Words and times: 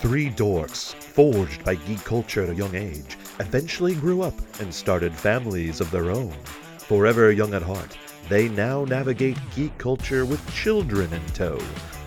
Three 0.00 0.30
dorks, 0.30 0.94
forged 0.94 1.62
by 1.62 1.74
geek 1.74 2.02
culture 2.04 2.42
at 2.42 2.48
a 2.48 2.54
young 2.54 2.74
age, 2.74 3.18
eventually 3.38 3.94
grew 3.94 4.22
up 4.22 4.32
and 4.58 4.72
started 4.72 5.14
families 5.14 5.78
of 5.78 5.90
their 5.90 6.10
own. 6.10 6.32
Forever 6.78 7.30
young 7.30 7.52
at 7.52 7.60
heart, 7.60 7.98
they 8.30 8.48
now 8.48 8.86
navigate 8.86 9.36
geek 9.54 9.76
culture 9.76 10.24
with 10.24 10.54
children 10.54 11.12
in 11.12 11.26
tow. 11.34 11.58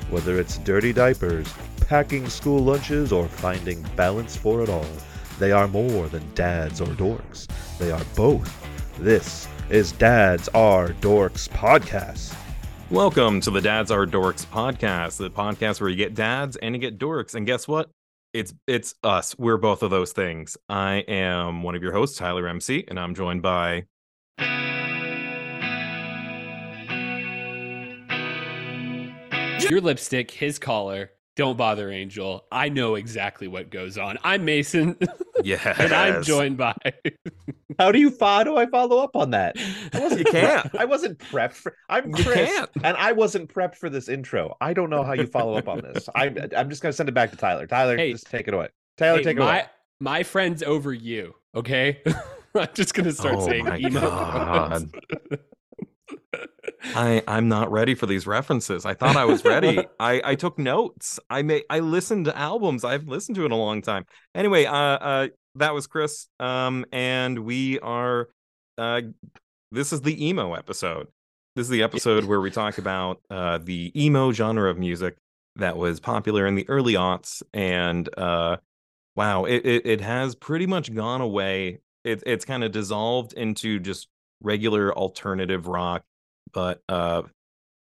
Whether 0.09 0.39
it's 0.39 0.57
dirty 0.57 0.91
diapers, 0.91 1.47
packing 1.81 2.27
school 2.29 2.63
lunches, 2.63 3.11
or 3.11 3.27
finding 3.27 3.83
balance 3.95 4.35
for 4.35 4.63
it 4.63 4.69
all, 4.69 4.89
they 5.37 5.51
are 5.51 5.67
more 5.67 6.07
than 6.07 6.33
dads 6.33 6.81
or 6.81 6.87
dorks. 6.87 7.45
They 7.77 7.91
are 7.91 8.05
both. 8.15 8.51
This 8.97 9.47
is 9.69 9.91
Dads 9.91 10.49
Are 10.55 10.89
Dorks 10.93 11.47
podcast. 11.47 12.35
Welcome 12.91 13.39
to 13.41 13.49
the 13.49 13.61
Dads 13.61 13.91
Are 13.91 14.05
Dorks 14.05 14.45
podcast, 14.45 15.17
the 15.17 15.31
podcast 15.31 15.79
where 15.79 15.89
you 15.89 15.95
get 15.95 16.13
dads 16.13 16.57
and 16.57 16.75
you 16.75 16.81
get 16.81 16.99
dorks. 16.99 17.33
And 17.33 17.45
guess 17.45 17.67
what? 17.67 17.89
It's 18.33 18.53
it's 18.67 18.93
us. 19.03 19.37
We're 19.39 19.57
both 19.57 19.83
of 19.83 19.89
those 19.89 20.11
things. 20.11 20.57
I 20.67 20.97
am 21.07 21.63
one 21.63 21.75
of 21.75 21.81
your 21.81 21.93
hosts, 21.93 22.17
Tyler 22.17 22.47
MC, 22.47 22.83
and 22.87 22.99
I'm 22.99 23.15
joined 23.15 23.41
by 23.41 23.85
Your 29.69 29.81
lipstick, 29.81 30.29
his 30.29 30.59
collar. 30.59 31.12
Don't 31.35 31.57
bother, 31.57 31.89
Angel. 31.89 32.45
I 32.51 32.69
know 32.69 32.93
exactly 32.93 33.47
what 33.47 33.71
goes 33.71 33.97
on. 33.97 34.19
I'm 34.23 34.45
Mason, 34.45 34.95
Yes. 35.43 35.65
and 35.79 35.91
I'm 35.91 36.21
joined 36.21 36.57
by. 36.57 36.75
How 37.79 37.91
do 37.91 37.97
you 37.99 38.15
how 38.19 38.43
do 38.43 38.55
I 38.55 38.67
follow 38.67 38.99
up 38.99 39.15
on 39.15 39.31
that? 39.31 39.55
I 39.93 39.99
wasn't 39.99 40.19
You 40.19 40.25
can't. 40.31 40.63
prepped- 40.71 40.79
I 40.79 40.85
wasn't 40.85 41.17
prepped 41.17 41.53
for. 41.53 41.75
I'm 41.89 42.09
You 42.15 42.23
Chris, 42.23 42.51
can't. 42.51 42.69
and 42.83 42.95
I 42.97 43.13
wasn't 43.13 43.51
prepped 43.51 43.77
for 43.77 43.89
this 43.89 44.09
intro. 44.09 44.55
I 44.61 44.73
don't 44.73 44.91
know 44.91 45.01
how 45.03 45.13
you 45.13 45.25
follow 45.25 45.57
up 45.57 45.67
on 45.67 45.79
this. 45.81 46.07
I'm 46.13 46.37
I'm 46.55 46.69
just 46.69 46.83
gonna 46.83 46.93
send 46.93 47.09
it 47.09 47.13
back 47.13 47.31
to 47.31 47.35
Tyler. 47.37 47.65
Tyler, 47.65 47.97
Hey. 47.97 48.11
just 48.11 48.27
take 48.27 48.47
it 48.47 48.53
away. 48.53 48.67
Tyler, 48.97 49.17
Hey, 49.17 49.23
take 49.23 49.37
it 49.37 49.39
my 49.39 49.59
away. 49.61 49.65
my 49.99 50.21
friend's 50.21 50.61
over 50.61 50.93
you. 50.93 51.33
Okay, 51.55 52.03
I'm 52.55 52.67
just 52.75 52.93
gonna 52.93 53.11
start 53.11 53.37
Oh 53.39 53.47
saying 53.47 53.65
my 53.65 53.79
emo. 53.79 54.01
God. 54.01 54.91
I 56.83 57.23
I'm 57.27 57.47
not 57.47 57.71
ready 57.71 57.95
for 57.95 58.05
these 58.05 58.27
references. 58.27 58.85
I 58.85 58.93
thought 58.93 59.15
I 59.15 59.25
was 59.25 59.43
ready. 59.45 59.85
I 59.99 60.21
I 60.23 60.35
took 60.35 60.59
notes. 60.59 61.19
I 61.29 61.41
may 61.41 61.63
I 61.69 61.79
listened 61.79 62.25
to 62.25 62.37
albums. 62.37 62.83
I've 62.83 63.07
listened 63.07 63.35
to 63.35 63.45
in 63.45 63.51
a 63.51 63.57
long 63.57 63.81
time. 63.81 64.05
Anyway, 64.35 64.65
uh 64.65 64.75
uh 64.75 65.27
that 65.55 65.73
was 65.73 65.87
Chris. 65.87 66.27
Um 66.39 66.85
and 66.91 67.39
we 67.39 67.79
are 67.79 68.29
uh 68.77 69.01
this 69.71 69.93
is 69.93 70.01
the 70.01 70.27
emo 70.27 70.53
episode. 70.53 71.07
This 71.55 71.65
is 71.65 71.69
the 71.69 71.83
episode 71.83 72.25
where 72.25 72.41
we 72.41 72.51
talk 72.51 72.77
about 72.77 73.21
uh 73.29 73.59
the 73.59 73.91
emo 74.01 74.31
genre 74.31 74.69
of 74.69 74.77
music 74.77 75.15
that 75.55 75.77
was 75.77 75.99
popular 75.99 76.45
in 76.47 76.55
the 76.55 76.67
early 76.67 76.93
aughts 76.93 77.41
and 77.53 78.09
uh 78.17 78.57
wow, 79.15 79.45
it 79.45 79.65
it, 79.65 79.85
it 79.85 80.01
has 80.01 80.35
pretty 80.35 80.67
much 80.67 80.93
gone 80.93 81.21
away. 81.21 81.79
It, 82.03 82.21
it's 82.25 82.43
kind 82.43 82.65
of 82.65 82.73
dissolved 82.73 83.31
into 83.33 83.79
just 83.79 84.09
regular 84.41 84.93
alternative 84.93 85.67
rock 85.67 86.03
but 86.53 86.81
uh 86.89 87.21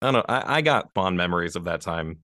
i 0.01 0.05
don't 0.05 0.13
know 0.13 0.25
I, 0.27 0.57
I 0.57 0.61
got 0.61 0.93
fond 0.93 1.17
memories 1.17 1.55
of 1.55 1.65
that 1.65 1.81
time 1.81 2.19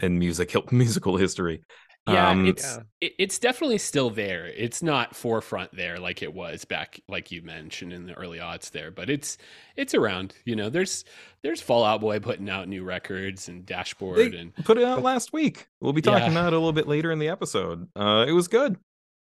in 0.00 0.18
music 0.18 0.54
musical 0.72 1.16
history 1.16 1.62
Yeah, 2.08 2.30
Um, 2.30 2.46
it's 2.46 2.78
Yeah. 3.00 3.08
it's 3.18 3.38
definitely 3.38 3.78
still 3.78 4.10
there. 4.10 4.46
It's 4.46 4.82
not 4.82 5.14
forefront 5.14 5.70
there 5.76 5.98
like 6.00 6.20
it 6.22 6.34
was 6.34 6.64
back, 6.64 7.00
like 7.08 7.30
you 7.30 7.42
mentioned 7.42 7.92
in 7.92 8.06
the 8.06 8.14
early 8.14 8.40
odds 8.40 8.70
there, 8.70 8.90
but 8.90 9.08
it's 9.08 9.38
it's 9.76 9.94
around. 9.94 10.34
You 10.44 10.56
know, 10.56 10.68
there's 10.68 11.04
there's 11.44 11.60
Fall 11.62 11.84
Out 11.84 12.00
Boy 12.00 12.18
putting 12.18 12.50
out 12.50 12.66
new 12.68 12.82
records 12.82 13.48
and 13.48 13.64
Dashboard 13.64 14.18
they 14.18 14.36
and 14.36 14.52
put 14.64 14.78
it 14.78 14.84
out 14.84 15.02
last 15.02 15.32
week 15.32 15.68
we'll 15.80 15.92
be 15.92 16.02
talking 16.02 16.32
Yeah. 16.32 16.40
about 16.40 16.52
it 16.52 16.56
a 16.56 16.58
little 16.58 16.72
bit 16.72 16.88
later 16.88 17.12
in 17.12 17.18
the 17.20 17.28
episode 17.28 17.86
uh 17.96 18.24
it 18.26 18.32
was 18.32 18.48
good 18.48 18.76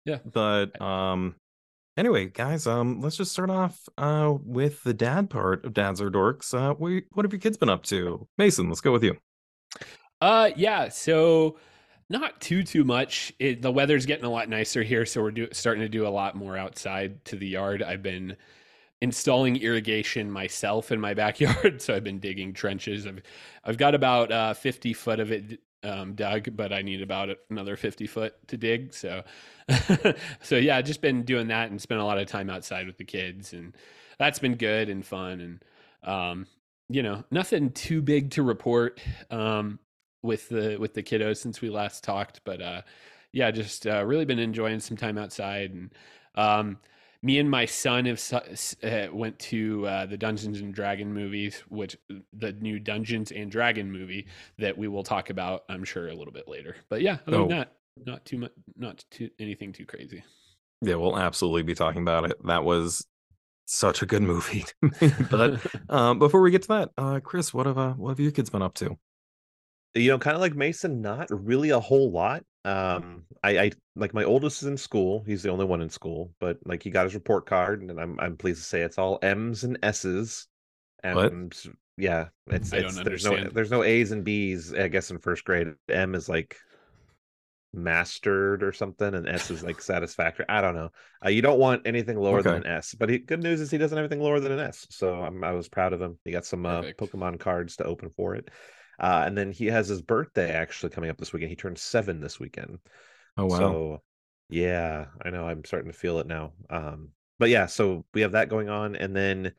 Yeah. 0.05 0.17
but 0.25 0.79
um 0.81 1.35
anyway 1.97 2.25
guys 2.25 2.65
um 2.67 3.01
let's 3.01 3.15
just 3.17 3.31
start 3.31 3.49
off 3.49 3.87
uh 3.97 4.33
with 4.43 4.83
the 4.83 4.93
dad 4.93 5.29
part 5.29 5.63
of 5.65 5.73
dads 5.73 6.01
are 6.01 6.09
dorks 6.09 6.53
uh 6.53 6.73
we, 6.77 7.03
what 7.13 7.23
have 7.25 7.31
your 7.31 7.39
kids 7.39 7.57
been 7.57 7.69
up 7.69 7.83
to 7.83 8.27
mason 8.37 8.67
let's 8.67 8.81
go 8.81 8.91
with 8.91 9.03
you 9.03 9.15
Uh, 10.21 10.51
yeah. 10.55 10.89
So 10.89 11.57
not 12.09 12.39
too 12.41 12.63
too 12.63 12.83
much. 12.83 13.33
It, 13.39 13.61
the 13.61 13.71
weather's 13.71 14.05
getting 14.05 14.25
a 14.25 14.29
lot 14.29 14.49
nicer 14.49 14.83
here, 14.83 15.05
so 15.05 15.21
we're 15.21 15.31
do, 15.31 15.47
starting 15.51 15.81
to 15.81 15.89
do 15.89 16.07
a 16.07 16.09
lot 16.09 16.35
more 16.35 16.57
outside 16.57 17.23
to 17.25 17.35
the 17.35 17.47
yard. 17.47 17.83
I've 17.83 18.03
been 18.03 18.37
installing 19.01 19.57
irrigation 19.57 20.31
myself 20.31 20.91
in 20.91 21.01
my 21.01 21.13
backyard, 21.15 21.81
so 21.81 21.95
I've 21.95 22.03
been 22.03 22.19
digging 22.19 22.53
trenches. 22.53 23.07
I've 23.07 23.21
I've 23.65 23.77
got 23.77 23.95
about 23.95 24.31
uh, 24.31 24.53
fifty 24.55 24.93
foot 24.93 25.19
of 25.19 25.31
it 25.31 25.61
um, 25.83 26.15
dug, 26.15 26.55
but 26.55 26.73
I 26.73 26.81
need 26.81 27.01
about 27.01 27.29
another 27.49 27.75
fifty 27.75 28.07
foot 28.07 28.35
to 28.47 28.57
dig. 28.57 28.93
So, 28.93 29.23
so 30.41 30.55
yeah, 30.57 30.81
just 30.81 31.01
been 31.01 31.23
doing 31.23 31.47
that 31.47 31.69
and 31.71 31.81
spent 31.81 32.01
a 32.01 32.05
lot 32.05 32.17
of 32.17 32.27
time 32.27 32.49
outside 32.49 32.87
with 32.87 32.97
the 32.97 33.05
kids, 33.05 33.53
and 33.53 33.75
that's 34.19 34.39
been 34.39 34.55
good 34.55 34.89
and 34.89 35.05
fun 35.05 35.41
and. 35.41 35.63
Um, 36.03 36.47
you 36.89 37.01
know, 37.01 37.23
nothing 37.31 37.71
too 37.71 38.01
big 38.01 38.31
to 38.31 38.43
report. 38.43 38.99
Um, 39.31 39.79
with 40.23 40.49
the 40.49 40.77
with 40.77 40.93
the 40.95 41.03
kiddos 41.03 41.37
since 41.37 41.61
we 41.61 41.69
last 41.69 42.03
talked 42.03 42.41
but 42.45 42.61
uh 42.61 42.81
yeah 43.31 43.51
just 43.51 43.85
uh, 43.85 44.03
really 44.03 44.25
been 44.25 44.39
enjoying 44.39 44.79
some 44.79 44.97
time 44.97 45.17
outside 45.17 45.71
and 45.71 45.93
um 46.35 46.77
me 47.23 47.39
and 47.39 47.49
my 47.49 47.65
son 47.65 48.05
have 48.05 48.19
su- 48.19 48.37
uh, 48.83 49.07
went 49.11 49.39
to 49.39 49.87
uh, 49.87 50.05
the 50.05 50.17
Dungeons 50.17 50.59
and 50.59 50.73
Dragon 50.73 51.11
movies, 51.13 51.63
which 51.69 51.97
the 52.33 52.51
new 52.53 52.77
Dungeons 52.79 53.31
and 53.31 53.49
Dragon 53.49 53.91
movie 53.91 54.27
that 54.59 54.77
we 54.77 54.87
will 54.87 55.03
talk 55.03 55.29
about, 55.31 55.63
I'm 55.69 55.83
sure, 55.83 56.09
a 56.09 56.13
little 56.13 56.33
bit 56.33 56.47
later. 56.47 56.75
But 56.89 57.01
yeah, 57.01 57.17
other 57.25 57.37
Oh. 57.37 57.47
than 57.47 57.65
not 58.05 58.25
too 58.25 58.37
much, 58.39 58.51
not 58.75 59.03
too 59.09 59.29
anything 59.39 59.71
too 59.71 59.85
crazy. 59.85 60.23
yeah 60.81 60.95
we'll 60.95 61.17
absolutely 61.17 61.63
be 61.63 61.73
talking 61.75 62.01
about 62.01 62.29
it 62.29 62.35
that 62.45 62.63
was 62.65 63.07
such 63.65 64.01
a 64.01 64.05
good 64.05 64.21
movie 64.23 64.65
but 65.31 65.61
um 65.89 66.19
before 66.19 66.41
we 66.41 66.51
get 66.51 66.63
to 66.63 66.67
that 66.67 66.89
uh 66.97 67.19
chris 67.21 67.53
what 67.53 67.65
have 67.67 67.77
uh 67.77 67.93
what 67.93 68.09
have 68.09 68.19
your 68.19 68.31
kids 68.31 68.49
been 68.49 68.61
up 68.63 68.73
to 68.73 68.97
You 69.95 70.09
know, 70.11 70.17
kind 70.19 70.35
of 70.35 70.41
like 70.41 70.55
Mason, 70.55 71.01
not 71.01 71.27
really 71.29 71.69
a 71.69 71.79
whole 71.79 72.11
lot. 72.11 72.43
Um, 72.65 73.25
I, 73.43 73.59
I 73.59 73.71
like 73.95 74.13
my 74.13 74.23
oldest 74.23 74.61
is 74.63 74.69
in 74.69 74.77
school. 74.77 75.23
He's 75.25 75.43
the 75.43 75.49
only 75.49 75.65
one 75.65 75.81
in 75.81 75.89
school, 75.89 76.31
but 76.39 76.57
like 76.65 76.81
he 76.81 76.89
got 76.89 77.05
his 77.05 77.13
report 77.13 77.45
card, 77.45 77.81
and 77.81 77.99
I'm 77.99 78.19
I'm 78.19 78.37
pleased 78.37 78.59
to 78.59 78.65
say 78.65 78.81
it's 78.81 78.97
all 78.97 79.19
M's 79.21 79.63
and 79.63 79.77
S's. 79.83 80.47
What? 81.03 81.31
And 81.31 81.53
yeah, 81.97 82.29
it's, 82.47 82.71
it's 82.71 82.95
there's 83.03 83.25
no 83.25 83.49
there's 83.49 83.71
no 83.71 83.83
A's 83.83 84.11
and 84.11 84.23
B's. 84.23 84.73
I 84.73 84.87
guess 84.87 85.11
in 85.11 85.19
first 85.19 85.43
grade, 85.43 85.67
M 85.89 86.15
is 86.15 86.29
like 86.29 86.55
mastered 87.73 88.63
or 88.63 88.71
something, 88.71 89.13
and 89.13 89.27
S 89.27 89.51
is 89.51 89.63
like 89.63 89.81
satisfactory. 89.81 90.45
I 90.47 90.61
don't 90.61 90.75
know. 90.75 90.89
Uh, 91.25 91.29
you 91.29 91.41
don't 91.41 91.59
want 91.59 91.85
anything 91.85 92.17
lower 92.17 92.41
than 92.41 92.55
an 92.55 92.67
S, 92.67 92.95
but 92.97 93.09
he, 93.09 93.17
good 93.17 93.43
news 93.43 93.59
is 93.59 93.71
he 93.71 93.77
doesn't 93.77 93.97
have 93.97 94.05
anything 94.05 94.23
lower 94.23 94.39
than 94.39 94.51
an 94.51 94.59
S. 94.59 94.87
So 94.89 95.21
I'm, 95.21 95.43
I 95.43 95.51
was 95.51 95.67
proud 95.67 95.91
of 95.91 96.01
him. 96.01 96.17
He 96.23 96.31
got 96.31 96.45
some 96.45 96.65
uh, 96.65 96.83
Pokemon 96.97 97.39
cards 97.39 97.75
to 97.77 97.83
open 97.83 98.09
for 98.15 98.35
it. 98.35 98.49
Uh, 98.99 99.23
and 99.25 99.37
then 99.37 99.51
he 99.51 99.67
has 99.67 99.87
his 99.87 100.01
birthday 100.01 100.51
actually 100.51 100.89
coming 100.89 101.09
up 101.09 101.17
this 101.17 101.33
weekend. 101.33 101.49
He 101.49 101.55
turns 101.55 101.81
seven 101.81 102.21
this 102.21 102.39
weekend. 102.39 102.79
oh 103.37 103.45
wow 103.45 103.57
So 103.57 104.01
yeah, 104.49 105.05
I 105.23 105.29
know 105.29 105.47
I'm 105.47 105.65
starting 105.65 105.91
to 105.91 105.97
feel 105.97 106.19
it 106.19 106.27
now. 106.27 106.53
Um, 106.69 107.09
but 107.39 107.49
yeah, 107.49 107.65
so 107.65 108.05
we 108.13 108.21
have 108.21 108.33
that 108.33 108.49
going 108.49 108.69
on, 108.69 108.95
and 108.95 109.15
then 109.15 109.53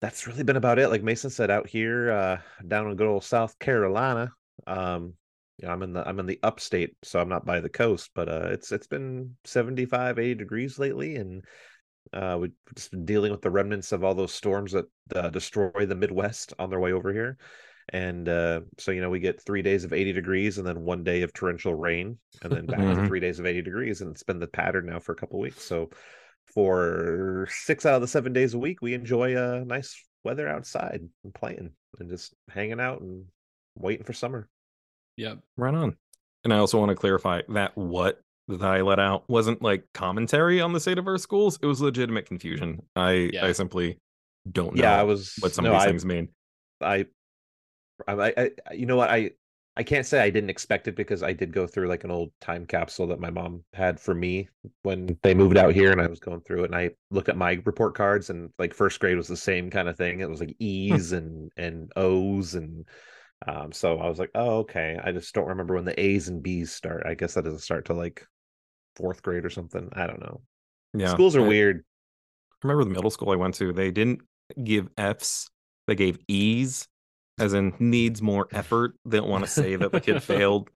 that's 0.00 0.26
really 0.26 0.42
been 0.42 0.56
about 0.56 0.78
it. 0.78 0.88
Like 0.88 1.02
Mason 1.02 1.30
said, 1.30 1.50
out 1.50 1.68
here, 1.68 2.10
uh, 2.10 2.38
down 2.66 2.88
in 2.90 2.96
good 2.96 3.06
old 3.06 3.24
South 3.24 3.58
Carolina. 3.58 4.32
Um, 4.66 5.14
you 5.58 5.66
know, 5.66 5.74
I'm 5.74 5.82
in 5.82 5.92
the 5.92 6.08
I'm 6.08 6.18
in 6.18 6.26
the 6.26 6.40
upstate, 6.42 6.96
so 7.02 7.20
I'm 7.20 7.28
not 7.28 7.44
by 7.44 7.60
the 7.60 7.68
coast, 7.68 8.10
but 8.14 8.28
uh, 8.28 8.48
it's 8.50 8.72
it's 8.72 8.86
been 8.86 9.36
75, 9.44 10.18
80 10.18 10.34
degrees 10.34 10.78
lately, 10.78 11.16
and 11.16 11.44
uh, 12.12 12.38
we've 12.40 12.52
just 12.74 12.90
been 12.90 13.04
dealing 13.04 13.30
with 13.30 13.42
the 13.42 13.50
remnants 13.50 13.92
of 13.92 14.02
all 14.02 14.14
those 14.14 14.32
storms 14.32 14.72
that 14.72 14.86
uh, 15.14 15.28
destroy 15.28 15.84
the 15.86 15.94
Midwest 15.94 16.54
on 16.58 16.70
their 16.70 16.80
way 16.80 16.92
over 16.92 17.12
here. 17.12 17.36
And 17.92 18.28
uh, 18.28 18.60
so, 18.78 18.92
you 18.92 19.00
know, 19.00 19.10
we 19.10 19.18
get 19.20 19.40
three 19.42 19.62
days 19.62 19.84
of 19.84 19.92
80 19.92 20.12
degrees 20.12 20.58
and 20.58 20.66
then 20.66 20.82
one 20.82 21.02
day 21.04 21.22
of 21.22 21.32
torrential 21.32 21.74
rain, 21.74 22.18
and 22.42 22.52
then 22.52 22.66
back 22.66 22.78
to 22.78 22.84
Mhm. 22.84 23.06
three 23.08 23.20
days 23.20 23.38
of 23.40 23.46
80 23.46 23.62
degrees. 23.62 24.00
And 24.00 24.10
it's 24.12 24.22
been 24.22 24.38
the 24.38 24.46
pattern 24.46 24.86
now 24.86 25.00
for 25.00 25.12
a 25.12 25.16
couple 25.16 25.38
weeks. 25.40 25.62
So, 25.62 25.90
for 26.46 27.46
six 27.50 27.86
out 27.86 27.94
of 27.96 28.00
the 28.00 28.08
seven 28.08 28.32
days 28.32 28.54
a 28.54 28.58
week, 28.58 28.82
we 28.82 28.94
enjoy 28.94 29.34
uh, 29.36 29.62
nice 29.66 30.04
weather 30.24 30.48
outside 30.48 31.00
and 31.24 31.34
playing 31.34 31.70
and 31.98 32.08
just 32.10 32.34
hanging 32.48 32.80
out 32.80 33.00
and 33.00 33.24
waiting 33.76 34.04
for 34.04 34.12
summer. 34.12 34.48
Yep. 35.16 35.38
Right 35.56 35.74
on. 35.74 35.96
And 36.44 36.52
I 36.52 36.58
also 36.58 36.78
want 36.78 36.90
to 36.90 36.96
clarify 36.96 37.42
that 37.50 37.76
what 37.76 38.20
that 38.48 38.62
I 38.62 38.80
let 38.80 38.98
out 38.98 39.24
wasn't 39.28 39.62
like 39.62 39.84
commentary 39.94 40.60
on 40.60 40.72
the 40.72 40.80
state 40.80 40.98
of 40.98 41.06
our 41.06 41.18
schools. 41.18 41.58
It 41.62 41.66
was 41.66 41.80
legitimate 41.80 42.26
confusion. 42.26 42.82
I 42.96 43.30
Yeah. 43.32 43.46
I 43.46 43.52
simply 43.52 43.98
don't 44.50 44.74
know 44.74 44.82
Yeah, 44.82 44.98
I 44.98 45.04
was. 45.04 45.34
what 45.40 45.52
some 45.52 45.64
no, 45.64 45.72
of 45.72 45.78
these 45.80 45.86
I, 45.86 45.88
things 45.90 46.04
mean. 46.04 46.28
I, 46.80 47.06
I, 48.08 48.12
I, 48.14 48.50
I- 48.68 48.74
you 48.74 48.86
know 48.86 48.96
what 48.96 49.10
I. 49.10 49.32
I 49.76 49.84
can't 49.84 50.04
say 50.04 50.20
I 50.20 50.30
didn't 50.30 50.50
expect 50.50 50.88
it 50.88 50.96
because 50.96 51.22
I 51.22 51.32
did 51.32 51.52
go 51.52 51.66
through 51.66 51.88
like 51.88 52.04
an 52.04 52.10
old 52.10 52.32
time 52.40 52.66
capsule 52.66 53.06
that 53.06 53.20
my 53.20 53.30
mom 53.30 53.62
had 53.72 54.00
for 54.00 54.14
me 54.14 54.48
when 54.82 55.16
they 55.22 55.32
moved 55.32 55.56
out 55.56 55.72
here, 55.72 55.92
and 55.92 56.00
I 56.00 56.08
was 56.08 56.18
going 56.20 56.40
through 56.40 56.64
it, 56.64 56.66
and 56.66 56.74
I 56.76 56.90
looked 57.10 57.28
at 57.28 57.36
my 57.36 57.60
report 57.64 57.94
cards, 57.94 58.30
and 58.30 58.50
like 58.58 58.74
first 58.74 58.98
grade 59.00 59.16
was 59.16 59.28
the 59.28 59.36
same 59.36 59.70
kind 59.70 59.88
of 59.88 59.96
thing. 59.96 60.20
It 60.20 60.28
was 60.28 60.40
like 60.40 60.56
E's 60.58 61.12
and 61.12 61.50
and 61.56 61.90
O's 61.96 62.54
and 62.56 62.84
Um, 63.46 63.72
so 63.72 63.98
I 63.98 64.08
was 64.08 64.18
like, 64.18 64.30
oh, 64.34 64.58
okay. 64.60 64.98
I 65.02 65.12
just 65.12 65.34
don't 65.34 65.48
remember 65.48 65.74
when 65.74 65.84
the 65.86 65.98
A's 65.98 66.28
and 66.28 66.42
B's 66.42 66.72
start. 66.72 67.04
I 67.06 67.14
guess 67.14 67.34
that 67.34 67.44
doesn't 67.44 67.60
start 67.60 67.86
till 67.86 67.96
like 67.96 68.26
fourth 68.96 69.22
grade 69.22 69.44
or 69.46 69.50
something. 69.50 69.88
I 69.94 70.06
don't 70.06 70.20
know. 70.20 70.42
Yeah. 70.94 71.08
Schools 71.08 71.36
are 71.36 71.44
I 71.44 71.48
weird. 71.48 71.84
remember 72.62 72.84
the 72.84 72.90
middle 72.90 73.10
school 73.10 73.30
I 73.30 73.36
went 73.36 73.54
to, 73.56 73.72
they 73.72 73.90
didn't 73.90 74.20
give 74.62 74.88
F's, 74.98 75.48
they 75.86 75.94
gave 75.94 76.18
E's, 76.28 76.86
as 77.40 77.52
in 77.54 77.74
needs 77.78 78.22
more 78.22 78.48
effort. 78.52 78.94
They 79.04 79.18
don't 79.18 79.28
want 79.28 79.44
to 79.44 79.50
say 79.50 79.76
that 79.76 79.92
the 79.92 80.00
kid 80.00 80.22
failed. 80.22 80.70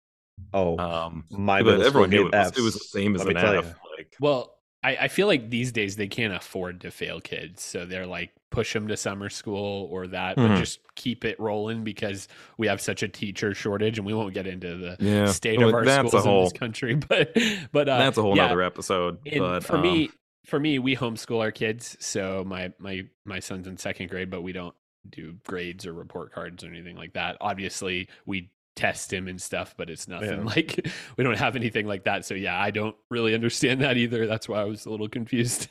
Oh, 0.52 0.78
Um, 0.78 1.24
my 1.30 1.62
but 1.62 1.80
everyone 1.80 2.10
knew 2.10 2.26
it 2.26 2.34
was, 2.34 2.58
it 2.58 2.60
was 2.62 2.74
the 2.74 2.80
same 2.80 3.14
as 3.14 3.24
let 3.24 3.36
an 3.36 3.36
F. 3.56 3.74
Like, 3.96 4.16
Well, 4.20 4.56
I, 4.82 4.96
I 4.96 5.08
feel 5.08 5.26
like 5.26 5.48
these 5.50 5.72
days 5.72 5.96
they 5.96 6.08
can't 6.08 6.34
afford 6.34 6.80
to 6.82 6.90
fail 6.90 7.20
kids, 7.20 7.62
so 7.62 7.86
they're 7.86 8.06
like 8.06 8.30
push 8.50 8.72
them 8.72 8.88
to 8.88 8.96
summer 8.96 9.28
school 9.30 9.88
or 9.90 10.06
that, 10.08 10.36
but 10.36 10.42
Mhm. 10.42 10.56
just 10.58 10.80
keep 10.94 11.24
it 11.24 11.38
rolling 11.40 11.84
because 11.84 12.28
we 12.58 12.66
have 12.68 12.80
such 12.80 13.02
a 13.02 13.08
teacher 13.08 13.54
shortage, 13.54 13.98
and 13.98 14.06
we 14.06 14.14
won't 14.14 14.34
get 14.34 14.46
into 14.46 14.76
the 14.76 14.98
yeah, 15.00 15.26
state 15.30 15.58
well, 15.58 15.68
of 15.68 15.74
our 15.74 15.84
that's 15.84 16.12
a 16.12 16.18
schools 16.18 16.26
in 16.26 16.38
this 16.38 16.52
country. 16.52 16.94
But 17.08 17.36
but 17.72 17.88
uh, 17.88 17.98
that's 17.98 18.18
a 18.18 18.22
whole 18.22 18.36
yeah, 18.36 18.48
nother 18.48 18.62
episode. 18.62 19.18
and 19.26 19.38
but 19.38 19.64
for 19.64 19.76
um, 19.76 19.82
me, 19.82 20.10
for 20.46 20.60
me, 20.60 20.78
we 20.78 20.96
homeschool 20.96 21.40
our 21.40 21.50
kids. 21.52 21.96
So 22.00 22.44
my 22.46 22.72
my 22.78 23.06
my 23.24 23.40
son's 23.40 23.66
in 23.66 23.76
second 23.76 24.10
grade, 24.10 24.30
but 24.30 24.42
we 24.42 24.52
don't 24.52 24.74
do 25.10 25.34
grades 25.46 25.86
or 25.86 25.92
report 25.92 26.32
cards 26.32 26.64
or 26.64 26.68
anything 26.68 26.96
like 26.96 27.12
that. 27.14 27.36
Obviously, 27.40 28.08
we 28.26 28.50
test 28.76 29.12
him 29.12 29.28
and 29.28 29.40
stuff, 29.40 29.74
but 29.78 29.88
it's 29.88 30.08
nothing 30.08 30.38
Yeah. 30.40 30.44
like 30.44 30.86
we 31.16 31.22
don't 31.24 31.38
have 31.38 31.54
anything 31.56 31.86
like 31.86 32.04
that. 32.04 32.24
So 32.24 32.34
yeah, 32.34 32.60
I 32.60 32.70
don't 32.72 32.96
really 33.10 33.34
understand 33.34 33.80
that 33.82 33.96
either. 33.96 34.26
That's 34.26 34.48
why 34.48 34.60
I 34.60 34.64
was 34.64 34.86
a 34.86 34.90
little 34.90 35.08
confused. 35.08 35.68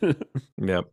Yep. 0.58 0.86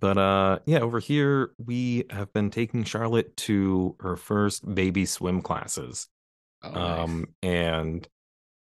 But 0.00 0.18
uh 0.18 0.58
yeah, 0.66 0.80
over 0.80 1.00
here 1.00 1.52
we 1.64 2.04
have 2.10 2.32
been 2.32 2.50
taking 2.50 2.84
Charlotte 2.84 3.36
to 3.38 3.96
her 4.00 4.16
first 4.16 4.72
baby 4.74 5.06
swim 5.06 5.40
classes. 5.42 6.08
Oh, 6.62 6.70
nice. 6.70 6.98
Um 7.04 7.26
and 7.42 8.06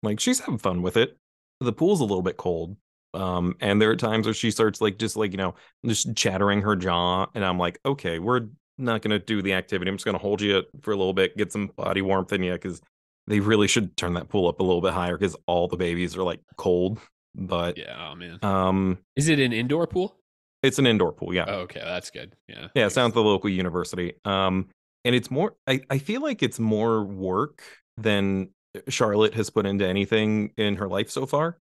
like 0.01 0.19
she's 0.19 0.39
having 0.39 0.57
fun 0.60 0.81
with 0.81 0.98
it. 0.98 1.18
The 1.60 1.74
pool's 1.74 2.00
a 2.00 2.06
little 2.06 2.22
bit 2.24 2.38
cold. 2.38 2.77
Um 3.13 3.56
and 3.60 3.81
there 3.81 3.89
are 3.92 3.95
times 3.95 4.25
where 4.27 4.33
she 4.33 4.50
starts 4.50 4.81
like 4.81 4.98
just 4.98 5.15
like, 5.18 5.31
you 5.31 5.38
know, 5.38 5.56
just 5.86 6.15
chattering 6.15 6.62
her 6.62 6.75
jaw 6.75 7.27
and 7.36 7.44
I'm 7.44 7.57
like, 7.60 7.80
"Okay, 7.86 8.19
we're 8.19 8.48
not 8.80 9.02
going 9.02 9.12
to 9.12 9.20
do 9.20 9.42
the 9.42 9.54
activity. 9.54 9.90
I'm 9.90 9.96
just 9.98 10.06
going 10.06 10.16
to 10.16 10.22
hold 10.22 10.42
you 10.42 10.64
for 10.81 10.92
a 10.92 10.96
little 10.98 11.14
bit, 11.14 11.38
get 11.38 11.52
some 11.52 11.68
body 11.76 12.02
warmth 12.02 12.31
in 12.34 12.44
you 12.44 12.58
cuz 12.58 12.81
they 13.28 13.40
really 13.40 13.68
should 13.68 13.96
turn 13.96 14.14
that 14.16 14.30
pool 14.30 14.48
up 14.48 14.60
a 14.60 14.64
little 14.64 14.81
bit 14.81 14.94
higher 14.94 15.18
cuz 15.18 15.36
all 15.46 15.68
the 15.68 15.78
babies 15.78 16.16
are 16.18 16.24
like 16.24 16.40
cold." 16.58 17.00
But 17.36 17.78
yeah, 17.78 18.10
oh 18.10 18.16
man. 18.16 18.40
um 18.44 18.98
Is 19.16 19.28
it 19.30 19.40
an 19.40 19.54
indoor 19.54 19.86
pool? 19.88 20.16
it's 20.62 20.78
an 20.78 20.86
indoor 20.86 21.14
pool, 21.14 21.34
yeah. 21.34 21.46
Oh, 21.48 21.60
okay, 21.62 21.80
that's 21.80 22.10
good. 22.10 22.34
Yeah. 22.50 22.68
Yeah, 22.76 22.88
it's 22.88 22.96
down 22.96 23.10
at 23.10 23.14
the 23.14 23.22
local 23.24 23.50
university. 23.50 24.14
Um, 24.26 24.68
and 25.06 25.16
it's 25.16 25.32
more. 25.32 25.56
I, 25.68 25.80
I 25.90 26.00
feel 26.00 26.22
like 26.22 26.44
it's 26.44 26.60
more 26.60 27.02
work 27.06 27.64
than 27.96 28.50
Charlotte 28.90 29.34
has 29.36 29.50
put 29.50 29.66
into 29.66 29.88
anything 29.88 30.52
in 30.58 30.75
her 30.75 30.90
life 30.90 31.10
so 31.10 31.25
far. 31.25 31.58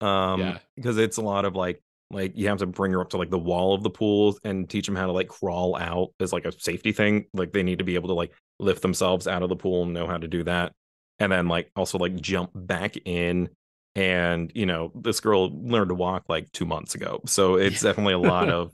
Um, 0.00 0.40
Yeah. 0.40 0.58
because 0.76 0.96
it's 0.96 1.18
a 1.18 1.22
lot 1.22 1.44
of 1.44 1.54
like 1.56 1.82
like 2.10 2.32
you 2.36 2.48
have 2.48 2.58
to 2.58 2.66
bring 2.66 2.92
her 2.92 3.00
up 3.00 3.10
to 3.10 3.18
like 3.18 3.30
the 3.30 3.38
wall 3.38 3.74
of 3.74 3.82
the 3.82 3.90
pool 3.90 4.38
and 4.44 4.68
teach 4.68 4.86
them 4.86 4.96
how 4.96 5.06
to 5.06 5.12
like 5.12 5.28
crawl 5.28 5.76
out 5.76 6.08
as 6.20 6.32
like 6.32 6.46
a 6.46 6.58
safety 6.58 6.92
thing. 6.92 7.26
Like 7.34 7.52
they 7.52 7.62
need 7.62 7.78
to 7.78 7.84
be 7.84 7.94
able 7.96 8.08
to 8.08 8.14
like 8.14 8.32
lift 8.58 8.82
themselves 8.82 9.28
out 9.28 9.42
of 9.42 9.48
the 9.50 9.56
pool 9.56 9.82
and 9.84 9.92
know 9.92 10.06
how 10.06 10.16
to 10.18 10.28
do 10.28 10.42
that. 10.44 10.72
And 11.18 11.32
then 11.32 11.48
like 11.48 11.70
also 11.76 11.98
like 11.98 12.16
jump 12.16 12.50
back 12.54 12.96
in. 13.04 13.50
And 13.94 14.50
you 14.54 14.66
know, 14.66 14.92
this 14.94 15.20
girl 15.20 15.50
learned 15.52 15.90
to 15.90 15.94
walk 15.94 16.24
like 16.28 16.50
two 16.52 16.64
months 16.66 16.94
ago. 16.94 17.20
So 17.26 17.56
it's 17.56 17.80
Yeah. 17.82 17.88
definitely 17.88 18.14
a 18.14 18.18
lot 18.18 18.48
of 18.48 18.72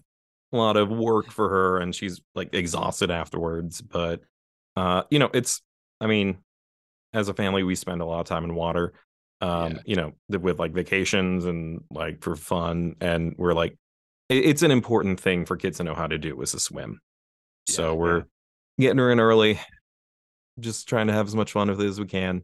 a 0.52 0.56
lot 0.56 0.76
of 0.76 0.88
work 0.90 1.32
for 1.32 1.48
her 1.48 1.78
and 1.78 1.94
she's 1.94 2.20
like 2.36 2.54
exhausted 2.54 3.10
afterwards 3.10 3.80
but 3.80 4.20
uh 4.76 5.02
you 5.10 5.18
know 5.18 5.28
it's 5.34 5.60
i 6.00 6.06
mean 6.06 6.38
as 7.12 7.28
a 7.28 7.34
family 7.34 7.62
we 7.62 7.74
spend 7.74 8.00
a 8.00 8.04
lot 8.04 8.20
of 8.20 8.26
time 8.26 8.44
in 8.44 8.54
water 8.54 8.92
um 9.44 9.72
Yeah. 9.72 9.78
you 9.86 9.96
know 9.96 10.12
with 10.38 10.58
like 10.58 10.72
vacations 10.72 11.44
and 11.44 11.82
like 11.90 12.22
for 12.22 12.36
fun 12.36 12.96
and 13.00 13.34
we're 13.38 13.52
like 13.54 13.76
it's 14.30 14.62
an 14.62 14.70
important 14.70 15.20
thing 15.20 15.44
for 15.44 15.56
kids 15.56 15.76
to 15.78 15.84
know 15.84 15.94
how 15.94 16.06
to 16.06 16.18
do 16.18 16.40
is 16.42 16.52
to 16.52 16.60
swim 16.60 17.00
so 17.68 17.88
Yeah, 17.92 17.98
we're 17.98 18.24
getting 18.78 18.98
her 18.98 19.10
in 19.12 19.20
early 19.20 19.60
just 20.60 20.88
trying 20.88 21.08
to 21.08 21.12
have 21.12 21.26
as 21.26 21.34
much 21.36 21.52
fun 21.52 21.68
with 21.68 21.80
it 21.80 21.86
as 21.86 21.98
we 22.00 22.06
can 22.06 22.42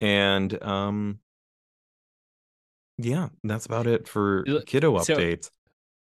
and 0.00 0.62
um 0.62 1.18
yeah 2.98 3.28
that's 3.44 3.66
about 3.66 3.86
it 3.86 4.06
for 4.08 4.44
kiddo 4.66 4.98
so- 5.02 5.14
updates 5.16 5.50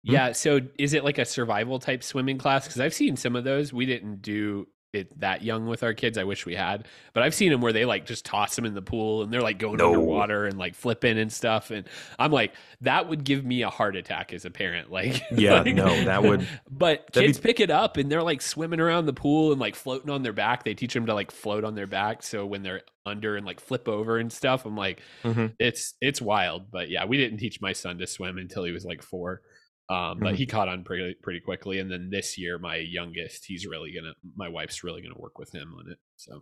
Hmm? 0.05 0.13
Yeah. 0.13 0.31
So 0.33 0.59
is 0.77 0.93
it 0.93 1.03
like 1.03 1.17
a 1.17 1.25
survival 1.25 1.79
type 1.79 2.03
swimming 2.03 2.37
class? 2.37 2.65
Because 2.65 2.79
I've 2.79 2.93
seen 2.93 3.17
some 3.17 3.35
of 3.35 3.43
those. 3.43 3.73
We 3.73 3.85
didn't 3.87 4.21
do 4.21 4.67
it 4.97 5.19
that 5.21 5.41
young 5.43 5.65
with 5.67 5.83
our 5.83 5.93
kids. 5.93 6.17
I 6.17 6.25
wish 6.25 6.45
we 6.45 6.55
had, 6.55 6.85
but 7.13 7.23
I've 7.23 7.33
seen 7.33 7.51
them 7.51 7.61
where 7.61 7.71
they 7.71 7.85
like 7.85 8.05
just 8.05 8.25
toss 8.25 8.55
them 8.57 8.65
in 8.65 8.73
the 8.73 8.81
pool 8.81 9.21
and 9.23 9.31
they're 9.31 9.41
like 9.41 9.57
going 9.59 9.77
No. 9.77 9.93
underwater 9.93 10.45
and 10.45 10.57
like 10.57 10.75
flipping 10.75 11.17
and 11.17 11.31
stuff. 11.31 11.71
And 11.71 11.87
I'm 12.19 12.31
like, 12.31 12.53
that 12.81 13.07
would 13.07 13.23
give 13.23 13.45
me 13.45 13.61
a 13.61 13.69
heart 13.69 13.95
attack 13.95 14.33
as 14.33 14.43
a 14.43 14.49
parent. 14.51 14.91
Like, 14.91 15.21
Yeah, 15.31 15.61
like- 15.61 15.73
no, 15.75 16.03
that 16.03 16.21
would- 16.23 16.45
But 16.69 17.07
that'd 17.13 17.13
be- 17.13 17.27
kids 17.27 17.39
pick 17.39 17.59
it 17.61 17.69
up 17.71 17.95
and 17.97 18.11
they're 18.11 18.23
like 18.23 18.41
swimming 18.41 18.79
around 18.81 19.05
the 19.05 19.13
pool 19.13 19.51
and 19.53 19.61
like 19.61 19.75
floating 19.75 20.09
on 20.09 20.23
their 20.23 20.33
back. 20.33 20.63
They 20.65 20.73
teach 20.73 20.93
them 20.93 21.05
to 21.05 21.13
like 21.13 21.31
float 21.31 21.63
on 21.63 21.75
their 21.75 21.87
back. 21.87 22.23
So 22.23 22.45
when 22.45 22.63
they're 22.63 22.81
under 23.05 23.37
and 23.37 23.45
like 23.45 23.61
flip 23.61 23.87
over 23.87 24.17
and 24.17 24.33
stuff, 24.33 24.65
I'm 24.65 24.75
like, 24.75 25.01
Mhm. 25.23 25.53
it's 25.59 25.93
it's 26.01 26.21
wild 26.21 26.69
but 26.71 26.89
yeah 26.89 27.05
we 27.05 27.15
didn't 27.15 27.37
teach 27.37 27.61
my 27.61 27.71
son 27.71 27.97
to 27.99 28.05
swim 28.07 28.37
until 28.37 28.63
he 28.65 28.71
was 28.73 28.83
like 28.83 29.01
four 29.01 29.41
um, 29.89 30.21
but 30.21 30.35
Mhm. 30.35 30.37
he 30.37 30.45
caught 30.45 30.67
on 30.67 30.83
pretty 30.83 31.15
pretty 31.21 31.39
quickly 31.39 31.79
and 31.79 31.91
then 31.91 32.09
this 32.09 32.37
year 32.37 32.59
my 32.59 32.75
youngest 32.77 33.45
he's 33.45 33.65
really 33.65 33.93
gonna 33.93 34.13
my 34.35 34.47
wife's 34.49 34.83
really 34.83 35.01
gonna 35.01 35.17
work 35.17 35.37
with 35.39 35.53
him 35.53 35.73
on 35.79 35.89
it 35.91 35.99
so 36.17 36.41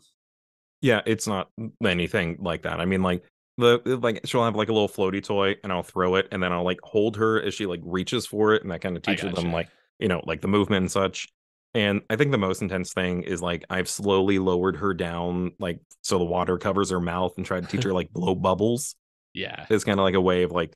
Yeah, 0.82 1.02
it's 1.06 1.28
not 1.28 1.50
anything 1.84 2.38
like 2.40 2.64
that. 2.64 2.80
I 2.80 2.86
mean, 2.86 3.02
like 3.02 3.24
the 3.58 3.82
like 4.02 4.22
she'll 4.26 4.44
have 4.44 4.56
like 4.56 4.70
a 4.70 4.74
little 4.74 4.90
floaty 4.90 5.24
toy, 5.24 5.56
and 5.64 5.72
I'll 5.72 5.84
throw 5.84 6.16
it, 6.16 6.28
and 6.32 6.44
then 6.44 6.52
I'll 6.52 6.64
like 6.64 6.80
hold 6.84 7.16
her 7.18 7.42
as 7.42 7.54
she 7.54 7.66
like 7.66 7.82
reaches 7.84 8.26
for 8.26 8.54
it, 8.54 8.62
and 8.64 8.72
that 8.72 8.82
kind 8.82 8.96
of 8.96 9.02
teaches 9.04 9.32
them 9.32 9.52
like 9.52 9.70
you 10.00 10.08
know 10.08 10.22
like 10.26 10.42
the 10.42 10.48
movement 10.48 10.84
and 10.84 10.92
such. 10.92 11.28
And 11.74 12.02
I 12.10 12.16
think 12.16 12.32
the 12.32 12.38
most 12.38 12.62
intense 12.62 12.94
thing 12.94 13.24
is 13.24 13.42
like 13.42 13.66
I've 13.70 13.90
slowly 13.90 14.40
lowered 14.40 14.78
her 14.78 14.94
down, 14.94 15.54
like 15.60 15.80
so 16.02 16.18
the 16.20 16.24
water 16.26 16.58
covers 16.58 16.90
her 16.92 17.00
mouth, 17.02 17.34
and 17.38 17.46
tried 17.46 17.62
to 17.62 17.68
teach 17.68 17.84
her 17.84 17.94
like 17.94 18.12
blow 18.12 18.36
bubbles. 18.36 18.96
yeah 19.34 19.68
It's 19.70 19.84
kind 19.84 20.00
of 20.00 20.04
like 20.04 20.16
a 20.16 20.22
way 20.22 20.44
of 20.44 20.52
like 20.52 20.74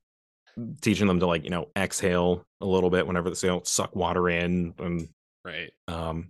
teaching 0.81 1.07
them 1.07 1.19
to 1.19 1.25
like 1.27 1.43
you 1.43 1.49
know 1.49 1.67
exhale 1.77 2.43
a 2.61 2.65
little 2.65 2.89
bit 2.89 3.05
whenever 3.07 3.29
they 3.29 3.47
don't 3.47 3.67
suck 3.67 3.95
water 3.95 4.29
in 4.29 4.73
and 4.79 5.09
right 5.45 5.71
um 5.87 6.29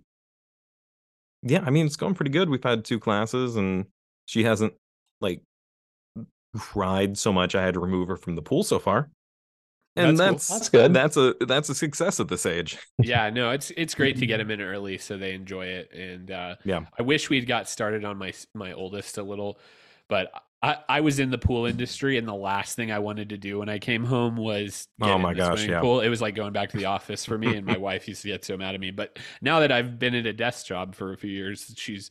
yeah 1.42 1.62
i 1.66 1.70
mean 1.70 1.86
it's 1.86 1.96
going 1.96 2.14
pretty 2.14 2.30
good 2.30 2.48
we've 2.50 2.62
had 2.62 2.84
two 2.84 2.98
classes 3.00 3.56
and 3.56 3.86
she 4.26 4.44
hasn't 4.44 4.72
like 5.20 5.40
cried 6.56 7.16
so 7.16 7.32
much 7.32 7.54
i 7.54 7.62
had 7.62 7.74
to 7.74 7.80
remove 7.80 8.08
her 8.08 8.16
from 8.16 8.34
the 8.34 8.42
pool 8.42 8.62
so 8.62 8.78
far 8.78 9.08
and 9.96 10.16
That's 10.16 10.20
cool. 10.20 10.30
that's 10.32 10.48
That's 10.48 10.68
good. 10.68 10.92
that's 10.94 11.16
a 11.16 11.34
that's 11.46 11.68
a 11.68 11.74
success 11.74 12.20
at 12.20 12.28
this 12.28 12.46
age 12.46 12.78
yeah 13.02 13.30
no 13.30 13.50
it's 13.50 13.70
it's 13.76 13.94
great 13.94 14.16
to 14.18 14.26
get 14.26 14.38
them 14.38 14.50
in 14.50 14.60
early 14.60 14.98
so 14.98 15.16
they 15.16 15.32
enjoy 15.32 15.66
it 15.66 15.92
and 15.92 16.30
uh 16.30 16.56
Yeah. 16.64 16.84
i 16.98 17.02
wish 17.02 17.30
we'd 17.30 17.46
got 17.46 17.68
started 17.68 18.04
on 18.04 18.16
my 18.18 18.32
my 18.54 18.72
oldest 18.72 19.18
a 19.18 19.22
little 19.22 19.58
but 20.08 20.30
I, 20.62 20.76
I 20.88 21.00
was 21.00 21.18
in 21.18 21.30
the 21.30 21.38
pool 21.38 21.64
industry, 21.64 22.18
and 22.18 22.28
the 22.28 22.34
last 22.34 22.76
thing 22.76 22.92
I 22.92 22.98
wanted 22.98 23.30
to 23.30 23.38
do 23.38 23.60
when 23.60 23.70
I 23.70 23.78
came 23.78 24.04
home 24.04 24.36
was 24.36 24.88
oh 25.00 25.06
get 25.06 25.12
Oh 25.12 25.16
in 25.16 25.22
my 25.22 25.32
the 25.32 25.38
gosh, 25.38 25.58
swimming 25.58 25.70
yeah. 25.70 25.80
pool. 25.80 26.00
It 26.00 26.08
was 26.10 26.20
like 26.20 26.34
going 26.34 26.52
back 26.52 26.70
to 26.70 26.76
the 26.76 26.84
office 26.84 27.24
for 27.24 27.38
me, 27.38 27.56
and 27.56 27.64
my 27.66 27.76
wife 27.78 28.06
used 28.06 28.22
to 28.22 28.28
get 28.28 28.44
so 28.44 28.56
mad 28.58 28.74
at 28.74 28.80
me. 28.80 28.90
But 28.90 29.18
now 29.40 29.60
that 29.60 29.72
I've 29.72 29.98
been 29.98 30.14
at 30.14 30.26
a 30.26 30.32
desk 30.34 30.66
job 30.66 30.94
for 30.94 31.12
a 31.12 31.16
few 31.16 31.30
years, 31.30 31.72
she's 31.76 32.10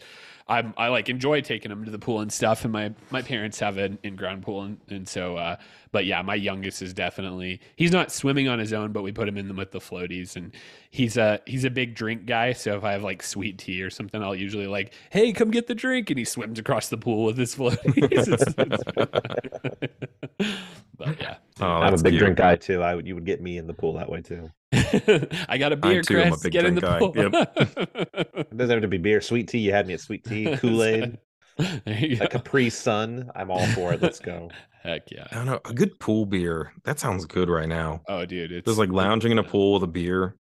I'm 0.49 0.73
I 0.77 0.87
like 0.89 1.07
enjoy 1.09 1.41
taking 1.41 1.69
them 1.69 1.85
to 1.85 1.91
the 1.91 1.99
pool 1.99 2.19
and 2.21 2.33
stuff. 2.33 2.63
And 2.65 2.73
my 2.73 2.93
my 3.11 3.21
parents 3.21 3.59
have 3.59 3.77
an 3.77 3.99
in 4.03 4.15
ground 4.15 4.41
pool, 4.43 4.63
and, 4.63 4.77
and 4.89 5.07
so 5.07 5.37
uh, 5.37 5.55
but 5.91 6.05
yeah, 6.05 6.21
my 6.23 6.35
youngest 6.35 6.81
is 6.81 6.93
definitely 6.93 7.61
he's 7.75 7.91
not 7.91 8.11
swimming 8.11 8.47
on 8.47 8.59
his 8.59 8.73
own, 8.73 8.91
but 8.91 9.03
we 9.03 9.11
put 9.11 9.27
him 9.27 9.37
in 9.37 9.47
them 9.47 9.57
with 9.57 9.71
the 9.71 9.79
floaties, 9.79 10.35
and 10.35 10.53
he's 10.89 11.15
a 11.17 11.39
he's 11.45 11.63
a 11.65 11.69
big 11.69 11.93
drink 11.95 12.25
guy. 12.25 12.53
So 12.53 12.75
if 12.75 12.83
I 12.83 12.91
have 12.93 13.03
like 13.03 13.21
sweet 13.23 13.59
tea 13.59 13.81
or 13.83 13.89
something, 13.89 14.21
I'll 14.23 14.35
usually 14.35 14.67
like, 14.67 14.93
hey, 15.11 15.31
come 15.33 15.51
get 15.51 15.67
the 15.67 15.75
drink, 15.75 16.09
and 16.09 16.17
he 16.19 16.25
swims 16.25 16.57
across 16.59 16.89
the 16.89 16.97
pool 16.97 17.25
with 17.25 17.37
his 17.37 17.55
floaties. 17.57 18.11
It's- 18.11 18.53
it's- 18.57 19.79
but 20.97 21.19
yeah, 21.21 21.35
Oh, 21.61 21.65
I'm 21.67 21.93
a 21.93 21.97
big 21.97 22.11
cute. 22.13 22.19
drink 22.19 22.37
guy 22.37 22.55
too. 22.55 22.81
I 22.81 22.95
would 22.95 23.07
you 23.07 23.15
would 23.15 23.25
get 23.25 23.41
me 23.41 23.57
in 23.57 23.67
the 23.67 23.73
pool 23.73 23.93
that 23.93 24.09
way 24.09 24.21
too. 24.21 24.49
I 25.49 25.57
got 25.57 25.71
a 25.73 25.75
beer, 25.77 26.01
too 26.01 26.17
am 26.19 26.27
a 26.27 26.29
Chris. 26.31 26.43
big 26.43 26.51
Get 26.53 26.65
in 26.65 26.75
the 26.75 26.81
guy. 26.81 26.99
pool. 26.99 27.13
It 27.15 28.57
doesn't 28.57 28.69
have 28.75 28.81
to 28.81 28.87
be 28.87 28.97
beer, 28.97 29.21
sweet 29.21 29.47
tea. 29.47 29.59
You 29.59 29.71
had 29.71 29.87
me 29.87 29.93
at 29.95 29.99
sweet 30.01 30.23
tea, 30.23 30.55
Kool 30.59 30.83
Aid, 30.83 31.17
a. 31.59 32.27
Capri 32.27 32.69
Sun. 32.69 33.29
I'm 33.35 33.49
all 33.51 33.65
for 33.67 33.93
it. 33.93 34.01
Let's 34.01 34.19
go. 34.19 34.49
Heck 34.81 35.11
yeah. 35.11 35.27
i 35.31 35.35
don't 35.35 35.45
know 35.45 35.59
a 35.65 35.73
good 35.73 35.99
pool 35.99 36.25
beer 36.25 36.71
that 36.85 36.99
sounds 37.01 37.25
good 37.25 37.49
right 37.49 37.67
now 37.67 38.01
Oh, 38.07 38.25
dude, 38.25 38.53
it's 38.53 38.65
just 38.65 38.77
like 38.79 38.89
lounging 38.89 39.33
in 39.33 39.37
a 39.37 39.43
pool 39.43 39.73
with 39.73 39.83
a 39.83 39.87
beer 39.87 40.37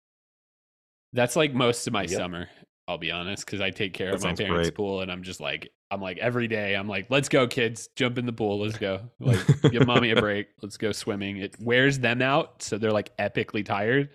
That's 1.14 1.36
like 1.36 1.54
most 1.54 1.86
of 1.86 1.94
my 1.94 2.02
Yep. 2.02 2.10
summer. 2.10 2.48
I'll 2.88 2.98
be 2.98 3.10
honest, 3.10 3.44
because 3.44 3.60
I 3.60 3.70
take 3.70 3.92
care 3.92 4.10
That 4.10 4.16
of 4.16 4.22
my 4.22 4.34
parents' 4.34 4.68
great. 4.68 4.74
pool, 4.74 5.00
and 5.00 5.10
I'm 5.10 5.22
just 5.22 5.40
like, 5.40 5.70
I'm 5.90 6.00
like 6.00 6.18
every 6.18 6.48
day, 6.48 6.74
I'm 6.74 6.88
like, 6.88 7.06
let's 7.10 7.28
go, 7.28 7.46
kids, 7.46 7.88
jump 7.96 8.18
in 8.18 8.26
the 8.26 8.32
pool, 8.32 8.60
let's 8.60 8.78
go. 8.78 9.00
Like, 9.20 9.40
give 9.70 9.86
mommy 9.86 10.10
a 10.10 10.20
break, 10.20 10.48
let's 10.62 10.76
go 10.76 10.92
swimming. 10.92 11.38
It 11.38 11.56
wears 11.60 11.98
them 11.98 12.22
out, 12.22 12.62
so 12.62 12.78
they're 12.78 12.92
like 12.92 13.16
epically 13.16 13.64
tired, 13.64 14.10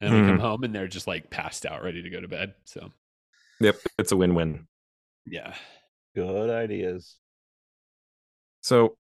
and 0.00 0.12
then 0.12 0.22
we 0.22 0.26
come 0.26 0.36
hmm. 0.36 0.42
home 0.42 0.64
and 0.64 0.74
they're 0.74 0.88
just 0.88 1.06
like 1.06 1.30
passed 1.30 1.66
out, 1.66 1.82
ready 1.82 2.02
to 2.02 2.10
go 2.10 2.20
to 2.20 2.28
bed. 2.28 2.54
So 2.64 2.92
yep 3.58 3.76
it's 3.98 4.12
a 4.12 4.16
win-win 4.16 4.66
Yeah. 5.24 5.54
Good 6.16 6.48
ideas. 6.48 7.16
So, 8.62 8.96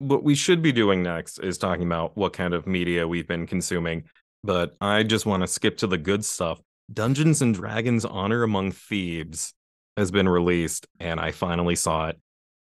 what 0.00 0.22
we 0.22 0.34
should 0.34 0.60
be 0.60 0.70
doing 0.70 1.02
next 1.02 1.38
is 1.38 1.56
talking 1.56 1.86
about 1.86 2.14
what 2.14 2.34
kind 2.34 2.52
of 2.52 2.66
media 2.66 3.08
we've 3.08 3.26
been 3.26 3.46
consuming. 3.46 4.04
But 4.44 4.76
I 4.82 5.02
just 5.02 5.24
want 5.24 5.42
to 5.42 5.46
skip 5.46 5.78
to 5.78 5.86
the 5.86 5.96
good 5.96 6.26
stuff. 6.26 6.60
Dungeons 6.92 7.42
and 7.42 7.54
Dragons 7.54 8.04
Honor 8.04 8.42
Among 8.42 8.72
Thieves 8.72 9.54
has 9.96 10.10
been 10.10 10.28
released, 10.28 10.86
and 11.00 11.20
I 11.20 11.32
finally 11.32 11.76
saw 11.76 12.08
it. 12.08 12.18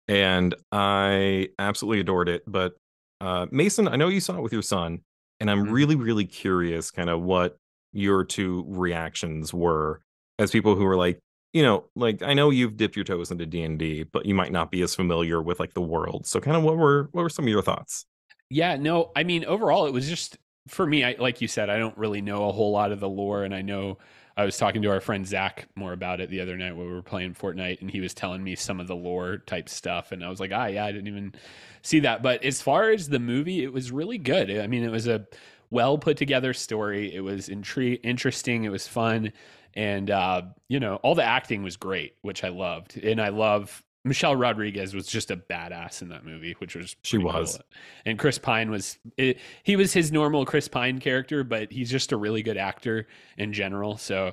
And 0.08 0.56
I 0.72 1.50
absolutely 1.60 2.00
adored 2.00 2.30
it. 2.30 2.44
But 2.48 2.74
uh, 3.22 3.46
Mason, 3.52 3.88
I 3.88 3.96
know 3.96 4.08
you 4.08 4.20
saw 4.20 4.38
it 4.38 4.42
with 4.42 4.54
your 4.54 4.62
son, 4.64 5.02
and 5.40 5.50
I'm 5.52 5.68
Mhm. 5.68 5.72
really, 5.72 5.96
really 5.96 6.26
curious 6.26 6.90
kind 6.90 7.10
of 7.10 7.22
what 7.22 7.58
your 7.94 8.24
two 8.24 8.66
reactions 8.68 9.54
were 9.54 10.02
as 10.40 10.52
people 10.52 10.76
who 10.76 10.84
were 10.86 10.96
like, 10.96 11.20
you 11.54 11.64
know, 11.64 11.86
like 11.96 12.22
I 12.22 12.34
know 12.34 12.50
you've 12.50 12.78
dipped 12.78 12.96
your 12.96 13.06
toes 13.06 13.32
into 13.32 13.46
D 13.46 13.62
and 13.64 13.78
D, 13.80 14.04
but 14.04 14.26
you 14.26 14.34
might 14.36 14.52
not 14.52 14.72
be 14.72 14.82
as 14.84 14.96
familiar 14.96 15.42
with 15.42 15.60
like 15.60 15.74
the 15.74 15.82
world. 15.82 16.26
So, 16.28 16.40
kind 16.40 16.56
of, 16.56 16.64
what 16.64 16.78
were 16.78 17.10
what 17.12 17.24
were 17.24 17.30
some 17.30 17.46
of 17.46 17.50
your 17.50 17.62
thoughts? 17.64 18.06
Yeah, 18.50 18.76
no, 18.78 19.12
I 19.16 19.24
mean, 19.24 19.46
overall, 19.46 19.86
it 19.86 19.94
was 19.94 20.08
just 20.08 20.38
for 20.70 20.86
me. 20.86 21.04
I, 21.04 21.16
like 21.20 21.42
you 21.42 21.48
said, 21.48 21.70
I 21.70 21.78
don't 21.78 21.98
really 21.98 22.22
know 22.22 22.48
a 22.48 22.52
whole 22.52 22.72
lot 22.72 22.92
of 22.92 23.00
the 23.00 23.10
lore, 23.10 23.44
and 23.44 23.54
I 23.54 23.62
know 23.62 23.98
I 24.38 24.46
was 24.46 24.58
talking 24.58 24.82
to 24.84 24.90
our 24.90 25.02
friend 25.02 25.28
Zach 25.28 25.68
more 25.76 25.92
about 25.92 26.22
it 26.22 26.30
the 26.30 26.40
other 26.40 26.56
night 26.56 26.76
when 26.76 26.88
we 26.88 26.94
were 26.94 27.02
playing 27.02 27.34
Fortnite, 27.34 27.82
and 27.82 27.92
he 27.92 28.00
was 28.00 28.14
telling 28.14 28.42
me 28.44 28.56
some 28.56 28.80
of 28.80 28.88
the 28.88 28.96
lore 28.96 29.40
type 29.40 29.68
stuff, 29.68 30.12
and 30.12 30.24
I 30.24 30.30
was 30.30 30.40
like, 30.40 30.52
ah, 30.54 30.68
yeah, 30.68 30.86
I 30.86 30.92
didn't 30.94 31.08
even 31.08 31.34
see 31.82 32.00
that. 32.02 32.24
But 32.24 32.44
as 32.44 32.62
far 32.62 32.90
as 32.90 33.10
the 33.10 33.20
movie, 33.20 33.64
it 33.64 33.74
was 33.74 33.92
really 33.92 34.18
good. 34.18 34.50
I 34.50 34.68
mean, 34.68 34.84
it 34.84 34.92
was 34.92 35.08
a 35.08 35.28
well 35.72 35.98
put 35.98 36.16
together 36.16 36.54
story. 36.54 37.14
It 37.14 37.20
was 37.20 37.50
intri- 37.50 38.00
interesting. 38.02 38.64
It 38.64 38.70
was 38.70 38.88
fun, 38.88 39.34
and 39.74 40.10
uh, 40.10 40.44
you 40.68 40.80
know, 40.80 40.96
all 40.98 41.16
the 41.16 41.24
acting 41.24 41.62
was 41.62 41.76
great, 41.76 42.16
which 42.22 42.44
I 42.44 42.50
loved, 42.50 42.98
and 42.98 43.22
I 43.22 43.30
love. 43.30 43.84
Michelle 44.06 44.36
Rodriguez 44.36 44.94
was 44.94 45.08
just 45.08 45.30
a 45.30 45.38
badass 45.38 46.02
in 46.02 46.10
that 46.10 46.26
movie, 46.26 46.54
which 46.60 46.76
was 46.76 46.96
She 47.04 47.18
pretty 47.18 47.32
cool. 47.32 47.42
was. 47.42 47.60
and 48.06 48.18
Chris 48.18 48.38
Pine 48.38 48.72
was 48.72 48.98
it, 49.18 49.40
he 49.64 49.76
was 49.76 49.92
his 49.94 50.12
normal 50.12 50.46
Chris 50.46 50.68
Pine 50.68 51.00
character, 51.00 51.44
but 51.44 51.72
he's 51.72 51.92
just 51.92 52.12
a 52.12 52.18
really 52.18 52.42
good 52.42 52.58
actor 52.58 53.08
in 53.38 53.52
general. 53.52 53.98
So 53.98 54.32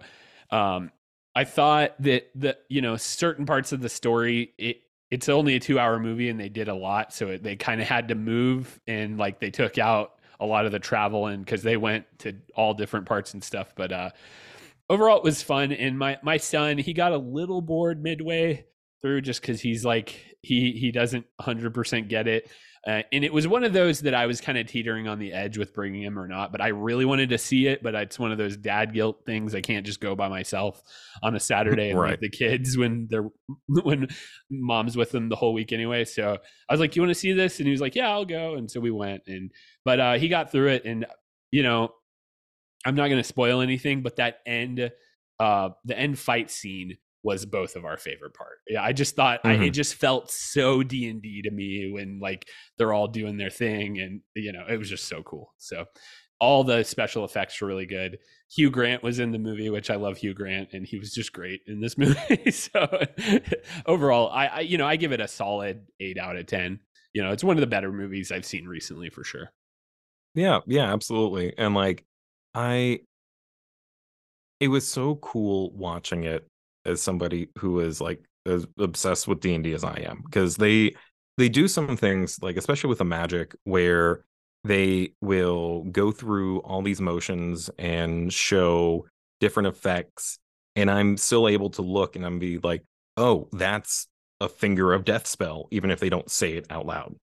um, 0.50 0.92
I 1.35 1.44
thought 1.44 2.00
that 2.00 2.30
the 2.35 2.56
you 2.68 2.80
know 2.80 2.96
certain 2.96 3.44
parts 3.44 3.73
of 3.73 3.80
the 3.80 3.88
story 3.88 4.52
it 4.56 4.82
it's 5.11 5.28
only 5.28 5.54
a 5.56 5.61
two 5.61 5.78
hour 5.78 5.99
movie 5.99 6.28
and 6.28 6.38
they 6.38 6.49
did 6.49 6.68
a 6.68 6.75
lot, 6.75 7.12
so 7.12 7.28
it, 7.28 7.42
they 7.42 7.56
kind 7.56 7.80
of 7.80 7.88
had 7.88 8.08
to 8.08 8.14
move 8.14 8.80
and 8.87 9.18
like 9.18 9.40
they 9.40 9.50
took 9.50 9.78
out 9.78 10.12
a 10.38 10.46
lot 10.46 10.66
of 10.66 10.73
the 10.73 10.78
travel 10.78 11.26
and 11.26 11.44
because 11.44 11.62
they 11.62 11.76
went 11.76 12.04
to 12.20 12.35
all 12.54 12.73
different 12.75 13.06
parts 13.06 13.35
and 13.35 13.42
stuff. 13.42 13.73
But 13.75 13.92
uh, 13.92 14.11
overall, 14.88 15.18
it 15.18 15.25
was 15.25 15.42
fun. 15.42 15.73
And 15.73 15.99
my 15.99 16.18
my 16.23 16.37
son 16.37 16.78
he 16.78 16.92
got 16.92 17.12
a 17.12 17.18
little 17.18 17.61
bored 17.61 18.02
midway 18.02 18.64
through 19.03 19.21
just 19.21 19.41
because 19.41 19.61
he's 19.61 19.85
like 19.85 20.37
he 20.43 20.73
he 20.73 20.91
doesn't 20.91 21.26
100% 21.41 22.09
get 22.09 22.26
it 22.26 22.50
uh, 22.87 23.03
and 23.11 23.25
it 23.25 23.33
was 23.33 23.49
one 23.49 23.65
of 23.65 23.73
those 23.73 24.03
that 24.03 24.15
I 24.15 24.26
was 24.26 24.41
kind 24.41 24.57
of 24.57 24.69
teetering 24.69 25.09
on 25.09 25.19
the 25.19 25.33
edge 25.33 25.59
with 25.59 25.75
bringing 25.75 26.05
him 26.05 26.17
or 26.17 26.29
not, 26.29 26.53
but 26.53 26.61
I 26.61 26.69
really 26.69 27.05
wanted 27.05 27.31
to 27.31 27.38
see 27.38 27.67
it. 27.67 27.83
But 27.83 27.97
it's 27.97 28.17
one 28.17 28.31
of 28.31 28.38
those 28.38 28.57
dad 28.57 28.95
guilt 28.95 29.23
things. 29.26 29.57
I 29.57 29.61
can't 29.61 29.85
just 29.85 30.00
go 30.00 30.15
by 30.15 30.29
myself 30.29 30.81
on 31.21 31.35
a 31.35 31.41
Saturday 31.81 31.91
and 31.91 31.99
Right. 31.99 32.21
the 32.21 32.31
kids 32.31 32.79
when 32.79 33.09
they're 33.11 33.29
when 33.69 34.07
mom's 34.50 34.97
with 34.97 35.11
them 35.11 35.29
the 35.29 35.35
whole 35.35 35.53
week 35.53 35.73
anyway. 35.73 36.05
So 36.05 36.38
I 36.69 36.73
was 36.73 36.79
like, 36.79 36.95
"You 36.95 37.03
want 37.03 37.11
to 37.11 37.19
see 37.19 37.33
this?" 37.33 37.59
And 37.59 37.67
he 37.67 37.73
was 37.73 37.81
like, 37.81 37.97
"Yeah, 37.97 38.09
I'll 38.09 38.25
go." 38.25 38.55
And 38.55 38.71
so 38.71 38.79
we 38.79 38.93
went. 38.93 39.23
And 39.26 39.50
but 39.85 39.99
uh, 39.99 40.15
he 40.19 40.29
got 40.29 40.53
through 40.53 40.69
it, 40.69 40.85
and 40.85 41.07
you 41.50 41.65
know, 41.65 41.93
I'm 42.85 42.95
not 42.95 43.09
going 43.09 43.21
to 43.21 43.25
spoil 43.25 43.62
anything, 43.62 44.03
but 44.03 44.15
that 44.17 44.38
end, 44.47 44.93
uh, 45.41 45.71
the 45.85 45.99
end 45.99 46.21
fight 46.21 46.53
scene 46.53 46.99
was 47.26 47.45
both 47.45 47.76
of 47.76 47.85
our 47.85 47.99
favorite 47.99 48.33
part. 48.35 48.59
Yeah, 48.68 48.83
I 48.83 48.92
just 48.92 49.16
thought 49.16 49.40
I, 49.45 49.56
Mhm. 49.56 49.66
it 49.66 49.71
just 49.73 49.97
felt 49.97 50.30
so 50.30 50.83
D 50.83 51.09
and 51.11 51.21
D 51.21 51.42
to 51.42 51.50
me 51.50 51.90
when 51.92 52.21
like 52.21 52.49
they're 52.78 52.92
all 52.95 53.09
doing 53.09 53.37
their 53.37 53.50
thing, 53.50 53.99
and 54.00 54.23
you 54.35 54.52
know 54.52 54.64
it 54.68 54.78
was 54.78 54.88
just 54.88 55.09
so 55.09 55.23
cool. 55.25 55.52
So 55.59 55.85
all 56.40 56.64
the 56.64 56.83
special 56.85 57.25
effects 57.25 57.61
were 57.61 57.68
really 57.68 57.87
good. 57.87 58.18
Hugh 58.54 58.71
Grant 58.71 59.02
was 59.02 59.18
in 59.18 59.33
the 59.33 59.38
movie, 59.38 59.71
which 59.71 59.90
I 59.90 59.97
love 59.97 60.18
Hugh 60.18 60.35
Grant, 60.35 60.68
and 60.73 60.87
he 60.87 60.99
was 60.99 61.12
just 61.12 61.33
great 61.33 61.61
in 61.66 61.80
this 61.80 61.99
movie. 61.99 62.50
so 62.52 62.87
overall, 63.87 64.30
I, 64.30 64.47
I 64.47 64.61
you 64.61 64.78
know 64.78 64.87
I 64.87 64.97
give 64.97 65.12
it 65.12 65.21
a 65.21 65.28
solid 65.28 65.85
eight 66.00 66.18
out 66.18 66.37
of 66.37 66.47
ten. 66.47 66.80
You 67.12 67.23
know, 67.23 67.33
it's 67.33 67.45
one 67.45 67.56
of 67.56 67.61
the 67.62 67.66
better 67.66 67.90
movies 67.92 68.30
I've 68.30 68.45
seen 68.45 68.66
recently 68.66 69.11
for 69.11 69.25
sure. 69.25 69.50
Yeah, 70.35 70.61
yeah, 70.66 70.92
absolutely. 70.92 71.54
And 71.59 71.75
like 71.75 72.04
I 72.54 73.00
it 74.61 74.68
was 74.68 74.87
so 74.87 75.16
cool 75.16 75.71
watching 75.75 76.25
it 76.25 76.47
as 76.87 77.02
somebody 77.02 77.49
who 77.59 77.81
is 77.81 78.00
like 78.00 78.25
as 78.47 78.66
obsessed 78.78 79.26
with 79.28 79.40
D&D 79.40 79.73
as 79.73 79.85
I 79.85 80.05
am 80.07 80.23
because 80.25 80.57
they 80.57 80.95
they 81.37 81.49
do 81.49 81.69
some 81.69 81.97
things 81.97 82.38
like 82.43 82.57
especially 82.57 82.88
with 82.88 82.99
the 82.99 83.05
magic 83.05 83.55
where 83.64 84.25
they 84.64 85.12
will 85.21 85.85
go 85.85 86.11
through 86.11 86.61
all 86.61 86.83
these 86.83 87.00
motions 87.00 87.71
and 87.78 88.33
show 88.33 89.07
different 89.40 89.69
effects 89.69 90.38
and 90.76 90.90
I'm 90.90 91.16
still 91.16 91.49
able 91.49 91.71
to 91.71 91.83
look 91.83 92.14
and 92.14 92.25
I'm 92.25 92.38
be 92.38 92.59
like, 92.59 92.85
"Oh, 93.16 93.49
that's 93.52 94.07
a 94.40 94.49
finger 94.49 94.93
of 94.93 95.05
death 95.05 95.26
spell," 95.26 95.69
even 95.71 95.90
if 95.90 95.99
they 96.00 96.11
don't 96.11 96.31
say 96.31 96.52
it 96.55 96.66
out 96.71 96.87
loud. 96.87 97.16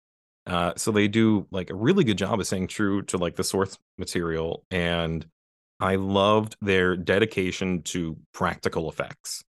Uh, 0.47 0.73
so 0.77 0.91
they 0.91 1.07
do 1.07 1.47
like 1.53 1.71
a 1.71 1.75
really 1.75 2.03
good 2.05 2.19
job 2.19 2.41
of 2.41 2.47
staying 2.47 2.67
true 2.67 3.03
to 3.03 3.19
like 3.19 3.37
the 3.37 3.45
source 3.45 3.79
material, 3.99 4.65
and 4.71 5.27
I 5.81 5.97
loved 5.97 6.57
their 6.63 6.97
dedication 6.97 7.83
to 7.85 8.17
practical 8.33 8.89
effects. 8.89 9.45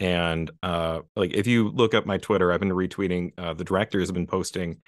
And 0.00 0.50
uh, 0.62 1.00
like 1.16 1.32
if 1.34 1.46
you 1.46 1.68
look 1.70 1.94
up 1.94 2.06
my 2.06 2.18
Twitter, 2.18 2.52
I've 2.52 2.60
been 2.60 2.70
retweeting. 2.70 3.32
Uh, 3.38 3.54
the 3.54 3.64
directors 3.64 4.08
have 4.08 4.14
been 4.14 4.26
posting 4.26 4.80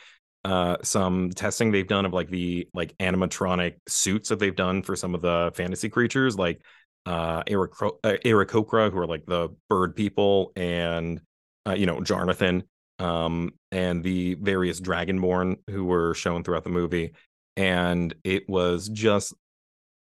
uh, 0.47 0.77
some 0.85 1.31
testing 1.31 1.73
they've 1.73 1.89
done 1.89 2.07
of 2.07 2.13
like 2.13 2.31
the 2.31 2.69
like 2.73 2.97
animatronic 2.99 3.75
suits 3.89 4.29
that 4.29 4.39
they've 4.39 4.55
done 4.55 4.81
for 4.81 4.95
some 4.95 5.13
of 5.13 5.21
the 5.21 5.51
fantasy 5.57 5.89
creatures, 5.89 6.39
like 6.39 6.61
uh, 7.05 7.43
Aarakocra, 7.45 8.87
uh, 8.87 8.91
who 8.91 8.99
are 8.99 9.07
like 9.09 9.27
the 9.27 9.49
bird 9.69 9.97
people, 9.97 10.53
and 10.55 11.21
uh, 11.67 11.75
you 11.75 11.85
know 11.85 12.01
Jonathan, 12.01 12.63
um, 13.01 13.55
and 13.73 14.05
the 14.05 14.35
various 14.35 14.81
Dragonborn 14.81 15.57
who 15.69 15.85
were 15.85 16.15
shown 16.15 16.45
throughout 16.45 16.63
the 16.63 16.71
movie, 16.71 17.15
and 17.57 18.15
it 18.23 18.49
was 18.49 18.89
just 18.89 19.35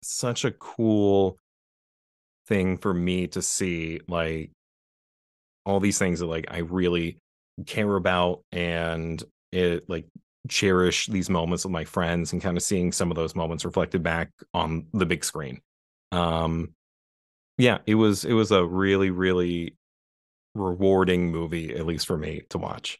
such 0.04 0.46
a 0.46 0.52
cool 0.52 1.40
thing 2.48 2.78
for 2.78 2.94
me 2.94 3.26
to 3.26 3.42
see, 3.42 4.02
like 4.08 4.52
all 5.68 5.82
these 5.82 6.00
things 6.00 6.22
that 6.22 6.28
like 6.28 6.48
I 6.52 6.60
really 6.60 7.20
care 7.68 7.96
about 7.98 8.44
and 8.54 9.24
it 9.54 9.90
like 9.90 10.08
cherish 10.50 11.08
these 11.08 11.30
moments 11.30 11.66
with 11.66 11.74
my 11.74 11.86
friends 11.86 12.34
and 12.34 12.42
kind 12.42 12.58
of 12.58 12.64
seeing 12.64 12.94
some 12.94 13.12
of 13.12 13.18
those 13.18 13.36
moments 13.36 13.66
reflected 13.66 14.04
back 14.04 14.32
on 14.56 14.88
the 14.94 15.06
big 15.08 15.26
screen. 15.26 15.62
Um 16.14 16.76
yeah, 17.58 17.80
it 17.86 17.96
was 17.96 18.26
it 18.26 18.34
was 18.34 18.52
a 18.52 18.66
really 18.66 19.12
really 19.12 19.76
rewarding 20.56 21.32
movie 21.32 21.76
at 21.76 21.86
least 21.86 22.08
for 22.08 22.18
me 22.18 22.44
to 22.50 22.58
watch. 22.58 23.00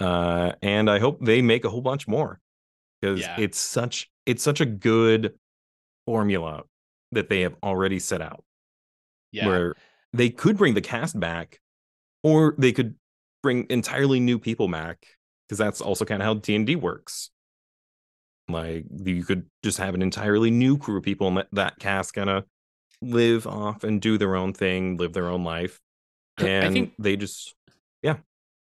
Uh 0.00 0.52
and 0.62 0.90
I 0.90 0.98
hope 1.00 1.20
they 1.24 1.42
make 1.42 1.64
a 1.64 1.70
whole 1.70 1.82
bunch 1.82 2.08
more 2.08 2.40
because 3.00 3.20
Yeah. 3.22 3.36
it's 3.36 3.58
such 3.58 4.10
it's 4.26 4.42
such 4.44 4.60
a 4.60 4.66
good 4.66 5.34
formula 6.06 6.64
that 7.12 7.28
they 7.30 7.42
have 7.42 7.56
already 7.62 7.98
set 8.00 8.22
out 8.22 8.44
Yeah, 9.32 9.44
where 9.44 9.76
they 10.12 10.30
could 10.30 10.56
bring 10.58 10.74
the 10.74 10.80
cast 10.80 11.18
back 11.18 11.60
or 12.22 12.54
they 12.58 12.72
could 12.72 12.94
bring 13.42 13.66
entirely 13.70 14.20
new 14.20 14.38
people 14.38 14.68
back 14.68 15.06
because 15.48 15.58
that's 15.58 15.80
also 15.80 16.04
kind 16.04 16.22
of 16.22 16.26
how 16.26 16.34
D&D 16.34 16.76
works. 16.76 17.30
Like 18.48 18.84
you 19.04 19.24
could 19.24 19.46
just 19.62 19.78
have 19.78 19.94
an 19.94 20.02
entirely 20.02 20.50
new 20.50 20.76
crew 20.78 20.98
of 20.98 21.02
people 21.04 21.26
and 21.28 21.36
let 21.36 21.48
that 21.52 21.78
cast 21.78 22.14
kind 22.14 22.28
of 22.30 22.44
live 23.00 23.46
off 23.46 23.84
and 23.84 24.00
do 24.00 24.18
their 24.18 24.36
own 24.36 24.52
thing, 24.52 24.96
live 24.96 25.12
their 25.12 25.28
own 25.28 25.44
life. 25.44 25.80
I 26.38 26.46
And 26.48 26.74
think- 26.74 26.94
they 26.98 27.16
just 27.16 27.54
yeah. 28.02 28.16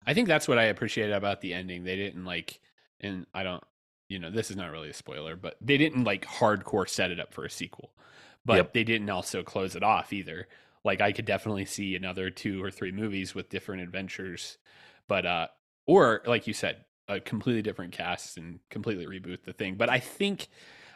I 0.06 0.14
think 0.14 0.28
that's 0.28 0.48
what 0.48 0.58
I 0.58 0.64
appreciated 0.66 1.14
about 1.14 1.42
the 1.42 1.54
ending. 1.54 1.84
They 1.84 1.96
didn't 1.96 2.26
like, 2.26 2.60
and 3.00 3.28
I 3.34 3.44
don't, 3.44 3.64
you 4.08 4.18
know, 4.18 4.32
this 4.32 4.50
is 4.50 4.58
not 4.58 4.72
really 4.72 4.90
a 4.90 4.94
spoiler, 4.94 5.36
but 5.36 5.56
they 5.62 5.78
didn't 5.78 6.04
like 6.04 6.26
hardcore 6.26 6.90
set 6.90 7.12
it 7.12 7.20
up 7.20 7.32
for 7.34 7.46
a 7.46 7.50
sequel, 7.50 7.92
but 8.44 8.56
Yep. 8.56 8.74
they 8.74 8.84
didn't 8.84 9.10
also 9.10 9.44
close 9.44 9.76
it 9.76 9.84
off 9.84 10.12
either. 10.14 10.48
Like 10.86 11.02
I 11.02 11.12
could 11.12 11.26
definitely 11.26 11.66
see 11.66 11.96
another 11.96 12.30
two 12.30 12.64
or 12.64 12.72
three 12.72 12.92
movies 12.92 13.36
with 13.36 13.50
different 13.50 13.82
adventures, 13.84 14.58
but 15.08 15.26
uh, 15.26 15.48
or 15.86 16.22
like 16.26 16.48
you 16.48 16.54
said, 16.54 16.86
a 17.08 17.20
completely 17.20 17.62
different 17.62 17.92
cast 17.92 18.38
and 18.38 18.60
completely 18.70 19.06
reboot 19.06 19.44
the 19.44 19.54
thing. 19.54 19.76
But 19.76 19.90
I 19.90 20.00
think, 20.00 20.48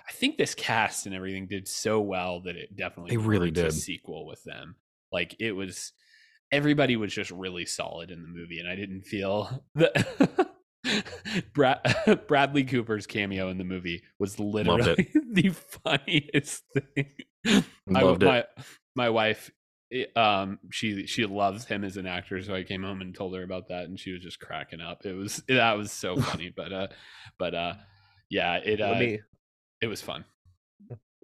I 0.07 0.11
think 0.11 0.37
this 0.37 0.53
cast 0.55 1.05
and 1.05 1.15
everything 1.15 1.47
did 1.47 1.67
so 1.67 1.99
well 1.99 2.41
that 2.41 2.55
it 2.55 2.75
definitely 2.75 3.11
They 3.11 3.17
really 3.17 3.51
warrants 3.51 3.59
a 3.59 3.63
did. 3.63 3.73
sequel 3.73 4.25
with 4.25 4.43
them. 4.43 4.75
Like 5.11 5.35
it 5.39 5.51
was 5.51 5.91
everybody 6.51 6.95
was 6.95 7.13
just 7.13 7.31
really 7.31 7.65
solid 7.65 8.11
in 8.11 8.21
the 8.21 8.27
movie, 8.27 8.59
and 8.59 8.69
I 8.69 8.75
didn't 8.75 9.01
feel 9.01 9.63
that 9.75 10.49
Brad, 11.53 11.79
Bradley 12.27 12.63
Cooper's 12.63 13.07
cameo 13.07 13.49
in 13.49 13.57
the 13.57 13.63
movie 13.63 14.03
was 14.19 14.39
literally 14.39 15.11
the 15.31 15.49
funniest 15.49 16.63
thing. 16.73 17.11
I, 17.45 18.01
loved 18.01 18.23
it. 18.23 18.27
my 18.27 18.45
my 18.95 19.09
wife 19.09 19.51
it- 19.93 20.17
um 20.17 20.59
she 20.71 21.05
she 21.07 21.25
loves 21.25 21.65
him 21.65 21.83
as 21.83 21.97
an 21.97 22.05
actor 22.05 22.41
so 22.41 22.53
i 22.53 22.63
came 22.63 22.83
home 22.83 23.01
and 23.01 23.15
told 23.15 23.35
her 23.35 23.43
about 23.43 23.67
that 23.69 23.85
and 23.85 23.99
she 23.99 24.11
was 24.11 24.21
just 24.21 24.39
cracking 24.39 24.81
up 24.81 25.05
it 25.05 25.13
was 25.13 25.43
that 25.47 25.77
was 25.77 25.91
so 25.91 26.15
funny 26.21 26.51
but 26.55 26.73
uh 26.73 26.87
but 27.37 27.53
uh 27.53 27.73
yeah 28.29 28.55
it 28.55 28.81
uh 28.81 28.95
me 28.99 29.19
it 29.81 29.87
was 29.87 30.01
fun 30.01 30.25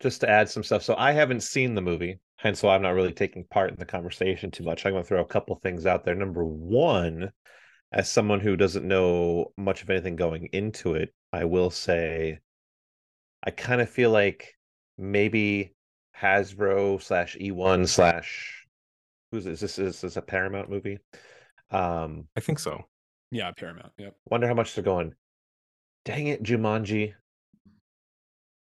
just 0.01 0.21
to 0.21 0.29
add 0.29 0.49
some 0.49 0.63
stuff. 0.63 0.83
So 0.83 0.95
I 0.97 1.11
haven't 1.11 1.43
seen 1.43 1.75
the 1.75 1.81
movie, 1.81 2.19
hence 2.37 2.63
why 2.63 2.75
I'm 2.75 2.81
not 2.81 2.91
really 2.93 3.11
taking 3.11 3.43
part 3.45 3.71
in 3.71 3.75
the 3.77 3.85
conversation 3.85 4.51
too 4.51 4.63
much. 4.63 4.85
I'm 4.85 4.93
going 4.93 5.03
to 5.03 5.07
throw 5.07 5.21
a 5.21 5.25
couple 5.25 5.55
things 5.57 5.85
out 5.85 6.05
there. 6.05 6.15
Number 6.15 6.45
one, 6.45 7.31
as 7.91 8.09
someone 8.09 8.39
who 8.39 8.55
doesn't 8.55 8.87
know 8.87 9.51
much 9.57 9.81
of 9.83 9.89
anything 9.89 10.15
going 10.15 10.47
into 10.53 10.93
it, 10.93 11.13
I 11.33 11.45
will 11.45 11.69
say 11.69 12.39
I 13.43 13.51
kind 13.51 13.81
of 13.81 13.89
feel 13.89 14.11
like 14.11 14.53
maybe 14.97 15.75
Hasbro 16.17 17.01
slash 17.01 17.37
E1 17.39 17.87
slash 17.87 18.58
who's 19.31 19.45
is 19.45 19.59
this 19.59 19.79
is 19.79 20.01
this 20.01 20.17
a 20.17 20.21
Paramount 20.21 20.69
movie? 20.69 20.99
Um, 21.71 22.27
I 22.35 22.39
think 22.39 22.59
so. 22.59 22.85
yeah 23.31 23.51
paramount 23.51 23.91
yep 23.99 24.15
wonder 24.25 24.47
how 24.47 24.53
much 24.53 24.73
they're 24.75 24.83
going. 24.83 25.13
Dang 26.05 26.27
it, 26.27 26.41
Jumanji. 26.43 27.13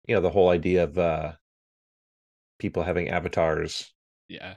You 0.07 0.15
know, 0.15 0.21
the 0.21 0.29
whole 0.29 0.49
idea 0.49 0.83
of 0.83 0.97
uh 0.97 1.33
people 2.59 2.83
having 2.83 3.09
avatars. 3.09 3.91
yeah 4.29 4.55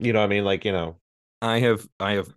You 0.00 0.12
know 0.12 0.20
what 0.20 0.26
I 0.26 0.28
mean? 0.28 0.44
Like, 0.44 0.64
you 0.64 0.72
know, 0.72 0.96
I 1.40 1.60
have 1.60 1.86
I 2.00 2.12
have 2.12 2.28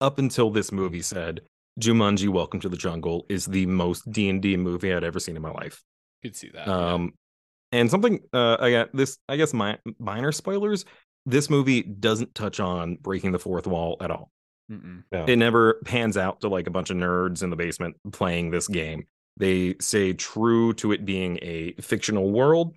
up 0.00 0.18
until 0.18 0.50
this 0.50 0.72
movie 0.72 1.02
said 1.02 1.40
Jumanji 1.80 2.28
Welcome 2.28 2.60
to 2.60 2.68
the 2.68 2.76
Jungle 2.76 3.24
is 3.28 3.46
the 3.46 3.64
most 3.66 4.10
D&D 4.10 4.56
movie 4.56 4.92
I'd 4.92 5.04
ever 5.04 5.20
seen 5.20 5.36
in 5.36 5.42
my 5.42 5.50
life. 5.52 5.82
could 6.22 6.36
see 6.36 6.50
that 6.50 6.66
yeah. 6.66 6.92
Um 6.92 7.14
and 7.72 7.90
something 7.90 8.20
uh 8.32 8.56
I 8.60 8.70
got 8.70 8.94
this 8.94 9.16
I 9.28 9.36
guess 9.36 9.54
my 9.54 9.78
minor 9.98 10.32
spoilers 10.32 10.84
this 11.30 11.50
movie 11.50 11.82
doesn't 11.82 12.34
touch 12.34 12.60
on 12.60 12.96
breaking 12.96 13.32
the 13.32 13.38
fourth 13.38 13.66
wall 13.66 13.96
at 14.00 14.10
all. 14.10 14.30
No. 14.70 15.24
It 15.26 15.36
never 15.36 15.80
pans 15.84 16.16
out 16.16 16.40
to 16.42 16.48
like 16.48 16.68
a 16.68 16.70
bunch 16.70 16.90
of 16.90 16.96
nerds 16.96 17.42
in 17.42 17.50
the 17.50 17.56
basement 17.56 17.96
playing 18.12 18.50
this 18.50 18.68
game. 18.68 19.06
They 19.36 19.74
stay 19.80 20.12
true 20.12 20.72
to 20.74 20.92
it 20.92 21.04
being 21.04 21.38
a 21.42 21.72
fictional 21.80 22.30
world. 22.30 22.76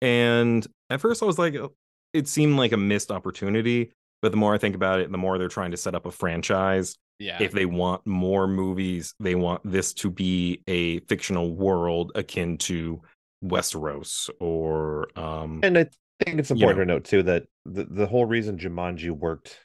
And 0.00 0.64
at 0.88 1.00
first 1.00 1.22
I 1.22 1.26
was 1.26 1.38
like, 1.38 1.56
uh, 1.56 1.68
it 2.12 2.28
seemed 2.28 2.56
like 2.56 2.72
a 2.72 2.76
missed 2.76 3.10
opportunity. 3.10 3.92
But 4.22 4.30
the 4.30 4.36
more 4.36 4.54
I 4.54 4.58
think 4.58 4.74
about 4.74 5.00
it, 5.00 5.10
the 5.10 5.18
more 5.18 5.36
they're 5.36 5.48
trying 5.48 5.72
to 5.72 5.76
set 5.76 5.94
up 5.94 6.06
a 6.06 6.10
franchise. 6.10 6.96
yeah 7.18 7.38
If 7.40 7.52
they 7.52 7.66
want 7.66 8.06
more 8.06 8.46
movies, 8.46 9.14
they 9.18 9.34
want 9.34 9.62
this 9.64 9.92
to 9.94 10.10
be 10.10 10.62
a 10.68 11.00
fictional 11.00 11.54
world 11.54 12.12
akin 12.14 12.58
to 12.58 13.02
Westeros 13.44 14.30
or 14.40 15.08
um 15.18 15.60
and 15.62 15.76
I 15.78 15.86
think 16.24 16.38
it's 16.38 16.50
you 16.50 16.54
important 16.56 16.80
to 16.80 16.94
note 16.94 17.04
too 17.04 17.22
that 17.24 17.44
the, 17.64 17.84
the 17.84 18.06
whole 18.06 18.24
reason 18.24 18.58
Jumanji 18.58 19.10
worked 19.10 19.58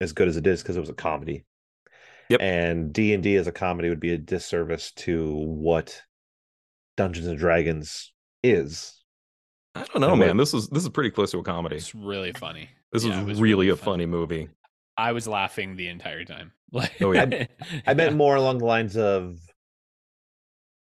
as 0.00 0.12
good 0.12 0.28
as 0.28 0.36
it 0.36 0.46
is 0.46 0.62
because 0.62 0.76
it 0.76 0.80
was 0.80 0.88
a 0.90 0.94
comedy. 0.94 1.44
Yep. 2.28 2.40
And 2.42 2.92
D 2.92 3.12
and 3.14 3.22
D 3.22 3.36
as 3.36 3.46
a 3.46 3.52
comedy 3.52 3.88
would 3.88 4.00
be 4.00 4.12
a 4.12 4.18
disservice 4.18 4.92
to 4.92 5.34
what 5.34 6.00
Dungeons 6.96 7.26
and 7.26 7.38
Dragons 7.38 8.12
is. 8.42 8.96
I 9.74 9.84
don't 9.84 10.00
know, 10.00 10.10
and 10.10 10.18
man. 10.20 10.28
what- 10.30 10.36
This 10.42 10.54
is 10.54 10.68
this 10.68 10.82
is 10.82 10.88
pretty 10.88 11.10
close 11.10 11.30
to 11.32 11.38
a 11.38 11.42
comedy. 11.42 11.76
it's 11.76 11.94
really 11.94 12.32
funny 12.32 12.68
This 12.92 13.04
Yeah, 13.04 13.14
it 13.14 13.16
was 13.18 13.26
was 13.26 13.40
really, 13.40 13.66
really 13.66 13.68
a 13.70 13.76
funny. 13.76 14.04
funny 14.04 14.06
movie. 14.06 14.48
i 14.96 15.12
was 15.12 15.26
laughing 15.28 15.76
the 15.76 15.88
entire 15.88 16.24
time 16.24 16.52
like 16.72 17.00
Oh, 17.00 17.12
yeah. 17.12 17.22
I 17.86 17.94
meant 17.94 18.10
Yeah. 18.12 18.16
more 18.16 18.36
along 18.36 18.58
the 18.58 18.64
lines 18.66 18.96
of 18.96 19.38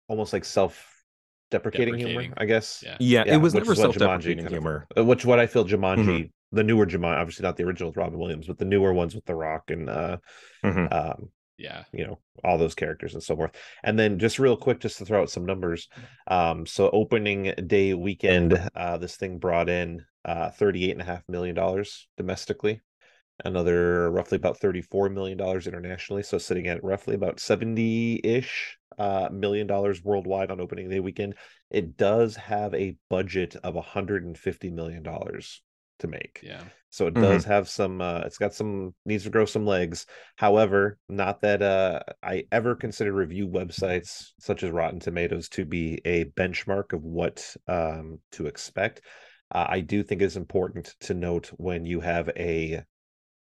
almost 0.09 0.33
like 0.33 0.45
self-deprecating 0.45 0.94
humor, 1.51 1.63
Deprecating. 1.63 1.99
Humor, 1.99 2.35
I 2.37 2.45
guess. 2.45 2.83
yeah 2.85 2.97
Yeah, 3.01 3.25
Yeah, 3.27 3.35
it 3.35 3.37
was 3.39 3.55
never 3.55 3.73
is 3.73 3.79
what 3.79 3.91
Jumanji 3.91 3.93
self-deprecating 3.99 4.37
kind 4.39 4.47
of- 4.47 4.53
humor. 4.53 4.87
Uh, 4.97 5.05
Which 5.05 5.25
what 5.25 5.39
I 5.39 5.47
feel 5.47 5.65
Jumanji, 5.65 6.05
Mm-hmm. 6.07 6.57
the 6.57 6.65
newer 6.65 6.87
Jumanji, 6.87 7.17
obviously 7.19 7.43
not 7.45 7.57
the 7.57 7.65
original 7.65 7.91
with 7.91 7.97
Robin 7.97 8.19
Williams, 8.19 8.47
but 8.47 8.59
the 8.59 8.65
newer 8.65 8.93
ones 8.93 9.15
with 9.15 9.25
The 9.25 9.35
Rock 9.35 9.71
and 9.71 9.89
uh, 9.91 10.17
Mhm. 10.65 10.93
um, 10.93 11.29
yeah 11.57 11.85
you 11.93 12.05
know 12.05 12.19
all 12.43 12.59
those 12.59 12.75
characters 12.75 13.15
and 13.15 13.23
so 13.23 13.37
forth 13.37 13.53
and 13.85 13.97
then 13.97 14.19
just 14.19 14.41
real 14.41 14.57
quick 14.57 14.81
just 14.81 14.99
to 14.99 15.05
throw 15.05 15.23
out 15.23 15.31
some 15.31 15.47
numbers 15.47 15.89
um 16.27 16.67
so 16.67 16.91
opening 16.91 17.55
day 17.69 17.95
weekend 17.95 18.61
uh 18.75 18.99
this 18.99 19.15
thing 19.15 19.39
brought 19.39 19.69
in 19.69 20.05
uh 20.25 20.51
38 20.51 20.91
and 20.91 21.01
a 21.01 21.05
half 21.05 21.23
million 21.29 21.55
dollars 21.55 22.09
domestically 22.17 22.81
another 23.45 24.11
roughly 24.11 24.37
about 24.37 24.59
34 24.59 25.09
million 25.11 25.37
dollars 25.39 25.67
internationally 25.67 26.23
so 26.23 26.39
sitting 26.39 26.69
at 26.69 26.83
roughly 26.85 27.15
about 27.15 27.41
70-ish 27.41 28.79
uh 28.99 29.29
million 29.33 29.67
dollars 29.67 30.03
worldwide 30.05 30.51
on 30.51 30.61
opening 30.61 30.89
day 30.89 31.01
weekend. 31.01 31.35
It 31.71 31.97
does 31.97 32.37
have 32.37 32.75
a 32.75 32.97
budget 33.11 33.57
of 33.57 33.75
150 33.75 34.71
million 34.71 35.03
dollars 35.03 35.63
to 36.01 36.07
make. 36.09 36.41
Yeah. 36.43 36.65
So 36.91 37.09
it 37.09 37.15
Mhm. 37.15 37.21
does 37.21 37.45
have 37.45 37.69
some 37.69 38.01
uh 38.01 38.21
it's 38.25 38.39
got 38.39 38.55
some 38.55 38.95
needs 39.05 39.25
to 39.25 39.31
grow 39.31 39.47
some 39.47 39.67
legs. 39.67 40.07
However 40.37 40.99
not 41.09 41.41
that 41.43 41.61
uh 41.63 42.01
i 42.23 42.45
ever 42.53 42.75
consider 42.77 43.13
review 43.13 43.49
websites 43.49 44.33
such 44.39 44.63
as 44.63 44.71
rotten 44.71 45.01
tomatoes 45.01 45.49
to 45.51 45.65
be 45.65 46.01
a 46.05 46.25
benchmark 46.27 46.93
of 46.93 47.03
what 47.03 47.57
um 47.67 48.21
to 48.33 48.47
expect. 48.47 49.01
Uh, 49.53 49.67
i 49.69 49.81
do 49.81 50.03
think 50.03 50.23
it's 50.23 50.37
important 50.37 50.95
to 51.01 51.15
note 51.15 51.49
when 51.57 51.85
you 51.85 52.01
have 52.01 52.29
a 52.37 52.83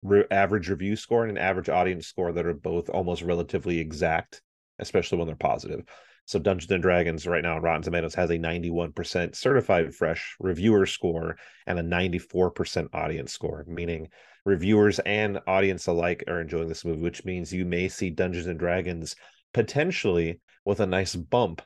re- 0.03 0.25
average 0.31 0.69
review 0.69 0.97
score 0.97 1.23
and 1.23 1.31
an 1.37 1.43
average 1.43 1.69
audience 1.69 2.07
score 2.07 2.33
that 2.33 2.47
are 2.47 2.55
both 2.55 2.89
almost 2.91 3.23
relatively 3.23 3.79
exact 3.79 4.43
especially 4.79 5.19
when 5.19 5.27
they're 5.27 5.37
positive 5.37 5.83
so 6.29 6.39
Dungeons 6.39 6.71
and 6.71 6.83
Dragons 6.83 7.27
right 7.27 7.43
now 7.43 7.57
on 7.57 7.63
Rotten 7.63 7.81
Tomatoes 7.81 8.15
has 8.15 8.29
a 8.29 8.37
91% 8.37 9.35
certified 9.35 9.95
fresh 9.95 10.37
reviewer 10.39 10.85
score 10.85 11.39
and 11.67 11.79
a 11.79 11.83
94% 11.83 12.89
audience 12.93 13.33
score, 13.33 13.65
meaning 13.67 14.11
reviewers 14.45 14.99
and 14.99 15.41
audience 15.47 15.87
alike 15.87 16.25
are 16.29 16.43
enjoying 16.43 16.69
this 16.69 16.85
movie, 16.85 17.01
which 17.01 17.25
means 17.25 17.51
you 17.51 17.65
may 17.65 17.89
see 17.89 18.11
Dungeons 18.11 18.47
and 18.47 18.59
Dragons 18.59 19.17
potentially 19.55 20.39
with 20.67 20.81
a 20.81 20.87
nice 20.87 21.17
bump 21.17 21.63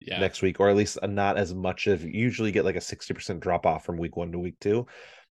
yeah 0.00 0.18
next 0.18 0.42
week, 0.42 0.58
or 0.58 0.68
at 0.68 0.74
least 0.74 0.98
not 1.04 1.38
as 1.38 1.54
much 1.54 1.86
of 1.86 2.02
usually 2.02 2.50
get 2.50 2.64
like 2.64 2.74
a 2.74 2.80
60% 2.80 3.38
drop 3.38 3.66
off 3.66 3.84
from 3.84 3.98
week 3.98 4.16
one 4.16 4.32
to 4.32 4.38
week 4.40 4.56
two. 4.60 4.84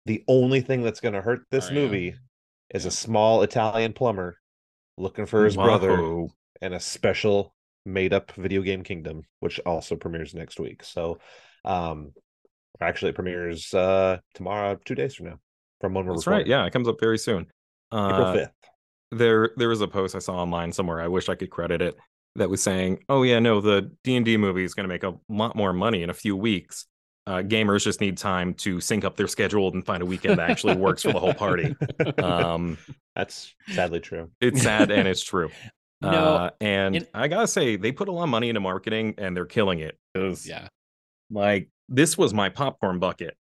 The 0.06 0.23
only 0.30 0.62
thing 0.62 0.82
that's 0.82 1.01
going 1.01 1.13
to 1.13 1.21
hurt 1.21 1.41
this 1.51 1.67
Oh, 1.69 1.73
yeah. 1.73 2.19
Is 2.73 2.86
a 2.86 2.91
small 2.91 3.41
Italian 3.41 3.93
plumber 3.93 4.38
looking 4.97 5.25
for 5.25 5.45
his 5.45 5.55
brother 5.55 5.91
Wahoo. 5.91 6.29
and 6.62 6.73
a 6.73 6.79
special 6.79 7.53
made 7.86 8.13
up 8.13 8.31
video 8.34 8.62
game 8.62 8.84
kingdom 8.84 9.23
which 9.39 9.60
also 9.62 9.95
premieres 9.95 10.36
next 10.36 10.60
week 10.60 10.84
so 10.84 11.17
um 11.65 12.12
actually 12.79 13.10
it 13.10 13.15
premieres 13.15 13.73
uh 13.73 14.17
tomorrow 14.36 14.77
two 14.86 14.93
days 14.93 15.15
from 15.15 15.27
now 15.27 15.39
from 15.79 15.95
when 15.95 16.05
we're 16.05 16.13
That's 16.13 16.27
right. 16.27 16.45
Yeah, 16.45 16.63
it 16.65 16.73
comes 16.73 16.88
up 16.88 16.99
very 16.99 17.17
soon. 17.17 17.47
april 17.91 18.27
Uh, 18.27 18.36
5th 18.36 18.51
there 19.12 19.51
there 19.57 19.69
was 19.69 19.81
a 19.81 19.88
post 19.88 20.15
I 20.15 20.19
saw 20.19 20.36
online 20.36 20.71
somewhere. 20.71 21.01
I 21.01 21.07
wish 21.07 21.29
I 21.29 21.36
could 21.36 21.49
credit 21.49 21.81
it. 21.81 21.97
That 22.36 22.49
was 22.49 22.63
saying, 22.63 23.03
"Oh 23.10 23.23
yeah, 23.23 23.39
no, 23.39 23.60
the 23.60 23.91
D 24.03 24.15
and 24.15 24.25
D 24.25 24.38
movie 24.38 24.63
is 24.63 24.73
going 24.73 24.86
to 24.86 24.93
make 24.93 25.03
a 25.03 25.13
lot 25.27 25.55
more 25.55 25.73
money 25.73 26.01
in 26.01 26.10
a 26.10 26.13
few 26.13 26.36
weeks. 26.36 26.86
Uh, 27.27 27.38
gamers 27.38 27.84
just 27.84 28.01
need 28.01 28.17
time 28.17 28.53
to 28.55 28.81
sync 28.81 29.05
up 29.05 29.15
their 29.15 29.27
schedule 29.27 29.71
and 29.71 29.86
find 29.86 30.01
a 30.01 30.05
weekend 30.05 30.39
that 30.39 30.49
actually 30.49 30.75
works 30.75 31.03
for 31.03 31.12
the 31.13 31.19
whole 31.19 31.34
party." 31.34 31.75
Um, 32.23 32.77
that's 33.15 33.53
sadly 33.69 33.99
true 33.99 34.31
it's 34.39 34.62
sad 34.62 34.89
and 34.89 35.07
it's 35.07 35.21
true. 35.23 35.49
no 36.01 36.10
Uh, 36.10 36.49
and 36.62 36.95
and- 36.95 37.07
I 37.13 37.27
gotta 37.27 37.47
say, 37.47 37.75
they 37.75 37.91
put 37.91 38.07
a 38.07 38.12
lot 38.12 38.23
of 38.23 38.29
money 38.29 38.49
into 38.49 38.60
marketing 38.62 39.15
and 39.17 39.36
they're 39.38 39.45
killing 39.45 39.79
it. 39.79 39.97
'Cause, 40.15 40.45
yeah 40.47 40.67
like 41.29 41.69
this 41.89 42.17
was 42.17 42.34
my 42.34 42.49
popcorn 42.49 42.99
bucket. 42.99 43.38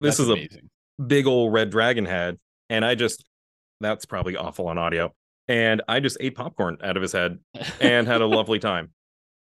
This 0.00 0.18
that's 0.18 0.28
is 0.28 0.60
a 1.00 1.02
big 1.02 1.26
old 1.26 1.52
red 1.52 1.70
dragon 1.70 2.04
head, 2.04 2.38
and 2.68 2.84
I 2.84 2.94
just 2.94 3.24
that's 3.80 4.04
probably 4.04 4.36
awful 4.36 4.68
on 4.68 4.78
audio. 4.78 5.14
And 5.48 5.82
I 5.86 6.00
just 6.00 6.16
ate 6.20 6.34
popcorn 6.34 6.78
out 6.82 6.96
of 6.96 7.02
his 7.02 7.12
head 7.12 7.38
and 7.80 8.06
had 8.06 8.20
a 8.20 8.26
lovely 8.38 8.58
time. 8.58 8.90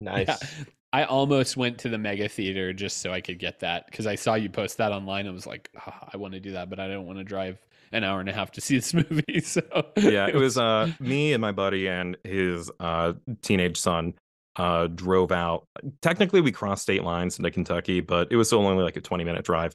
nice 0.01 0.27
Yeah. 0.27 0.63
I 0.93 1.05
almost 1.05 1.57
went 1.57 1.79
to 1.79 1.89
the 1.89 1.97
mega 1.97 2.29
theater 2.29 2.71
just 2.71 2.99
so 2.99 3.11
I 3.11 3.19
could 3.19 3.39
get 3.39 3.59
that 3.61 3.87
because 3.87 4.07
I 4.07 4.15
saw 4.15 4.35
you 4.35 4.49
post 4.49 4.77
that 4.77 4.91
online. 4.91 5.27
I 5.27 5.31
was 5.31 5.47
like, 5.47 5.69
"Ah, 5.75 6.09
I 6.13 6.17
want 6.17 6.35
to 6.35 6.39
do 6.39 6.51
that, 6.51 6.69
but 6.69 6.79
I 6.79 6.87
don't 6.87 7.07
want 7.07 7.17
to 7.17 7.23
drive 7.25 7.59
an 7.91 8.03
hour 8.03 8.19
and 8.19 8.29
a 8.29 8.33
half 8.33 8.51
to 8.51 8.61
see 8.61 8.75
this 8.77 8.93
movie. 8.93 9.41
So 9.41 9.61
Yeah, 10.05 10.27
it 10.27 10.35
was 10.35 10.57
uh 10.57 10.89
me 10.99 11.33
and 11.33 11.41
my 11.41 11.51
buddy 11.51 11.87
and 11.87 12.17
his 12.23 12.71
uh 12.79 13.13
teenage 13.41 13.77
son 13.79 14.13
uh 14.55 14.87
drove 14.87 15.31
out. 15.31 15.65
Technically 16.01 16.41
we 16.41 16.51
crossed 16.51 16.83
state 16.83 17.03
lines 17.03 17.37
into 17.39 17.49
Kentucky, 17.51 17.99
but 18.01 18.31
it 18.31 18.35
was 18.35 18.47
still 18.47 18.65
only 18.65 18.83
like 18.83 18.97
a 18.97 19.01
20 19.01 19.23
minute 19.23 19.45
drive. 19.45 19.73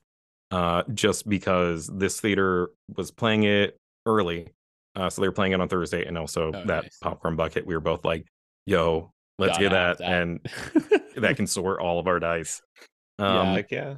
Uh 0.50 0.84
just 0.94 1.28
because 1.28 1.88
this 1.88 2.20
theater 2.20 2.70
was 2.96 3.10
playing 3.10 3.42
it 3.44 3.76
early. 4.06 4.48
Uh 4.94 5.10
so 5.10 5.20
they 5.20 5.28
were 5.28 5.32
playing 5.32 5.52
it 5.52 5.60
on 5.60 5.68
Thursday 5.68 6.04
and 6.06 6.16
also 6.16 6.52
Oh, 6.52 6.64
that 6.64 6.84
nice. 6.84 6.98
popcorn 7.02 7.36
bucket. 7.36 7.66
We 7.66 7.74
were 7.74 7.80
both 7.80 8.04
like, 8.04 8.26
yo, 8.66 9.12
let's 9.38 9.58
get 9.58 9.72
have 9.72 9.98
that, 9.98 10.00
and 10.00 10.40
that 11.16 11.36
can 11.36 11.46
sort 11.46 11.80
all 11.80 11.98
of 11.98 12.06
our 12.06 12.20
dice. 12.20 12.60
Um 13.18 13.34
Yeah. 13.34 13.52
like 13.52 13.70
yeah 13.70 13.96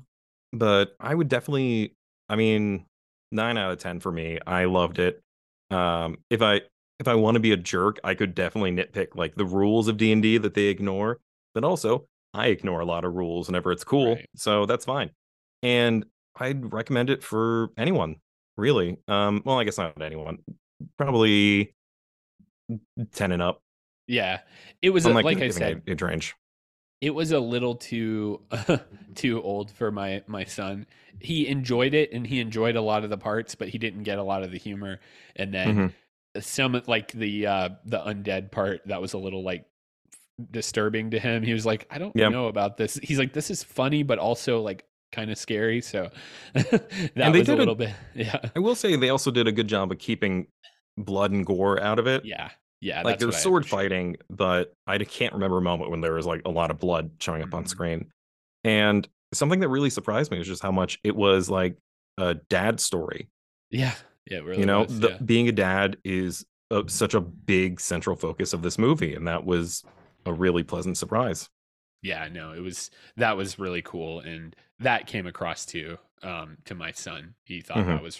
but 0.53 0.95
I 1.01 1.15
would 1.15 1.29
definitely 1.29 1.95
I 2.29 2.37
mean 2.37 2.87
9 3.33 3.57
out 3.59 3.73
of 3.73 3.79
10 3.79 4.01
for 4.01 4.11
me. 4.13 4.39
I 4.47 4.65
loved 4.65 4.99
it. 4.99 5.21
Um 5.71 6.19
if 6.31 6.43
I 6.43 6.63
if 6.99 7.09
I 7.09 7.15
want 7.15 7.37
to 7.37 7.41
be 7.41 7.53
a 7.53 7.57
jerk, 7.57 7.99
I 8.05 8.15
could 8.15 8.35
definitely 8.35 8.73
nitpick 8.73 9.15
like 9.17 9.35
the 9.35 9.45
rules 9.47 9.89
of 9.89 9.97
D&D 9.97 10.39
that 10.39 10.55
they 10.55 10.67
ignore, 10.67 11.19
but 11.55 11.65
also 11.65 12.07
I 12.35 12.49
ignore 12.49 12.81
a 12.81 12.85
lot 12.85 13.05
of 13.05 13.15
rules 13.15 13.49
whenever 13.49 13.73
it's 13.73 13.85
cool. 13.85 14.17
Right. 14.17 14.29
So 14.37 14.67
that's 14.67 14.85
fine. 14.85 15.11
And 15.63 16.05
I'd 16.37 16.73
recommend 16.73 17.11
it 17.11 17.23
for 17.23 17.71
anyone, 17.77 18.17
really. 18.57 18.99
Um, 19.09 19.43
well, 19.45 19.59
I 19.59 19.65
guess 19.65 19.79
not 19.79 20.01
anyone. 20.01 20.39
Probably 20.97 21.75
ten 23.13 23.33
and 23.33 23.43
up. 23.43 23.63
Yeah, 24.11 24.41
it 24.83 24.91
was 24.91 25.07
I'm 25.07 25.15
like, 25.15 25.25
like 25.25 25.39
I 25.41 25.51
said, 25.51 25.83
age 25.87 26.03
range. 26.03 26.35
it 27.01 27.11
was 27.15 27.31
a 27.33 27.39
little 27.41 27.77
too 27.77 28.41
too 29.15 29.41
old 29.43 29.71
for 29.71 29.91
my 29.93 30.23
my 30.27 30.45
son. 30.45 30.87
He 31.21 31.47
enjoyed 31.47 31.95
it 31.95 32.13
and 32.13 32.27
he 32.27 32.41
enjoyed 32.41 32.77
a 32.77 32.81
lot 32.83 33.05
of 33.05 33.11
the 33.11 33.19
parts, 33.19 33.55
but 33.55 33.69
he 33.69 33.79
didn't 33.79 34.03
get 34.03 34.19
a 34.19 34.23
lot 34.23 34.43
of 34.43 34.51
the 34.51 34.59
humor. 34.59 35.01
And 35.37 35.55
then 35.55 35.93
Mhm. 36.37 36.43
some 36.43 36.83
like 36.87 37.13
the 37.13 37.47
uh 37.47 37.69
the 37.85 37.99
undead 38.01 38.51
part 38.51 38.81
that 38.87 39.01
was 39.01 39.13
a 39.13 39.19
little 39.19 39.43
like 39.45 39.65
disturbing 40.51 41.11
to 41.11 41.19
him. 41.19 41.43
He 41.43 41.53
was 41.53 41.67
like, 41.67 41.87
I 41.91 41.99
don't 41.99 42.17
Yeah. 42.17 42.29
know 42.31 42.47
about 42.47 42.77
this. 42.77 42.95
He's 43.03 43.19
like, 43.19 43.33
this 43.33 43.51
is 43.51 43.63
funny, 43.63 44.03
but 44.03 44.19
also 44.19 44.61
like 44.63 44.85
kind 45.13 45.31
of 45.31 45.39
scary. 45.39 45.81
So 45.83 46.11
that 46.55 46.83
And 47.17 47.33
was 47.33 47.43
a 47.43 47.45
did 47.45 47.49
a- 47.55 47.57
little 47.57 47.75
bit 47.75 47.91
yeah. 48.15 48.39
I 48.57 48.59
will 48.59 48.75
say 48.75 48.97
they 48.97 49.11
also 49.11 49.31
did 49.31 49.47
a 49.47 49.53
good 49.53 49.69
job 49.69 49.93
of 49.93 49.99
keeping 49.99 50.47
blood 50.97 51.31
and 51.33 51.45
gore 51.45 51.81
out 51.81 51.99
of 51.99 52.07
it. 52.07 52.25
Yeah. 52.25 52.51
Yeah. 52.81 53.03
like 53.03 53.19
there's 53.19 53.37
sword 53.37 53.67
fighting, 53.67 54.17
but 54.31 54.73
I 54.87 54.99
can't 54.99 55.35
remember 55.35 55.59
a 55.59 55.63
moment 55.63 55.91
when 55.91 56.01
there 56.01 56.15
was 56.15 56.27
like 56.27 56.43
a 56.45 56.51
lot 56.51 56.71
of 56.71 56.79
blood 56.79 57.11
showing 57.21 57.43
up 57.43 57.53
on 57.55 57.65
Mhm. 57.65 57.69
screen. 57.69 58.13
And 58.65 59.07
something 59.33 59.61
that 59.61 59.69
really 59.69 59.91
surprised 59.91 60.31
me 60.31 60.39
was 60.39 60.47
just 60.47 60.63
how 60.63 60.73
much 60.73 60.99
it 61.05 61.15
was 61.15 61.49
like 61.51 61.77
a 62.19 62.35
dad 62.35 62.81
story. 62.81 63.29
Yeah. 63.71 63.95
Yeah. 64.27 64.39
Really 64.39 64.61
you 64.61 64.67
know, 64.67 64.83
was, 64.83 65.01
the, 65.01 65.11
yeah. 65.11 65.19
being 65.25 65.49
a 65.49 65.53
dad 65.53 65.99
is 66.05 66.45
a, 66.71 66.85
such 66.89 67.15
a 67.15 67.21
big 67.21 67.81
central 67.81 68.17
focus 68.17 68.53
of 68.53 68.63
this 68.63 68.79
movie, 68.79 69.15
and 69.15 69.27
that 69.29 69.45
was 69.45 69.83
a 70.27 70.33
really 70.33 70.63
pleasant 70.63 70.97
surprise. 70.99 71.49
yeah 72.03 72.29
no 72.33 72.53
it 72.53 72.61
was 72.61 72.91
that 73.19 73.37
was 73.37 73.59
really 73.59 73.83
cool 73.83 74.21
and 74.21 74.57
that 74.79 75.07
came 75.07 75.27
across 75.27 75.67
too 75.67 75.99
um 76.23 76.57
to 76.65 76.75
my 76.75 76.93
son 76.93 77.35
he 77.45 77.61
thought 77.61 77.77
Mhm. 77.79 77.87
that 77.89 78.03
was 78.03 78.19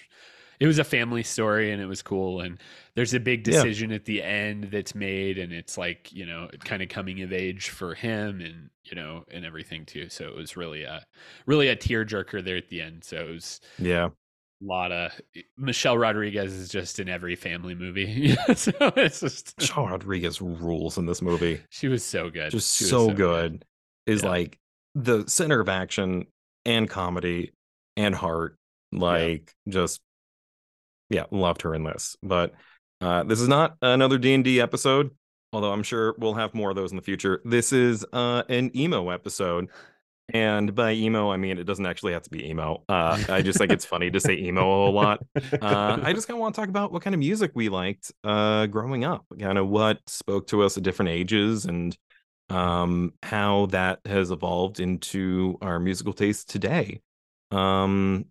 it 0.61 0.67
was 0.67 0.79
a 0.79 0.85
family 0.85 1.23
story 1.23 1.73
and 1.73 1.81
it 1.83 1.87
was 1.87 2.03
cool 2.03 2.41
and 2.43 2.59
there's 2.95 3.15
a 3.15 3.21
big 3.21 3.47
Yeah. 3.49 3.55
decision 3.55 3.93
at 3.93 4.05
the 4.05 4.23
end 4.23 4.65
that's 4.71 4.95
made 4.95 5.39
and 5.39 5.53
it's 5.53 5.77
like 5.79 6.13
you 6.13 6.27
know 6.27 6.49
kind 6.65 6.83
of 6.83 6.89
coming 6.89 7.23
of 7.23 7.33
age 7.33 7.71
for 7.71 7.95
him 7.95 8.41
and 8.41 8.71
you 8.85 8.95
know 8.95 9.25
and 9.33 9.45
everything 9.45 9.87
too 9.87 10.09
so 10.09 10.27
it 10.29 10.35
was 10.37 10.57
really 10.57 10.83
a 10.85 11.05
really 11.47 11.69
a 11.69 11.77
tearjerker 11.77 12.45
there 12.45 12.57
at 12.57 12.69
the 12.69 12.81
end 12.81 13.03
so 13.05 13.17
it 13.17 13.31
was 13.31 13.61
Yeah, 13.79 14.07
a 14.07 14.65
lot 14.65 14.93
of 14.93 15.13
michelle 15.57 15.97
rodriguez 15.97 16.53
is 16.53 16.69
just 16.69 17.01
in 17.01 17.09
every 17.09 17.37
family 17.37 17.75
movie 17.75 18.37
so 18.55 18.73
it's 18.97 19.21
just 19.21 19.61
Shaw 19.63 19.87
Rodriguez 19.87 20.41
rules 20.43 20.99
in 20.99 21.07
this 21.07 21.23
movie. 21.23 21.61
she 21.71 21.89
was 21.89 22.05
so 22.05 22.29
good 22.31 22.51
Just 22.51 22.81
was 22.81 22.91
so, 22.91 23.11
good. 23.11 23.65
Is 24.07 24.23
Yeah. 24.23 24.29
like 24.31 24.59
the 24.95 25.25
center 25.29 25.61
of 25.61 25.69
action 25.69 26.27
and 26.67 26.91
comedy 26.91 27.53
and 27.97 28.15
heart. 28.15 28.57
Like 28.93 29.55
just 29.69 30.01
yeah, 31.11 31.25
loved 31.31 31.63
her 31.63 31.75
in 31.75 31.85
this. 31.85 32.17
But 32.23 32.55
uh 33.01 33.25
this 33.25 33.41
is 33.41 33.49
not 33.49 33.77
another 33.83 34.19
D&D 34.19 34.61
episode, 34.61 35.11
although 35.53 35.73
I'm 35.73 35.83
sure 35.83 36.15
we'll 36.19 36.35
have 36.35 36.55
more 36.55 36.71
of 36.71 36.77
those 36.77 36.91
in 36.91 36.97
the 36.97 37.03
future. 37.03 37.43
This 37.45 37.73
is 37.73 38.05
uh 38.13 38.43
an 38.49 38.75
emo 38.77 39.11
episode. 39.11 39.69
And 40.33 40.75
by 40.75 40.93
emo, 40.93 41.31
I 41.31 41.37
mean 41.37 41.59
it 41.59 41.65
doesn't 41.65 41.87
actually 41.87 42.13
have 42.13 42.23
to 42.23 42.31
be 42.31 42.49
emo. 42.49 42.85
Uh, 42.89 43.21
I 43.29 43.43
just 43.43 43.59
think 43.59 43.73
it's 43.73 43.85
funny 43.85 44.11
to 44.13 44.21
say 44.21 44.37
emo 44.37 44.61
a 44.61 44.65
whole 44.65 44.93
lot. 44.93 45.21
Uh, 45.61 45.99
I 46.03 46.13
just 46.13 46.29
kind 46.29 46.37
of 46.37 46.41
want 46.41 46.55
to 46.55 46.61
talk 46.61 46.69
about 46.69 46.93
what 46.93 47.03
kind 47.03 47.15
of 47.15 47.19
music 47.19 47.51
we 47.55 47.69
liked 47.69 48.13
uh, 48.23 48.67
growing 48.67 49.05
up, 49.05 49.25
kind 49.41 49.59
of 49.59 49.69
what 49.69 49.99
spoke 50.07 50.47
to 50.49 50.63
us 50.63 50.77
at 50.77 50.85
different 50.85 51.11
ages, 51.11 51.65
and 51.65 51.97
um, 52.49 53.13
how 53.23 53.67
that 53.67 54.01
has 54.05 54.31
evolved 54.31 54.81
into 54.81 55.59
our 55.63 55.79
musical 55.79 56.13
taste 56.13 56.49
today. 56.49 57.01
Um, 57.51 58.27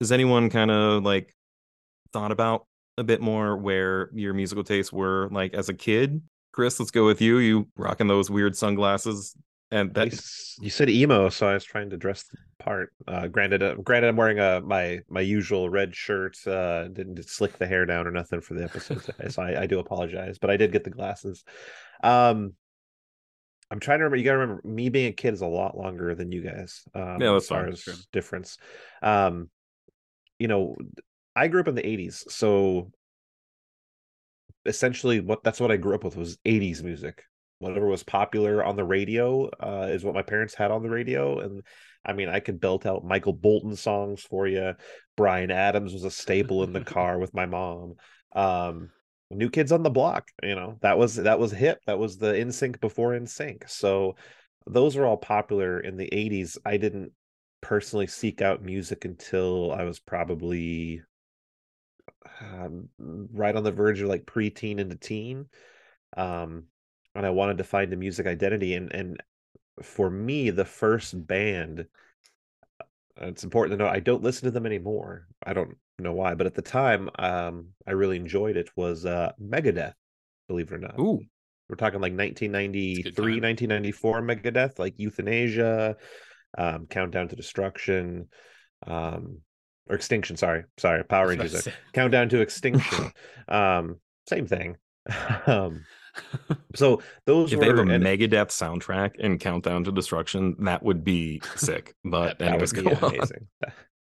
has 0.00 0.12
anyone 0.12 0.50
kind 0.50 0.70
of 0.70 1.02
like 1.02 1.34
thought 2.12 2.32
about 2.32 2.66
a 2.96 3.04
bit 3.04 3.20
more 3.20 3.56
where 3.56 4.10
your 4.12 4.34
musical 4.34 4.64
tastes 4.64 4.92
were 4.92 5.28
like 5.30 5.54
as 5.54 5.68
a 5.68 5.74
kid? 5.74 6.22
Chris, 6.52 6.80
let's 6.80 6.90
go 6.90 7.06
with 7.06 7.20
you. 7.20 7.38
You 7.38 7.68
rocking 7.76 8.08
those 8.08 8.30
weird 8.30 8.56
sunglasses, 8.56 9.36
and 9.70 9.92
that 9.94 10.12
you 10.60 10.70
said 10.70 10.88
emo, 10.90 11.28
so 11.28 11.46
I 11.46 11.54
was 11.54 11.62
trying 11.64 11.90
to 11.90 11.96
dress 11.96 12.24
the 12.24 12.38
part. 12.58 12.92
Uh, 13.06 13.28
granted, 13.28 13.62
uh, 13.62 13.74
granted, 13.76 14.08
I'm 14.08 14.16
wearing 14.16 14.38
a 14.40 14.60
my 14.62 15.00
my 15.08 15.20
usual 15.20 15.68
red 15.68 15.94
shirt. 15.94 16.36
Uh, 16.46 16.88
didn't 16.88 17.22
slick 17.28 17.58
the 17.58 17.66
hair 17.66 17.86
down 17.86 18.06
or 18.06 18.10
nothing 18.10 18.40
for 18.40 18.54
the 18.54 18.64
episode 18.64 19.02
today, 19.04 19.28
so 19.28 19.42
I, 19.42 19.62
I 19.62 19.66
do 19.66 19.78
apologize. 19.78 20.38
But 20.38 20.50
I 20.50 20.56
did 20.56 20.72
get 20.72 20.84
the 20.84 20.90
glasses. 20.90 21.44
Um, 22.02 22.54
I'm 23.70 23.78
trying 23.78 23.98
to 23.98 24.04
remember. 24.04 24.16
You 24.16 24.24
got 24.24 24.32
to 24.32 24.38
remember, 24.38 24.62
me 24.64 24.88
being 24.88 25.08
a 25.08 25.12
kid 25.12 25.34
is 25.34 25.42
a 25.42 25.46
lot 25.46 25.76
longer 25.76 26.14
than 26.14 26.32
you 26.32 26.40
guys. 26.42 26.82
Um, 26.94 27.20
Yeah, 27.20 27.32
that's 27.32 27.44
as 27.44 27.48
far 27.48 27.64
fine. 27.64 27.72
as 27.74 28.06
difference. 28.10 28.56
Um, 29.02 29.50
you 30.38 30.48
know, 30.48 30.76
I 31.38 31.48
grew 31.48 31.60
up 31.60 31.68
in 31.68 31.74
the 31.74 31.82
'80s, 31.82 32.30
so 32.30 32.90
essentially, 34.66 35.20
what 35.20 35.42
that's 35.44 35.60
what 35.60 35.70
I 35.70 35.76
grew 35.76 35.94
up 35.94 36.04
with 36.04 36.16
was 36.16 36.38
'80s 36.44 36.82
music. 36.82 37.22
Whatever 37.60 37.86
was 37.86 38.04
popular 38.04 38.64
on 38.64 38.76
the 38.76 38.84
radio 38.84 39.48
uh, 39.60 39.88
is 39.90 40.04
what 40.04 40.14
my 40.14 40.22
parents 40.22 40.54
had 40.54 40.70
on 40.70 40.82
the 40.82 40.90
radio 40.90 41.40
and 41.40 41.62
i 42.04 42.12
mean 42.12 42.28
i 42.28 42.38
could 42.38 42.60
belt 42.60 42.86
out 42.86 43.04
michael 43.04 43.32
bolton 43.32 43.74
songs 43.74 44.22
for 44.22 44.46
you 44.46 44.74
bryan 45.16 45.50
adams 45.50 45.92
was 45.92 46.04
a 46.04 46.10
staple 46.10 46.62
in 46.62 46.72
the 46.72 46.80
car 46.84 47.18
with 47.18 47.34
my 47.34 47.46
mom. 47.46 47.94
Um 48.32 48.90
new 49.30 49.50
kids 49.50 49.72
on 49.72 49.82
the 49.82 49.90
block 49.90 50.30
you 50.42 50.54
know 50.54 50.78
that 50.82 50.96
was 50.98 51.16
that 51.16 51.38
was 51.38 51.52
hip. 51.52 51.80
That 51.86 51.98
was 51.98 52.16
the 52.16 52.32
NSYNC 52.32 52.80
before 52.80 53.10
NSYNC. 53.10 53.68
So 53.68 54.14
those 54.66 54.96
were 54.96 55.06
all 55.06 55.16
popular 55.16 55.80
in 55.80 55.96
the 55.96 56.08
80s 56.12 56.58
i 56.64 56.76
didn't 56.76 57.12
personally 57.60 58.06
seek 58.06 58.42
out 58.42 58.62
music 58.62 59.04
until 59.04 59.72
i 59.72 59.82
was 59.82 59.98
probably 59.98 61.02
um, 62.40 62.88
right 62.98 63.54
on 63.54 63.64
the 63.64 63.72
verge 63.72 64.00
of 64.00 64.08
like 64.08 64.26
preteen 64.26 64.78
into 64.78 64.96
teen 64.96 65.46
um 66.16 66.64
and 67.14 67.26
I 67.26 67.30
wanted 67.30 67.58
to 67.58 67.64
find 67.64 67.92
a 67.92 67.96
music 67.96 68.26
identity 68.26 68.74
and 68.74 68.92
and 68.92 69.22
for 69.82 70.10
me 70.10 70.50
the 70.50 70.64
first 70.64 71.26
band 71.26 71.86
uh, 72.80 73.26
it's 73.26 73.44
important 73.44 73.78
to 73.78 73.84
know 73.84 73.90
I 73.90 74.00
don't 74.00 74.22
listen 74.22 74.44
to 74.44 74.50
them 74.50 74.66
anymore. 74.66 75.26
I 75.44 75.52
don't 75.52 75.76
know 75.98 76.12
why, 76.12 76.34
but 76.34 76.46
at 76.46 76.54
the 76.54 76.62
time 76.62 77.10
um 77.18 77.68
I 77.86 77.92
really 77.92 78.16
enjoyed 78.16 78.56
it 78.56 78.70
was 78.76 79.04
uh 79.04 79.32
Megadeth, 79.40 79.94
believe 80.48 80.70
it 80.70 80.74
or 80.74 80.78
not. 80.78 80.98
ooh, 80.98 81.20
We're 81.68 81.76
talking 81.76 82.00
like 82.00 82.14
1993, 82.14 83.40
1994 83.40 84.22
Megadeth, 84.22 84.78
like 84.78 84.96
Youthanasia, 84.96 85.96
um 86.56 86.86
Countdown 86.86 87.28
to 87.28 87.36
Destruction, 87.36 88.28
um 88.86 89.40
or 89.88 89.94
Extinction, 89.96 90.36
sorry. 90.36 90.64
Sorry, 90.78 91.02
Power 91.04 91.22
I 91.24 91.26
was 91.26 91.34
about 91.34 91.44
Rangers. 91.44 91.68
uh, 91.68 91.70
Countdown 91.92 92.28
to 92.30 92.40
Extinction. 92.40 93.12
um 93.48 93.96
same 94.28 94.46
thing. 94.46 94.76
um 95.46 95.84
so 96.74 97.00
those 97.26 97.52
if 97.52 97.58
were 97.58 97.64
they 97.64 97.68
have 97.70 97.78
a 97.78 97.92
and- 97.92 98.04
Megadeth 98.04 98.48
soundtrack 98.48 99.12
and 99.20 99.38
Countdown 99.40 99.84
to 99.84 99.92
Destruction, 99.92 100.56
that 100.64 100.82
would 100.82 101.04
be 101.04 101.40
sick. 101.56 101.94
But 102.04 102.38
That- 102.38 102.58
that 102.58 102.60
would 102.76 102.84
be 102.84 102.92
on. 102.94 103.14
amazing. 103.14 103.46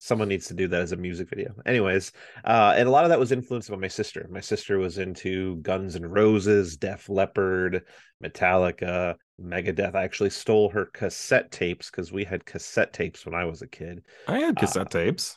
Someone 0.02 0.28
needs 0.28 0.46
to 0.46 0.54
do 0.54 0.66
that 0.68 0.80
as 0.80 0.92
a 0.92 0.96
music 0.96 1.28
video. 1.28 1.54
Anyways, 1.66 2.12
uh, 2.42 2.72
and 2.74 2.88
a 2.88 2.90
lot 2.90 3.04
of 3.04 3.11
that 3.11 3.18
was 3.18 3.33
influenced 3.33 3.68
by 3.68 3.76
my 3.76 3.87
sister. 3.88 4.26
My 4.30 4.40
sister 4.40 4.78
was 4.78 4.96
into 4.96 5.56
Guns 5.56 5.94
and 5.94 6.11
Roses, 6.11 6.78
Def 6.78 7.11
Leppard, 7.11 7.83
Metallica, 8.24 9.16
Megadeth. 9.38 9.94
I 9.94 10.02
actually 10.04 10.30
stole 10.30 10.70
her 10.70 10.87
cassette 10.87 11.50
tapes 11.50 11.90
because 11.90 12.12
we 12.12 12.24
had 12.24 12.46
cassette 12.46 12.94
tapes 12.94 13.26
when 13.26 13.35
I 13.35 13.44
was 13.44 13.61
a 13.61 13.66
kid. 13.66 14.02
I 14.26 14.38
had 14.38 14.56
Uh, 14.56 14.61
cassette 14.62 14.90
tapes. 14.90 15.37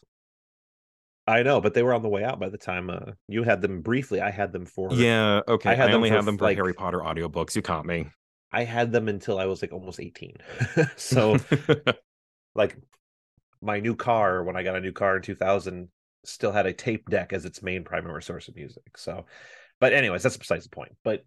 I 1.26 1.44
know, 1.44 1.62
but 1.62 1.74
they 1.74 1.84
were 1.84 1.94
on 1.94 2.02
the 2.02 2.10
way 2.10 2.24
out 2.24 2.40
by 2.40 2.50
the 2.50 2.58
time 2.58 2.90
uh, 2.90 3.12
you 3.28 3.44
had 3.44 3.62
them 3.62 3.82
briefly. 3.82 4.20
I 4.20 4.30
had 4.30 4.52
them 4.52 4.66
for 4.66 4.94
Yeah, 4.94 5.42
okay. 5.48 5.70
I 5.70 5.74
I, 5.74 5.76
had 5.76 5.88
them 5.90 5.96
only 5.96 6.10
for, 6.10 6.16
have 6.16 6.26
them 6.26 6.38
for 6.38 6.46
like- 6.46 6.58
Harry 6.58 6.74
Potter 6.74 7.00
audiobooks. 7.00 7.56
You 7.56 7.62
caught 7.62 7.86
me. 7.86 8.08
I 8.52 8.66
had 8.66 8.92
them 8.92 9.08
until 9.08 9.40
I 9.40 9.46
was 9.46 9.62
like 9.62 9.74
almost 9.74 10.00
18. 10.00 10.36
so 10.96 11.38
like 12.56 12.78
my 13.62 13.80
new 13.80 13.96
car 13.96 14.44
when 14.44 14.56
I 14.56 14.64
got 14.64 14.76
a 14.76 14.82
new 14.82 14.92
car 14.92 15.16
in 15.16 15.22
2000 15.24 15.88
still 16.26 16.52
had 16.52 16.68
a 16.68 16.74
tape 16.74 17.10
deck 17.10 17.34
as 17.34 17.46
its 17.46 17.64
main 17.64 17.84
primary 17.84 18.22
source 18.22 18.48
of 18.48 18.56
music. 18.56 18.98
So, 18.98 19.26
but 19.80 19.94
anyways, 19.94 20.22
that's 20.22 20.38
besides 20.38 20.66
the 20.66 20.76
point. 20.76 20.96
But 21.04 21.26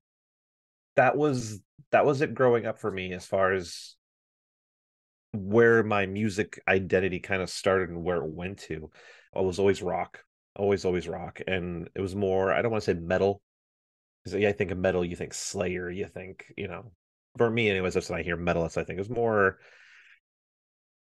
that 0.95 1.17
was 1.17 1.61
that 1.91 2.07
was 2.07 2.21
it 2.23 2.35
growing 2.35 2.67
up 2.67 2.79
for 2.79 2.91
me 2.91 3.13
as 3.13 3.27
far 3.27 3.53
as 3.53 3.97
where 5.33 5.83
my 5.83 6.07
music 6.07 6.61
identity 6.67 7.19
kind 7.19 7.43
of 7.43 7.51
started 7.51 7.91
and 7.91 8.03
where 8.03 8.19
it 8.19 8.31
went 8.31 8.59
to. 8.59 8.91
I 9.35 9.41
was 9.41 9.59
always 9.59 9.83
rock, 9.83 10.21
always 10.55 10.85
always 10.85 11.09
rock, 11.09 11.41
and 11.47 11.89
it 11.95 12.01
was 12.01 12.15
more. 12.15 12.53
I 12.53 12.63
don't 12.63 12.71
want 12.71 12.85
to 12.85 12.91
say 12.95 12.99
metal 12.99 13.43
because 14.25 14.41
yeah, 14.41 14.49
I 14.49 14.53
think 14.53 14.71
of 14.71 14.79
metal, 14.79 15.05
you 15.05 15.17
think 15.17 15.35
Slayer, 15.35 15.91
you 15.91 16.07
think 16.07 16.47
you 16.57 16.69
know. 16.69 16.93
For 17.37 17.51
me, 17.51 17.69
anyways, 17.69 17.95
that's 17.95 18.09
when 18.09 18.19
I 18.19 18.23
hear 18.23 18.37
metal. 18.37 18.63
That's 18.63 18.79
I 18.79 18.85
think 18.85 18.97
it 18.99 19.01
was 19.01 19.11
more. 19.11 19.59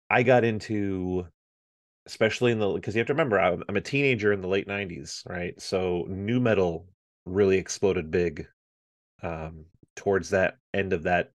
I 0.10 0.24
got 0.24 0.44
into 0.44 1.28
especially 2.06 2.52
in 2.52 2.60
the 2.60 2.70
because 2.74 2.96
you 2.96 3.00
have 3.00 3.08
to 3.08 3.14
remember 3.14 3.40
I'm, 3.40 3.64
I'm 3.70 3.78
a 3.78 3.82
teenager 3.82 4.34
in 4.34 4.42
the 4.42 4.48
late 4.48 4.68
90s 4.68 5.24
right 5.26 5.60
so 5.62 6.06
nu 6.10 6.40
metal 6.42 6.88
really 7.26 7.58
exploded 7.58 8.12
big 8.12 8.46
um 9.22 9.66
towards 9.96 10.32
that 10.32 10.58
end 10.74 10.92
of 10.92 11.04
that 11.04 11.32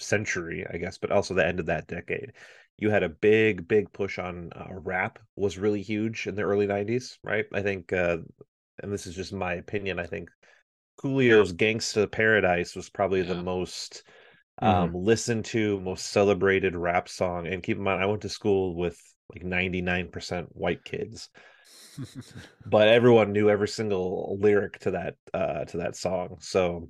century, 0.00 0.66
I 0.68 0.78
guess, 0.78 0.98
but 0.98 1.12
also 1.12 1.34
the 1.34 1.46
end 1.46 1.60
of 1.60 1.66
that 1.66 1.86
decade. 1.86 2.32
You 2.80 2.90
had 2.90 3.04
a 3.04 3.08
big, 3.10 3.68
big 3.68 3.92
push 3.92 4.18
on 4.18 4.50
uh, 4.56 4.68
rap 4.70 5.20
was 5.36 5.58
really 5.58 5.82
huge 5.82 6.26
in 6.26 6.34
the 6.34 6.42
early 6.42 6.66
'90s, 6.66 7.18
right? 7.22 7.46
I 7.52 7.62
think, 7.62 7.92
uh, 7.92 8.18
and 8.82 8.92
this 8.92 9.06
is 9.06 9.14
just 9.14 9.32
my 9.32 9.54
opinion. 9.54 10.00
I 10.00 10.06
think 10.06 10.30
Coolio's 10.98 11.52
"Gangsta 11.52 12.10
Paradise" 12.10 12.76
was 12.76 12.90
probably 12.90 13.22
the 13.22 13.34
Yeah. 13.34 13.42
most 13.42 14.02
Mhm. 14.62 14.92
um 14.92 14.94
listened 14.94 15.44
to, 15.46 15.80
most 15.80 16.06
celebrated 16.08 16.76
rap 16.76 17.08
song. 17.08 17.46
And 17.46 17.62
keep 17.62 17.76
in 17.78 17.82
mind, 17.84 18.02
I 18.02 18.06
went 18.06 18.22
to 18.22 18.28
school 18.30 18.74
with 18.76 18.98
like 19.34 19.44
99% 19.44 20.48
white 20.56 20.84
kids 20.84 21.30
but 22.64 22.88
everyone 22.88 23.32
knew 23.32 23.50
every 23.50 23.68
single 23.68 24.38
lyric 24.40 24.78
to 24.80 24.92
that 24.92 25.16
uh 25.34 25.64
to 25.66 25.78
that 25.78 25.96
song 25.96 26.36
so 26.40 26.88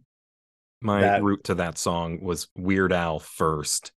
My 0.83 1.01
That- 1.01 1.23
route 1.23 1.45
to 1.45 1.55
that 1.57 1.79
song 1.79 2.21
was 2.23 2.49
Weird 2.57 2.93
Al 2.93 3.19
first, 3.19 3.93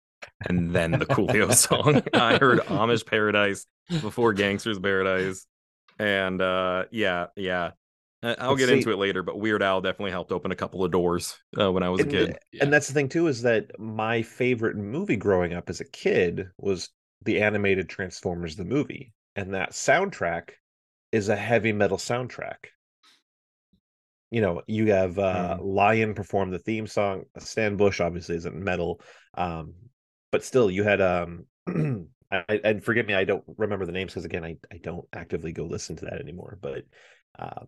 and 0.48 0.72
then 0.72 0.92
the 0.92 1.06
Coolio 1.06 1.54
song. 1.56 2.02
I 2.14 2.38
heard 2.38 2.60
Amish 2.62 3.06
Paradise 3.06 3.66
before 3.90 4.34
Gangsta's 4.34 4.80
Paradise, 4.80 5.46
and 6.00 6.42
uh, 6.42 6.86
yeah, 6.92 7.28
yeah. 7.36 7.72
I'll 8.24 8.52
But 8.52 8.56
get 8.58 8.68
see- 8.70 8.74
into 8.76 8.92
it 8.92 8.98
later, 8.98 9.24
but 9.24 9.40
Weird 9.40 9.64
Al 9.64 9.82
definitely 9.82 10.12
helped 10.12 10.32
open 10.32 10.52
a 10.52 10.56
couple 10.56 10.84
of 10.86 10.92
doors 10.92 11.36
uh, 11.60 11.72
when 11.72 11.82
I 11.82 11.90
was 11.90 12.02
a 12.02 12.06
kid. 12.06 12.38
Yeah. 12.52 12.64
and 12.64 12.72
that's 12.72 12.88
the 12.88 12.94
thing 12.94 13.10
too 13.10 13.26
is 13.28 13.42
that 13.42 13.72
my 13.80 14.22
favorite 14.22 14.76
movie 14.78 15.16
growing 15.16 15.54
up 15.54 15.70
as 15.72 15.80
a 15.80 15.86
kid 15.86 16.50
was 16.60 16.90
the 17.24 17.42
animated 17.42 17.90
transformers 17.90 18.56
the 18.56 18.64
movie 18.64 19.12
and 19.36 19.56
that 19.56 19.72
soundtrack 19.72 20.50
is 21.12 21.30
a 21.30 21.36
heavy 21.36 21.72
metal 21.74 21.98
soundtrack 21.98 22.58
you 24.30 24.42
know 24.42 24.62
you 24.68 24.92
have 24.92 25.18
uh 25.20 25.58
lion 25.62 26.14
perform 26.14 26.52
the 26.52 26.60
theme 26.60 26.88
song 26.88 27.24
stan 27.40 27.76
bush 27.76 28.00
obviously 28.00 28.36
isn't 28.36 28.56
metal 28.56 29.02
um 29.36 29.74
but 30.32 30.44
still 30.44 30.72
you 30.72 30.84
had 30.84 31.02
um 31.02 31.46
I, 32.32 32.62
and 32.64 32.84
forgive 32.84 33.06
me 33.06 33.14
i 33.14 33.24
don't 33.24 33.44
remember 33.58 33.86
the 33.86 33.92
names 33.92 34.12
because 34.12 34.26
again 34.26 34.46
I, 34.46 34.58
I 34.72 34.78
don't 34.78 35.06
actively 35.14 35.52
go 35.52 35.66
listen 35.66 35.96
to 35.98 36.06
that 36.06 36.22
anymore 36.22 36.58
but 36.62 36.84
uh, 37.38 37.66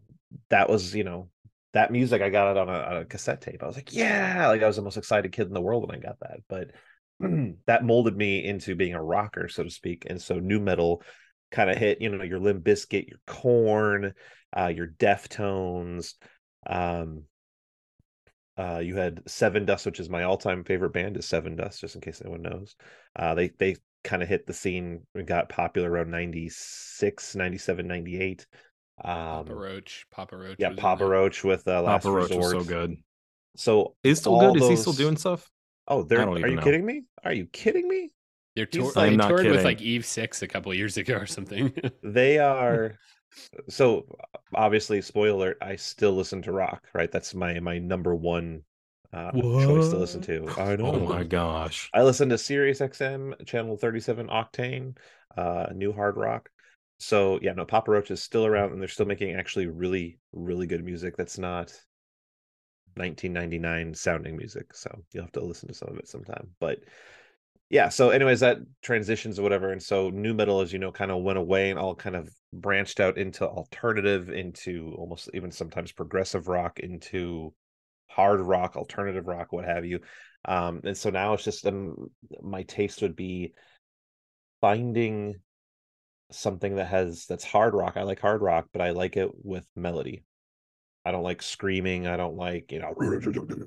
that 0.50 0.70
was 0.70 0.96
you 0.96 1.04
know 1.04 1.30
that 1.74 1.92
music 1.92 2.22
i 2.22 2.30
got 2.30 2.52
it 2.52 2.58
on 2.58 2.70
a, 2.70 2.80
on 2.80 2.98
a 2.98 3.06
cassette 3.06 3.42
tape. 3.42 3.64
I 3.64 3.68
was 3.68 3.76
like 3.76 3.94
yeah! 3.94 4.48
Like 4.48 4.64
i 4.64 4.68
was 4.68 4.78
the 4.78 4.82
most 4.82 4.98
excited 4.98 5.32
kid 5.32 5.48
in 5.48 5.54
the 5.54 5.62
world 5.62 5.88
when 5.88 5.98
i 5.98 6.00
got 6.00 6.20
that 6.22 6.40
but 6.48 6.72
that 7.68 7.84
molded 7.84 8.16
me 8.16 8.46
into 8.46 8.76
being 8.76 8.94
a 8.94 9.04
rocker 9.04 9.48
so 9.48 9.64
to 9.64 9.70
speak 9.70 10.06
and 10.10 10.22
so 10.22 10.40
nu 10.40 10.60
metal 10.60 11.04
kind 11.52 11.70
of 11.70 11.78
hit 11.78 12.02
you 12.02 12.10
know 12.10 12.24
your 12.24 12.40
Limp 12.40 12.64
Bizkit 12.64 13.08
your 13.08 13.20
Korn 13.28 14.14
uh 14.56 14.72
your 14.76 14.88
deftones 14.88 16.14
um 16.66 17.24
uh 18.58 18.80
you 18.84 18.96
had 18.96 19.24
Sevendust 19.26 19.86
which 19.86 20.00
is 20.00 20.10
my 20.10 20.24
all-time 20.24 20.64
favorite 20.64 20.94
band 20.94 21.18
is 21.18 21.26
Sevendust 21.26 21.80
just 21.80 21.96
in 21.96 22.02
case 22.02 22.22
anyone 22.22 22.42
knows 22.42 22.76
uh 23.16 23.34
they 23.36 23.50
they 23.60 23.76
kind 24.04 24.22
of 24.22 24.28
hit 24.30 24.46
the 24.46 24.54
scene 24.54 25.02
and 25.16 25.26
got 25.26 25.50
popular 25.50 25.90
around 25.90 26.12
96 26.12 27.36
97 27.36 27.88
98 27.88 28.46
um 29.04 29.12
Papa 29.46 29.56
Roach. 29.56 30.06
Papa 30.12 30.38
Roach. 30.38 30.56
yeah 30.60 30.74
papa 30.78 31.06
roach 31.06 31.44
with 31.44 31.68
uh 31.68 31.82
last 31.82 32.04
Papa 32.04 32.14
Roach 32.16 32.30
was 32.32 32.52
so 32.52 32.64
good. 32.64 32.96
so 33.56 33.96
Is 34.04 34.20
still 34.20 34.36
all 34.36 34.54
good? 34.54 34.62
Is 34.64 34.70
he 34.70 34.76
still 34.76 34.94
doing 34.94 35.18
stuff? 35.18 35.50
oh 35.88 36.04
they're 36.04 36.28
are 36.30 36.48
you 36.48 36.56
know. 36.56 36.62
kidding 36.62 36.86
me 36.86 37.04
are 37.24 37.34
you 37.34 37.46
kidding 37.48 37.88
me 37.88 38.12
They're 38.56 38.68
He's 38.72 38.82
tour- 38.84 38.86
like- 38.86 38.94
they 38.96 39.02
I'm 39.12 39.18
not 39.18 39.30
toured 39.30 39.48
with 39.48 39.64
like 39.64 39.82
Eve 39.82 40.06
Six 40.06 40.42
a 40.44 40.48
couple 40.48 40.74
years 40.74 40.98
ago 40.98 41.16
or 41.16 41.26
something. 41.26 41.74
they 42.04 42.38
are 42.40 43.00
so 43.70 44.06
obviously 44.54 45.02
spoiler 45.02 45.34
alert 45.34 45.58
i 45.62 45.76
still 45.76 46.14
listen 46.14 46.42
to 46.42 46.52
rock 46.52 46.88
right? 46.94 47.12
That's 47.12 47.34
my 47.34 47.60
my 47.60 47.80
number 47.80 48.16
one 48.16 48.64
uh 49.12 49.32
choice 49.32 49.90
to 49.90 49.98
listen 49.98 50.22
to. 50.22 50.48
I 50.58 50.76
know. 50.76 50.88
Oh 50.88 51.00
my 51.00 51.24
gosh. 51.24 51.90
i 51.94 52.04
listen 52.04 52.30
to 52.30 52.38
sirius 52.38 52.80
xm 52.80 53.46
channel 53.46 53.78
37 53.78 54.28
octane 54.28 54.98
uh 55.38 55.68
new 55.74 55.94
hard 55.94 56.18
rock. 56.18 56.50
So 57.00 57.40
yeah 57.42 57.54
no 57.54 57.66
papa 57.66 57.92
roach 57.92 58.12
is 58.12 58.22
still 58.22 58.46
around 58.46 58.72
and 58.72 58.82
they're 58.82 58.88
still 58.88 59.06
making 59.06 59.36
actually 59.36 59.68
really 59.68 60.20
really 60.32 60.68
good 60.68 60.84
music 60.84 61.16
that's 61.18 61.38
not 61.38 61.74
1999 62.96 63.96
sounding 63.96 64.38
music 64.38 64.74
so 64.76 65.04
you'll 65.12 65.24
have 65.24 65.32
to 65.32 65.44
listen 65.44 65.68
to 65.68 65.74
some 65.74 65.90
of 65.90 65.98
it 65.98 66.08
sometime. 66.08 66.50
But 66.60 66.80
yeah 67.70 67.90
so 67.90 68.10
anyways 68.10 68.42
that 68.42 68.58
transitions 68.82 69.40
or 69.40 69.44
whatever 69.44 69.72
and 69.72 69.82
so 69.82 70.10
nu 70.10 70.34
metal 70.34 70.62
as 70.62 70.72
you 70.72 70.80
know 70.80 70.92
kind 70.92 71.12
of 71.12 71.22
went 71.22 71.40
away 71.40 71.70
and 71.70 71.80
all 71.80 71.96
kind 71.96 72.16
of 72.16 72.30
branched 72.54 73.00
out 73.00 73.18
into 73.18 73.48
alternative 73.48 74.30
into 74.30 74.94
almost 74.98 75.30
even 75.34 75.52
sometimes 75.52 75.92
progressive 75.92 76.48
rock 76.48 76.80
into 76.80 77.54
hard 78.08 78.42
rock 78.42 78.76
alternative 78.76 79.28
rock 79.28 79.52
what 79.52 79.66
have 79.66 79.86
you. 79.86 80.00
Um 80.46 80.82
and 80.84 80.96
so 80.96 81.10
now 81.10 81.34
it's 81.34 81.44
just 81.44 81.66
um 81.66 81.96
my 82.42 82.64
taste 82.64 83.02
would 83.02 83.16
be 83.16 83.54
finding 84.62 85.36
something 86.32 86.76
that 86.76 86.88
has 86.88 87.26
that's 87.26 87.44
hard 87.44 87.74
rock. 87.74 87.98
I 87.98 88.04
like 88.04 88.20
hard 88.20 88.42
rock 88.42 88.68
but 88.72 88.82
i 88.82 88.92
like 88.92 89.18
it 89.18 89.30
with 89.44 89.66
melody. 89.76 90.24
I 91.06 91.12
don't 91.12 91.24
like 91.24 91.42
screaming 91.42 92.08
i 92.08 92.16
don't 92.16 92.38
like 92.38 92.72
you 92.72 92.80
know 92.80 92.94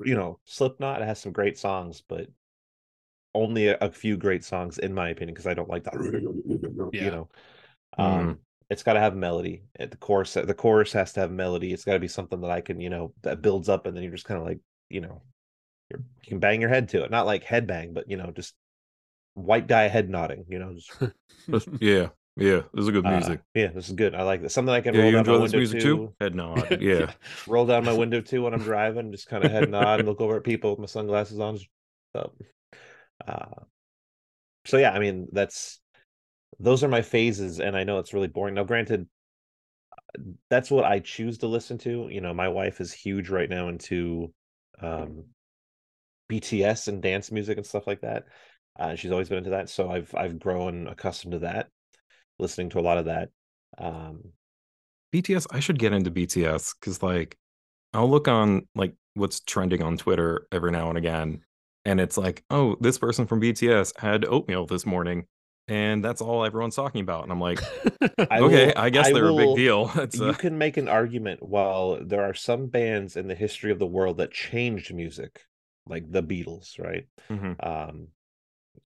you 0.05 0.15
know 0.15 0.39
slipknot 0.47 1.03
has 1.03 1.21
some 1.21 1.33
great 1.33 1.59
songs 1.59 2.03
but 2.09 2.29
only 3.37 3.69
a, 3.69 3.77
a 3.81 3.91
few 3.91 4.17
great 4.17 4.45
songs 4.45 4.79
in 4.79 4.93
my 4.95 5.11
opinion 5.11 5.35
because 5.35 5.47
i 5.47 5.55
don't 5.55 5.69
like 5.69 5.85
that 5.85 5.95
Yeah. 6.93 7.05
you 7.05 7.11
know 7.11 7.29
Mhm. 7.99 8.05
um 8.05 8.39
it's 8.69 8.83
got 8.83 8.95
to 8.95 9.01
have 9.01 9.15
melody 9.15 9.63
at 9.79 9.91
the 9.93 9.97
chorus 9.97 10.35
the 10.35 10.55
chorus 10.55 10.93
has 10.93 11.13
to 11.15 11.21
have 11.21 11.31
melody 11.31 11.73
it's 11.73 11.85
got 11.85 11.93
to 11.95 12.01
be 12.01 12.09
something 12.09 12.41
that 12.43 12.51
i 12.51 12.61
can 12.61 12.81
you 12.81 12.91
know 12.91 13.13
that 13.23 13.43
builds 13.43 13.69
up 13.69 13.87
and 13.87 13.97
then 13.97 14.03
you're 14.03 14.13
just 14.13 14.25
kind 14.27 14.41
of 14.41 14.47
like 14.47 14.59
you 14.91 15.01
know 15.01 15.23
you're, 15.91 16.01
you 16.01 16.29
can 16.29 16.39
bang 16.41 16.61
your 16.61 16.71
head 16.71 16.89
to 16.91 17.05
it 17.05 17.11
not 17.11 17.27
like 17.27 17.45
head 17.45 17.67
bang 17.67 17.93
but 17.95 18.11
you 18.11 18.17
know 18.17 18.33
just 18.35 18.55
white 19.35 19.67
guy 19.69 19.87
head 19.89 20.09
nodding 20.11 20.45
you 20.49 20.59
know 20.59 20.75
just, 20.75 20.93
Just- 21.51 21.69
yeah, 21.81 22.09
yeah. 22.37 22.63
This 22.75 22.85
is 22.87 22.91
good 22.91 23.07
uh, 23.07 23.11
music. 23.11 23.41
yeah 23.55 23.69
this 23.69 23.87
is 23.89 23.95
good 23.95 24.15
i 24.15 24.23
like 24.23 24.43
this 24.43 24.53
something 24.53 24.75
i 24.75 24.81
can 24.81 24.95
yeah, 24.95 25.03
roll 25.03 25.11
you 25.11 25.17
down 25.17 25.27
my 25.27 25.33
enjoy 25.35 25.45
this 25.47 25.53
window 25.53 25.59
music 25.59 25.81
to 25.81 25.85
too? 25.97 26.15
Head 26.21 26.35
nod. 26.35 26.79
Yeah. 26.81 27.13
roll 27.47 27.67
down 27.67 27.85
my 27.85 27.93
window 27.93 28.21
too 28.21 28.43
when 28.43 28.53
i'm 28.55 28.61
driving 28.61 29.13
just 29.13 29.29
kind 29.29 29.45
of 29.45 29.51
head 29.53 29.71
nod 29.71 30.01
and 30.01 30.09
look 30.09 30.21
over 30.21 30.37
at 30.37 30.45
people 30.45 30.71
with 30.71 30.81
my 30.81 30.87
sunglasses 30.87 31.39
on 31.39 31.57
just, 31.57 31.69
um, 32.15 32.31
uh, 33.27 33.63
so 34.65 34.77
yeah 34.77 34.93
i 34.93 34.99
mean 34.99 35.29
that's 35.33 35.81
those 36.59 36.83
are 36.83 36.89
my 36.89 37.03
phases 37.03 37.61
and 37.61 37.77
i 37.77 37.85
know 37.85 37.99
it's 37.99 38.15
really 38.15 38.29
boring. 38.29 38.55
Now 38.55 38.65
granted 38.65 39.07
that's 40.49 40.71
what 40.71 40.85
i 40.85 40.99
choose 40.99 41.39
to 41.39 41.47
listen 41.47 41.79
to 41.79 42.09
you 42.11 42.21
know 42.21 42.33
my 42.33 42.49
wife 42.49 42.81
is 42.81 42.93
huge 42.93 43.29
right 43.29 43.51
now 43.51 43.69
into 43.69 44.33
um 44.81 45.25
bts 46.31 46.89
and 46.89 47.03
dance 47.03 47.31
music 47.31 47.57
and 47.59 47.67
stuff 47.67 47.87
like 47.87 48.01
that 48.01 48.25
uh, 48.79 48.95
she's 48.95 49.11
always 49.11 49.29
been 49.29 49.39
into 49.39 49.51
that 49.51 49.69
so 49.69 49.91
i've 49.91 50.15
i've 50.15 50.39
grown 50.39 50.87
accustomed 50.87 51.33
to 51.33 51.39
that 51.41 51.69
listening 52.39 52.71
to 52.71 52.79
a 52.79 52.81
lot 52.81 52.99
of 52.99 53.07
that 53.07 53.29
um 53.79 54.21
BTS, 55.13 55.47
I 55.51 55.61
should 55.61 55.79
get 55.79 55.93
into 55.93 56.11
BTS 56.11 56.75
because 56.79 57.03
like 57.03 57.39
I'll 57.95 58.11
look 58.11 58.29
on 58.29 58.67
like 58.75 58.95
what's 59.15 59.41
trending 59.41 59.83
on 59.83 59.97
Twitter 59.97 60.47
every 60.53 60.71
now 60.71 60.89
and 60.89 60.99
again, 60.99 61.41
and 61.87 62.01
it's 62.01 62.19
like, 62.19 62.45
oh, 62.51 62.77
this 62.81 62.99
person 62.99 63.27
from 63.27 63.41
BTS 63.41 63.99
had 63.99 64.25
oatmeal 64.25 64.67
this 64.67 64.85
morning, 64.85 65.27
and 65.69 66.05
that's 66.05 66.21
all 66.21 66.45
everyone's 66.45 66.77
talking 66.77 67.01
about. 67.01 67.23
And 67.23 67.33
I'm 67.33 67.41
like, 67.41 67.61
I 68.31 68.41
okay, 68.41 68.67
will- 68.67 68.73
I 68.77 68.91
guess 68.91 69.07
I 69.07 69.13
they're 69.13 69.29
a 69.29 69.35
big 69.35 69.57
deal. 69.57 69.91
It's 69.97 70.19
you 70.19 70.27
uh, 70.27 70.35
can 70.35 70.59
make 70.59 70.77
an 70.77 70.89
argument 70.89 71.43
while 71.43 71.99
there 72.05 72.25
are 72.25 72.35
some 72.35 72.67
bands 72.67 73.17
in 73.17 73.29
the 73.29 73.35
history 73.35 73.71
of 73.71 73.79
the 73.79 73.87
world 73.87 74.19
that 74.19 74.33
changed 74.33 74.93
music 74.93 75.41
like 75.89 76.11
the 76.11 76.23
beatles 76.23 76.79
right 76.79 77.07
mhm. 77.31 77.55
um 77.65 78.09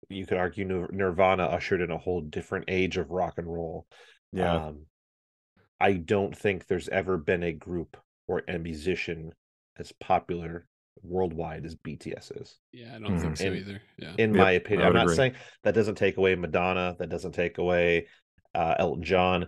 you 0.09 0.27
could 0.27 0.39
argue 0.39 0.65
nirvana 0.91 1.45
ushered 1.45 1.81
in 1.81 1.91
a 1.91 1.99
whole 1.99 2.21
different 2.21 2.65
age 2.69 2.97
of 2.97 3.11
rock 3.11 3.35
and 3.37 3.47
roll 3.47 3.87
yeah, 4.33 4.67
um 4.67 4.87
i 5.81 5.93
don't 5.93 6.37
think 6.37 6.67
there's 6.67 6.89
ever 6.89 7.19
been 7.19 7.43
a 7.43 7.53
group 7.53 7.97
or 8.27 8.43
a 8.49 8.59
musician 8.59 9.33
as 9.79 9.93
popular 9.93 10.67
worldwide 11.03 11.65
as 11.67 11.75
bts 11.77 12.41
is 12.41 12.59
yeah, 12.73 12.95
I 12.95 12.99
don't 12.99 13.19
think 13.19 13.37
so 13.37 13.47
And- 13.47 13.57
either. 13.57 13.83
Yeah. 13.99 14.15
in 14.19 14.31
Yep, 14.35 14.39
my 14.45 14.51
opinion 14.53 14.87
i'm 14.89 14.95
not 14.95 15.05
agree. 15.05 15.17
saying 15.17 15.35
that 15.63 15.75
doesn't 15.75 15.95
take 15.97 16.17
away 16.17 16.35
madonna 16.35 16.97
that 16.99 17.09
doesn't 17.09 17.33
take 17.33 17.59
away 17.59 18.07
uh 18.55 18.75
elton 18.79 19.03
john 19.05 19.47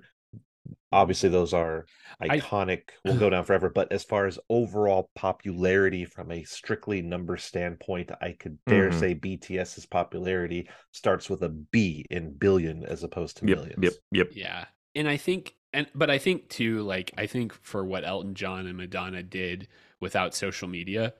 obviously 0.93 1.29
those 1.29 1.53
are 1.55 1.87
I- 2.21 2.39
iconic 2.41 2.83
will 3.05 3.19
go 3.19 3.31
down 3.35 3.45
forever 3.45 3.71
but 3.75 3.93
as 3.93 4.05
far 4.05 4.27
as 4.27 4.39
overall 4.49 5.11
popularity 5.15 6.05
from 6.05 6.31
a 6.31 6.45
strictly 6.45 7.03
number 7.03 7.37
standpoint 7.37 8.11
i 8.21 8.33
could 8.39 8.59
dare 8.67 8.91
Mhm. 8.91 9.01
say 9.01 9.15
bts's 9.15 9.87
popularity 9.87 10.69
starts 10.93 11.29
with 11.31 11.43
a 11.43 11.49
b 11.49 12.05
in 12.11 12.33
billion 12.35 12.85
as 12.85 13.03
opposed 13.03 13.39
to 13.39 13.47
yep, 13.47 13.59
millions 13.59 13.83
yep, 13.83 13.93
yep. 14.13 14.29
Yeah. 14.33 14.65
And 14.95 15.09
I 15.09 15.17
think 15.17 15.55
and 15.73 15.87
but 15.95 16.11
I 16.11 16.19
think 16.19 16.49
too 16.49 16.81
like 16.83 17.13
I 17.17 17.27
think 17.27 17.53
for 17.53 17.85
what 17.85 18.05
Elton 18.05 18.35
John 18.35 18.67
and 18.67 18.77
Madonna 18.77 19.23
did 19.23 19.69
without 20.01 20.35
social 20.35 20.67
media 20.67 21.13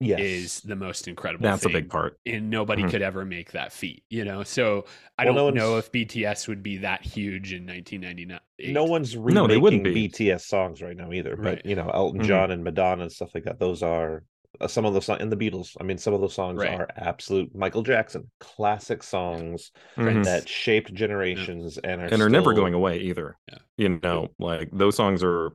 yes 0.00 0.20
is 0.20 0.60
the 0.60 0.76
most 0.76 1.08
incredible 1.08 1.42
That's 1.42 1.64
a 1.64 1.68
big 1.68 1.88
part. 1.90 2.18
and 2.26 2.50
nobody 2.50 2.82
Mhm. 2.84 2.90
could 2.90 3.02
ever 3.02 3.24
make 3.24 3.52
that 3.52 3.72
feat, 3.72 4.04
you 4.10 4.24
know. 4.24 4.42
So 4.44 4.84
I 5.18 5.24
Well, 5.24 5.34
don't 5.34 5.54
no 5.54 5.60
know 5.60 5.78
if 5.78 5.90
BTS 5.92 6.46
would 6.48 6.62
be 6.62 6.78
that 6.78 7.02
huge 7.04 7.52
in 7.52 7.66
1999. 7.66 8.40
no 8.60 8.84
one's 8.84 9.16
No, 9.16 9.46
they 9.46 9.56
wouldn't 9.58 9.84
be. 9.84 10.08
bts 10.08 10.42
songs 10.42 10.82
right 10.82 10.96
now 10.96 11.12
either 11.12 11.34
Right. 11.36 11.56
but 11.62 11.66
you 11.66 11.74
know 11.76 11.90
elton 11.92 12.20
Mhm. 12.20 12.26
john 12.26 12.50
and 12.50 12.62
madonna 12.64 13.02
and 13.02 13.12
stuff 13.12 13.34
like 13.34 13.44
that 13.44 13.58
those 13.58 13.82
are 13.82 14.24
uh, 14.60 14.66
some 14.66 14.84
of 14.84 14.92
those 14.92 15.04
songs 15.04 15.20
in 15.22 15.28
the 15.28 15.36
Beatles. 15.36 15.76
I 15.80 15.84
mean, 15.84 15.98
some 15.98 16.14
of 16.14 16.20
those 16.20 16.34
songs 16.34 16.58
Right. 16.58 16.72
are 16.80 16.88
absolute 16.96 17.54
Michael 17.54 17.82
Jackson 17.82 18.28
classic 18.40 19.04
songs 19.04 19.70
Mhm. 19.96 20.24
that 20.24 20.48
shaped 20.48 20.92
generations 20.94 21.78
and 21.78 22.00
are 22.00 22.06
and 22.06 22.20
are 22.22 22.28
never 22.30 22.54
going 22.54 22.74
away 22.74 22.98
either. 22.98 23.36
Yeah. 23.48 23.58
You 23.76 24.00
know, 24.02 24.30
like 24.40 24.70
those 24.72 24.96
songs 24.96 25.22
are 25.22 25.52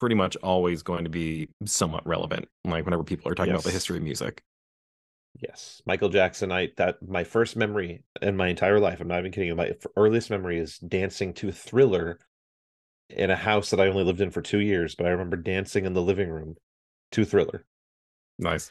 pretty 0.00 0.14
much 0.14 0.36
always 0.36 0.82
going 0.82 1.04
to 1.04 1.10
be 1.10 1.48
somewhat 1.64 2.06
relevant. 2.06 2.48
Like 2.64 2.84
whenever 2.84 3.04
people 3.04 3.30
are 3.30 3.34
talking 3.34 3.52
about 3.52 3.64
the 3.64 3.70
history 3.70 3.98
of 3.98 4.02
music. 4.02 4.42
Yes, 5.40 5.82
Michael 5.84 6.08
Jackson. 6.08 6.50
I 6.50 6.70
that 6.76 6.96
my 7.06 7.24
first 7.24 7.56
memory 7.56 8.02
in 8.22 8.36
my 8.36 8.48
entire 8.48 8.80
life. 8.80 9.00
I'm 9.00 9.08
not 9.08 9.18
even 9.18 9.32
kidding. 9.32 9.48
you, 9.48 9.54
My 9.54 9.72
earliest 9.96 10.30
memory 10.30 10.58
is 10.58 10.78
dancing 10.78 11.34
to 11.34 11.52
Thriller 11.52 12.18
in 13.10 13.30
a 13.30 13.36
house 13.36 13.70
that 13.70 13.80
I 13.80 13.88
only 13.88 14.04
lived 14.04 14.20
in 14.20 14.30
for 14.30 14.42
two 14.42 14.60
years, 14.60 14.94
but 14.94 15.06
I 15.06 15.10
remember 15.10 15.36
dancing 15.36 15.84
in 15.84 15.92
the 15.92 16.02
living 16.02 16.30
room 16.30 16.56
to 17.12 17.24
Thriller. 17.24 17.64
Nice. 18.38 18.70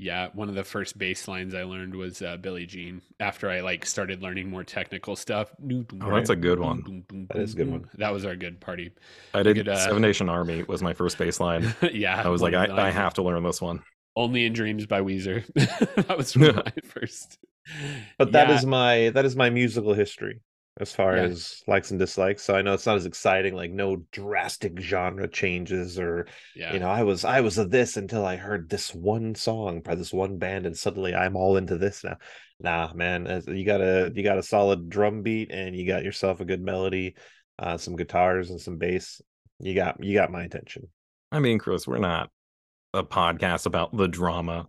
Yeah, 0.00 0.28
one 0.32 0.48
of 0.48 0.54
the 0.54 0.64
first 0.64 0.96
bass 0.96 1.28
lines 1.28 1.54
I 1.54 1.64
learned 1.64 1.94
was 1.94 2.22
uh, 2.22 2.38
Billie 2.38 2.64
Jean. 2.64 3.02
After 3.20 3.50
I 3.50 3.60
like 3.60 3.84
started 3.84 4.22
learning 4.22 4.48
more 4.48 4.64
technical 4.64 5.14
stuff. 5.14 5.52
Oh, 5.62 5.84
that's 6.10 6.30
a 6.30 6.36
good 6.36 6.58
one. 6.58 7.04
That 7.28 7.42
is 7.42 7.52
a 7.52 7.56
good 7.58 7.70
one. 7.70 7.90
That 7.98 8.10
was 8.10 8.24
our 8.24 8.34
good 8.34 8.62
party. 8.62 8.92
I 9.34 9.42
did 9.42 9.58
could, 9.58 9.68
uh, 9.68 9.76
Seven 9.76 10.00
Nation 10.00 10.30
Army 10.30 10.62
was 10.62 10.82
my 10.82 10.94
first 10.94 11.18
bass 11.18 11.38
line. 11.38 11.74
yeah, 11.92 12.22
I 12.24 12.28
was 12.30 12.40
like, 12.40 12.54
I, 12.54 12.86
I 12.86 12.90
have 12.90 13.12
to 13.14 13.22
learn 13.22 13.42
this 13.42 13.60
one. 13.60 13.82
Only 14.16 14.46
in 14.46 14.54
Dreams 14.54 14.86
by 14.86 15.02
Weezer. 15.02 15.44
that 16.06 16.16
was 16.16 16.34
my 16.36 16.72
first. 16.82 17.38
But 18.16 18.32
that 18.32 18.48
is 18.48 18.62
Yeah, 18.62 18.70
my 18.70 19.10
that 19.10 19.26
is 19.26 19.36
my 19.36 19.50
musical 19.50 19.92
history 19.92 20.40
as 20.80 20.92
far 20.92 21.14
Yeah. 21.16 21.24
as 21.24 21.62
likes 21.66 21.90
and 21.90 22.00
dislikes. 22.00 22.42
So 22.42 22.56
I 22.56 22.62
know 22.62 22.72
it's 22.72 22.86
not 22.86 22.96
as 22.96 23.04
exciting, 23.06 23.54
like 23.54 23.70
no 23.70 23.96
drastic 24.10 24.80
genre 24.80 25.28
changes 25.28 25.98
or 25.98 26.26
yeah. 26.56 26.72
you 26.72 26.80
know, 26.80 26.88
I 26.88 27.02
was 27.02 27.24
I 27.24 27.42
was 27.42 27.58
a 27.58 27.66
this 27.66 27.96
until 27.98 28.24
I 28.24 28.36
heard 28.36 28.68
this 28.70 28.94
one 28.94 29.34
song 29.34 29.82
by 29.82 29.94
this 29.94 30.12
one 30.12 30.38
band 30.38 30.66
and 30.66 30.76
suddenly 30.76 31.14
I'm 31.14 31.36
all 31.36 31.58
into 31.58 31.76
this 31.76 32.02
now. 32.02 32.16
Nah, 32.58 32.92
man, 32.94 33.42
you 33.46 33.64
got 33.64 33.80
a 33.80 34.10
you 34.14 34.22
got 34.22 34.38
a 34.38 34.42
solid 34.42 34.88
drum 34.88 35.22
beat 35.22 35.50
and 35.52 35.76
you 35.76 35.86
got 35.86 36.02
yourself 36.02 36.40
a 36.40 36.44
good 36.46 36.62
melody, 36.62 37.14
uh 37.58 37.76
some 37.76 37.94
guitars 37.94 38.50
and 38.50 38.60
some 38.60 38.78
bass. 38.78 39.20
You 39.58 39.74
got 39.74 40.02
you 40.02 40.14
got 40.14 40.32
my 40.32 40.44
attention. 40.44 40.88
I 41.30 41.40
mean, 41.40 41.58
Chris, 41.58 41.86
we're 41.86 41.98
not 41.98 42.30
a 42.94 43.04
podcast 43.04 43.66
about 43.66 43.94
the 43.96 44.08
drama. 44.08 44.68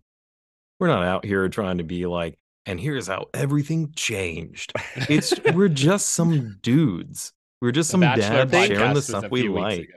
We're 0.79 0.87
not 0.87 1.03
out 1.03 1.25
here 1.25 1.47
trying 1.47 1.77
to 1.77 1.83
be 1.83 2.05
like, 2.05 2.37
and 2.65 2.79
here's 2.79 3.07
how 3.07 3.27
everything 3.33 3.91
changed. 3.95 4.73
It's 5.09 5.33
we're 5.53 5.69
just 5.69 6.07
some 6.07 6.57
dudes. 6.61 7.33
We're 7.61 7.71
just 7.71 7.89
The 7.89 7.91
some 7.91 8.01
dads 8.01 8.67
sharing 8.67 8.93
the 8.93 9.01
stuff 9.01 9.29
we 9.29 9.47
like. 9.47 9.79
ago. 9.79 9.93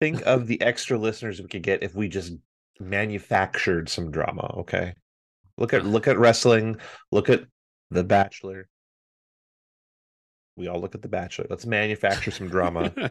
Think 0.00 0.22
of 0.26 0.46
the 0.46 0.60
extra 0.60 0.96
listeners 0.96 1.40
we 1.40 1.48
could 1.48 1.62
get 1.62 1.82
if 1.82 1.94
we 1.94 2.08
just 2.08 2.32
manufactured 2.78 3.88
some 3.88 4.10
drama, 4.10 4.54
okay? 4.58 4.94
Look 5.56 5.72
at 5.72 5.84
look 5.84 6.06
at 6.06 6.18
wrestling, 6.18 6.76
look 7.10 7.28
at 7.28 7.44
The 7.90 8.04
Bachelor. 8.04 8.68
We 10.56 10.68
all 10.68 10.80
look 10.80 10.94
at 10.94 11.02
The 11.02 11.08
Bachelor. 11.08 11.46
Let's 11.50 11.66
manufacture 11.66 12.30
some 12.30 12.48
drama. 12.48 12.92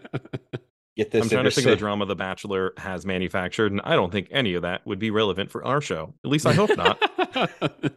Get 0.97 1.11
this 1.11 1.23
I'm 1.23 1.29
trying 1.29 1.43
to 1.43 1.51
think 1.51 1.67
of 1.67 1.71
the 1.71 1.77
drama 1.77 2.07
The 2.07 2.15
Bachelor 2.15 2.73
has 2.77 3.05
manufactured, 3.05 3.71
and 3.71 3.81
I 3.83 3.95
don't 3.95 4.11
think 4.11 4.29
any 4.31 4.55
of 4.55 4.63
that 4.63 4.85
would 4.87 4.97
be 4.97 5.11
relevant 5.11 5.51
for 5.51 5.63
our 5.63 5.79
show. 5.79 6.15
At 6.25 6.31
least 6.31 6.47
I 6.47 6.53
hope 6.53 6.75
not. 6.75 6.99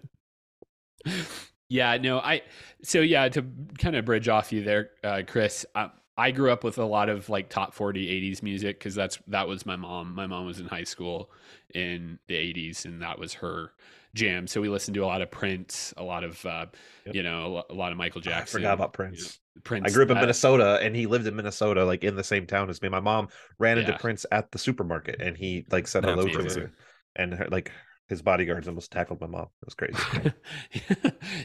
yeah, 1.69 1.97
no, 1.97 2.19
I 2.19 2.43
so 2.83 3.01
yeah, 3.01 3.29
to 3.29 3.45
kind 3.79 3.97
of 3.97 4.05
bridge 4.05 4.29
off 4.29 4.53
you 4.53 4.63
there, 4.63 4.91
uh, 5.05 5.23
Chris. 5.27 5.65
Uh, 5.75 5.89
I 6.17 6.33
grew 6.33 6.51
up 6.51 6.65
with 6.65 6.79
a 6.79 6.85
lot 6.85 7.09
of 7.09 7.29
like 7.29 7.49
top 7.49 7.73
40 7.73 8.11
80s 8.11 8.43
music 8.43 8.79
because 8.79 8.95
that's 8.95 9.19
that 9.29 9.49
was 9.49 9.65
my 9.65 9.77
mom. 9.77 10.15
My 10.15 10.27
mom 10.27 10.47
was 10.47 10.61
in 10.61 10.67
high 10.67 10.85
school 10.85 11.31
in 11.75 12.19
the 12.27 12.37
80s 12.37 12.85
and 12.85 13.01
that 13.03 13.19
was 13.19 13.35
her 13.35 13.73
jam. 14.15 14.47
So 14.47 14.61
we 14.61 14.69
listened 14.69 14.95
to 14.97 15.05
a 15.05 15.07
lot 15.07 15.23
of 15.23 15.31
Prince, 15.31 15.95
a 15.97 16.03
lot 16.03 16.25
of 16.25 16.45
uh, 16.45 16.67
Yep. 17.07 17.15
you 17.15 17.23
know, 17.23 17.65
a 17.71 17.75
lot 17.75 17.93
of 17.93 17.99
Michael 17.99 18.21
I 18.27 18.31
Jackson. 18.31 18.59
forgot 18.59 18.75
about 18.75 18.93
you 19.09 19.17
know, 19.19 19.29
Prince. 19.29 19.39
Prince. 19.65 19.87
I 19.89 19.91
grew 19.91 20.05
up 20.05 20.11
in 20.11 20.17
uh, 20.17 20.21
Minnesota 20.21 20.79
and 20.83 20.95
he 20.95 21.07
lived 21.07 21.27
in 21.27 21.37
Minnesota, 21.37 21.85
like 21.85 22.05
in 22.05 22.17
the 22.17 22.25
same 22.25 22.47
town 22.47 22.71
as 22.71 22.83
me. 22.83 22.89
My 22.89 23.01
mom 23.01 23.29
ran 23.59 23.79
into 23.79 23.93
Prince 23.95 24.27
at 24.31 24.51
the 24.53 24.59
supermarket 24.59 25.21
and 25.21 25.37
he 25.37 25.67
like 25.71 25.87
said 25.89 26.05
That's 26.05 26.11
hello 26.15 26.29
to 26.29 26.43
her. 26.43 26.73
And 27.17 27.35
her, 27.35 27.49
like 27.51 27.73
his 28.11 28.20
bodyguards 28.20 28.68
almost 28.68 28.90
tackled 28.90 29.20
my 29.20 29.29
mom. 29.29 29.46
It 29.62 29.66
was 29.66 29.75
crazy. 29.75 30.33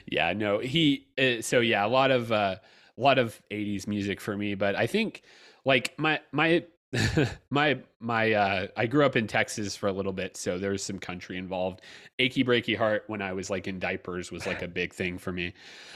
yeah, 0.12 0.34
no, 0.34 0.60
he. 0.60 1.08
Uh, 1.18 1.42
so 1.42 1.62
yeah, 1.62 1.86
a 1.86 1.88
lot 1.88 2.12
of 2.12 2.32
uh, 2.32 2.58
a 2.98 3.02
lot 3.02 3.20
of 3.20 3.40
'80s 3.52 3.88
music 3.88 4.20
for 4.20 4.36
me, 4.36 4.56
but 4.56 4.76
I 4.76 4.88
think 4.88 5.22
like 5.64 5.94
my 5.98 6.20
my 6.32 6.66
my 7.52 7.80
my 8.00 8.34
uh, 8.34 8.68
I 8.76 8.88
grew 8.88 9.06
up 9.06 9.16
in 9.16 9.28
Texas 9.28 9.76
for 9.76 9.88
a 9.88 9.94
little 9.94 10.12
bit, 10.12 10.36
so 10.36 10.58
there 10.58 10.72
was 10.72 10.84
some 10.84 10.98
country 10.98 11.38
involved. 11.38 11.82
"Achy 12.20 12.44
Breaky 12.44 12.76
Heart" 12.76 13.04
when 13.08 13.22
I 13.22 13.34
was 13.34 13.50
like 13.50 13.68
in 13.68 13.80
diapers 13.80 14.32
was 14.32 14.46
like 14.48 14.64
a 14.64 14.68
big 14.68 14.92
thing 14.94 15.20
for 15.20 15.32
me. 15.32 15.54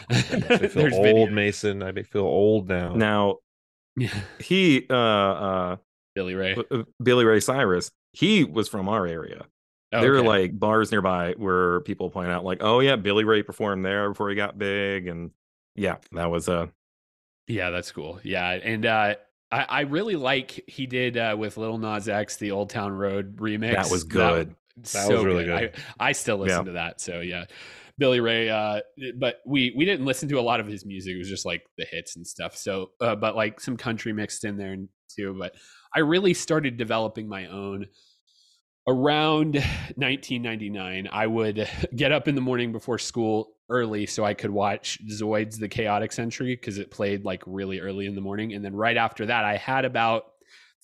I 0.10 0.14
feel 0.68 0.94
old, 0.94 1.04
video- 1.04 1.30
Mason. 1.32 1.82
I 1.82 1.92
feel 2.04 2.22
old 2.22 2.70
now. 2.70 2.94
now 2.94 3.38
he 4.40 4.86
uh 4.90 4.96
uh 4.96 5.76
Billy 6.16 6.36
Ray. 6.36 6.56
uh, 6.72 6.84
Billy 7.02 7.26
Ray 7.26 7.40
Cyrus, 7.40 7.92
he 8.14 8.44
was 8.44 8.70
from 8.70 8.88
our 8.88 9.08
area. 9.08 9.46
There 9.92 10.16
are 10.16 10.22
like 10.22 10.58
bars 10.58 10.92
nearby 10.92 11.34
where 11.38 11.82
people 11.82 12.10
point 12.10 12.30
out, 12.30 12.44
like, 12.44 12.60
oh 12.62 12.80
yeah, 12.80 12.96
Billy 12.96 13.24
Ray 13.24 13.42
performed 13.44 13.84
there 13.84 14.10
before 14.10 14.30
he 14.30 14.36
got 14.36 14.58
big, 14.58 15.08
and 15.08 15.32
yeah, 15.76 15.98
that 16.12 16.30
was 16.30 16.48
uh 16.48 16.68
Yeah, 17.48 17.72
that's 17.72 17.92
cool. 17.92 18.20
Yeah, 18.24 18.52
and 18.52 18.86
uh, 18.86 19.16
I, 19.52 19.64
I 19.64 19.82
really 19.82 20.16
like 20.16 20.52
he 20.68 20.86
did 20.86 21.18
uh, 21.18 21.36
with 21.38 21.58
Lil 21.58 21.78
Nas 21.80 22.08
X 22.08 22.38
the 22.38 22.52
Old 22.52 22.70
Town 22.70 22.92
Road 22.94 23.38
remix. 23.38 23.76
that 23.76 23.90
was 23.90 24.04
good. 24.04 24.56
That 24.94 25.08
was 25.10 25.26
really 25.26 25.52
I, 25.52 25.72
I 26.00 26.12
still 26.12 26.38
listen 26.38 26.60
Yeah. 26.60 26.64
to 26.66 26.72
that. 26.74 27.02
So 27.02 27.22
yeah, 27.22 27.46
Billy 27.98 28.20
Ray. 28.20 28.50
Uh, 28.50 28.82
but 29.18 29.42
we 29.46 29.74
we 29.76 29.86
didn't 29.86 30.06
listen 30.06 30.30
to 30.30 30.40
a 30.40 30.42
lot 30.42 30.60
of 30.60 30.68
his 30.68 30.86
music. 30.86 31.16
It 31.16 31.18
was 31.18 31.30
just 31.30 31.46
like 31.46 31.64
the 31.78 31.86
hits 31.92 32.16
and 32.16 32.26
stuff. 32.26 32.56
So, 32.56 32.92
uh, 33.02 33.16
but 33.16 33.36
like 33.36 33.60
some 33.60 33.76
country 33.76 34.14
mixed 34.14 34.46
in 34.46 34.56
there 34.58 34.78
too. 35.16 35.36
But 35.38 35.56
I 35.96 36.00
really 36.00 36.34
started 36.36 36.78
developing 36.78 37.28
my 37.28 37.48
own 37.48 37.88
around 38.90 39.54
1999 39.54 41.08
i 41.12 41.28
would 41.28 41.70
get 41.96 42.12
up 42.12 42.28
in 42.28 42.34
the 42.34 42.42
morning 42.42 42.72
before 42.72 42.98
school 42.98 43.52
early 43.70 44.08
so 44.08 44.26
i 44.26 44.34
could 44.34 44.50
watch 44.50 44.98
zoids 45.08 45.60
the 45.60 45.68
chaotic 45.68 46.12
century 46.12 46.56
because 46.56 46.80
it 46.80 46.90
played 46.90 47.24
like 47.24 47.44
really 47.46 47.80
early 47.80 48.08
in 48.08 48.16
the 48.16 48.22
morning. 48.22 48.54
And 48.54 48.66
then 48.66 48.76
right 48.76 48.98
after 48.98 49.28
that 49.28 49.46
i 49.46 49.58
had 49.58 49.86
about 49.86 50.26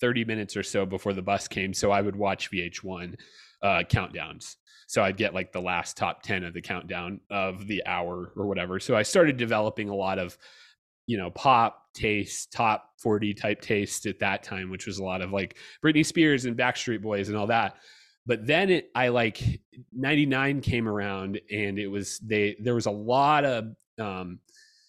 30 0.00 0.24
minutes 0.24 0.56
or 0.56 0.62
so 0.62 0.86
before 0.86 1.14
the 1.14 1.22
bus 1.22 1.48
came 1.48 1.74
so 1.74 1.90
i 1.90 2.00
would 2.00 2.14
watch 2.14 2.50
vh1 2.50 3.16
uh, 3.62 3.82
countdowns. 3.90 4.54
So 4.86 5.02
i'd 5.02 5.16
get 5.16 5.34
like 5.34 5.52
the 5.52 5.60
last 5.60 5.96
top 5.96 6.22
10 6.22 6.44
of 6.44 6.54
the 6.54 6.62
countdown 6.62 7.20
of 7.28 7.66
the 7.66 7.84
hour 7.86 8.32
or 8.36 8.46
whatever. 8.46 8.78
So 8.78 8.94
i 8.94 9.02
started 9.02 9.36
developing 9.36 9.88
a 9.88 9.96
lot 9.96 10.20
of 10.20 10.38
you 11.08 11.18
know 11.18 11.30
pop 11.30 11.82
taste 11.94 12.52
top 12.52 12.92
40 12.98 13.34
type 13.34 13.60
taste 13.60 14.06
at 14.06 14.18
that 14.18 14.42
time 14.42 14.70
which 14.70 14.86
was 14.86 14.98
a 14.98 15.04
lot 15.04 15.22
of 15.22 15.32
like 15.32 15.56
britney 15.82 16.04
spears 16.04 16.44
and 16.44 16.56
backstreet 16.56 17.00
boys 17.00 17.28
and 17.28 17.38
all 17.38 17.46
that 17.46 17.76
but 18.26 18.46
then 18.46 18.70
it 18.70 18.90
i 18.94 19.08
like 19.08 19.60
99 19.92 20.60
came 20.60 20.88
around 20.88 21.40
and 21.50 21.78
it 21.78 21.86
was 21.86 22.18
they 22.20 22.56
there 22.60 22.74
was 22.74 22.86
a 22.86 22.90
lot 22.90 23.44
of 23.44 23.74
um 23.98 24.38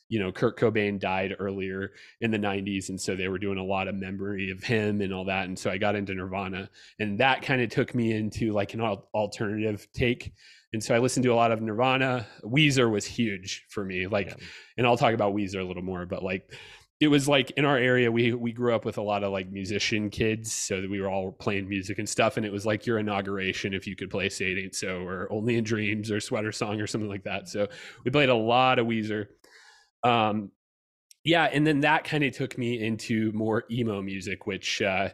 you 0.10 0.20
know 0.20 0.32
kurt 0.32 0.58
cobain 0.58 1.00
died 1.00 1.36
earlier 1.40 1.92
in 2.22 2.32
the 2.32 2.38
90s 2.40 2.90
and 2.90 3.00
so 3.00 3.16
they 3.16 3.28
were 3.28 3.38
doing 3.40 3.58
a 3.58 3.64
lot 3.64 3.88
of 3.88 3.96
memory 3.96 4.50
of 4.52 4.64
him 4.64 5.02
and 5.02 5.14
all 5.14 5.26
that 5.26 5.46
and 5.48 5.58
so 5.60 5.70
i 5.70 5.78
got 5.78 5.96
into 5.96 6.14
nirvana 6.14 6.70
and 7.00 7.20
that 7.20 7.42
kind 7.42 7.62
of 7.62 7.70
took 7.70 7.94
me 7.94 8.14
into 8.14 8.54
like 8.54 8.74
an 8.74 8.82
alternative 8.82 9.88
take 9.94 10.34
and 10.74 10.82
so 10.84 10.96
i 10.96 10.98
listened 10.98 11.24
to 11.24 11.34
a 11.34 11.36
lot 11.36 11.52
of 11.52 11.62
nirvana 11.62 12.26
weezer 12.44 12.90
was 12.90 13.06
huge 13.06 13.66
for 13.70 13.84
me 13.84 14.08
like 14.08 14.28
Yeah. 14.28 14.36
and 14.78 14.88
i'll 14.88 14.98
talk 14.98 15.14
about 15.14 15.34
weezer 15.36 15.60
a 15.60 15.64
little 15.64 15.84
more 15.84 16.06
but 16.06 16.24
like 16.24 16.54
it 17.00 17.10
was 17.10 17.28
like 17.28 17.52
in 17.52 17.66
our 17.66 17.78
area 17.78 18.12
we 18.12 18.34
we 18.34 18.52
grew 18.52 18.74
up 18.74 18.84
with 18.84 18.98
a 18.98 19.02
lot 19.02 19.24
of 19.24 19.32
like 19.32 19.52
musician 19.52 20.10
kids 20.10 20.52
so 20.52 20.82
that 20.82 20.90
we 20.90 21.00
were 21.00 21.10
all 21.10 21.32
playing 21.32 21.70
music 21.70 22.00
and 22.00 22.10
stuff 22.10 22.38
and 22.38 22.46
it 22.46 22.52
was 22.52 22.66
like 22.66 22.86
your 22.86 22.98
inauguration 22.98 23.74
if 23.74 23.86
you 23.86 23.96
could 23.96 24.10
play 24.10 24.30
say 24.30 24.52
it 24.52 24.60
ain't 24.60 24.76
so 24.76 24.98
or 25.02 25.32
only 25.32 25.58
in 25.58 25.64
dreams 25.64 26.10
or 26.12 26.20
sweater 26.20 26.52
song 26.52 26.82
or 26.82 26.88
something 26.88 27.10
like 27.10 27.24
that. 27.24 27.48
So 27.48 27.68
we 28.04 28.12
played 28.12 28.30
a 28.30 28.36
lot 28.36 28.80
of 28.80 28.88
weezer. 28.88 29.28
Um 30.04 30.52
yeah 31.24 31.46
and 31.46 31.68
then 31.68 31.82
that 31.82 32.04
kind 32.04 32.24
of 32.24 32.34
took 32.34 32.58
me 32.58 32.82
into 32.82 33.32
more 33.34 33.64
emo 33.70 34.02
music 34.02 34.48
which 34.48 34.82
uh 34.82 35.10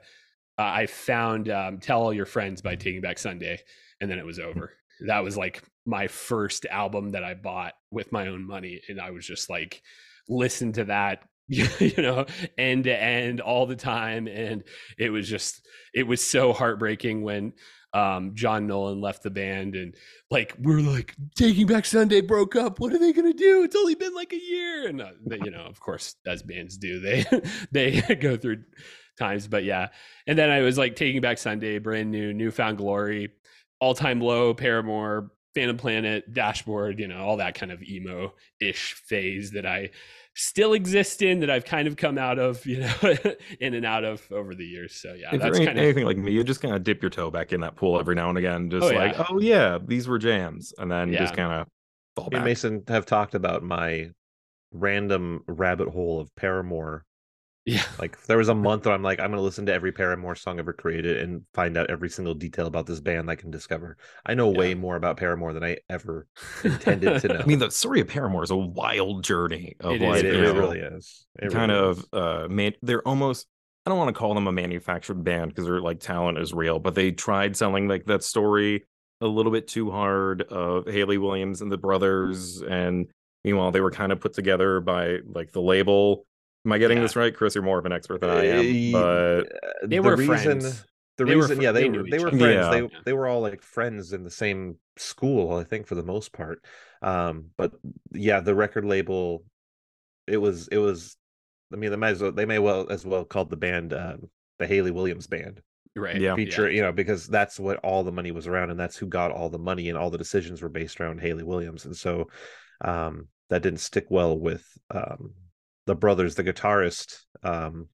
i 0.57 0.86
found 0.86 1.49
um 1.49 1.79
tell 1.79 2.01
all 2.01 2.13
your 2.13 2.25
friends 2.25 2.61
by 2.61 2.75
taking 2.75 3.01
back 3.01 3.17
sunday 3.17 3.59
and 3.99 4.11
then 4.11 4.19
it 4.19 4.25
was 4.25 4.39
over. 4.39 4.73
That 5.07 5.23
was 5.23 5.38
like 5.38 5.63
my 5.86 6.07
first 6.07 6.65
album 6.69 7.11
that 7.11 7.23
i 7.23 7.34
bought 7.34 7.73
with 7.91 8.11
my 8.11 8.27
own 8.27 8.45
money 8.45 8.81
and 8.88 9.01
i 9.01 9.11
was 9.11 9.25
just 9.25 9.49
like 9.49 9.81
listen 10.29 10.71
to 10.73 10.86
that 10.86 11.23
you 11.47 11.93
know 11.97 12.25
end 12.57 12.85
to 12.85 13.03
end 13.03 13.41
all 13.41 13.65
the 13.65 13.75
time 13.75 14.27
and 14.27 14.63
it 14.97 15.09
was 15.09 15.27
just 15.27 15.67
it 15.93 16.03
was 16.03 16.25
so 16.25 16.53
heartbreaking 16.53 17.21
when 17.21 17.51
um 17.93 18.31
john 18.33 18.65
nolan 18.65 19.01
left 19.01 19.23
the 19.23 19.29
band 19.29 19.75
and 19.75 19.95
like 20.31 20.55
we're 20.59 20.79
like 20.79 21.15
taking 21.35 21.67
back 21.67 21.85
sunday 21.85 22.21
broke 22.21 22.55
up. 22.55 22.79
What 22.79 22.93
are 22.93 22.97
they 22.97 23.13
gonna 23.13 23.33
do? 23.33 23.63
It's 23.63 23.75
only 23.75 23.95
been 23.95 24.15
like 24.15 24.33
a 24.33 24.41
year. 24.41 24.87
And 24.87 25.01
uh, 25.01 25.11
you 25.43 25.51
know 25.51 25.65
of 25.65 25.79
course 25.79 26.15
as 26.25 26.41
bands 26.41 26.77
do 26.77 26.99
they 26.99 27.25
they 27.71 28.01
go 28.21 28.37
through 28.37 28.63
times 29.19 29.47
but 29.47 29.63
yeah. 29.63 29.89
And 30.25 30.37
then 30.37 30.49
i 30.49 30.61
was 30.61 30.77
like 30.77 30.95
taking 30.95 31.21
back 31.21 31.37
sunday 31.37 31.77
brand 31.77 32.09
new 32.09 32.33
newfound 32.33 32.77
glory 32.77 33.29
all 33.83 33.93
time 33.93 34.21
low, 34.21 34.53
Paramore, 34.53 35.29
Phantom 35.53 35.75
Planet, 35.75 36.33
Dashboard, 36.33 36.99
you 36.99 37.07
know, 37.09 37.17
all 37.17 37.35
that 37.37 37.53
kind 37.53 37.69
of 37.69 37.83
emo 37.83 38.33
ish 38.61 38.93
phase 38.93 39.51
that 39.51 39.65
I 39.65 39.89
still 40.36 40.73
exist 40.73 41.21
in 41.21 41.39
that 41.41 41.49
I've 41.49 41.65
kind 41.65 41.88
of 41.88 41.95
come 41.95 42.17
out 42.17 42.39
of, 42.39 42.65
you 42.65 42.79
know, 42.79 42.93
in 43.59 43.73
and 43.73 43.86
out 43.86 44.03
of 44.03 44.21
over 44.31 44.55
the 44.55 44.65
years. 44.65 44.95
So 44.95 45.13
yeah, 45.13 45.34
if 45.34 45.41
that's 45.41 45.57
kind 45.57 45.69
of 45.69 45.77
anything 45.77 46.05
like 46.05 46.17
me, 46.17 46.31
you 46.31 46.43
just 46.43 46.61
kind 46.61 46.73
of 46.75 46.84
dip 46.84 47.01
your 47.01 47.09
toe 47.11 47.29
back 47.29 47.53
in 47.53 47.61
that 47.61 47.75
pool 47.75 47.99
every 47.99 48.15
now 48.15 48.29
and 48.29 48.38
again, 48.38 48.69
just 48.69 48.91
Oh, 48.91 48.95
like, 48.95 49.13
yeah. 49.13 49.25
oh 49.29 49.39
yeah, 49.39 49.77
these 49.86 50.07
were 50.07 50.17
jams, 50.17 50.73
and 50.77 50.91
then 50.91 51.11
Yeah. 51.13 51.19
just 51.19 51.36
kind 51.36 51.51
of 51.53 51.67
fall 52.15 52.25
Me 52.25 52.38
and 52.38 52.43
back. 52.43 52.45
Mason 52.45 52.84
have 52.88 53.05
talked 53.05 53.36
about 53.36 53.63
my 53.63 54.09
random 54.71 55.43
rabbit 55.47 55.89
hole 55.89 56.19
of 56.19 56.34
Paramore. 56.36 57.05
Yeah. 57.66 57.84
Like 57.97 58.22
there 58.26 58.38
was 58.38 58.49
a 58.49 58.55
month 58.55 58.86
where 58.86 58.93
I'm 58.93 59.03
like, 59.03 59.20
I'm 59.20 59.30
gonna 59.30 59.41
listen 59.41 59.66
to 59.68 59.74
every 59.74 59.93
Paramore 59.93 60.36
song 60.36 60.59
ever 60.59 60.74
created 60.74 61.18
and 61.18 61.43
find 61.53 61.78
out 61.78 61.89
every 61.89 62.09
single 62.09 62.34
detail 62.34 62.68
about 62.68 62.86
this 62.88 62.99
band 62.99 63.30
I 63.30 63.36
can 63.36 63.51
discover. 63.51 63.97
I 64.26 64.34
know 64.34 64.49
way 64.49 64.74
more 64.74 64.97
about 64.97 65.16
Paramore 65.18 65.53
than 65.53 65.64
I 65.64 65.78
ever 65.89 66.28
intended 66.64 67.22
to 67.22 67.28
know. 67.30 67.39
I 67.39 67.45
mean, 67.45 67.59
the 67.59 67.72
story 67.72 68.01
of 68.01 68.07
Paramore 68.09 68.43
is 68.43 68.51
a 68.51 68.57
wild 68.57 69.24
journey 69.24 69.76
of 69.80 69.93
It 69.93 70.01
is, 70.01 70.09
like, 70.09 70.24
it, 70.26 70.36
it 70.36 70.41
know, 70.41 70.53
really 70.59 70.80
is. 70.80 71.26
It 71.41 71.51
kind 71.51 71.72
really 71.72 71.84
of 71.89 71.99
is. 71.99 72.05
uh 72.14 72.47
man 72.49 72.74
they're 72.82 73.07
almost 73.07 73.47
i 73.86 73.89
don't 73.89 73.97
want 73.97 74.09
to 74.09 74.14
call 74.20 74.34
them 74.34 74.47
a 74.47 74.51
manufactured 74.51 75.24
band 75.24 75.49
because 75.51 75.66
their 75.66 75.82
like 75.82 75.99
talent 75.99 76.38
is 76.38 76.53
real 76.53 76.80
but 76.80 76.95
they 76.95 77.11
tried 77.11 77.55
selling 77.55 77.88
like 77.88 78.05
that 78.05 78.24
story 78.24 78.84
a 79.22 79.28
little 79.28 79.51
bit 79.51 79.68
too 79.68 79.89
hard 79.91 80.41
of 80.43 80.86
hayley 80.88 81.18
williams 81.18 81.61
and 81.61 81.72
the 81.72 81.78
brothers 81.78 82.61
and 82.61 83.07
meanwhile 83.43 83.72
they 83.72 83.82
were 83.82 83.91
kind 83.91 84.11
of 84.11 84.20
put 84.20 84.34
together 84.34 84.80
by 84.80 85.18
like 85.26 85.51
the 85.51 85.61
label 85.61 86.26
am 86.66 86.72
i 86.72 86.78
getting 86.78 86.97
Yeah. 86.97 87.03
this 87.03 87.16
right 87.16 87.36
chris 87.36 87.55
you're 87.55 87.64
more 87.64 87.80
of 87.80 87.86
an 87.86 87.91
expert 87.91 88.22
than 88.22 88.30
i 88.30 88.45
am 88.45 88.95
Uh, 88.95 89.41
but 89.41 89.89
They 89.89 89.97
the 89.97 90.01
were 90.03 90.16
reason, 90.16 90.59
friends. 90.61 90.86
The 91.18 91.26
They 91.26 91.36
reason, 91.36 91.57
fr- 91.57 91.61
yeah, 91.61 91.72
they, 91.72 91.84
they 91.84 91.89
were 91.89 92.03
knew 92.03 92.09
they 92.09 92.24
were 92.24 92.30
friends. 92.32 92.41
Yeah. 92.43 92.70
They 92.72 92.89
they 93.05 93.14
were 93.14 93.28
all 93.28 93.41
like 93.41 93.61
friends 93.61 94.14
in 94.14 94.24
the 94.24 94.32
same 94.32 94.78
school, 94.97 95.55
I 95.57 95.64
think, 95.64 95.86
for 95.86 95.93
the 95.93 96.01
most 96.01 96.32
part. 96.34 96.64
Um, 97.03 97.51
but 97.55 97.72
yeah, 98.11 98.39
the 98.39 98.55
record 98.55 98.84
label, 98.84 99.43
it 100.26 100.38
was 100.38 100.68
it 100.70 100.80
was. 100.80 101.16
I 101.72 101.76
mean, 101.76 101.91
they 101.91 101.97
might 101.97 102.11
as 102.11 102.22
well 102.24 102.32
they 102.32 102.47
may 102.47 102.57
well 102.57 102.89
as 102.89 103.05
well 103.05 103.26
called 103.26 103.51
the 103.51 103.57
band 103.57 103.93
um, 103.93 104.28
the 104.57 104.66
Hayley 104.66 104.89
Williams 104.89 105.28
Band 105.28 105.61
Right. 105.95 106.20
Yeah. 106.20 106.34
feature, 106.36 106.72
you 106.72 106.82
know, 106.82 106.91
because 106.91 107.28
that's 107.28 107.59
what 107.59 107.78
all 107.84 108.03
the 108.03 108.11
money 108.11 108.32
was 108.32 108.47
around, 108.47 108.72
and 108.72 108.80
that's 108.80 108.97
who 108.97 109.05
got 109.05 109.30
all 109.32 109.49
the 109.51 109.59
money, 109.59 109.89
and 109.89 109.97
all 109.99 110.09
the 110.09 110.18
decisions 110.18 110.64
were 110.64 110.70
based 110.70 110.99
around 110.99 111.22
Hayley 111.22 111.43
Williams, 111.43 111.86
and 111.86 111.95
so 111.95 112.28
um, 112.84 113.28
that 113.51 113.61
didn't 113.61 113.82
stick 113.82 114.07
well 114.09 114.36
with 114.39 114.66
um, 114.89 115.34
the 115.86 115.95
brothers. 115.95 116.36
The 116.36 116.43
guitarist 116.43 117.21
um, 117.43 117.88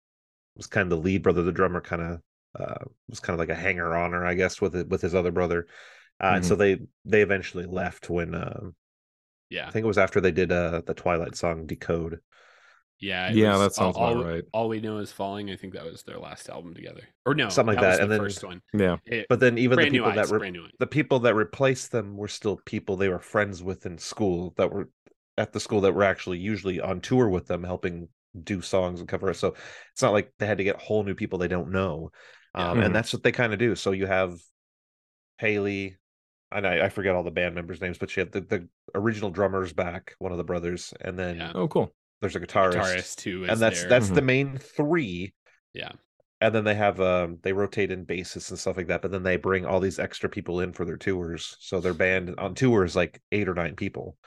was 0.55 0.67
kind 0.67 0.83
of 0.83 0.89
the 0.97 1.03
lead 1.03 1.23
brother. 1.23 1.43
The 1.43 1.51
drummer 1.51 1.81
kind 1.81 2.01
of 2.01 2.21
uh, 2.59 2.85
was 3.09 3.19
kind 3.19 3.33
of 3.35 3.39
like 3.39 3.55
a 3.55 3.61
hanger 3.61 3.95
oner, 3.95 4.25
I 4.25 4.33
guess, 4.33 4.59
with 4.61 4.75
it, 4.75 4.87
with 4.89 5.01
his 5.01 5.13
other 5.15 5.31
brother. 5.31 5.67
Uh, 6.19 6.33
And 6.35 6.45
so 6.45 6.55
they 6.55 6.79
they 7.05 7.21
eventually 7.21 7.65
left 7.65 8.09
when 8.09 8.33
um, 8.33 8.75
Yeah. 9.49 9.67
I 9.67 9.71
think 9.71 9.83
it 9.83 9.87
was 9.87 9.97
after 9.99 10.19
they 10.21 10.31
did 10.31 10.51
uh, 10.51 10.81
the 10.85 10.93
Twilight 10.93 11.35
song 11.35 11.65
"Decode." 11.67 12.19
Yeah. 12.99 13.29
Yeah, 13.31 13.51
was 13.51 13.59
that 13.61 13.73
sounds 13.75 13.95
all, 13.95 14.11
about 14.13 14.25
all, 14.25 14.31
right. 14.31 14.43
All 14.53 14.69
we 14.69 14.81
know 14.81 14.97
is 14.97 15.11
falling. 15.11 15.51
I 15.51 15.55
think 15.55 15.73
that 15.73 15.85
was 15.85 16.01
their 16.01 16.17
last 16.17 16.49
album 16.49 16.73
together. 16.73 17.01
Or 17.27 17.35
no, 17.35 17.47
Something 17.49 17.75
like 17.75 17.83
that. 17.83 17.97
That, 17.97 18.01
and 18.01 18.11
the 18.11 18.15
then- 18.15 18.25
first 18.25 18.43
one. 18.43 18.61
yeah 18.73 18.97
It- 19.05 19.27
But 19.29 19.39
then 19.39 19.59
even 19.59 19.77
the 19.77 19.89
people 19.91 20.07
eyes. 20.09 20.15
that 20.15 20.29
re- 20.33 20.39
brand 20.39 20.53
new 20.53 20.63
eyes. 20.63 20.71
the 20.79 20.87
people 20.87 21.19
that 21.19 21.35
replaced 21.35 21.91
them 21.91 22.17
were 22.17 22.27
still 22.27 22.59
people 22.65 22.97
they 22.97 23.09
were 23.09 23.19
friends 23.19 23.61
with 23.61 23.85
in 23.85 23.99
school 23.99 24.55
that 24.57 24.71
were 24.71 24.89
at 25.37 25.53
the 25.53 25.59
school 25.59 25.81
that 25.81 25.93
were 25.93 26.03
actually 26.03 26.39
usually 26.39 26.79
on 26.81 26.99
tour 27.01 27.29
with 27.29 27.47
them 27.47 27.63
helping 27.63 28.09
do 28.43 28.61
songs 28.61 28.99
and 28.99 29.09
cover 29.09 29.29
it 29.31 29.35
so 29.35 29.55
it's 29.93 30.01
not 30.01 30.13
like 30.13 30.31
they 30.39 30.45
had 30.47 30.57
to 30.59 30.63
get 30.63 30.75
whole 30.81 31.03
new 31.03 31.15
people 31.15 31.39
they 31.39 31.47
don't 31.47 31.71
know 31.71 32.11
Yeah. 32.55 32.71
um, 32.71 32.77
Mhm. 32.79 32.85
and 32.85 32.95
that's 32.95 33.13
what 33.13 33.23
they 33.23 33.31
kind 33.31 33.53
of 33.53 33.59
do 33.59 33.75
so 33.75 33.91
you 33.91 34.05
have 34.05 34.37
hayley 35.37 35.97
and 36.51 36.65
I, 36.65 36.85
I 36.85 36.89
forget 36.89 37.15
all 37.15 37.23
the 37.23 37.31
band 37.31 37.55
members 37.55 37.81
names 37.81 37.97
but 37.97 38.15
you 38.15 38.21
have 38.21 38.31
the, 38.31 38.41
the 38.41 38.67
original 38.95 39.29
drummer's 39.29 39.73
back 39.73 40.15
one 40.19 40.31
of 40.31 40.37
the 40.37 40.43
brothers 40.43 40.93
and 41.01 41.17
then 41.17 41.37
Yeah. 41.37 41.51
oh 41.55 41.67
cool 41.67 41.93
there's 42.21 42.35
a 42.35 42.39
guitarist, 42.39 42.75
guitarist 42.75 43.15
too. 43.17 43.45
and 43.47 43.59
that's 43.59 43.81
there. 43.81 43.89
that's 43.89 44.09
the 44.09 44.21
Mhm. 44.21 44.25
main 44.25 44.57
three 44.57 45.33
Yeah. 45.73 45.91
and 46.41 46.53
then 46.53 46.63
they 46.63 46.75
have 46.75 46.99
um 47.01 47.37
they 47.43 47.53
rotate 47.53 47.91
in 47.91 48.05
bassists 48.05 48.49
and 48.49 48.59
stuff 48.59 48.77
like 48.77 48.87
that 48.87 49.01
but 49.01 49.11
then 49.11 49.23
they 49.23 49.37
bring 49.37 49.65
all 49.65 49.79
these 49.79 49.99
extra 49.99 50.29
people 50.29 50.59
in 50.61 50.73
for 50.73 50.85
their 50.85 50.97
tours 50.97 51.57
so 51.59 51.79
their 51.79 51.93
band 51.93 52.35
on 52.37 52.55
tour 52.55 52.83
is 52.83 52.95
like 52.95 53.21
eight 53.31 53.47
or 53.49 53.53
nine 53.55 53.75
people 53.75 54.17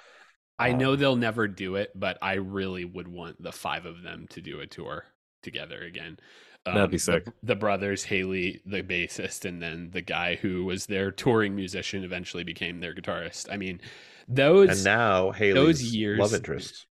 I 0.60 0.70
Um, 0.72 0.78
know 0.78 0.96
they'll 0.96 1.16
never 1.16 1.48
do 1.48 1.76
it, 1.76 1.90
but 1.94 2.18
I 2.22 2.34
really 2.34 2.84
would 2.84 3.08
want 3.08 3.42
the 3.42 3.52
five 3.52 3.86
of 3.86 4.02
them 4.02 4.26
to 4.30 4.40
do 4.40 4.60
a 4.60 4.66
tour 4.66 5.06
together 5.42 5.80
again. 5.82 6.18
Um, 6.66 6.74
That'd 6.74 6.90
be 6.90 6.96
the- 6.98 7.02
sick. 7.02 7.26
The, 7.42 7.56
brothers, 7.56 8.04
Hayley, 8.04 8.60
the 8.66 8.82
bassist, 8.82 9.46
and 9.46 9.62
then 9.62 9.90
the 9.92 10.02
guy 10.02 10.36
who 10.36 10.64
was 10.66 10.86
their 10.86 11.10
touring 11.10 11.56
musician 11.56 12.04
eventually 12.04 12.44
became 12.44 12.80
their 12.80 12.94
guitarist. 12.94 13.50
I 13.50 13.56
mean, 13.56 13.80
those. 14.28 14.68
and 14.68 14.84
now 14.84 15.30
Hayley's 15.32 15.94
years- 15.94 16.18
love 16.18 16.34
interest 16.40 16.86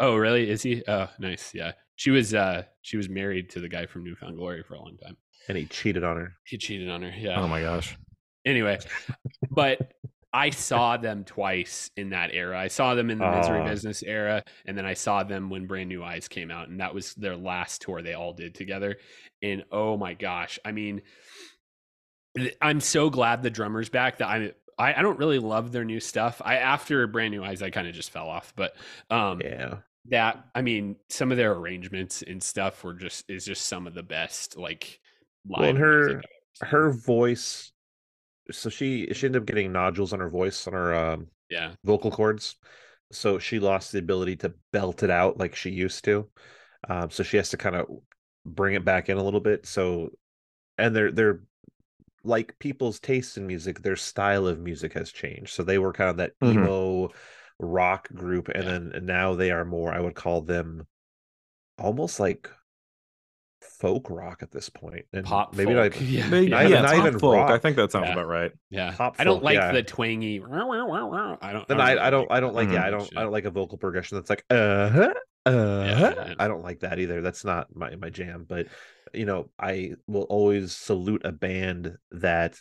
oh, 0.00 0.16
really? 0.16 0.48
Is 0.50 0.62
he? 0.62 0.82
Oh, 0.86 1.08
nice. 1.18 1.52
Yeah, 1.54 1.72
she 1.96 2.10
was. 2.10 2.34
uh 2.34 2.64
She 2.82 2.96
was 2.96 3.08
married 3.08 3.50
to 3.50 3.60
the 3.60 3.68
guy 3.68 3.86
from 3.86 4.04
Newfound 4.04 4.36
Glory 4.36 4.62
for 4.62 4.74
a 4.74 4.78
long 4.80 4.96
time. 5.02 5.16
and 5.48 5.58
he 5.58 5.66
cheated 5.66 6.04
on 6.04 6.16
her 6.16 6.32
He 6.46 6.56
cheated 6.58 6.88
on 6.88 7.02
her. 7.02 7.12
Yeah. 7.16 7.40
oh 7.40 7.48
my 7.48 7.60
gosh 7.60 7.96
anyway 8.46 8.78
but 9.50 9.92
i 10.34 10.50
saw 10.50 10.96
them 10.98 11.24
twice 11.24 11.90
in 11.96 12.10
that 12.10 12.30
era 12.34 12.58
i 12.58 12.68
saw 12.68 12.94
them 12.94 13.08
in 13.10 13.18
the 13.18 13.30
misery 13.30 13.60
Aw. 13.60 13.66
business 13.66 14.02
era 14.02 14.42
and 14.66 14.76
then 14.76 14.84
i 14.84 14.92
saw 14.92 15.22
them 15.22 15.48
when 15.48 15.66
brand 15.66 15.88
new 15.88 16.04
eyes 16.04 16.28
came 16.28 16.50
out 16.50 16.68
and 16.68 16.80
that 16.80 16.92
was 16.94 17.14
their 17.14 17.36
last 17.36 17.80
tour 17.80 18.02
they 18.02 18.12
all 18.14 18.32
did 18.34 18.54
together 18.54 18.96
and 19.42 19.64
oh 19.72 19.96
my 19.96 20.12
gosh 20.12 20.58
i 20.64 20.72
mean 20.72 21.00
i'm 22.60 22.80
so 22.80 23.08
glad 23.08 23.42
the 23.42 23.50
drummer's 23.50 23.88
back 23.88 24.18
that 24.18 24.28
i'm 24.28 24.50
I, 24.76 24.94
I 24.94 25.02
don't 25.02 25.20
really 25.20 25.38
love 25.38 25.70
their 25.70 25.84
new 25.84 26.00
stuff. 26.00 26.42
I 26.44 26.56
after 26.56 27.06
brand 27.06 27.30
new 27.30 27.44
eyes, 27.44 27.62
I 27.62 27.70
kind 27.70 27.86
of 27.86 27.94
just 27.94 28.10
fell 28.10 28.28
off. 28.28 28.52
But 28.56 28.74
um, 29.08 29.40
yeah 29.40 29.76
that 30.10 30.44
I 30.52 30.62
mean, 30.62 30.96
some 31.08 31.30
of 31.30 31.36
their 31.36 31.52
arrangements 31.52 32.22
and 32.22 32.42
stuff 32.42 32.82
were 32.82 32.94
just 32.94 33.24
is 33.30 33.44
just 33.44 33.66
some 33.66 33.86
of 33.86 33.94
the 33.94 34.02
best 34.02 34.56
like 34.58 34.98
live 35.48 35.74
Well, 35.76 35.76
her- 35.76 35.98
music 36.06 36.16
I've 36.16 36.20
ever 36.20 36.22
seen. 36.54 36.68
her 36.70 36.92
voice 36.92 37.72
so 38.50 38.70
she 38.70 39.12
she 39.14 39.26
ended 39.26 39.42
up 39.42 39.46
getting 39.46 39.72
nodules 39.72 40.12
on 40.12 40.20
her 40.20 40.30
voice 40.30 40.66
on 40.66 40.72
her 40.74 40.94
um, 40.94 41.28
yeah. 41.48 41.74
vocal 41.84 42.10
cords. 42.10 42.56
So 43.12 43.38
she 43.38 43.58
lost 43.60 43.92
the 43.92 43.98
ability 44.00 44.36
to 44.38 44.54
belt 44.72 45.02
it 45.02 45.10
out 45.10 45.38
like 45.38 45.54
she 45.54 45.70
used 45.70 46.04
to. 46.04 46.28
Um, 46.88 47.10
so 47.10 47.22
she 47.22 47.36
has 47.38 47.50
to 47.50 47.56
kind 47.56 47.76
of 47.76 47.86
bring 48.46 48.74
it 48.74 48.84
back 48.84 49.08
in 49.08 49.18
a 49.18 49.22
little 49.24 49.40
bit. 49.40 49.66
So 49.66 50.10
and 50.78 50.94
they're 50.96 51.12
they're 51.12 51.42
like 52.24 52.58
people's 52.58 53.00
taste 53.00 53.36
in 53.36 53.46
music 53.46 53.80
their 53.82 53.96
style 53.96 54.46
of 54.46 54.60
music 54.60 54.92
has 54.94 55.12
changed. 55.12 55.52
So 55.54 55.62
they 55.62 55.78
were 55.78 55.92
kind 55.92 56.10
of 56.10 56.16
that 56.18 56.34
Mhm. 56.40 56.68
emo 56.68 57.10
rock 57.60 58.08
group 58.12 58.48
and 58.48 58.64
Yeah. 58.64 58.68
then 58.68 58.92
and 58.94 59.06
now 59.06 59.34
they 59.34 59.50
are 59.52 59.64
more 59.64 59.92
i 59.94 60.00
would 60.00 60.14
call 60.16 60.42
them 60.42 60.84
almost 61.78 62.20
like 62.20 62.50
folk 63.78 64.08
rock 64.10 64.42
at 64.42 64.50
this 64.50 64.68
point 64.68 65.04
and 65.12 65.24
pop 65.24 65.54
maybe 65.54 65.74
folk. 65.74 65.92
not 65.94 66.00
yeah 66.02 66.28
They- 66.28 66.46
Not- 66.48 66.68
yeah, 66.68 66.82
not 66.82 66.90
top 66.94 67.06
even 67.06 67.18
folk. 67.18 67.50
I 67.50 67.58
think 67.58 67.76
that 67.76 67.90
sounds 67.92 68.06
Yeah. 68.06 68.12
about 68.12 68.26
right. 68.28 68.52
Yeah, 68.70 68.92
Pop 68.92 69.16
I 69.18 69.24
don't 69.24 69.36
folk, 69.36 69.44
like 69.44 69.56
yeah. 69.56 69.72
the 69.72 69.82
twangy. 69.82 70.40
I 70.42 71.52
don't. 71.52 71.68
Then 71.68 71.80
I, 71.80 72.06
I 72.06 72.10
don't 72.10 72.30
I 72.30 72.40
don't 72.40 72.54
like 72.54 72.70
yeah 72.70 72.84
I 72.84 72.90
don't 72.90 73.04
Shit. 73.04 73.16
I 73.18 73.22
don't 73.22 73.32
like 73.32 73.44
a 73.44 73.50
vocal 73.50 73.78
progression 73.78 74.16
that's 74.18 74.30
like 74.30 74.44
uh 74.50 74.88
huh 74.90 75.14
uh 75.46 75.50
yeah. 75.86 76.34
I 76.38 76.48
don't 76.48 76.62
like 76.62 76.80
that 76.80 76.98
either. 76.98 77.20
That's 77.20 77.44
not 77.44 77.74
my 77.74 77.94
my 77.96 78.10
jam. 78.10 78.46
But 78.48 78.66
you 79.12 79.26
know 79.26 79.50
I 79.58 79.92
will 80.06 80.22
always 80.24 80.74
salute 80.74 81.22
a 81.24 81.32
band 81.32 81.96
that 82.12 82.60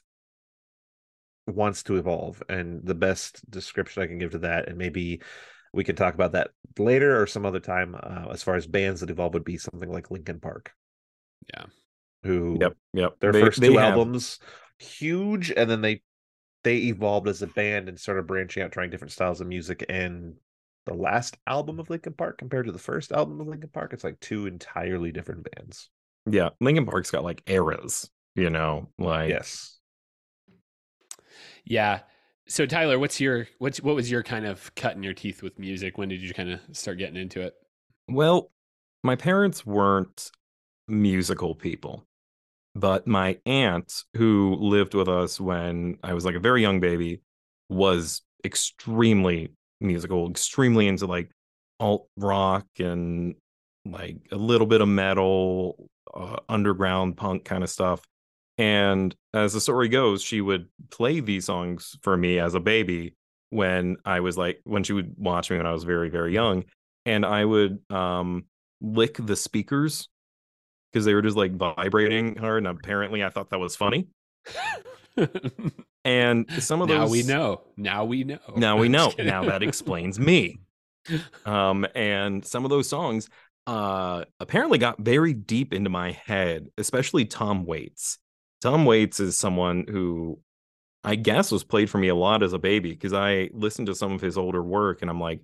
wants 1.47 1.84
to 1.84 1.97
evolve, 1.97 2.41
and 2.49 2.86
the 2.86 2.95
best 2.95 3.49
description 3.49 4.01
I 4.04 4.08
can 4.08 4.18
give 4.18 4.32
to 4.32 4.39
that, 4.39 4.70
and 4.70 4.78
maybe 4.78 5.22
we 5.74 5.84
can 5.84 5.95
talk 5.95 6.14
about 6.14 6.34
that 6.34 6.51
later 6.78 7.20
or 7.22 7.28
some 7.28 7.45
other 7.45 7.60
time. 7.60 7.95
Uh, 8.01 8.28
as 8.32 8.43
far 8.43 8.56
as 8.56 8.68
bands 8.68 9.01
that 9.01 9.10
evolve 9.10 9.34
would 9.34 9.43
be 9.43 9.58
something 9.58 9.91
like 9.91 10.12
Linkin 10.12 10.39
Park. 10.39 10.72
Yeah. 11.54 11.66
Who 12.24 12.58
Yep, 12.62 12.78
yep. 12.94 13.20
their 13.20 13.32
They- 13.32 13.41
first 13.41 13.60
they 13.60 13.68
two 13.70 13.78
have- 13.78 13.94
albums 13.94 14.39
huge 14.80 15.52
and 15.52 15.70
then 15.70 15.82
they 15.82 16.02
they 16.64 16.78
evolved 16.78 17.28
as 17.28 17.41
a 17.41 17.48
band 17.48 17.89
and 17.89 18.00
started 18.00 18.26
branching 18.28 18.64
out 18.64 18.72
trying 18.72 18.89
different 18.89 19.12
styles 19.12 19.39
of 19.41 19.48
music 19.48 19.86
and 19.89 20.36
the 20.86 20.94
last 20.94 21.38
album 21.48 21.80
of 21.80 21.89
Linkin 21.89 22.14
Park 22.14 22.38
compared 22.38 22.66
to 22.66 22.72
the 22.72 22.80
first 22.80 23.12
album 23.12 23.39
of 23.41 23.48
Linkin 23.48 23.70
Park 23.70 23.94
it's 23.94 24.04
like 24.04 24.20
two 24.20 24.46
entirely 24.48 25.12
different 25.12 25.46
bands 25.56 25.89
Yeah, 26.26 26.50
Linkin 26.62 26.86
Park's 26.86 27.12
got 27.12 27.24
like 27.24 27.44
eras. 27.48 28.10
You 28.36 28.50
know, 28.50 28.89
like 28.98 29.30
yes 29.30 29.80
Yeah. 31.66 32.02
So 32.48 32.66
Tyler, 32.66 33.00
what's 33.00 33.22
your 33.22 33.48
what's 33.60 33.82
what 33.82 33.96
was 33.96 34.12
your 34.12 34.24
kind 34.24 34.46
of 34.46 34.74
cutting 34.76 35.04
your 35.04 35.14
teeth 35.14 35.41
with 35.41 35.58
music? 35.60 35.98
When 35.98 36.10
did 36.10 36.22
you 36.22 36.34
kind 36.34 36.52
of 36.52 36.60
start 36.74 36.98
getting 36.98 37.16
into 37.16 37.41
it? 37.41 37.54
Well, 38.10 38.52
my 39.04 39.16
parents 39.16 39.66
weren't 39.66 40.30
musical 40.88 41.56
people, 41.56 42.06
but 42.76 43.08
my 43.08 43.38
aunt, 43.46 44.04
who 44.16 44.56
lived 44.56 44.94
with 44.94 45.08
us 45.08 45.40
when 45.40 45.98
I 46.04 46.14
was 46.14 46.26
like 46.26 46.36
a 46.36 46.40
very 46.40 46.62
young 46.62 46.80
baby, 46.80 47.22
was 47.70 48.22
extremely 48.44 49.52
musical, 49.80 50.30
extremely 50.30 50.88
into 50.88 51.06
like 51.06 51.32
alt 51.80 52.08
rock 52.18 52.66
and 52.80 53.36
like 53.86 54.18
a 54.32 54.36
little 54.36 54.68
bit 54.68 54.82
of 54.82 54.88
metal, 54.88 55.90
uh, 56.14 56.38
underground 56.50 57.18
punk 57.18 57.46
kind 57.46 57.64
of 57.64 57.70
stuff. 57.70 58.02
And 58.58 59.16
as 59.34 59.54
the 59.54 59.62
story 59.62 59.90
goes, 59.90 60.22
she 60.22 60.42
would 60.42 60.68
play 60.92 61.20
these 61.20 61.46
songs 61.46 61.98
for 62.04 62.16
me 62.16 62.40
as 62.40 62.54
a 62.54 62.60
baby 62.60 63.16
when 63.50 63.98
I 64.06 64.20
was 64.20 64.38
like 64.38 64.62
when 64.64 64.84
she 64.84 64.94
would 64.94 65.14
watch 65.18 65.52
me 65.52 65.58
when 65.58 65.66
I 65.66 65.74
was 65.74 65.84
very 65.84 66.10
very 66.10 66.34
young, 66.34 66.64
and 67.06 67.26
I 67.26 67.46
would 67.46 67.80
um 67.92 68.46
lick 68.82 69.18
the 69.20 69.36
speakers 69.36 70.08
because 70.94 71.06
they 71.06 71.16
were 71.16 71.24
just 71.24 71.36
like 71.36 71.54
vibrating 71.56 72.36
hard, 72.36 72.66
and 72.66 72.68
apparently 72.68 73.24
I 73.24 73.30
thought 73.30 73.50
that 73.50 73.60
was 73.60 73.76
funny. 73.76 74.08
And 76.06 76.52
some 76.62 76.82
of 76.82 76.89
those 76.89 76.98
now 76.98 77.08
we 77.08 77.24
know. 77.24 77.62
Now 77.78 78.06
we 78.06 78.24
know. 78.24 78.39
now 78.56 78.78
we 78.82 78.89
know 78.89 79.14
now 79.18 79.46
that 79.46 79.64
explains 79.64 80.20
me 80.20 80.60
um 81.46 81.86
and 81.96 82.46
some 82.46 82.64
of 82.64 82.70
those 82.70 82.88
songs 82.89 83.30
uh 83.68 84.24
apparently 84.39 84.78
got 84.78 85.00
very 85.00 85.34
deep 85.34 85.74
into 85.74 85.89
my 85.89 86.12
head 86.12 86.68
especially 86.78 87.26
tom 87.26 87.66
waits 87.66 88.20
tom 88.62 88.86
waits 88.86 89.20
is 89.20 89.38
someone 89.38 89.86
who 89.89 90.39
i 91.04 91.16
guess 91.16 91.52
was 91.52 91.64
played 91.64 91.89
for 91.89 91.98
me 91.98 92.10
a 92.10 92.16
lot 92.16 92.44
as 92.44 92.54
a 92.54 92.60
baby 92.60 92.91
because 92.91 93.14
i 93.14 93.50
listened 93.54 93.88
to 93.88 93.96
some 93.96 94.12
of 94.12 94.22
his 94.22 94.38
older 94.38 94.62
work 94.62 95.02
and 95.02 95.10
i'm 95.10 95.20
like 95.20 95.39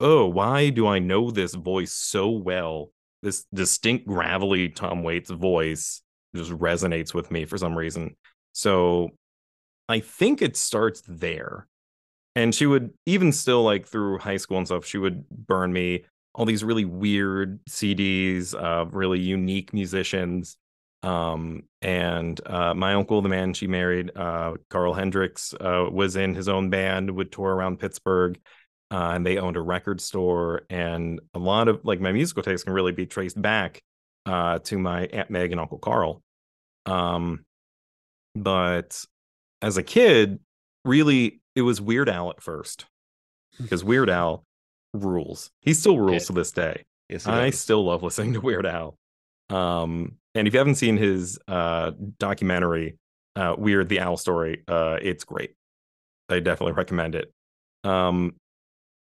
oh 0.00 0.26
why 0.26 0.68
do 0.68 0.86
i 0.86 0.98
know 0.98 1.30
this 1.30 1.54
voice 1.54 1.92
so 1.92 2.30
well 2.30 2.90
this 3.26 3.44
distinct 3.52 4.06
gravelly 4.06 4.68
tom 4.68 5.02
waits 5.02 5.30
voice 5.30 6.00
just 6.34 6.52
resonates 6.52 7.12
with 7.12 7.30
me 7.32 7.44
for 7.44 7.58
some 7.58 7.76
reason. 7.76 8.16
So 8.52 9.10
i 9.88 10.00
think 10.00 10.42
it 10.42 10.56
starts 10.56 11.02
there. 11.08 11.66
And 12.36 12.54
she 12.54 12.66
would 12.66 12.90
even 13.06 13.32
still 13.32 13.62
like 13.62 13.86
through 13.86 14.18
high 14.18 14.36
school 14.36 14.58
and 14.58 14.66
stuff 14.66 14.86
she 14.86 14.98
would 14.98 15.28
burn 15.28 15.72
me 15.72 16.04
all 16.34 16.44
these 16.44 16.62
really 16.62 16.84
weird 16.84 17.58
cds 17.66 18.54
of 18.54 18.94
really 18.94 19.18
unique 19.18 19.72
musicians. 19.72 20.56
Um 21.02 21.64
and 21.82 22.40
uh 22.46 22.74
my 22.74 22.94
uncle 22.94 23.22
the 23.22 23.28
man 23.28 23.54
she 23.54 23.66
married 23.66 24.12
uh 24.16 24.54
carl 24.70 24.94
hendricks 24.94 25.52
uh 25.60 25.86
was 25.90 26.14
in 26.14 26.34
his 26.34 26.48
own 26.48 26.70
band 26.70 27.10
would 27.10 27.32
tour 27.32 27.54
around 27.54 27.80
pittsburgh 27.80 28.38
uh, 28.90 29.12
and 29.14 29.26
they 29.26 29.38
owned 29.38 29.56
a 29.56 29.60
record 29.60 30.00
store 30.00 30.62
and 30.70 31.20
a 31.34 31.38
lot 31.38 31.68
of 31.68 31.80
like 31.84 32.00
my 32.00 32.12
musical 32.12 32.42
taste 32.42 32.64
can 32.64 32.72
really 32.72 32.92
be 32.92 33.06
traced 33.06 33.40
back 33.40 33.80
uh 34.26 34.58
to 34.60 34.78
my 34.78 35.06
aunt 35.06 35.30
meg 35.30 35.52
and 35.52 35.60
uncle 35.60 35.78
carl 35.78 36.20
um 36.86 37.44
but 38.34 39.04
as 39.62 39.76
a 39.76 39.82
kid 39.82 40.38
really 40.84 41.40
it 41.54 41.62
was 41.62 41.80
Weird 41.80 42.08
Al 42.08 42.30
at 42.30 42.42
first 42.42 42.84
because 43.60 43.82
Weird 43.82 44.10
Al 44.10 44.44
rules. 44.92 45.50
He 45.62 45.72
still 45.72 45.98
rules 45.98 46.22
Yeah. 46.24 46.26
to 46.26 46.32
this 46.34 46.52
day. 46.52 46.82
Yes, 47.08 47.26
I 47.26 47.46
does. 47.50 47.58
still 47.58 47.84
love 47.84 48.02
listening 48.02 48.34
to 48.34 48.40
Weird 48.42 48.66
Al. 48.66 48.94
Um, 49.48 50.16
and 50.34 50.46
if 50.46 50.52
you 50.52 50.58
haven't 50.58 50.74
seen 50.74 50.96
his 50.98 51.38
uh, 51.48 51.92
documentary, 52.18 52.98
uh, 53.36 53.54
Weird 53.56 53.88
the 53.88 54.00
Owl 54.00 54.18
Story, 54.18 54.64
uh, 54.68 54.98
it's 55.00 55.24
great. 55.24 55.54
I 56.28 56.40
definitely 56.40 56.72
recommend 56.74 57.14
it. 57.14 57.32
Um, 57.84 58.34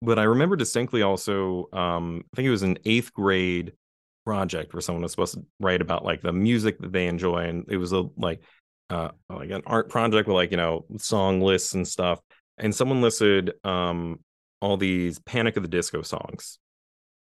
but 0.03 0.18
I 0.18 0.24
remember 0.24 0.57
distinctly 0.57 1.03
also, 1.03 1.68
um, 1.72 2.24
I 2.32 2.36
think 2.36 2.47
it 2.47 2.51
was 2.51 2.62
an 2.62 2.78
eighth 2.84 3.12
grade 3.12 3.72
project 4.24 4.74
where 4.74 4.80
someone 4.80 5.03
was 5.03 5.12
supposed 5.12 5.34
to 5.34 5.44
write 5.61 5.80
about 5.80 6.05
like 6.05 6.20
the 6.20 6.32
music 6.32 6.78
that 6.80 6.92
they 6.92 7.07
enjoy, 7.07 7.44
and 7.44 7.64
it 7.68 7.76
was 7.76 7.92
a 7.92 8.05
like 8.16 8.42
uh 8.90 9.11
like 9.28 9.51
an 9.51 9.62
art 9.66 9.88
project 9.88 10.28
with 10.28 10.34
like 10.34 10.51
you 10.51 10.57
know 10.57 10.84
song 10.99 11.40
lists 11.40 11.74
and 11.74 11.86
stuff. 11.86 12.20
And 12.59 12.74
someone 12.74 13.01
listed 13.01 13.53
um 13.64 14.20
all 14.61 14.76
these 14.76 15.18
Panic 15.20 15.57
at 15.57 15.62
the 15.62 15.68
Disco 15.68 16.03
songs. 16.03 16.59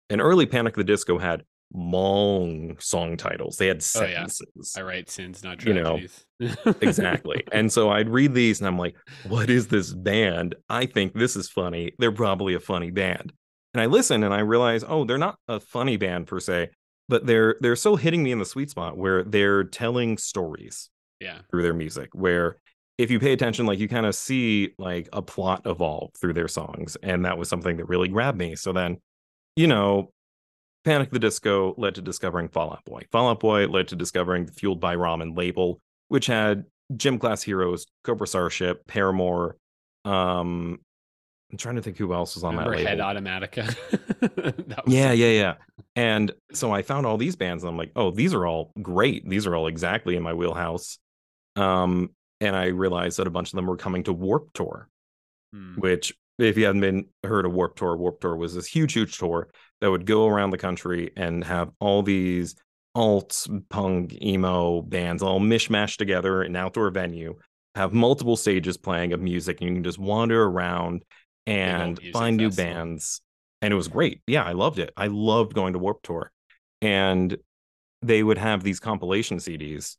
And 0.10 0.22
early 0.22 0.46
Panic 0.46 0.74
at 0.74 0.78
the 0.78 0.84
Disco 0.84 1.18
had 1.18 1.44
long 1.74 2.78
song 2.80 3.18
titles. 3.18 3.58
They 3.58 3.68
had 3.68 3.84
Oh, 3.96 4.02
yeah. 4.04 4.26
sentences. 4.28 4.76
I 4.78 4.82
write 4.82 5.10
sins, 5.10 5.44
not 5.44 5.64
You 5.64 5.74
know, 5.74 6.00
tragedies. 6.40 6.76
exactly. 6.82 7.44
And 7.52 7.72
so 7.72 7.90
I'd 7.90 8.10
read 8.10 8.34
these 8.34 8.60
and 8.60 8.68
I'm 8.68 8.78
like, 8.78 8.96
what 9.28 9.50
is 9.50 9.68
this 9.68 9.94
band? 9.94 10.56
I 10.70 10.86
think 10.86 11.14
this 11.14 11.36
is 11.36 11.50
funny. 11.50 11.92
They're 12.00 12.12
probably 12.12 12.54
a 12.54 12.60
funny 12.60 12.92
band. 12.92 13.34
And 13.74 13.82
I 13.82 13.88
listen 13.88 14.24
and 14.24 14.34
I 14.34 14.40
realize, 14.40 14.84
oh, 14.88 15.04
they're 15.04 15.18
not 15.18 15.38
a 15.48 15.60
funny 15.60 15.98
band 15.98 16.28
per 16.28 16.40
se, 16.40 16.70
but 17.10 17.26
they're 17.26 17.56
they're 17.60 17.76
so 17.76 17.96
hitting 17.98 18.24
me 18.24 18.32
in 18.32 18.40
the 18.40 18.46
sweet 18.46 18.70
spot 18.70 18.98
where 18.98 19.24
they're 19.24 19.64
telling 19.66 20.18
stories 20.18 20.90
yeah. 21.20 21.40
through 21.52 21.64
their 21.64 21.74
music 21.74 22.10
where 22.14 22.58
if 22.98 23.12
you 23.12 23.20
pay 23.20 23.34
attention 23.34 23.66
like 23.66 23.80
you 23.80 23.90
kind 23.90 24.06
of 24.06 24.16
see 24.16 24.72
like 24.78 25.10
a 25.12 25.22
plot 25.22 25.62
evolve 25.66 26.12
through 26.20 26.34
their 26.34 26.48
songs 26.48 26.96
and 27.04 27.26
that 27.26 27.38
was 27.38 27.50
something 27.50 27.76
that 27.78 27.90
really 27.90 28.08
grabbed 28.08 28.38
me 28.38 28.56
so 28.56 28.72
then 28.72 28.98
you 29.58 29.68
know 29.68 30.10
panic 30.86 31.10
the 31.12 31.20
disco 31.20 31.74
led 31.78 31.96
to 31.96 32.02
discovering 32.02 32.48
fall 32.48 32.72
out 32.72 32.86
boy 32.86 33.02
fall 33.12 33.30
out 33.30 33.40
boy 33.40 33.68
led 33.68 33.88
to 33.88 33.96
discovering 33.96 34.46
the 34.46 34.52
fueled 34.54 34.80
by 34.80 34.96
ramen 34.96 35.36
label 35.38 35.82
which 36.08 36.28
had 36.28 36.64
gym 36.96 37.18
class 37.20 37.42
heroes 37.42 37.88
cobra 38.04 38.28
starship 38.28 38.86
paramore 38.88 39.58
um 40.06 40.80
i'm 41.52 41.58
trying 41.58 41.76
to 41.76 41.82
think 41.82 41.98
who 41.98 42.14
else 42.14 42.36
was 42.36 42.44
on 42.44 42.56
Remember 42.56 42.78
that 42.78 42.88
Head 42.88 43.00
label 43.00 43.22
Automatica? 43.22 43.76
That 44.68 44.86
was 44.86 44.94
yeah, 44.94 45.12
yeah, 45.12 45.32
yeah. 45.32 45.54
And 45.96 46.32
so 46.52 46.72
I 46.72 46.82
found 46.82 47.06
all 47.06 47.18
these 47.18 47.36
bands 47.36 47.64
and 47.64 47.70
I'm 47.70 47.78
like, 47.78 47.92
oh, 47.96 48.12
these 48.12 48.34
are 48.34 48.46
all 48.46 48.72
great. 48.82 49.30
These 49.30 49.46
are 49.48 49.56
all 49.56 49.68
exactly 49.68 50.16
in 50.16 50.24
my 50.24 50.34
wheelhouse. 50.34 50.98
Um, 51.56 52.10
and 52.42 52.56
I 52.56 52.68
realized 52.68 53.18
that 53.20 53.28
a 53.28 53.30
bunch 53.30 53.54
of 53.54 53.56
them 53.58 53.68
were 53.68 53.78
coming 53.78 54.04
to 54.06 54.14
Warped 54.14 54.56
Tour, 54.56 54.90
Hmm. 55.54 55.76
which 55.76 56.14
if 56.40 56.58
you 56.58 56.66
hadn't 56.66 56.82
been 56.82 57.06
heard 57.24 57.46
of 57.46 57.54
Warped 57.54 57.78
Tour, 57.78 57.96
Warped 57.96 58.22
Tour 58.22 58.36
was 58.36 58.56
this 58.56 58.66
huge, 58.68 58.94
huge 58.94 59.18
tour 59.18 59.48
that 59.86 59.92
would 59.92 60.08
go 60.08 60.26
around 60.26 60.50
the 60.50 60.58
country 60.58 61.12
and 61.16 61.44
have 61.44 61.70
all 61.80 62.02
these 62.02 62.56
alt 62.96 63.46
punk 63.70 64.18
emo 64.20 64.82
bands 64.82 65.22
all 65.22 65.40
mishmashed 65.40 65.98
together 65.98 66.42
in 66.42 66.54
an 66.54 66.56
outdoor 66.56 66.90
venue, 66.90 67.36
have 67.76 67.94
multiple 67.94 68.36
stages 68.36 68.78
playing 68.78 69.14
of 69.14 69.22
music, 69.22 69.62
and 69.62 69.70
you 69.70 69.76
can 69.76 69.84
just 69.84 70.00
wander 70.00 70.44
around 70.44 71.04
and 71.46 72.00
find 72.12 72.38
new 72.38 72.50
festival. 72.50 72.74
bands. 72.74 73.22
And 73.62 73.72
it 73.72 73.76
was 73.76 73.88
great. 73.88 74.24
Yeah, 74.26 74.44
I 74.44 74.54
loved 74.54 74.80
it. 74.80 74.92
I 74.98 75.06
loved 75.06 75.54
going 75.54 75.74
to 75.74 75.80
Warped 75.80 76.04
Tour. 76.04 76.32
And 76.82 77.38
they 78.02 78.24
would 78.24 78.40
have 78.40 78.64
these 78.64 78.80
compilation 78.80 79.38
CDs 79.38 79.98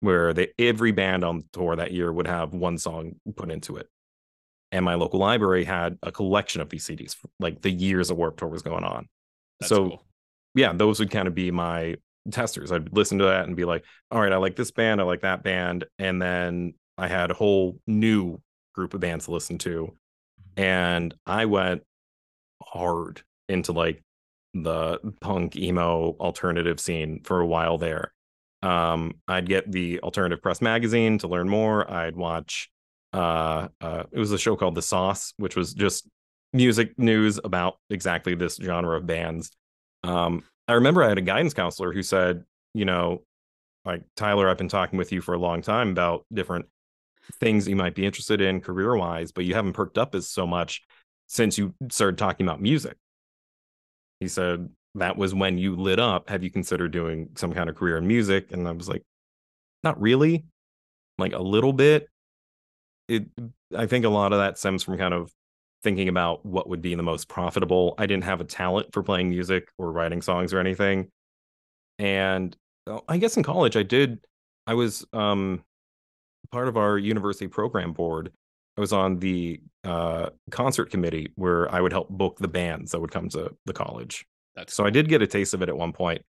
where 0.00 0.32
they 0.32 0.48
every 0.58 0.90
band 0.90 1.22
on 1.22 1.38
the 1.38 1.44
tour 1.52 1.76
that 1.76 1.92
year 1.92 2.12
would 2.12 2.26
have 2.26 2.52
one 2.52 2.78
song 2.78 3.12
put 3.36 3.52
into 3.52 3.76
it. 3.76 3.86
And 4.72 4.84
my 4.84 4.94
local 4.94 5.20
library 5.20 5.62
had 5.62 5.98
a 6.02 6.10
collection 6.10 6.60
of 6.60 6.68
these 6.68 6.84
CDs, 6.84 7.14
like 7.38 7.62
the 7.62 7.70
years 7.70 8.10
of 8.10 8.16
Warped 8.16 8.40
Tour 8.40 8.48
was 8.48 8.62
going 8.62 8.82
on. 8.82 9.06
That's 9.60 9.68
so 9.68 9.88
cool. 9.88 10.06
yeah, 10.54 10.72
those 10.72 10.98
would 11.00 11.10
kind 11.10 11.28
of 11.28 11.34
be 11.34 11.50
my 11.50 11.96
testers. 12.30 12.72
I'd 12.72 12.92
listen 12.92 13.18
to 13.18 13.24
that 13.24 13.46
and 13.46 13.56
be 13.56 13.64
like, 13.64 13.84
all 14.10 14.20
right, 14.20 14.32
I 14.32 14.36
like 14.36 14.56
this 14.56 14.70
band, 14.70 15.00
I 15.00 15.04
like 15.04 15.22
that 15.22 15.42
band. 15.42 15.84
And 15.98 16.20
then 16.20 16.74
I 16.98 17.08
had 17.08 17.30
a 17.30 17.34
whole 17.34 17.78
new 17.86 18.40
group 18.74 18.94
of 18.94 19.00
bands 19.00 19.24
to 19.26 19.32
listen 19.32 19.58
to. 19.58 19.96
And 20.56 21.14
I 21.26 21.46
went 21.46 21.82
hard 22.62 23.22
into 23.48 23.72
like 23.72 24.02
the 24.54 24.98
punk 25.20 25.56
emo 25.56 26.16
alternative 26.20 26.80
scene 26.80 27.20
for 27.24 27.40
a 27.40 27.46
while 27.46 27.78
there. 27.78 28.12
Um, 28.62 29.14
I'd 29.26 29.48
get 29.48 29.70
the 29.70 30.00
alternative 30.00 30.42
press 30.42 30.60
magazine 30.60 31.18
to 31.18 31.28
learn 31.28 31.48
more. 31.48 31.90
I'd 31.90 32.16
watch 32.16 32.70
uh 33.12 33.66
uh 33.80 34.04
it 34.12 34.18
was 34.20 34.30
a 34.30 34.38
show 34.38 34.54
called 34.54 34.76
The 34.76 34.82
Sauce, 34.82 35.32
which 35.36 35.56
was 35.56 35.74
just 35.74 36.06
music 36.52 36.98
news 36.98 37.38
about 37.42 37.78
exactly 37.90 38.34
this 38.34 38.56
genre 38.56 38.96
of 38.96 39.06
bands. 39.06 39.50
Um, 40.02 40.42
I 40.66 40.74
remember 40.74 41.02
I 41.02 41.08
had 41.08 41.18
a 41.18 41.22
guidance 41.22 41.54
counselor 41.54 41.92
who 41.92 42.02
said, 42.02 42.44
you 42.74 42.84
know, 42.84 43.22
like 43.84 44.02
Tyler, 44.16 44.48
I've 44.48 44.58
been 44.58 44.68
talking 44.68 44.98
with 44.98 45.12
you 45.12 45.20
for 45.20 45.34
a 45.34 45.38
long 45.38 45.62
time 45.62 45.90
about 45.90 46.26
different 46.32 46.66
things 47.34 47.68
you 47.68 47.76
might 47.76 47.94
be 47.94 48.04
interested 48.04 48.40
in 48.40 48.60
career 48.60 48.96
wise, 48.96 49.32
but 49.32 49.44
you 49.44 49.54
haven't 49.54 49.72
perked 49.72 49.98
up 49.98 50.14
as 50.14 50.28
so 50.28 50.46
much 50.46 50.82
since 51.26 51.56
you 51.56 51.74
started 51.90 52.18
talking 52.18 52.46
about 52.46 52.60
music. 52.60 52.96
He 54.18 54.28
said 54.28 54.68
that 54.96 55.16
was 55.16 55.34
when 55.34 55.58
you 55.58 55.76
lit 55.76 55.98
up. 55.98 56.28
Have 56.28 56.42
you 56.42 56.50
considered 56.50 56.90
doing 56.90 57.30
some 57.36 57.52
kind 57.52 57.70
of 57.70 57.76
career 57.76 57.96
in 57.96 58.06
music? 58.06 58.52
And 58.52 58.66
I 58.66 58.72
was 58.72 58.88
like, 58.88 59.04
not 59.82 60.00
really, 60.00 60.44
like 61.18 61.32
a 61.32 61.38
little 61.38 61.72
bit. 61.72 62.08
It, 63.08 63.26
I 63.76 63.86
think 63.86 64.04
a 64.04 64.10
lot 64.10 64.32
of 64.32 64.38
that 64.38 64.58
stems 64.58 64.82
from 64.82 64.98
kind 64.98 65.14
of 65.14 65.32
thinking 65.82 66.08
about 66.08 66.44
what 66.44 66.68
would 66.68 66.82
be 66.82 66.94
the 66.94 67.02
most 67.02 67.28
profitable. 67.28 67.94
I 67.98 68.06
didn't 68.06 68.24
have 68.24 68.40
a 68.40 68.44
talent 68.44 68.92
for 68.92 69.02
playing 69.02 69.30
music 69.30 69.68
or 69.78 69.92
writing 69.92 70.22
songs 70.22 70.52
or 70.52 70.58
anything. 70.58 71.08
And 71.98 72.56
uh, 72.86 73.00
I 73.08 73.18
guess 73.18 73.36
in 73.36 73.42
college 73.42 73.76
I 73.76 73.82
did 73.82 74.20
I 74.66 74.74
was 74.74 75.04
um 75.12 75.64
part 76.52 76.68
of 76.68 76.76
our 76.76 76.98
university 76.98 77.48
program 77.48 77.92
board. 77.92 78.32
I 78.76 78.80
was 78.80 78.92
on 78.92 79.18
the 79.18 79.60
uh 79.84 80.30
concert 80.50 80.90
committee 80.90 81.32
where 81.36 81.72
I 81.74 81.80
would 81.80 81.92
help 81.92 82.08
book 82.08 82.38
the 82.38 82.48
bands 82.48 82.92
that 82.92 83.00
would 83.00 83.10
come 83.10 83.28
to 83.30 83.54
the 83.66 83.72
college. 83.72 84.26
That's 84.54 84.74
So 84.74 84.84
I 84.84 84.90
did 84.90 85.08
get 85.08 85.22
a 85.22 85.26
taste 85.26 85.54
of 85.54 85.62
it 85.62 85.68
at 85.68 85.76
one 85.76 85.92
point. 85.92 86.22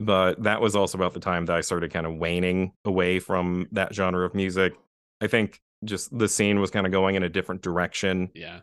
But 0.00 0.42
that 0.44 0.60
was 0.60 0.76
also 0.76 0.96
about 0.96 1.12
the 1.12 1.20
time 1.20 1.46
that 1.46 1.56
I 1.56 1.60
started 1.60 1.92
kind 1.92 2.06
of 2.06 2.14
waning 2.14 2.72
away 2.84 3.18
from 3.18 3.66
that 3.72 3.92
genre 3.92 4.24
of 4.24 4.32
music. 4.32 4.74
I 5.20 5.26
think 5.26 5.60
just 5.84 6.16
the 6.16 6.28
scene 6.28 6.60
was 6.60 6.70
kind 6.70 6.86
of 6.86 6.92
going 6.92 7.16
in 7.16 7.22
a 7.22 7.28
different 7.28 7.62
direction 7.62 8.30
yeah. 8.34 8.60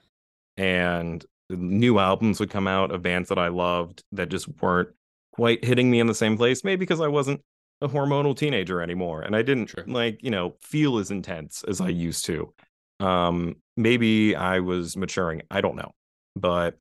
And 0.57 1.25
new 1.49 1.99
albums 1.99 2.39
would 2.39 2.49
come 2.49 2.67
out 2.67 2.91
of 2.91 3.01
bands 3.01 3.29
that 3.29 3.37
I 3.37 3.49
loved 3.49 4.03
that 4.13 4.29
just 4.29 4.47
weren't 4.61 4.89
quite 5.33 5.63
hitting 5.63 5.91
me 5.91 5.99
in 5.99 6.07
the 6.07 6.15
same 6.15 6.37
place. 6.37 6.63
Maybe 6.63 6.79
because 6.79 7.01
I 7.01 7.07
wasn't 7.07 7.41
a 7.81 7.87
hormonal 7.89 8.35
teenager 8.35 8.81
anymore 8.81 9.21
and 9.21 9.35
I 9.35 9.41
didn't 9.41 9.67
Sure. 9.67 9.83
like, 9.85 10.23
you 10.23 10.31
know, 10.31 10.55
feel 10.61 10.97
as 10.97 11.11
intense 11.11 11.63
as 11.67 11.81
I 11.81 11.89
used 11.89 12.25
to. 12.25 12.53
Um 12.99 13.57
maybe 13.75 14.35
I 14.35 14.59
was 14.61 14.95
maturing, 14.95 15.41
I 15.51 15.61
don't 15.61 15.75
know. 15.75 15.91
But 16.35 16.77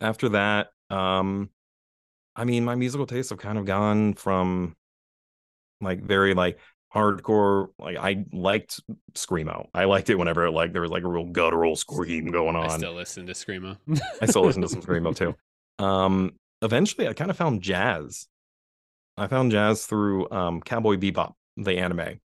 after 0.00 0.30
that, 0.30 0.68
um 0.90 1.50
I 2.34 2.44
mean, 2.44 2.64
my 2.64 2.74
musical 2.76 3.06
tastes 3.06 3.30
have 3.30 3.38
kind 3.38 3.58
of 3.58 3.64
gone 3.66 4.14
from 4.14 4.76
like 5.80 6.02
very 6.02 6.34
like 6.34 6.58
hardcore 6.94 7.68
like 7.78 7.96
I 7.96 8.24
liked 8.32 8.80
screamo. 9.14 9.68
I 9.74 9.84
liked 9.84 10.10
it 10.10 10.16
whenever 10.16 10.46
it 10.46 10.52
like 10.52 10.72
there 10.72 10.82
was 10.82 10.90
like 10.90 11.04
a 11.04 11.08
real 11.08 11.24
guttural 11.26 11.76
scream 11.76 12.26
going 12.30 12.56
on. 12.56 12.70
I 12.70 12.76
still 12.76 12.94
listen 12.94 13.26
to 13.26 13.32
screamo. 13.32 13.76
I 14.20 14.26
still 14.26 14.44
listen 14.44 14.62
to 14.62 14.68
some 14.68 14.82
screamo 14.82 15.14
too. 15.14 15.34
Um, 15.84 16.32
eventually, 16.62 17.08
I 17.08 17.12
kind 17.12 17.30
of 17.30 17.36
found 17.36 17.62
jazz. 17.62 18.26
I 19.16 19.26
found 19.26 19.50
jazz 19.50 19.84
through 19.84 20.30
um, 20.30 20.60
Cowboy 20.60 20.96
Bebop, 20.96 21.32
the 21.56 21.78
anime, 21.78 22.20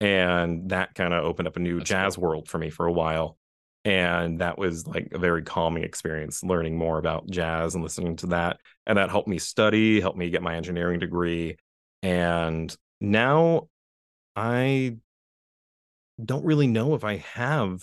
and 0.00 0.70
that 0.70 0.94
kind 0.94 1.12
of 1.12 1.24
opened 1.24 1.48
up 1.48 1.56
a 1.56 1.60
new 1.60 1.78
That's 1.78 1.90
jazz 1.90 2.16
cool. 2.16 2.24
world 2.24 2.48
for 2.48 2.58
me 2.58 2.70
for 2.70 2.86
a 2.86 2.92
while. 2.92 3.36
And 3.84 4.40
that 4.40 4.58
was 4.58 4.84
like 4.86 5.10
a 5.12 5.18
very 5.18 5.42
calming 5.42 5.84
experience, 5.84 6.42
learning 6.42 6.76
more 6.76 6.98
about 6.98 7.30
jazz 7.30 7.74
and 7.74 7.84
listening 7.84 8.16
to 8.16 8.26
that. 8.28 8.58
And 8.84 8.98
that 8.98 9.10
helped 9.10 9.28
me 9.28 9.38
study, 9.38 10.00
helped 10.00 10.18
me 10.18 10.28
get 10.28 10.42
my 10.42 10.56
engineering 10.56 10.98
degree. 10.98 11.56
And 12.02 12.74
now 13.00 13.68
I 14.36 14.96
don't 16.22 16.44
really 16.44 16.66
know 16.66 16.94
if 16.94 17.04
I 17.04 17.16
have 17.16 17.82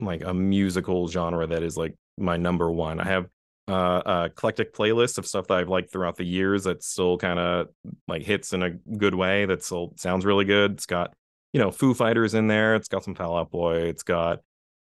like 0.00 0.24
a 0.24 0.32
musical 0.32 1.08
genre 1.08 1.46
that 1.46 1.62
is 1.62 1.76
like 1.76 1.94
my 2.16 2.36
number 2.36 2.70
one. 2.70 3.00
I 3.00 3.04
have 3.04 3.26
uh, 3.68 4.02
a 4.06 4.24
eclectic 4.26 4.72
playlist 4.72 5.18
of 5.18 5.26
stuff 5.26 5.48
that 5.48 5.58
I've 5.58 5.68
liked 5.68 5.92
throughout 5.92 6.16
the 6.16 6.24
years 6.24 6.64
that 6.64 6.82
still 6.82 7.18
kind 7.18 7.38
of 7.38 7.68
like 8.06 8.22
hits 8.22 8.52
in 8.52 8.62
a 8.62 8.70
good 8.70 9.14
way. 9.14 9.46
That 9.46 9.62
still 9.62 9.92
sounds 9.96 10.24
really 10.24 10.44
good. 10.44 10.72
It's 10.72 10.86
got 10.86 11.14
you 11.52 11.60
know 11.60 11.70
Foo 11.70 11.94
Fighters 11.94 12.34
in 12.34 12.46
there. 12.46 12.76
It's 12.76 12.88
got 12.88 13.04
some 13.04 13.14
Fall 13.14 13.36
Out 13.36 13.50
Boy. 13.50 13.82
It's 13.82 14.04
got 14.04 14.40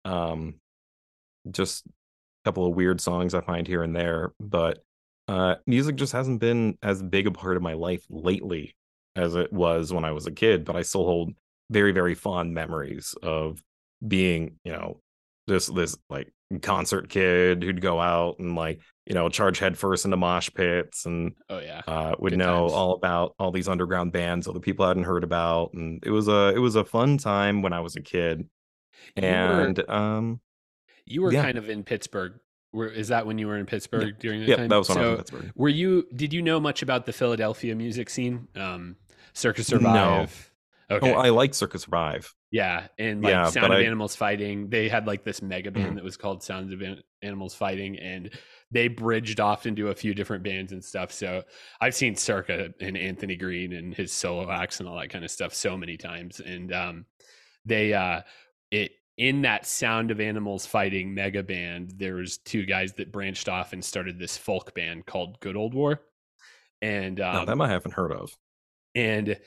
um 0.06 0.56
just 1.50 1.86
a 1.86 1.90
couple 2.46 2.66
of 2.66 2.76
weird 2.76 3.02
songs 3.02 3.34
I 3.34 3.42
find 3.42 3.68
here 3.68 3.84
and 3.84 3.96
there. 3.96 4.34
But 4.40 4.80
uh, 5.28 5.56
music 5.68 5.96
just 5.96 6.14
hasn't 6.14 6.40
been 6.40 6.78
as 6.82 7.04
big 7.04 7.28
a 7.28 7.32
part 7.32 7.56
of 7.56 7.64
my 7.64 7.74
life 7.74 8.04
lately 8.10 8.76
as 9.16 9.36
it 9.36 9.52
was 9.54 9.92
when 9.94 10.06
I 10.06 10.12
was 10.12 10.28
a 10.28 10.32
kid. 10.32 10.66
But 10.66 10.76
I 10.76 10.82
still 10.84 11.06
hold 11.06 11.34
very 11.70 11.92
very 11.92 12.16
fond 12.16 12.54
memories 12.54 13.16
of 13.24 13.62
being 14.08 14.58
you 14.64 14.72
know 14.74 15.00
this 15.48 15.68
this 15.68 15.98
like 16.10 16.32
concert 16.62 17.08
kid 17.10 17.64
who'd 17.64 17.80
go 17.82 18.00
out 18.02 18.38
and 18.40 18.56
like 18.56 18.82
you 19.06 19.14
know 19.14 19.30
charge 19.30 19.58
headfirst 19.60 20.04
into 20.06 20.18
mosh 20.18 20.50
pits 20.54 21.06
and 21.06 21.32
oh 21.50 21.60
yeah. 21.60 21.82
uh, 21.88 22.14
would 22.20 22.32
Good 22.32 22.40
know 22.40 22.62
times. 22.64 22.74
all 22.74 22.94
about 22.94 23.36
all 23.40 23.52
these 23.52 23.70
underground 23.70 24.12
bands 24.12 24.48
all 24.48 24.54
the 24.54 24.60
people 24.60 24.84
I 24.84 24.90
hadn't 24.90 25.06
heard 25.06 25.24
about 25.24 25.74
and 25.74 26.04
it 26.06 26.12
was 26.12 26.28
a 26.28 26.50
it 26.54 26.60
was 26.60 26.76
a 26.76 26.84
fun 26.84 27.18
time 27.18 27.62
when 27.62 27.72
I 27.74 27.80
was 27.80 27.96
a 27.96 28.02
kid 28.02 28.50
You 29.16 29.24
were- 29.24 29.28
and 29.30 29.90
um 29.90 30.42
You 31.06 31.22
were 31.22 31.32
Yeah. 31.32 31.44
kind 31.44 31.58
of 31.58 31.70
in 31.70 31.84
Pittsburgh. 31.84 32.34
Were, 32.74 32.88
is 32.88 33.10
that 33.10 33.26
when 33.26 33.38
you 33.38 33.48
were 33.48 33.58
in 33.58 33.66
Pittsburgh 33.66 34.18
during 34.20 34.42
that 34.42 34.48
yeah 34.50 34.56
time? 34.58 34.70
that 34.70 34.78
was 34.78 34.90
when 34.90 34.98
I 34.98 35.02
was 35.02 35.10
in 35.12 35.18
Pittsburgh 35.18 35.52
Were 35.56 35.70
you? 35.70 36.08
Did 36.16 36.32
you 36.34 36.42
know 36.42 36.60
much 36.60 36.82
about 36.82 37.06
the 37.06 37.14
Philadelphia 37.14 37.76
music 37.76 38.10
scene? 38.10 38.48
Um, 38.56 38.96
Circa 39.34 39.60
No. 39.60 39.64
Survive. 39.66 40.52
Okay. 40.90 41.14
oh 41.14 41.18
I 41.18 41.30
like 41.30 41.54
Circa 41.54 41.80
Survive 41.80 42.34
yeah, 42.54 42.88
and 43.00 43.22
like 43.24 43.32
Yeah, 43.32 43.46
Sound 43.50 43.72
of 43.72 43.80
I- 43.80 43.84
Animals 43.84 44.14
Fighting. 44.16 44.70
They 44.70 44.90
had 44.90 45.08
like 45.08 45.24
this 45.24 45.42
mega 45.42 45.72
band 45.72 45.94
Mhm. 45.94 45.96
that 45.96 46.04
was 46.04 46.18
called 46.18 46.44
Sounds 46.44 46.74
of 46.74 46.82
An- 46.82 47.02
Animals 47.22 47.56
Fighting, 47.56 47.98
and 47.98 48.30
they 48.72 48.90
bridged 48.90 49.40
off 49.40 49.66
into 49.66 49.88
a 49.88 49.96
few 49.96 50.14
different 50.14 50.44
bands 50.44 50.74
and 50.74 50.84
stuff. 50.84 51.14
So 51.14 51.44
I've 51.80 51.96
seen 51.96 52.16
Circa 52.18 52.74
and 52.82 52.98
Anthony 52.98 53.38
Green 53.38 53.72
and 53.72 53.94
his 53.96 54.12
solo 54.12 54.52
acts 54.52 54.82
and 54.82 54.90
all 54.90 54.98
that 55.00 55.10
kind 55.10 55.24
of 55.24 55.32
stuff 55.32 55.54
so 55.54 55.78
many 55.78 55.96
times, 55.96 56.42
and 56.42 56.74
um, 56.74 57.06
they 57.64 57.94
uh, 57.94 58.22
it 58.70 58.92
in 59.22 59.44
that 59.44 59.68
Sound 59.68 60.10
of 60.10 60.20
Animals 60.20 60.66
Fighting 60.66 61.14
mega 61.14 61.44
band. 61.44 61.94
There 61.98 62.16
was 62.16 62.40
two 62.40 62.66
guys 62.66 62.94
that 62.94 63.12
branched 63.12 63.48
off 63.48 63.72
and 63.72 63.86
started 63.86 64.18
this 64.18 64.36
folk 64.36 64.74
band 64.74 65.06
called 65.06 65.40
Good 65.40 65.56
Old 65.56 65.76
War, 65.76 66.02
and 66.82 67.22
um, 67.22 67.34
now, 67.36 67.46
that 67.46 67.62
I 67.62 67.70
haven't 67.70 67.94
heard 67.94 68.12
of. 68.12 68.36
And 68.96 69.38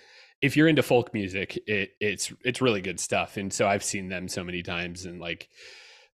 if 0.41 0.57
you're 0.57 0.69
into 0.69 0.83
folk 0.83 1.13
music 1.13 1.59
it 1.67 1.91
it's 2.01 2.33
it's 2.45 2.63
really 2.63 2.83
good 2.83 3.01
stuff. 3.01 3.37
And 3.37 3.53
so 3.53 3.67
i've 3.67 3.83
seen 3.83 4.09
them 4.09 4.29
so 4.29 4.45
many 4.45 4.63
times 4.63 5.07
and 5.07 5.21
like 5.21 5.49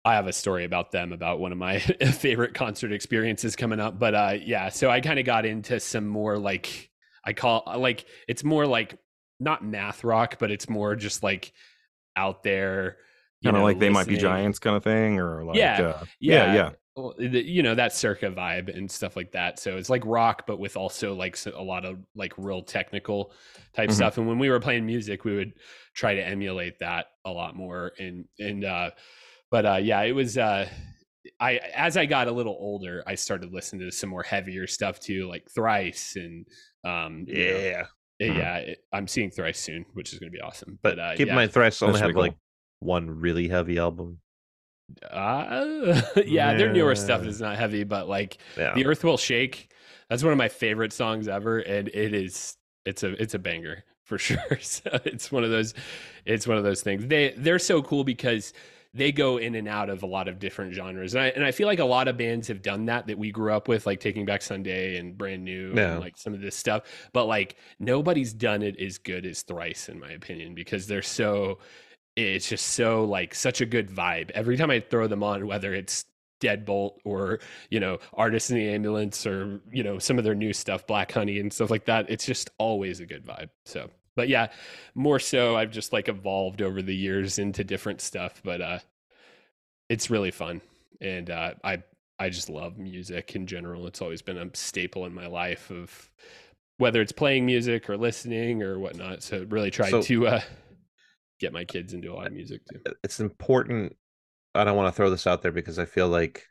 i 0.05 0.13
have 0.13 0.27
a 0.27 0.33
story 0.33 0.63
about 0.63 0.91
them 0.91 1.11
about 1.11 1.39
one 1.39 1.51
of 1.51 1.57
my 1.57 1.79
favorite 2.13 2.53
concert 2.53 2.91
experiences 2.91 3.55
coming 3.55 3.79
up. 3.79 3.97
But 3.97 4.13
uh 4.13 4.37
yeah 4.39 4.69
so 4.69 4.89
i 4.89 5.01
kind 5.01 5.17
of 5.17 5.25
got 5.25 5.45
into 5.45 5.79
some 5.79 6.07
more 6.07 6.37
like 6.37 6.91
i 7.23 7.33
call 7.33 7.63
like 7.77 8.05
it's 8.27 8.43
more 8.43 8.67
like 8.67 8.99
not 9.39 9.63
math 9.63 10.03
rock 10.03 10.37
but 10.39 10.51
it's 10.51 10.69
more 10.69 10.95
just 10.95 11.23
like 11.23 11.53
out 12.15 12.43
there 12.43 12.97
kind 13.43 13.55
of 13.55 13.59
know, 13.61 13.65
like 13.65 13.79
they 13.79 13.89
might 13.89 14.07
be 14.07 14.17
giants 14.17 14.59
kind 14.59 14.75
of 14.75 14.83
thing 14.83 15.19
or 15.19 15.43
like 15.45 15.57
Yeah, 15.57 15.81
uh, 15.81 16.05
yeah 16.19 16.45
yeah 16.45 16.53
yeah 16.55 16.69
well, 16.95 17.13
the- 17.17 17.45
you 17.45 17.61
know 17.61 17.75
that 17.75 17.93
circa 17.93 18.31
vibe 18.31 18.75
and 18.75 18.89
stuff 18.89 19.15
like 19.15 19.31
that 19.33 19.59
so 19.59 19.77
it's 19.77 19.89
like 19.89 20.03
rock 20.05 20.45
but 20.47 20.57
with 20.59 20.75
also 20.75 21.13
like 21.13 21.37
a 21.45 21.61
lot 21.61 21.85
of 21.85 21.99
like 22.15 22.33
real 22.37 22.63
technical 22.63 23.31
type 23.73 23.89
Mhm. 23.89 23.93
stuff 23.93 24.17
and 24.17 24.27
when 24.27 24.39
we 24.39 24.49
were 24.49 24.59
playing 24.59 24.85
music 24.85 25.23
we 25.23 25.35
would 25.35 25.53
try 25.93 26.15
to 26.15 26.25
emulate 26.25 26.79
that 26.79 27.05
a 27.25 27.31
lot 27.31 27.55
more 27.55 27.91
and 27.99 28.25
and 28.39 28.65
uh 28.65 28.89
but 29.51 29.65
uh 29.65 29.75
yeah 29.81 30.01
it 30.01 30.13
was 30.13 30.37
uh 30.39 30.67
i 31.39 31.57
as 31.75 31.97
i 31.97 32.05
got 32.07 32.27
a 32.27 32.31
little 32.31 32.57
older 32.59 33.03
i 33.05 33.13
started 33.13 33.53
listening 33.53 33.81
to 33.87 33.91
some 33.95 34.09
more 34.09 34.23
heavier 34.23 34.65
stuff 34.65 34.99
too 34.99 35.27
like 35.27 35.45
thrice 35.53 36.15
and 36.15 36.45
um 36.83 37.25
you 37.27 37.35
know, 37.35 37.57
Yeah. 37.59 37.85
eh, 38.21 38.25
Mhm. 38.29 38.37
yeah 38.37 38.57
it- 38.57 38.79
i'm 38.91 39.07
seeing 39.07 39.29
thrice 39.29 39.59
soon 39.59 39.85
which 39.93 40.13
is 40.13 40.17
going 40.19 40.31
to 40.31 40.35
be 40.35 40.41
awesome 40.41 40.79
But 40.81 40.95
but, 40.95 40.99
uh 40.99 41.11
keep 41.15 41.27
yeah. 41.27 41.33
in 41.33 41.35
mind, 41.35 41.51
Thrice 41.53 41.79
only 41.83 41.95
should 41.99 42.01
have 42.01 42.09
be 42.09 42.13
cool. 42.13 42.21
like 42.23 42.35
one 42.79 43.09
really 43.09 43.47
heavy 43.47 43.77
album. 43.77 44.19
uh, 45.11 46.01
yeah 46.25 46.53
their 46.55 46.71
newer 46.71 46.95
stuff 46.95 47.23
is 47.25 47.41
not 47.41 47.57
heavy 47.57 47.83
but 47.83 48.07
like 48.07 48.37
Yeah. 48.57 48.73
the 48.73 48.85
earth 48.85 49.03
will 49.03 49.17
shake 49.17 49.71
that's 50.09 50.23
one 50.23 50.31
of 50.31 50.37
my 50.37 50.47
favorite 50.47 50.93
songs 50.93 51.27
ever 51.27 51.59
and 51.59 51.89
it 51.89 52.13
is 52.13 52.55
it's 52.85 53.03
a 53.03 53.21
it's 53.21 53.33
a 53.33 53.39
banger 53.39 53.83
for 54.05 54.17
sure 54.27 54.39
so 54.61 54.89
it's 55.03 55.29
one 55.31 55.43
of 55.43 55.49
those 55.49 55.73
it's 56.25 56.47
one 56.47 56.57
of 56.57 56.63
those 56.63 56.81
things 56.81 57.05
they 57.07 57.33
they're 57.37 57.59
so 57.59 57.81
cool 57.81 58.03
because 58.05 58.53
they 58.93 59.11
go 59.11 59.35
in 59.37 59.53
and 59.55 59.67
out 59.67 59.89
of 59.89 60.01
a 60.01 60.05
lot 60.05 60.29
of 60.29 60.39
different 60.39 60.73
genres 60.73 61.13
and 61.13 61.21
i 61.21 61.27
and 61.27 61.43
i 61.43 61.51
feel 61.51 61.67
like 61.67 61.79
a 61.79 61.83
lot 61.85 62.07
of 62.07 62.15
bands 62.17 62.47
have 62.47 62.61
done 62.61 62.85
that 62.85 63.07
that 63.07 63.17
we 63.17 63.29
grew 63.29 63.51
up 63.51 63.67
with 63.67 63.85
like 63.85 63.99
taking 63.99 64.25
back 64.25 64.41
sunday 64.41 64.97
and 64.97 65.17
brand 65.17 65.43
new 65.43 65.73
Yeah. 65.75 65.91
and 65.91 65.99
like 65.99 66.17
some 66.17 66.33
of 66.33 66.39
this 66.39 66.55
stuff 66.55 66.83
but 67.11 67.25
like 67.25 67.57
nobody's 67.79 68.31
done 68.33 68.61
it 68.63 68.79
as 68.79 68.97
good 68.97 69.25
as 69.25 69.41
thrice 69.41 69.89
in 69.89 69.99
my 69.99 70.11
opinion 70.11 70.55
because 70.55 70.87
they're 70.87 71.01
so 71.01 71.59
it's 72.25 72.49
just 72.49 72.65
so 72.69 73.03
like 73.05 73.35
such 73.35 73.61
a 73.61 73.65
good 73.65 73.89
vibe. 73.89 74.31
Every 74.31 74.57
time 74.57 74.71
i 74.71 74.79
throw 74.79 75.07
them 75.07 75.23
on 75.23 75.47
whether 75.47 75.73
it's 75.73 76.05
deadbolt 76.39 76.93
or 77.03 77.39
you 77.71 77.79
know 77.79 77.97
artists 78.13 78.51
in 78.51 78.57
the 78.57 78.69
ambulance 78.69 79.25
or 79.25 79.59
you 79.71 79.81
know 79.83 79.97
some 79.97 80.17
of 80.19 80.23
their 80.23 80.35
new 80.35 80.53
stuff 80.53 80.85
black 80.85 81.11
honey 81.11 81.39
and 81.39 81.51
stuff 81.51 81.71
like 81.71 81.85
that 81.85 82.07
it's 82.11 82.27
just 82.27 82.51
always 82.59 82.99
a 82.99 83.05
good 83.07 83.25
vibe 83.25 83.49
so. 83.65 83.89
But 84.15 84.29
yeah 84.29 84.47
more 84.93 85.17
so 85.19 85.55
i've 85.55 85.71
just 85.71 85.93
like 85.93 86.07
evolved 86.09 86.61
over 86.61 86.81
the 86.83 86.95
years 86.95 87.39
into 87.39 87.63
different 87.63 88.01
stuff 88.01 88.39
but 88.43 88.61
uh 88.61 88.79
it's 89.89 90.09
really 90.11 90.31
fun. 90.31 90.61
And 91.01 91.29
uh 91.31 91.53
i 91.63 91.81
i 92.19 92.29
just 92.29 92.49
love 92.49 92.77
music 92.77 93.35
in 93.35 93.47
general. 93.47 93.87
It's 93.87 94.01
always 94.01 94.21
been 94.21 94.37
a 94.37 94.49
staple 94.55 95.05
in 95.05 95.13
my 95.15 95.27
life 95.27 95.71
of 95.71 96.09
whether 96.77 97.01
it's 97.01 97.11
playing 97.11 97.45
music 97.47 97.89
or 97.89 97.97
listening 97.97 98.61
or 98.61 98.77
whatnot 98.77 99.23
so 99.23 99.43
really 99.49 99.71
tried 99.71 99.89
So- 99.91 100.01
to 100.03 100.27
uh 100.27 100.41
get 101.39 101.53
my 101.53 101.65
kids 101.65 101.93
into 101.93 102.11
a 102.11 102.15
lot 102.15 102.27
of 102.27 102.33
music 102.33 102.61
too 102.71 102.79
it's 103.03 103.19
important. 103.19 103.95
I 104.55 104.63
don't 104.63 104.75
want 104.75 104.93
to 104.93 104.95
throw 104.95 105.09
this 105.09 105.27
out 105.27 105.41
there 105.41 105.51
because 105.51 105.77
I 105.77 105.85
feel 105.85 106.07
like 106.07 106.43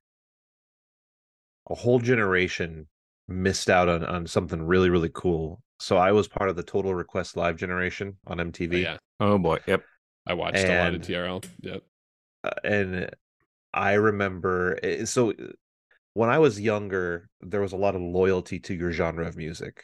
a 1.69 1.75
whole 1.75 1.99
generation 1.99 2.87
missed 3.27 3.69
out 3.69 3.89
on, 3.89 4.05
on 4.05 4.27
something 4.27 4.63
really, 4.63 4.91
really 4.91 5.11
cool. 5.13 5.61
So 5.81 5.97
I 5.97 6.13
was 6.13 6.29
part 6.29 6.49
of 6.49 6.57
the 6.57 6.63
Total 6.63 6.95
Request 6.95 7.37
Live 7.37 7.57
generation 7.57 8.17
on 8.27 8.39
MTV. 8.39 8.71
But 8.71 8.79
yeah 8.79 8.97
oh 9.19 9.39
boy 9.39 9.59
yep 9.67 9.83
i 10.27 10.35
watched 10.35 10.59
a 10.59 10.79
lot 10.79 10.95
of 10.95 11.01
trl 11.01 11.43
yep 11.63 11.83
uh, 12.45 12.51
and 12.65 13.11
I 13.73 13.95
remember 13.95 14.79
eh, 14.83 15.05
so 15.05 15.33
when 16.15 16.31
I 16.31 16.39
was 16.39 16.59
younger, 16.59 17.29
there 17.43 17.61
was 17.61 17.73
a 17.73 17.77
lot 17.77 17.95
of 17.95 18.01
loyalty 18.01 18.59
to 18.61 18.75
your 18.75 18.91
genre 18.91 19.27
of 19.27 19.37
music. 19.37 19.83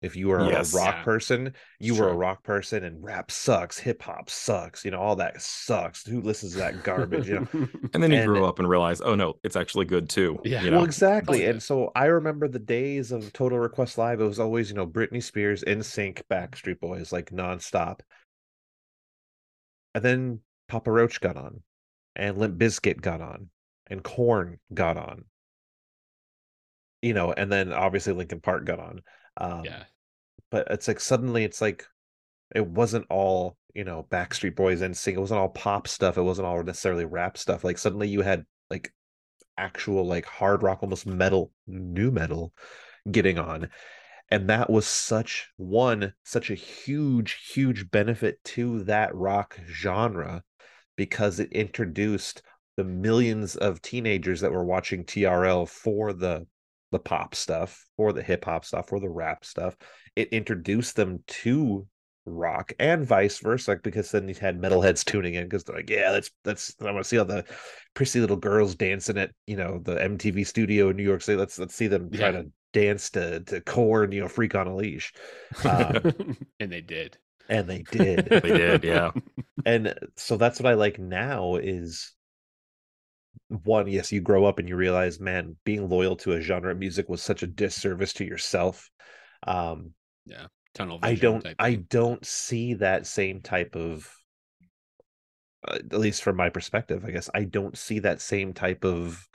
If 0.00 0.14
you 0.14 0.28
were 0.28 0.48
Yes. 0.48 0.72
a 0.72 0.76
rock 0.76 0.94
Yeah. 0.98 1.02
person, 1.02 1.54
you 1.80 1.96
were 1.96 2.08
a 2.08 2.14
rock 2.14 2.44
person, 2.44 2.84
and 2.84 3.02
rap 3.02 3.32
sucks, 3.32 3.78
hip 3.78 4.00
hop 4.02 4.30
sucks, 4.30 4.84
you 4.84 4.92
know, 4.92 5.00
all 5.00 5.16
that 5.16 5.42
sucks. 5.42 6.06
Who 6.06 6.20
listens 6.20 6.52
to 6.52 6.58
that 6.58 6.84
garbage? 6.84 7.28
You 7.28 7.40
know, 7.40 7.48
and 7.94 8.00
then 8.02 8.12
you 8.12 8.18
And- 8.18 8.26
grew 8.28 8.44
up 8.44 8.60
and 8.60 8.68
realized 8.68 9.02
oh 9.04 9.16
no 9.16 9.34
it's 9.42 9.56
actually 9.56 9.86
good 9.86 10.08
too 10.08 10.38
Yeah. 10.44 10.62
you 10.62 10.70
well, 10.70 10.84
exactly. 10.84 11.46
And 11.46 11.60
so 11.60 11.90
I 11.96 12.04
remember 12.06 12.46
the 12.46 12.60
days 12.60 13.10
of 13.10 13.32
Total 13.32 13.58
Request 13.58 13.98
Live. 13.98 14.20
It 14.20 14.24
was 14.24 14.38
always, 14.38 14.70
you 14.70 14.76
know, 14.76 14.86
Britney 14.86 15.22
Spears, 15.22 15.64
NSYNC, 15.66 16.22
Backstreet 16.30 16.78
Boys, 16.78 17.12
like 17.12 17.30
nonstop. 17.30 18.00
And 19.94 20.04
then 20.04 20.40
Papa 20.68 20.92
Roach 20.92 21.20
got 21.20 21.36
on, 21.36 21.62
and 22.14 22.38
Limp 22.38 22.56
Bizkit 22.58 23.00
got 23.00 23.20
on, 23.20 23.50
and 23.88 24.04
Korn 24.04 24.60
got 24.72 24.96
on. 24.96 25.24
You 27.02 27.14
know, 27.14 27.32
and 27.32 27.50
then 27.50 27.72
obviously 27.72 28.12
Linkin 28.12 28.40
Park 28.40 28.64
got 28.64 28.78
on. 28.80 29.02
Um, 29.38 29.64
yeah 29.64 29.84
but 30.50 30.66
it's 30.70 30.88
like 30.88 31.00
suddenly 31.00 31.44
it's 31.44 31.60
like 31.60 31.86
it 32.54 32.66
wasn't 32.66 33.06
all 33.10 33.56
you 33.74 33.84
know 33.84 34.06
Backstreet 34.10 34.56
Boys 34.56 34.80
and 34.80 34.96
sing. 34.96 35.16
It 35.16 35.20
wasn't 35.20 35.40
all 35.40 35.50
pop 35.50 35.88
stuff. 35.88 36.16
It 36.16 36.22
wasn't 36.22 36.46
all 36.46 36.62
necessarily 36.62 37.04
rap 37.04 37.36
stuff. 37.38 37.64
Like 37.64 37.78
suddenly 37.78 38.08
you 38.08 38.22
had 38.22 38.44
like 38.70 38.92
actual 39.56 40.06
like 40.06 40.26
hard 40.26 40.62
rock, 40.62 40.82
almost 40.82 41.06
metal, 41.06 41.52
nu 41.66 42.10
metal 42.10 42.52
getting 43.10 43.38
on. 43.38 43.68
And 44.30 44.48
that 44.50 44.68
was 44.68 44.86
such 44.86 45.48
one, 45.56 46.12
such 46.22 46.50
a 46.50 46.54
huge, 46.54 47.50
huge 47.52 47.90
benefit 47.90 48.42
to 48.44 48.82
that 48.84 49.14
rock 49.14 49.58
genre 49.66 50.42
because 50.96 51.40
it 51.40 51.50
introduced 51.52 52.42
the 52.76 52.84
millions 52.84 53.56
of 53.56 53.80
teenagers 53.80 54.40
that 54.42 54.52
were 54.52 54.64
watching 54.64 55.04
TRL 55.04 55.66
for 55.66 56.12
the 56.12 56.46
the 56.90 56.98
pop 56.98 57.34
stuff, 57.34 57.84
or 57.96 58.12
the 58.12 58.22
hip 58.22 58.44
hop 58.44 58.64
stuff, 58.64 58.92
or 58.92 59.00
the 59.00 59.08
rap 59.08 59.44
stuff. 59.44 59.76
It 60.16 60.28
introduced 60.28 60.96
them 60.96 61.22
to 61.26 61.86
rock 62.26 62.72
and 62.78 63.06
vice 63.06 63.38
versa 63.38 63.70
like, 63.70 63.82
because 63.82 64.10
then 64.10 64.28
you 64.28 64.34
had 64.34 64.60
metalheads 64.60 65.02
tuning 65.06 65.32
in 65.32 65.44
because 65.44 65.64
they're 65.64 65.76
like 65.76 65.88
yeah 65.88 66.10
let's 66.10 66.30
let's 66.44 66.74
i 66.82 66.84
want 66.84 66.98
to 66.98 67.04
see 67.04 67.16
all 67.16 67.24
the 67.24 67.42
prissy 67.94 68.20
little 68.20 68.36
girls 68.36 68.74
dancing 68.74 69.16
at 69.16 69.30
you 69.46 69.56
know 69.56 69.78
the 69.82 69.94
mtv 69.96 70.46
studio 70.46 70.90
in 70.90 70.96
new 70.96 71.02
york 71.02 71.22
city 71.22 71.38
let's 71.38 71.58
let's 71.58 71.74
see 71.74 71.86
them 71.86 72.10
try 72.10 72.26
Yeah. 72.26 72.42
to 72.42 72.50
dance 72.74 73.08
to 73.12 73.40
to 73.40 73.62
Korn, 73.62 74.12
you 74.12 74.20
know 74.20 74.28
freak 74.28 74.54
on 74.54 74.66
a 74.66 74.76
leash 74.76 75.14
um, 75.64 76.12
and 76.60 76.70
they 76.70 76.82
did. 76.82 77.16
and 77.48 77.66
they 77.66 77.82
did 77.90 78.26
They 78.26 78.40
did, 78.40 78.84
yeah. 78.84 79.10
and 79.64 79.94
so 80.16 80.36
that's 80.36 80.60
what 80.60 80.70
i 80.70 80.74
like 80.74 80.98
now 80.98 81.54
is 81.56 82.12
one 83.48 83.86
yes 83.88 84.12
you 84.12 84.20
grow 84.20 84.44
up 84.44 84.58
and 84.58 84.68
you 84.68 84.76
realize 84.76 85.20
man 85.20 85.56
being 85.64 85.88
loyal 85.88 86.16
to 86.16 86.32
a 86.32 86.40
genre 86.40 86.70
of 86.70 86.78
music 86.78 87.08
was 87.08 87.22
such 87.22 87.42
a 87.42 87.46
disservice 87.46 88.12
to 88.12 88.24
yourself 88.24 88.90
um 89.46 89.92
Tunnel 90.74 90.98
I 91.02 91.14
don't 91.14 91.46
I 91.58 91.74
thing. 91.74 91.86
don't 91.88 92.24
see 92.24 92.74
that 92.74 93.06
same 93.06 93.40
type 93.40 93.74
of 93.74 94.10
uh, 95.66 95.74
at 95.74 95.98
least 95.98 96.22
from 96.22 96.36
my 96.36 96.50
perspective, 96.50 97.04
I 97.04 97.10
guess 97.10 97.28
I 97.34 97.44
don't 97.44 97.76
see 97.76 97.98
that 98.00 98.20
same 98.20 98.52
type 98.52 98.84
of 98.84 99.26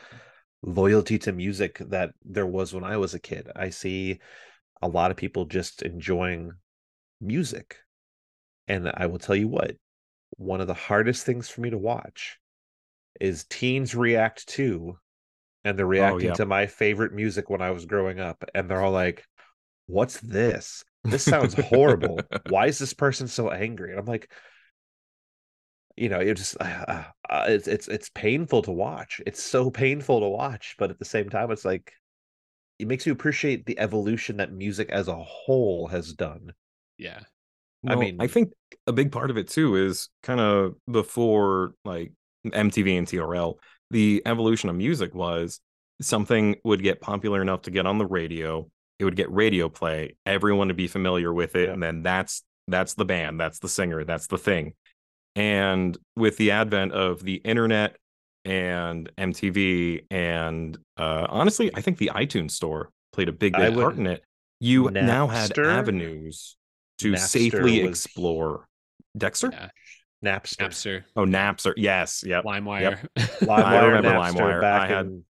loyalty 0.61 1.19
to 1.19 1.33
music 1.33 1.79
that 1.89 2.11
there 2.23 2.45
was 2.45 2.73
when 2.73 2.85
I 2.85 2.97
was 2.97 3.13
a 3.13 3.19
kid. 3.19 3.49
I 3.55 3.69
see 3.69 4.19
a 4.81 4.87
lot 4.87 5.11
of 5.11 5.17
people 5.17 5.45
just 5.45 5.81
enjoying 5.81 6.51
music. 7.19 7.77
And 8.67 8.89
I 8.95 9.07
will 9.07 9.19
tell 9.19 9.35
you 9.35 9.49
what, 9.49 9.75
one 10.37 10.61
of 10.61 10.67
the 10.67 10.73
hardest 10.73 11.25
things 11.25 11.49
for 11.49 11.59
me 11.59 11.69
to 11.71 11.77
watch 11.77 12.37
is 13.19 13.45
teens 13.45 13.95
react 13.95 14.47
to 14.49 14.97
and 15.63 15.77
they're 15.77 15.85
reacting 15.85 16.27
yeah. 16.27 16.33
to 16.33 16.45
my 16.45 16.65
favorite 16.65 17.13
music 17.13 17.49
when 17.49 17.61
I 17.61 17.71
was 17.71 17.85
growing 17.85 18.19
up 18.19 18.43
and 18.53 18.69
they're 18.69 18.81
all 18.81 18.91
like 18.91 19.23
what's 19.87 20.19
this? 20.19 20.83
This 21.03 21.23
sounds 21.23 21.53
horrible. 21.53 22.19
Why 22.49 22.67
is 22.67 22.79
this 22.79 22.93
person 22.93 23.27
so 23.27 23.49
angry? 23.51 23.91
And 23.91 23.99
I'm 23.99 24.05
like, 24.05 24.31
you 25.95 26.09
know, 26.09 26.19
it 26.19 26.35
just 26.35 26.57
uh, 26.59 27.03
uh, 27.29 27.45
it's 27.47 27.67
it's 27.67 27.87
it's 27.87 28.09
painful 28.09 28.63
to 28.63 28.71
watch. 28.71 29.21
It's 29.25 29.43
so 29.43 29.69
painful 29.69 30.21
to 30.21 30.27
watch, 30.27 30.75
but 30.79 30.89
at 30.89 30.99
the 30.99 31.05
same 31.05 31.29
time, 31.29 31.51
it's 31.51 31.65
like 31.65 31.93
it 32.79 32.87
makes 32.87 33.05
you 33.05 33.11
appreciate 33.11 33.65
the 33.65 33.79
evolution 33.79 34.37
that 34.37 34.51
music 34.51 34.89
as 34.89 35.07
a 35.07 35.15
whole 35.15 35.87
has 35.87 36.13
done. 36.13 36.53
Yeah. 36.97 37.19
I 37.85 37.95
mean- 37.95 38.21
I 38.21 38.27
think 38.27 38.53
a 38.87 38.93
big 38.93 39.11
part 39.11 39.29
of 39.29 39.37
it 39.37 39.49
too 39.49 39.75
is 39.75 40.09
kind 40.23 40.39
of 40.39 40.75
before 40.89 41.73
like 41.83 42.13
MTV 42.45 42.97
and 42.97 43.07
TRL, 43.07 43.55
the 43.91 44.21
evolution 44.25 44.69
of 44.69 44.75
music 44.75 45.13
was 45.13 45.59
something 46.01 46.55
would 46.63 46.81
get 46.83 46.99
popular 47.01 47.41
enough 47.41 47.61
to 47.63 47.71
get 47.71 47.85
on 47.85 47.97
the 47.97 48.05
radio, 48.05 48.67
it 48.99 49.05
would 49.05 49.15
get 49.15 49.31
radio 49.31 49.69
play, 49.69 50.15
everyone 50.25 50.67
would 50.67 50.75
be 50.77 50.87
familiar 50.87 51.33
with 51.33 51.55
it, 51.55 51.67
Yeah. 51.67 51.73
and 51.73 51.83
then 51.83 52.03
that's 52.03 52.43
that's 52.67 52.93
the 52.93 53.05
band, 53.05 53.39
that's 53.39 53.59
the 53.59 53.67
singer, 53.69 54.03
that's 54.05 54.27
the 54.27 54.37
thing. 54.37 54.73
And 55.35 55.97
with 56.15 56.37
the 56.37 56.51
advent 56.51 56.93
of 56.93 57.23
the 57.23 57.35
internet 57.35 57.97
and 58.45 59.09
MTV 59.17 60.05
and 60.11 60.77
uh 60.97 61.25
honestly, 61.29 61.71
I 61.73 61.81
think 61.81 61.97
the 61.97 62.11
iTunes 62.13 62.51
store 62.51 62.89
played 63.13 63.29
a 63.29 63.33
big 63.33 63.53
big 63.53 63.73
part 63.75 63.97
in 63.97 64.07
it. 64.07 64.23
You 64.59 64.89
now 64.91 65.27
had 65.27 65.57
avenues 65.57 66.55
to 66.99 67.13
Napster 67.13 67.19
safely 67.19 67.81
was- 67.83 67.89
explore 68.05 68.65
Dexter. 69.17 69.49
Yeah. 69.51 69.69
Napster, 70.23 70.57
Napster, 70.67 71.03
Oh, 71.15 71.25
Napster. 71.25 71.73
Yes. 71.77 72.23
Yep. 72.25 72.43
LimeWire. 72.45 73.05
LimeWire, 73.17 73.81
remember 73.87 74.09
Napster 74.09 74.33
LimeWire. 74.33 74.61
back 74.61 74.81
I 74.81 74.87
had- 74.87 75.05
in 75.07 75.23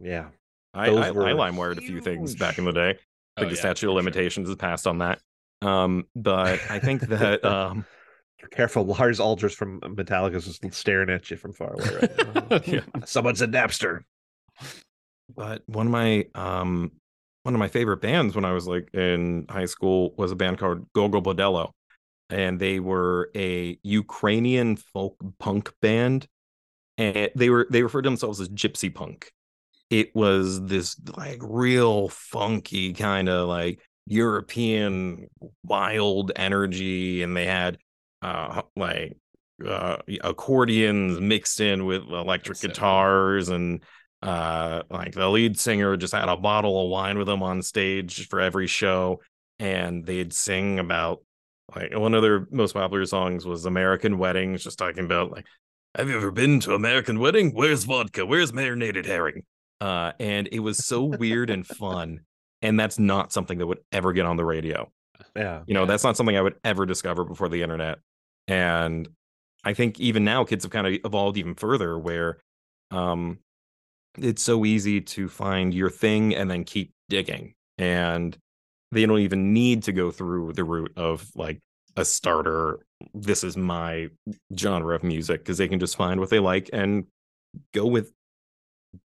yeah. 0.00 0.28
I, 0.74 0.86
I, 0.88 1.08
I 1.08 1.10
LimeWired 1.12 1.78
a 1.78 1.82
few 1.82 2.00
things 2.00 2.34
back 2.34 2.58
in 2.58 2.64
the 2.64 2.72
day. 2.72 2.98
I 3.36 3.42
Oh, 3.42 3.44
the 3.44 3.50
yeah, 3.50 3.56
statute 3.56 3.70
of 3.70 3.76
for 3.76 3.80
sure. 3.86 3.92
limitations 3.94 4.48
has 4.48 4.56
passed 4.56 4.86
on 4.86 4.98
that. 4.98 5.18
Um, 5.60 6.06
but 6.16 6.60
I 6.70 6.78
think 6.78 7.02
that 7.08 7.44
um, 7.44 7.84
Careful, 8.50 8.84
Lars 8.84 9.20
Ulrich 9.20 9.54
from 9.54 9.80
Metallica 9.80 10.34
is 10.36 10.46
just 10.46 10.74
staring 10.74 11.08
at 11.10 11.30
you 11.30 11.36
from 11.36 11.52
far 11.52 11.74
away 11.74 11.88
right 12.00 12.34
now. 12.50 12.60
Yeah. 12.66 12.80
Someone 13.04 13.36
said 13.36 13.52
Napster. 13.52 14.00
but 15.34 15.62
one 15.66 15.86
of 15.86 15.92
my 15.92 16.26
um 16.34 16.92
one 17.44 17.54
of 17.54 17.58
my 17.58 17.68
favorite 17.68 17.98
bands 18.00 18.34
when 18.34 18.44
I 18.44 18.52
was 18.52 18.66
like 18.66 18.88
in 18.94 19.46
high 19.48 19.64
school 19.66 20.14
was 20.16 20.30
a 20.32 20.36
band 20.36 20.58
called 20.58 20.86
Gogol 20.94 21.22
Bordello. 21.22 21.70
And 22.30 22.58
they 22.58 22.80
were 22.80 23.30
a 23.34 23.78
Ukrainian 23.82 24.76
folk 24.76 25.16
punk 25.38 25.72
band. 25.82 26.26
And 26.98 27.30
they 27.34 27.50
were 27.50 27.66
they 27.70 27.82
referred 27.82 28.02
to 28.02 28.10
themselves 28.10 28.40
as 28.40 28.48
gypsy 28.48 28.94
punk. 28.94 29.32
It 29.90 30.14
was 30.14 30.64
this 30.64 30.96
like 31.16 31.38
real 31.42 32.08
funky 32.08 32.92
kind 32.94 33.28
of 33.28 33.48
like 33.48 33.80
European 34.06 35.28
wild 35.64 36.32
energy, 36.36 37.22
and 37.22 37.36
they 37.36 37.46
had 37.46 37.78
uh 38.22 38.62
like 38.76 39.16
uh 39.66 39.98
accordions 40.22 41.20
mixed 41.20 41.60
in 41.60 41.84
with 41.84 42.02
electric 42.02 42.58
That's 42.58 42.60
so 42.60 42.68
cool. 42.68 42.74
guitars 42.74 43.48
and 43.48 43.82
uh 44.22 44.82
like 44.90 45.12
the 45.12 45.28
lead 45.28 45.58
singer 45.58 45.96
just 45.96 46.14
had 46.14 46.28
a 46.28 46.36
bottle 46.36 46.84
of 46.84 46.90
wine 46.90 47.18
with 47.18 47.28
him 47.28 47.42
on 47.42 47.62
stage 47.62 48.28
for 48.28 48.40
every 48.40 48.66
show 48.66 49.20
and 49.58 50.04
they'd 50.06 50.32
sing 50.32 50.78
about 50.78 51.20
like 51.74 51.96
one 51.96 52.14
of 52.14 52.22
their 52.22 52.46
most 52.50 52.72
popular 52.74 53.04
songs 53.06 53.44
was 53.46 53.64
American 53.66 54.18
Weddings 54.18 54.62
just 54.62 54.78
talking 54.78 55.04
about 55.04 55.30
like 55.30 55.46
have 55.96 56.08
you 56.08 56.16
ever 56.16 56.30
been 56.30 56.60
to 56.60 56.74
American 56.74 57.18
Wedding 57.18 57.52
where's 57.54 57.84
vodka 57.84 58.24
where's 58.26 58.52
marinated 58.52 59.06
herring 59.06 59.42
uh 59.80 60.12
and 60.20 60.48
it 60.52 60.60
was 60.60 60.84
so 60.86 61.04
weird 61.04 61.50
and 61.50 61.66
fun 61.66 62.20
and 62.62 62.78
that's 62.78 62.98
not 62.98 63.32
something 63.32 63.58
that 63.58 63.66
would 63.66 63.80
ever 63.90 64.12
get 64.12 64.26
on 64.26 64.36
the 64.36 64.44
radio 64.44 64.90
Yeah. 65.36 65.62
you 65.66 65.74
know 65.74 65.80
Yeah. 65.80 65.86
that's 65.86 66.04
not 66.04 66.16
something 66.16 66.36
i 66.36 66.42
would 66.42 66.54
ever 66.64 66.86
discover 66.86 67.24
before 67.24 67.48
the 67.48 67.62
internet 67.62 67.98
and 68.48 69.08
i 69.64 69.74
think 69.74 69.98
even 70.00 70.24
now 70.24 70.44
kids 70.44 70.64
have 70.64 70.70
kind 70.72 70.86
of 70.86 70.94
evolved 71.04 71.36
even 71.36 71.54
further 71.54 71.98
where 71.98 72.38
um 72.90 73.38
it's 74.18 74.42
so 74.42 74.64
easy 74.64 75.00
to 75.00 75.28
find 75.28 75.72
your 75.74 75.90
thing 75.90 76.34
and 76.34 76.50
then 76.50 76.64
keep 76.64 76.92
digging 77.08 77.54
and 77.78 78.36
they 78.92 79.06
don't 79.06 79.20
even 79.20 79.52
need 79.52 79.82
to 79.82 79.92
go 79.92 80.10
through 80.10 80.52
the 80.52 80.62
route 80.62 80.92
of 80.96 81.28
like 81.34 81.60
a 81.96 82.04
starter 82.04 82.86
this 83.14 83.42
is 83.42 83.56
my 83.56 84.08
genre 84.56 84.94
of 84.94 85.02
music 85.02 85.40
because 85.40 85.58
they 85.58 85.68
can 85.68 85.80
just 85.80 85.96
find 85.96 86.20
what 86.20 86.30
they 86.30 86.38
like 86.38 86.70
and 86.72 87.04
go 87.74 87.86
with 87.86 88.12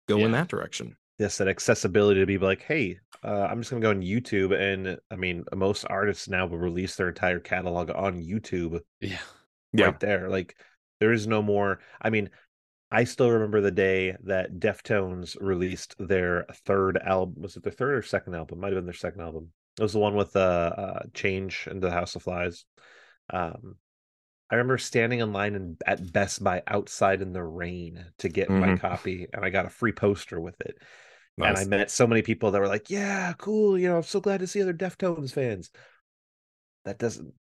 go 0.08 0.20
in 0.20 0.32
that 0.32 0.48
direction 0.48 0.96
yes 1.18 1.38
that 1.38 1.48
accessibility 1.48 2.20
to 2.20 2.26
be 2.26 2.38
like 2.38 2.62
hey 2.62 2.98
uh, 3.24 3.48
i'm 3.50 3.60
just 3.60 3.70
gonna 3.70 3.82
go 3.82 3.90
on 3.90 4.02
youtube 4.02 4.54
and 4.58 4.98
i 5.12 5.16
mean 5.16 5.44
most 5.56 5.86
artists 5.90 6.30
now 6.30 6.46
will 6.46 6.58
release 6.58 6.96
their 6.96 7.10
entire 7.10 7.40
catalog 7.40 7.90
on 7.92 8.22
youtube 8.22 8.80
yeah. 9.02 9.18
Yeah. 9.74 9.86
right 9.86 10.00
there 10.00 10.30
like 10.30 10.56
there 11.00 11.12
is 11.12 11.28
no 11.28 11.42
more 11.42 11.80
i 12.02 12.10
mean 12.10 12.30
i 12.92 13.04
still 13.04 13.30
remember 13.30 13.62
the 13.62 13.72
day 13.72 14.16
that 14.24 14.60
deftones 14.60 15.36
released 15.42 15.96
their 16.00 16.46
third 16.66 16.98
album 16.98 17.42
was 17.42 17.58
it 17.58 17.64
their 17.64 17.74
third 17.74 17.96
or 17.96 18.02
second 18.02 18.36
album 18.36 18.60
might 18.60 18.68
have 18.68 18.78
been 18.78 18.86
their 18.86 18.94
second 18.94 19.22
album 19.22 19.52
it 19.80 19.84
was 19.84 19.94
the 19.94 20.00
one 20.00 20.16
with 20.16 20.36
uh, 20.36 20.40
uh 20.40 21.04
change 21.14 21.68
into 21.70 21.88
the 21.88 21.94
house 21.94 22.16
of 22.16 22.24
flies 22.24 22.66
um 23.32 23.76
I 24.52 24.56
remember 24.56 24.78
standing 24.80 25.20
in 25.20 25.34
line 25.34 25.56
in, 25.56 25.78
at 25.86 26.12
Best 26.14 26.44
Buy 26.44 26.64
outside 26.68 27.22
in 27.22 27.34
the 27.34 27.44
rain 27.44 28.06
to 28.20 28.30
get 28.30 28.56
my 28.56 28.72
Mhm. 28.72 28.80
copy, 28.80 29.28
and 29.34 29.46
I 29.46 29.50
got 29.50 29.66
a 29.66 29.70
free 29.70 29.92
poster 29.92 30.40
with 30.40 30.60
it. 30.62 30.78
And 31.42 31.58
I 31.58 31.66
met 31.66 31.92
so 31.92 32.08
many 32.08 32.22
people 32.22 32.52
that 32.52 32.60
were 32.62 32.68
like, 32.68 32.90
"Yeah, 32.90 33.34
cool. 33.38 33.78
You 33.78 33.90
know, 33.90 33.98
I'm 33.98 34.04
so 34.04 34.22
glad 34.22 34.40
to 34.42 34.48
see 34.48 34.62
other 34.62 34.74
Deftones 34.74 35.34
fans." 35.34 35.72
That 36.86 36.98
doesn't. 36.98 37.34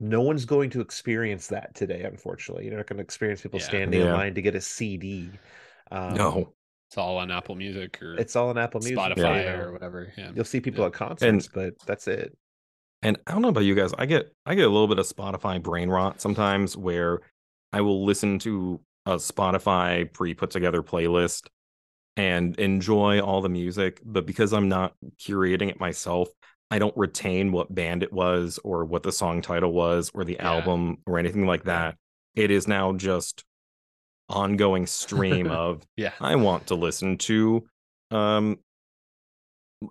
No 0.00 0.22
one's 0.22 0.44
going 0.44 0.70
to 0.70 0.80
experience 0.80 1.48
that 1.48 1.74
today. 1.74 2.02
Unfortunately, 2.04 2.66
you're 2.66 2.76
not 2.76 2.86
going 2.86 2.98
to 2.98 3.02
experience 3.04 3.42
people 3.42 3.58
Yeah. 3.58 3.60
standing 3.60 4.00
in 4.02 4.10
line 4.10 4.34
to 4.34 4.42
get 4.42 4.54
a 4.54 4.60
CD. 4.60 5.40
Um, 5.90 6.44
no 6.44 6.54
It's 6.94 6.98
all 7.00 7.18
on 7.18 7.32
Apple 7.32 7.56
Music 7.56 8.00
or 8.00 8.14
it's 8.14 8.36
all 8.36 8.50
on 8.50 8.56
Apple 8.56 8.78
Music. 8.78 8.96
Spotify 8.96 9.38
you 9.40 9.50
know. 9.50 9.64
or 9.64 9.72
whatever. 9.72 10.12
Yeah. 10.16 10.30
You'll 10.32 10.44
see 10.44 10.60
people 10.60 10.82
Yeah. 10.82 10.86
at 10.86 10.92
concerts, 10.92 11.48
but 11.52 11.74
that's 11.86 12.06
it. 12.06 12.38
And 13.02 13.18
I 13.26 13.32
don't 13.32 13.42
know 13.42 13.48
about 13.48 13.64
you 13.64 13.74
guys. 13.74 13.92
I 13.98 14.06
get 14.06 14.32
I 14.46 14.54
get 14.54 14.64
a 14.64 14.68
little 14.68 14.86
bit 14.86 15.00
of 15.00 15.06
Spotify 15.08 15.60
brain 15.60 15.88
rot 15.88 16.20
sometimes 16.20 16.76
where 16.76 17.18
I 17.72 17.80
will 17.80 18.04
listen 18.04 18.38
to 18.40 18.78
a 19.06 19.16
Spotify 19.16 20.12
pre 20.12 20.34
put 20.34 20.52
together 20.52 20.84
playlist 20.84 21.48
and 22.16 22.56
enjoy 22.60 23.18
all 23.20 23.40
the 23.42 23.48
music, 23.48 24.00
but 24.04 24.24
because 24.24 24.52
I'm 24.52 24.68
not 24.68 24.94
curating 25.18 25.70
it 25.70 25.80
myself, 25.80 26.28
I 26.70 26.78
don't 26.78 26.96
retain 26.96 27.50
what 27.50 27.74
band 27.74 28.04
it 28.04 28.12
was 28.12 28.60
or 28.62 28.84
what 28.84 29.02
the 29.02 29.10
song 29.10 29.42
title 29.42 29.72
was 29.72 30.12
or 30.14 30.22
the 30.24 30.34
Yeah. 30.34 30.48
album 30.48 30.98
or 31.08 31.18
anything 31.18 31.44
like 31.44 31.64
that. 31.64 31.96
It 32.36 32.52
is 32.52 32.68
now 32.68 32.92
just 32.92 33.44
ongoing 34.28 34.86
stream 34.86 35.46
of 35.50 35.86
Yeah. 35.96 36.12
I 36.20 36.36
want 36.36 36.68
to 36.68 36.74
listen 36.74 37.18
to 37.18 37.64
um 38.10 38.58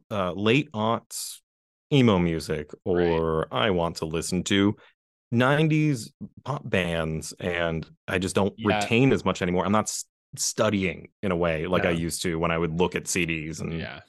uh 0.10 0.32
late 0.34 0.72
aughts 0.74 1.40
emo 1.92 2.18
music 2.18 2.72
Right. 2.86 3.08
or 3.08 3.48
I 3.52 3.70
want 3.70 3.98
to 3.98 4.06
listen 4.06 4.44
to 4.46 4.76
90s 5.34 6.12
pop 6.44 6.62
bands 6.68 7.34
and 7.40 7.88
I 8.08 8.18
just 8.20 8.36
don't 8.36 8.54
Yeah. 8.58 8.78
retain 8.80 9.12
as 9.12 9.24
much 9.26 9.42
anymore. 9.42 9.66
I'm 9.66 9.72
not 9.72 9.86
s- 9.86 10.06
studying 10.36 11.10
in 11.22 11.32
a 11.32 11.36
way 11.36 11.68
like 11.68 11.86
I 11.86 11.92
used 11.92 12.22
to 12.24 12.40
when 12.40 12.52
I 12.52 12.58
would 12.58 12.74
look 12.80 12.96
at 12.96 13.04
CDs 13.06 13.60
and 13.62 13.74
Yeah. 13.80 14.02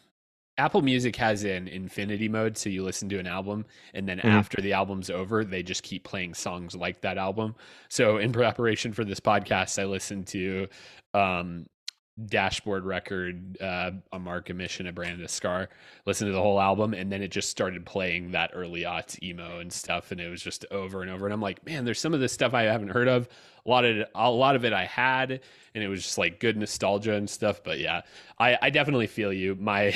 Apple 0.56 0.82
Music 0.82 1.16
has 1.16 1.42
an 1.44 1.66
infinity 1.66 2.28
mode, 2.28 2.56
so 2.56 2.68
you 2.70 2.84
listen 2.84 3.08
to 3.08 3.18
an 3.18 3.26
album, 3.26 3.64
and 3.92 4.08
then 4.08 4.18
Mhm. 4.18 4.24
after 4.30 4.62
the 4.62 4.72
album's 4.72 5.10
over, 5.10 5.44
they 5.44 5.62
just 5.62 5.82
keep 5.82 6.04
playing 6.04 6.34
songs 6.34 6.76
like 6.76 7.00
that 7.00 7.18
album. 7.18 7.56
So, 7.88 8.18
in 8.18 8.32
preparation 8.32 8.92
for 8.92 9.04
this 9.04 9.18
podcast, 9.20 9.80
I 9.80 9.84
listened 9.86 10.26
to 10.28 10.68
um, 11.12 11.66
Dashboard 12.26 12.84
Record, 12.84 13.60
uh, 13.60 13.90
a 14.12 14.18
Mark 14.18 14.48
a 14.48 14.54
Mission, 14.54 14.86
a 14.86 14.92
Brand 14.92 15.20
of 15.20 15.30
Scar. 15.30 15.68
listen 16.06 16.28
to 16.28 16.32
the 16.32 16.40
whole 16.40 16.60
album, 16.60 16.94
and 16.94 17.10
then 17.10 17.22
it 17.22 17.28
just 17.28 17.50
started 17.50 17.84
playing 17.84 18.30
that 18.30 18.52
early 18.54 18.82
aughts 18.82 19.20
emo 19.22 19.58
and 19.58 19.72
stuff, 19.72 20.12
and 20.12 20.20
it 20.20 20.28
was 20.28 20.40
just 20.40 20.64
over 20.70 21.02
and 21.02 21.10
over. 21.10 21.26
And 21.26 21.34
I'm 21.34 21.40
like, 21.40 21.64
man, 21.66 21.84
there's 21.84 21.98
some 21.98 22.14
of 22.14 22.20
this 22.20 22.32
stuff 22.32 22.54
I 22.54 22.62
haven't 22.62 22.90
heard 22.90 23.08
of. 23.08 23.28
A 23.66 23.68
lot 23.68 23.84
of 23.84 23.96
it, 23.96 24.10
a 24.14 24.30
lot 24.30 24.54
of 24.54 24.64
it 24.64 24.72
I 24.72 24.84
had, 24.84 25.40
and 25.74 25.82
it 25.82 25.88
was 25.88 26.02
just 26.02 26.18
like 26.18 26.38
good 26.38 26.56
nostalgia 26.56 27.14
and 27.14 27.28
stuff. 27.28 27.62
But 27.64 27.80
yeah, 27.80 28.02
I, 28.38 28.58
I 28.62 28.70
definitely 28.70 29.08
feel 29.08 29.32
you. 29.32 29.56
My 29.56 29.92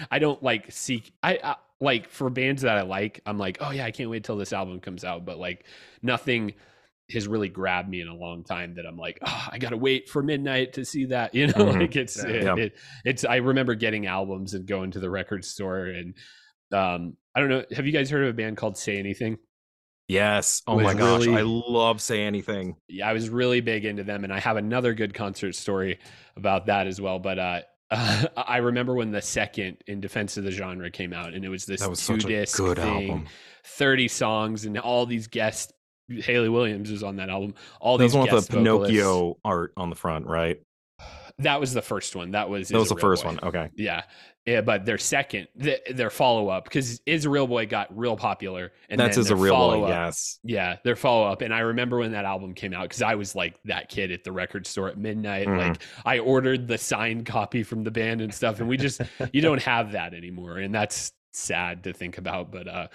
I 0.10 0.18
don't 0.18 0.42
like 0.42 0.72
seek 0.72 1.12
I, 1.22 1.38
I 1.44 1.56
like 1.80 2.08
for 2.08 2.30
bands 2.30 2.62
that 2.62 2.78
I 2.78 2.82
like, 2.82 3.20
I'm 3.26 3.38
like, 3.38 3.58
oh 3.60 3.70
yeah, 3.70 3.84
I 3.84 3.90
can't 3.90 4.08
wait 4.08 4.24
till 4.24 4.36
this 4.36 4.52
album 4.54 4.80
comes 4.80 5.04
out. 5.04 5.26
But 5.26 5.38
like 5.38 5.64
nothing 6.02 6.54
has 7.12 7.26
really 7.28 7.48
grabbed 7.48 7.88
me 7.88 8.00
in 8.00 8.08
a 8.08 8.14
long 8.14 8.44
time 8.44 8.74
that 8.76 8.86
I'm 8.86 8.96
like, 8.96 9.18
oh, 9.26 9.46
I 9.50 9.58
gotta 9.58 9.76
wait 9.76 10.08
for 10.08 10.22
midnight 10.22 10.74
to 10.74 10.84
see 10.84 11.06
that. 11.06 11.34
You 11.34 11.46
know, 11.48 11.52
Mhm. 11.54 11.80
like 11.80 11.96
it's 11.96 12.16
Yeah. 12.22 12.54
it, 12.54 12.58
it- 12.58 12.72
it's 13.04 13.24
I 13.24 13.36
remember 13.36 13.74
getting 13.74 14.06
albums 14.06 14.54
and 14.54 14.66
going 14.66 14.90
to 14.92 15.00
the 15.00 15.10
record 15.10 15.44
store 15.44 15.86
and 15.86 16.14
um 16.72 17.16
I 17.34 17.40
don't 17.40 17.48
know. 17.48 17.64
Have 17.74 17.86
you 17.86 17.92
guys 17.92 18.10
heard 18.10 18.24
of 18.24 18.30
a 18.30 18.32
band 18.32 18.56
called 18.56 18.76
Say 18.76 18.98
Anything? 18.98 19.38
yes. 20.08 20.62
Oh 20.66 20.78
my 20.80 20.94
gosh, 20.94 21.26
really- 21.26 21.38
I 21.38 21.42
love 21.42 22.00
say 22.00 22.22
anything. 22.22 22.76
yeah, 22.88 23.08
I 23.08 23.12
was 23.12 23.28
really 23.28 23.60
big 23.60 23.84
into 23.84 24.02
them, 24.04 24.24
and 24.24 24.32
I 24.32 24.40
have 24.40 24.56
another 24.56 24.94
good 24.94 25.14
concert 25.14 25.54
story 25.54 25.98
about 26.36 26.66
that 26.66 26.86
as 26.86 27.00
well. 27.00 27.18
But 27.18 27.38
uh, 27.38 27.60
I 28.36 28.58
remember 28.58 28.94
when 28.94 29.10
the 29.12 29.22
second 29.22 29.78
"In 29.86 30.00
Defense 30.00 30.36
of 30.36 30.44
the 30.44 30.50
Genre" 30.50 30.90
came 30.90 31.12
out, 31.12 31.34
and 31.34 31.44
it 31.44 31.48
was 31.48 31.64
this 31.66 31.80
That 31.80 31.90
was 31.90 32.04
two 32.04 32.16
disc 32.18 32.56
good 32.56 32.78
thing, 32.78 33.10
album. 33.10 33.26
thirty 33.64 34.08
songs, 34.08 34.64
and 34.64 34.78
all 34.78 35.06
these 35.06 35.26
guests. 35.28 35.72
Hayley 36.10 36.48
Williams 36.48 36.90
is 36.90 37.02
on 37.02 37.16
that 37.16 37.28
album. 37.30 37.54
All 37.80 37.98
these 37.98 38.14
one 38.14 38.30
with 38.30 38.48
the. 38.48 38.56
Pinocchio 38.58 39.38
art 39.44 39.72
on 39.76 39.90
the 39.90 39.96
front, 39.96 40.26
right? 40.26 40.60
That 41.38 41.58
was 41.60 41.72
the 41.72 41.80
first 41.82 42.14
one. 42.16 42.32
That 42.32 42.50
was 42.50 42.68
That 42.68 42.78
was 42.78 42.90
the 42.90 42.96
first 42.96 43.22
Boy. 43.22 43.30
one. 43.30 43.38
Okay. 43.42 43.70
Yeah. 43.76 44.02
Yeah, 44.46 44.62
but 44.62 44.84
their 44.84 44.98
second, 44.98 45.48
th- 45.60 45.80
their 45.94 46.10
follow 46.10 46.48
up, 46.48 46.64
because 46.64 47.00
Is 47.06 47.24
a 47.26 47.30
Real 47.30 47.46
Boy 47.46 47.66
got 47.66 47.96
real 47.96 48.16
popular, 48.16 48.72
and 48.88 48.98
That's 48.98 49.16
as 49.18 49.30
a 49.30 49.36
real 49.36 49.54
boy. 49.54 49.88
Yes. 49.88 50.38
Yeah, 50.42 50.76
their 50.82 50.96
follow 50.96 51.26
up. 51.30 51.42
And 51.42 51.52
I 51.54 51.60
remember 51.60 51.98
when 51.98 52.12
that 52.12 52.24
album 52.24 52.54
came 52.54 52.72
out 52.74 52.82
because 52.84 53.02
I 53.02 53.14
was 53.14 53.34
like 53.34 53.54
that 53.66 53.88
kid 53.90 54.10
at 54.10 54.24
the 54.24 54.32
record 54.32 54.66
store 54.66 54.88
at 54.88 54.98
midnight. 54.98 55.46
Mhm. 55.46 55.58
Like 55.58 55.82
I 56.04 56.18
ordered 56.18 56.68
the 56.68 56.78
signed 56.78 57.26
copy 57.26 57.62
from 57.62 57.84
the 57.84 57.90
band 57.90 58.22
and 58.22 58.32
stuff. 58.34 58.60
And 58.60 58.68
we 58.68 58.76
just, 58.76 59.00
you 59.32 59.40
don't 59.42 59.62
have 59.62 59.92
that 59.92 60.14
anymore. 60.14 60.58
And 60.58 60.74
that's 60.74 61.12
sad 61.32 61.84
to 61.84 61.92
think 61.92 62.18
about. 62.18 62.50
But, 62.50 62.66
uh, 62.66 62.88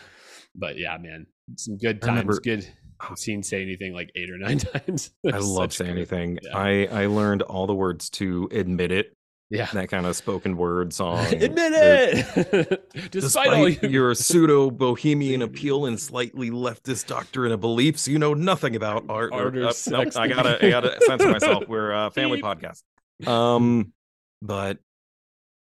but 0.55 0.78
yeah, 0.78 0.97
man, 0.97 1.28
some 1.57 1.78
good 1.78 2.01
times. 2.01 2.09
remember- 2.11 2.39
good. 2.41 2.68
I've 2.99 3.17
seen 3.19 3.43
Say 3.43 3.61
Anything 3.61 3.93
like 3.93 4.11
eight 4.15 4.29
or 4.29 4.37
nine 4.37 4.57
times. 4.85 5.11
I 5.31 5.37
love 5.37 5.73
say 5.73 5.87
anything. 5.87 6.39
yeah. 6.41 6.57
I 6.57 6.85
I 6.91 7.05
learned 7.07 7.41
all 7.43 7.67
the 7.67 7.75
words 7.75 8.09
to 8.11 8.47
admit 8.51 8.91
it. 8.91 9.13
Yeah. 9.51 9.67
That 9.73 9.89
kind 9.89 10.07
of 10.07 10.15
spoken 10.15 10.57
word 10.57 10.91
song. 11.01 11.19
Admit 11.33 11.71
it. 11.75 12.91
Despite, 13.11 13.47
all 13.49 13.65
Despite 13.67 13.83
you, 13.83 13.89
your 13.89 14.15
pseudo 14.15 14.71
bohemian 14.71 15.43
appeal 15.43 15.85
and 15.85 15.99
slightly 15.99 16.49
leftist 16.49 17.05
doctrine 17.05 17.51
and 17.51 17.61
beliefs, 17.61 18.07
you 18.07 18.17
know 18.17 18.33
nothing 18.33 18.75
about 18.75 19.05
art. 19.07 19.29
or- 19.33 19.41
Art 19.45 19.57
or 19.57 19.67
uh, 19.67 19.73
nope. 19.87 20.07
I 20.15 20.27
gotta, 20.27 20.65
I 20.65 20.69
gotta 20.71 20.97
censor 21.05 21.29
myself. 21.29 21.67
We're 21.67 21.91
a 21.91 22.09
family 22.09 22.37
Beep. 22.41 22.45
podcast. 22.45 22.81
Um, 23.27 23.93
but 24.41 24.79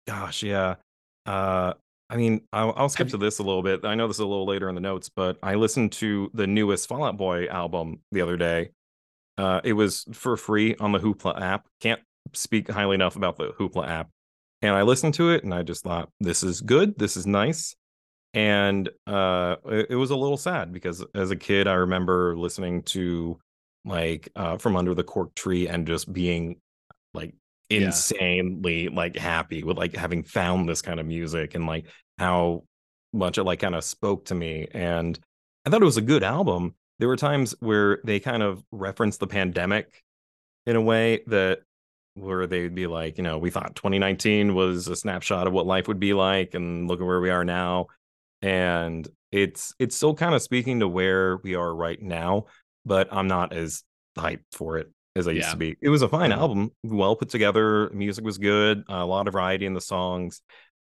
gosh, 0.07 0.43
yeah. 0.43 0.75
Uh, 1.25 1.73
I 2.13 2.17
mean, 2.17 2.43
I'll, 2.53 2.75
I'll 2.77 2.91
skip 2.91 3.07
Have 3.07 3.13
to 3.13 3.17
this 3.17 3.39
a 3.39 3.43
little 3.43 3.63
bit. 3.63 3.87
I 3.87 3.95
know 3.95 4.07
this 4.07 4.17
is 4.17 4.21
a 4.21 4.27
little 4.27 4.45
later 4.45 4.69
in 4.69 4.75
the 4.75 4.83
notes, 4.83 5.09
but 5.09 5.39
I 5.43 5.55
listened 5.55 5.93
to 5.93 6.31
the 6.35 6.47
newest 6.47 6.87
Fall 6.87 7.05
Out 7.05 7.17
Boy 7.17 7.47
album 7.47 8.01
the 8.13 8.21
other 8.21 8.37
day. 8.37 8.73
Uh, 9.39 9.63
it 9.65 9.73
was 9.73 10.05
for 10.13 10.37
free 10.37 10.77
on 10.77 10.93
the 10.93 10.99
Hoopla 10.99 11.41
app. 11.41 11.67
Can't 11.81 12.03
speak 12.35 12.71
highly 12.71 12.97
enough 12.97 13.17
about 13.17 13.39
the 13.39 13.53
Hoopla 13.59 13.89
app. 13.89 14.11
And 14.61 14.75
I 14.75 14.83
listened 14.83 15.15
to 15.15 15.31
it 15.31 15.43
and 15.43 15.55
I 15.55 15.63
just 15.63 15.85
thought, 15.85 16.11
this 16.21 16.43
is 16.43 16.61
good. 16.61 16.99
This 16.99 17.17
is 17.17 17.27
nice. 17.27 17.75
And 18.35 18.91
uh, 19.07 19.57
it, 19.65 19.87
it 19.91 19.97
was 19.97 20.11
a 20.11 20.17
little 20.17 20.37
sad 20.37 20.71
because 20.71 21.03
as 21.15 21.31
a 21.31 21.37
kid, 21.37 21.67
I 21.67 21.75
remember 21.75 22.37
listening 22.37 22.83
to 22.83 23.41
like 23.87 24.29
uh, 24.37 24.59
From 24.59 24.77
Under 24.77 24.95
the 24.95 25.03
Cork 25.03 25.35
Tree 25.35 25.67
and 25.67 25.87
just 25.87 26.13
being 26.13 26.61
like 27.15 27.33
Yeah. 27.69 27.87
insanely 27.87 28.89
like 28.89 29.17
happy 29.17 29.65
with 29.65 29.79
like 29.79 29.97
having 29.97 30.23
found 30.23 30.69
this 30.69 30.83
kind 30.83 31.01
of 31.01 31.07
music 31.07 31.55
and 31.55 31.67
like 31.67 31.87
how 32.19 32.65
much 33.13 33.39
it 33.39 33.45
like 33.45 33.61
kind 33.61 33.75
of 33.75 33.85
spoke 33.85 34.27
to 34.27 34.35
me. 34.35 34.69
And 34.73 35.19
I 35.65 35.71
thought 35.71 35.83
it 35.83 35.87
was 35.87 35.97
a 35.97 36.03
good 36.03 36.23
album. 36.23 36.75
There 36.99 37.09
were 37.09 37.17
times 37.17 37.55
where 37.61 38.01
they 38.05 38.21
kind 38.21 38.43
of 38.43 38.63
referenced 38.71 39.21
the 39.21 39.27
pandemic 39.27 40.03
in 40.67 40.77
a 40.77 40.81
way 40.81 41.23
that 41.27 41.61
where 42.15 42.47
they'd 42.47 42.75
be 42.75 42.87
like, 42.87 43.17
you 43.17 43.25
know, 43.25 43.39
we 43.39 43.51
thought 43.51 43.75
2019 43.75 44.55
was 44.55 44.89
a 44.89 44.97
snapshot 44.97 45.47
of 45.47 45.53
what 45.53 45.67
life 45.67 45.89
would 45.89 46.01
be 46.01 46.13
like, 46.13 46.55
and 46.55 46.89
look 46.89 47.01
at 47.01 47.07
where 47.07 47.21
we 47.21 47.31
are 47.31 47.45
now. 47.45 47.87
And 48.43 49.09
it's 49.31 49.75
it's 49.79 49.97
still 49.97 50.15
kind 50.15 50.35
of 50.35 50.43
speaking 50.43 50.81
to 50.81 50.89
where 50.89 51.39
we 51.39 51.55
are 51.55 51.75
right 51.75 52.01
now, 52.01 52.47
but 52.85 53.09
I'm 53.11 53.29
not 53.29 53.53
as 53.53 53.83
hyped 54.17 54.45
for 54.53 54.79
it 54.79 54.91
as 55.17 55.29
I 55.29 55.33
used 55.33 55.51
to 55.51 55.57
be. 55.57 55.77
It 55.81 55.89
was 55.89 56.03
a 56.03 56.09
fine 56.09 56.31
Yeah. 56.31 56.39
album, 56.39 56.71
well 56.83 57.17
put 57.17 57.29
together. 57.29 57.91
Music 57.91 58.25
was 58.25 58.39
good, 58.39 58.85
a 58.89 59.05
lot 59.05 59.27
of 59.29 59.33
variety 59.33 59.67
in 59.67 59.75
the 59.75 59.81
songs, 59.81 60.41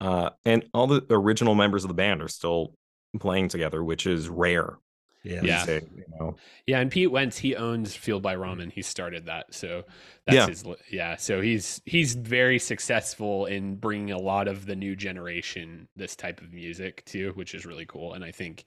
uh, 0.01 0.29
and 0.45 0.65
all 0.73 0.87
the 0.87 1.05
original 1.09 1.55
members 1.55 1.83
of 1.83 1.87
the 1.89 1.93
band 1.93 2.21
are 2.21 2.27
still 2.27 2.73
playing 3.19 3.49
together, 3.49 3.83
which 3.83 4.05
is 4.07 4.29
rare. 4.29 4.77
Yeah. 5.23 5.39
Yeah. 5.41 5.65
days, 5.65 5.83
you 5.95 6.03
know? 6.19 6.35
Yeah, 6.67 6.79
and 6.81 6.91
Pete 6.91 7.09
Wentz 7.09 7.37
he 7.37 7.55
owns 7.55 7.95
Fueled 7.95 8.21
by 8.23 8.35
Ramen. 8.35 8.69
He 8.71 8.81
started 8.81 9.27
that, 9.27 9.53
so 9.53 9.85
that's 10.25 10.35
Yeah. 10.35 10.47
his. 10.47 10.65
Yeah, 10.91 11.15
so 11.15 11.39
he's 11.39 11.81
he's 11.85 12.13
very 12.15 12.59
successful 12.59 13.45
in 13.45 13.77
bringing 13.77 14.11
a 14.11 14.17
lot 14.17 14.49
of 14.49 14.65
the 14.65 14.75
new 14.75 14.97
generation 14.97 15.87
this 15.95 16.17
type 16.17 16.41
of 16.41 16.51
music 16.51 17.05
too, 17.05 17.31
which 17.35 17.55
is 17.55 17.65
really 17.65 17.85
cool. 17.85 18.15
And 18.15 18.23
I 18.23 18.31
think 18.31 18.65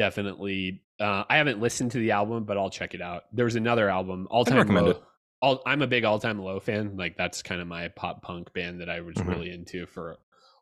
definitely, 0.00 0.82
uh, 0.98 1.24
I 1.28 1.36
haven't 1.36 1.60
listened 1.60 1.90
to 1.92 1.98
the 1.98 2.12
album, 2.12 2.44
but 2.44 2.56
I'll 2.56 2.70
check 2.70 2.94
it 2.94 3.02
out. 3.02 3.24
There 3.32 3.44
was 3.44 3.54
another 3.56 3.88
album, 3.90 4.26
All 4.30 4.44
Time 4.46 4.68
Low. 4.68 4.86
it. 4.90 5.02
All, 5.42 5.62
I'm 5.66 5.82
a 5.82 5.86
big 5.86 6.04
All 6.04 6.18
Time 6.18 6.38
Low 6.42 6.58
fan. 6.58 6.96
Like 6.96 7.16
that's 7.16 7.42
kind 7.42 7.60
of 7.60 7.66
my 7.68 7.88
pop 7.88 8.22
punk 8.22 8.52
band 8.54 8.80
that 8.80 8.88
I 8.90 9.00
was 9.02 9.16
Mhm. 9.16 9.28
really 9.28 9.50
into 9.50 9.86
for 9.86 10.12
a 10.12 10.16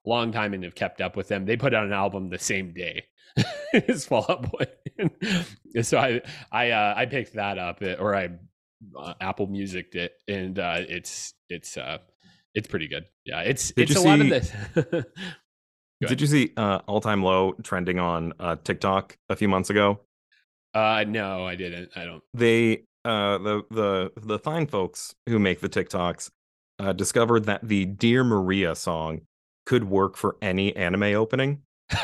long 0.05 0.33
time 0.33 0.55
and 0.55 0.65
have 0.65 0.75
kept 0.75 1.01
up 1.01 1.17
with 1.17 1.29
them. 1.29 1.47
They 1.47 1.57
put 1.57 1.73
out 1.73 1.87
an 1.87 1.93
album 1.93 2.31
the 2.31 2.39
same 2.39 2.73
day 2.75 3.05
as 3.89 4.05
Fall 4.07 4.27
Out 4.29 4.51
Boy. 4.51 4.67
So 5.83 5.99
I 5.99 6.21
I 6.51 6.71
uh, 6.71 6.95
I 6.97 7.07
picked 7.07 7.35
that 7.35 7.59
up 7.59 7.79
uh, 7.83 7.93
or 8.01 8.15
I 8.17 8.31
uh, 8.99 9.15
Apple 9.21 9.47
Music 9.47 9.95
it 9.95 10.13
and 10.27 10.59
uh, 10.59 10.79
it's 10.89 11.35
it's 11.49 11.77
uh 11.77 11.99
it's 12.55 12.67
pretty 12.67 12.89
good. 12.89 13.05
Yeah, 13.25 13.41
it's 13.43 13.71
Did 13.73 13.91
it's 13.91 14.01
a 14.01 14.03
you 14.03 14.09
lot 14.09 14.21
of 14.21 14.27
see- 14.27 14.31
this. 14.31 15.05
Go 16.03 16.09
Did 16.09 16.21
you 16.21 16.27
see 16.27 16.53
uh, 16.57 16.81
all 16.87 17.01
time 17.01 17.23
low 17.23 17.55
trending 17.63 17.99
on 17.99 18.33
uh, 18.39 18.57
TikTok 18.63 19.17
a 19.29 19.37
few 19.37 19.49
months 19.49 19.71
ago? 19.71 20.01
uh 20.75 21.05
no, 21.09 21.47
I 21.47 21.57
didn't. 21.57 21.91
I 21.97 22.05
don't. 22.05 22.23
They 22.35 22.85
uh, 23.05 23.39
the 23.39 23.63
the 23.71 24.13
the 24.17 24.39
fine 24.39 24.67
folks 24.67 25.15
who 25.29 25.39
make 25.39 25.61
the 25.61 25.69
TikToks 25.69 26.31
uh, 26.79 26.93
discovered 26.93 27.45
that 27.47 27.67
the 27.67 27.85
Dear 27.87 28.23
Maria 28.23 28.75
song 28.75 29.23
could 29.67 29.85
work 29.85 30.17
for 30.17 30.37
any 30.43 30.75
anime 30.77 31.15
opening. 31.15 31.63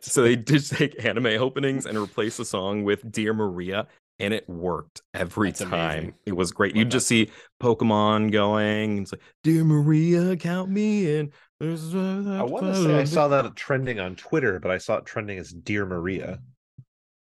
So 0.00 0.22
they 0.22 0.36
just 0.36 0.72
take 0.72 1.02
anime 1.04 1.26
openings 1.26 1.86
and 1.86 1.96
replace 1.96 2.36
the 2.36 2.44
song 2.44 2.82
with 2.84 3.10
Dear 3.10 3.32
Maria, 3.34 3.86
and 4.18 4.34
it 4.34 4.48
worked 4.48 5.02
every 5.14 5.50
That's 5.50 5.60
time. 5.60 5.70
amazing. 5.72 6.14
It 6.26 6.36
was 6.36 6.52
great. 6.52 6.74
You 6.74 6.84
just 6.84 7.06
see 7.06 7.30
Pokemon 7.62 8.32
going. 8.32 9.02
It's 9.02 9.12
like 9.12 9.22
Dear 9.44 9.64
Maria, 9.64 10.36
count 10.36 10.70
me 10.70 11.16
in. 11.18 11.32
I 11.62 12.42
want 12.42 12.66
to 12.66 12.74
say 12.82 12.98
I 12.98 13.04
saw 13.04 13.28
that 13.28 13.54
trending 13.56 14.00
on 14.00 14.16
Twitter, 14.16 14.58
but 14.58 14.70
I 14.70 14.78
saw 14.78 14.96
it 14.96 15.06
trending 15.06 15.38
as 15.38 15.52
Dear 15.52 15.86
Maria. 15.86 16.40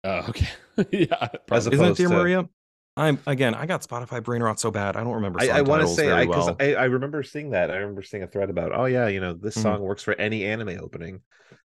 Oh, 0.04 0.26
okay. 0.30 0.48
yeah. 0.92 1.16
As 1.22 1.30
probably. 1.48 1.74
Isn't 1.74 1.86
it 1.92 1.98
Dear 1.98 2.10
to- 2.10 2.14
Maria? 2.16 2.50
I'm 2.98 3.20
again. 3.26 3.56
I 3.56 3.68
got 3.68 3.82
Spotify 3.84 4.22
brain 4.22 4.44
rot 4.44 4.60
so 4.60 4.70
bad. 4.70 4.98
I 4.98 5.04
don't 5.04 5.14
remember. 5.14 5.40
I, 5.40 5.48
Song 5.48 5.56
I 5.56 5.62
want 5.62 5.82
to 5.84 5.88
say 5.88 6.12
I 6.12 6.26
because 6.26 6.48
well. 6.48 6.58
I, 6.60 6.74
I 6.74 6.84
remember 6.86 7.24
seeing 7.24 7.52
that. 7.52 7.72
I 7.72 7.76
remember 7.78 8.02
seeing 8.04 8.22
a 8.24 8.28
thread 8.28 8.50
about, 8.50 8.74
oh 8.78 8.84
yeah, 8.86 9.08
you 9.08 9.22
know, 9.22 9.34
this 9.34 9.56
Mhm. 9.58 9.62
song 9.62 9.82
works 9.82 10.04
for 10.04 10.14
any 10.16 10.44
anime 10.44 10.78
opening. 10.82 11.22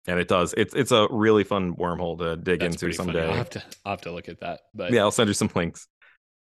and 0.08 0.20
it 0.20 0.30
does. 0.30 0.54
It's 0.56 0.74
it's 0.74 0.92
a 0.92 1.08
really 1.12 1.44
fun 1.44 1.76
wormhole 1.76 2.18
to 2.20 2.38
dig 2.38 2.62
That's 2.62 2.82
into 2.82 2.94
someday. 2.94 3.28
I'll 3.28 3.34
have 3.34 3.50
to 3.52 3.64
I'll 3.86 3.92
have 3.94 4.02
to 4.02 4.12
look 4.12 4.30
at 4.30 4.40
that. 4.40 4.62
But 4.74 4.92
Yeah, 4.94 5.02
I'll 5.02 5.12
send 5.12 5.28
you 5.28 5.34
some 5.34 5.50
links. 5.54 5.88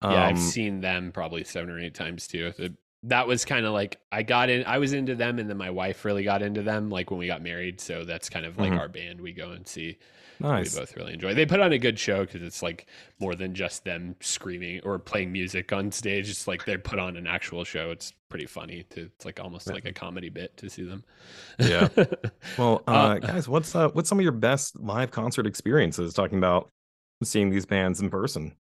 yeah, 0.03 0.23
I've 0.25 0.37
Um, 0.37 0.41
seen 0.41 0.79
them 0.81 1.11
probably 1.11 1.43
seven 1.43 1.69
or 1.69 1.77
eight 1.79 1.93
times 1.93 2.27
too. 2.27 2.53
The- 2.57 2.75
that 3.03 3.27
was 3.27 3.45
kind 3.45 3.65
of 3.65 3.73
like 3.73 3.99
I 4.11 4.23
got 4.23 4.49
in. 4.49 4.63
I 4.65 4.77
was 4.77 4.93
into 4.93 5.15
them, 5.15 5.39
and 5.39 5.49
then 5.49 5.57
my 5.57 5.69
wife 5.71 6.05
really 6.05 6.23
got 6.23 6.41
into 6.41 6.61
them. 6.61 6.89
Like 6.89 7.09
when 7.11 7.19
we 7.19 7.27
got 7.27 7.41
married, 7.41 7.81
so 7.81 8.05
that's 8.05 8.29
kind 8.29 8.45
of 8.45 8.57
like 8.57 8.71
Mhm. 8.71 8.79
our 8.79 8.87
band. 8.87 9.19
We 9.21 9.33
go 9.33 9.51
and 9.51 9.67
see. 9.67 9.97
nice. 10.39 10.73
We 10.73 10.79
both 10.81 10.95
really 10.95 11.13
enjoy. 11.13 11.35
They 11.35 11.45
put 11.45 11.59
on 11.59 11.71
a 11.71 11.77
good 11.77 11.99
show 11.99 12.25
because 12.25 12.41
it's 12.41 12.63
like 12.63 12.87
more 13.19 13.35
than 13.35 13.53
just 13.53 13.83
them 13.85 14.15
screaming 14.21 14.81
or 14.83 14.97
playing 14.97 15.31
music 15.31 15.71
on 15.71 15.91
stage. 15.91 16.29
It's 16.31 16.47
like 16.47 16.65
they 16.65 16.77
put 16.77 16.97
on 16.97 17.15
an 17.15 17.27
actual 17.27 17.63
show. 17.63 17.91
It's 17.91 18.11
pretty 18.27 18.47
funny. 18.47 18.83
To 18.91 19.01
it's 19.01 19.23
like 19.25 19.39
almost 19.39 19.67
Yeah. 19.67 19.73
like 19.73 19.85
a 19.85 19.93
comedy 19.93 20.29
bit 20.29 20.57
to 20.57 20.69
see 20.69 20.83
them. 20.83 21.03
Yeah. 21.59 21.89
Well, 22.57 22.81
uh, 22.87 22.91
Uh, 22.91 23.19
guys, 23.19 23.47
what's 23.47 23.75
uh, 23.75 23.89
what's 23.89 24.09
some 24.09 24.17
of 24.17 24.23
your 24.23 24.31
best 24.31 24.79
live 24.79 25.11
concert 25.11 25.45
experiences? 25.45 26.13
Talking 26.13 26.39
about 26.39 26.69
seeing 27.23 27.51
these 27.51 27.65
bands 27.67 28.01
in 28.01 28.09
person. 28.09 28.55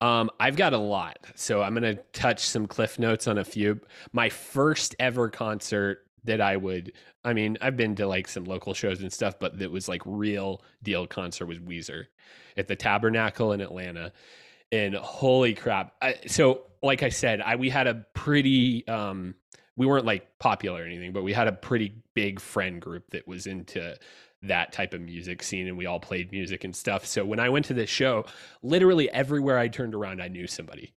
Um, 0.00 0.30
I've 0.38 0.56
got 0.56 0.74
a 0.74 0.78
lot, 0.78 1.18
so 1.34 1.62
I'm 1.62 1.72
gonna 1.74 1.96
touch 2.12 2.40
some 2.40 2.66
cliff 2.66 2.98
notes 2.98 3.26
on 3.26 3.38
a 3.38 3.44
few. 3.44 3.80
My 4.12 4.28
first 4.28 4.94
ever 4.98 5.30
concert 5.30 6.06
that 6.24 6.40
I 6.40 6.56
would, 6.56 6.92
I 7.24 7.32
mean, 7.32 7.56
I've 7.62 7.76
been 7.76 7.94
to 7.96 8.06
like 8.06 8.28
some 8.28 8.44
local 8.44 8.74
shows 8.74 9.00
and 9.00 9.12
stuff, 9.12 9.38
but 9.38 9.58
that 9.58 9.70
was 9.70 9.88
like 9.88 10.02
real 10.04 10.62
deal 10.82 11.06
concert 11.06 11.46
was 11.46 11.58
Weezer 11.58 12.06
at 12.56 12.68
the 12.68 12.76
Tabernacle 12.76 13.52
in 13.52 13.60
Atlanta, 13.60 14.12
and 14.70 14.94
holy 14.94 15.54
crap! 15.54 15.94
I, 16.02 16.16
so, 16.26 16.64
like 16.82 17.02
I 17.02 17.08
said, 17.08 17.40
I 17.40 17.56
we 17.56 17.70
had 17.70 17.86
a 17.86 18.04
pretty, 18.12 18.86
um, 18.88 19.34
we 19.76 19.86
weren't 19.86 20.04
like 20.04 20.38
popular 20.38 20.82
or 20.82 20.84
anything, 20.84 21.12
but 21.12 21.22
we 21.22 21.32
had 21.32 21.48
a 21.48 21.52
pretty 21.52 21.94
big 22.12 22.38
friend 22.38 22.82
group 22.82 23.08
that 23.10 23.26
was 23.26 23.46
into 23.46 23.96
that 24.46 24.72
type 24.72 24.94
of 24.94 25.00
music 25.00 25.42
scene 25.42 25.68
and 25.68 25.76
we 25.76 25.86
all 25.86 26.00
played 26.00 26.32
music 26.32 26.64
and 26.64 26.74
stuff. 26.74 27.06
So 27.06 27.24
when 27.24 27.40
I 27.40 27.48
went 27.48 27.66
to 27.66 27.74
this 27.74 27.90
show, 27.90 28.24
literally 28.62 29.10
everywhere 29.10 29.58
I 29.58 29.68
turned 29.68 29.94
around, 29.94 30.22
I 30.22 30.28
knew 30.28 30.46
somebody. 30.46 30.94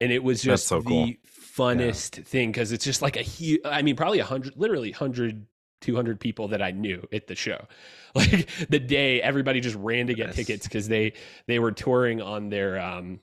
And 0.00 0.10
it 0.12 0.22
was 0.24 0.42
just 0.42 0.66
so 0.66 0.82
the 0.82 0.82
cool. 0.82 1.16
funnest 1.26 2.24
thing 2.24 2.50
because 2.50 2.72
it's 2.72 2.84
just 2.84 3.02
like 3.02 3.16
a 3.16 3.22
huge, 3.22 3.60
I 3.64 3.82
mean, 3.82 3.96
probably 3.96 4.18
a 4.18 4.24
hundred, 4.24 4.54
literally 4.56 4.90
100, 4.90 5.46
200 5.80 6.20
people 6.20 6.48
that 6.48 6.62
I 6.62 6.70
knew 6.72 7.06
at 7.12 7.26
the 7.26 7.34
show. 7.34 7.66
Like 8.14 8.48
the 8.68 8.78
day 8.78 9.22
everybody 9.22 9.60
just 9.60 9.76
ran 9.76 10.08
to 10.08 10.14
get 10.14 10.28
Yes. 10.28 10.36
tickets 10.36 10.66
because 10.66 10.86
they, 10.86 11.14
they 11.46 11.58
were 11.58 11.72
touring 11.72 12.20
on 12.20 12.50
their, 12.50 12.78
um, 12.78 13.20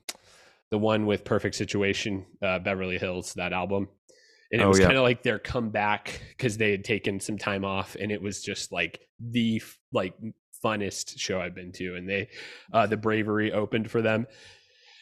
the 0.70 0.78
one 0.78 1.06
with 1.06 1.24
Perfect 1.24 1.54
Situation, 1.54 2.26
uh, 2.42 2.58
Beverly 2.58 2.98
Hills, 2.98 3.34
that 3.34 3.52
album. 3.52 3.88
And 4.52 4.60
it 4.60 4.64
Oh, 4.64 4.68
was 4.68 4.80
yeah. 4.80 4.86
kind 4.86 4.96
of 4.96 5.02
like 5.04 5.22
their 5.22 5.38
comeback 5.38 6.20
because 6.30 6.56
they 6.58 6.72
had 6.72 6.84
taken 6.84 7.20
some 7.20 7.38
time 7.38 7.64
off, 7.64 7.96
and 8.00 8.10
it 8.10 8.20
was 8.20 8.42
just 8.42 8.72
like 8.72 9.00
the 9.20 9.62
like 9.92 10.14
funnest 10.64 11.18
show 11.18 11.40
I've 11.40 11.54
been 11.54 11.72
to. 11.72 11.96
And 11.96 12.08
they, 12.08 12.28
uh, 12.72 12.86
the 12.86 12.96
Bravery 12.96 13.52
opened 13.52 13.90
for 13.90 14.02
them, 14.02 14.26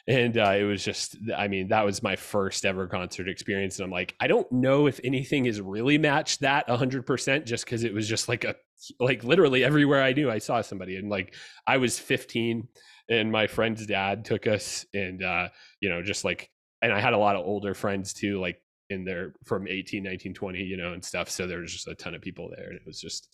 and 0.06 0.38
uh, 0.38 0.54
it 0.58 0.64
was 0.64 0.82
just, 0.82 1.16
I 1.36 1.48
mean, 1.48 1.68
that 1.68 1.84
was 1.84 2.02
my 2.02 2.16
first 2.16 2.64
ever 2.64 2.86
concert 2.86 3.28
experience. 3.28 3.78
And 3.78 3.84
I'm 3.84 3.90
like, 3.90 4.14
I 4.18 4.26
don't 4.26 4.50
know 4.50 4.86
if 4.86 5.00
anything 5.04 5.44
has 5.44 5.60
really 5.60 5.98
matched 5.98 6.40
that 6.40 6.66
100 6.68 7.06
percent, 7.06 7.46
just 7.46 7.64
because 7.64 7.84
it 7.84 7.92
was 7.92 8.08
just 8.08 8.28
like 8.28 8.44
a 8.44 8.56
like 9.00 9.24
literally 9.24 9.64
everywhere 9.64 10.02
I 10.02 10.12
knew 10.12 10.30
I 10.30 10.38
saw 10.38 10.60
somebody, 10.62 10.96
and 10.96 11.10
like 11.10 11.34
I 11.66 11.76
was 11.76 11.98
15 11.98 12.68
and 13.08 13.32
my 13.32 13.46
friend's 13.46 13.86
dad 13.86 14.24
took 14.24 14.46
us 14.46 14.84
and 14.94 15.22
uh 15.22 15.48
you 15.80 15.88
know 15.88 16.02
just 16.02 16.24
like 16.24 16.50
and 16.82 16.92
i 16.92 17.00
had 17.00 17.12
a 17.12 17.18
lot 17.18 17.36
of 17.36 17.44
older 17.44 17.74
friends 17.74 18.12
too 18.12 18.40
like 18.40 18.60
in 18.90 19.04
there 19.04 19.34
from 19.44 19.66
18 19.68 20.02
19 20.02 20.34
20 20.34 20.58
you 20.62 20.76
know 20.76 20.92
and 20.92 21.04
stuff 21.04 21.30
so 21.30 21.46
there 21.46 21.58
was 21.58 21.72
just 21.72 21.88
a 21.88 21.94
ton 21.94 22.14
of 22.14 22.20
people 22.20 22.50
there 22.54 22.68
and 22.68 22.76
it 22.76 22.86
was 22.86 23.00
just 23.00 23.28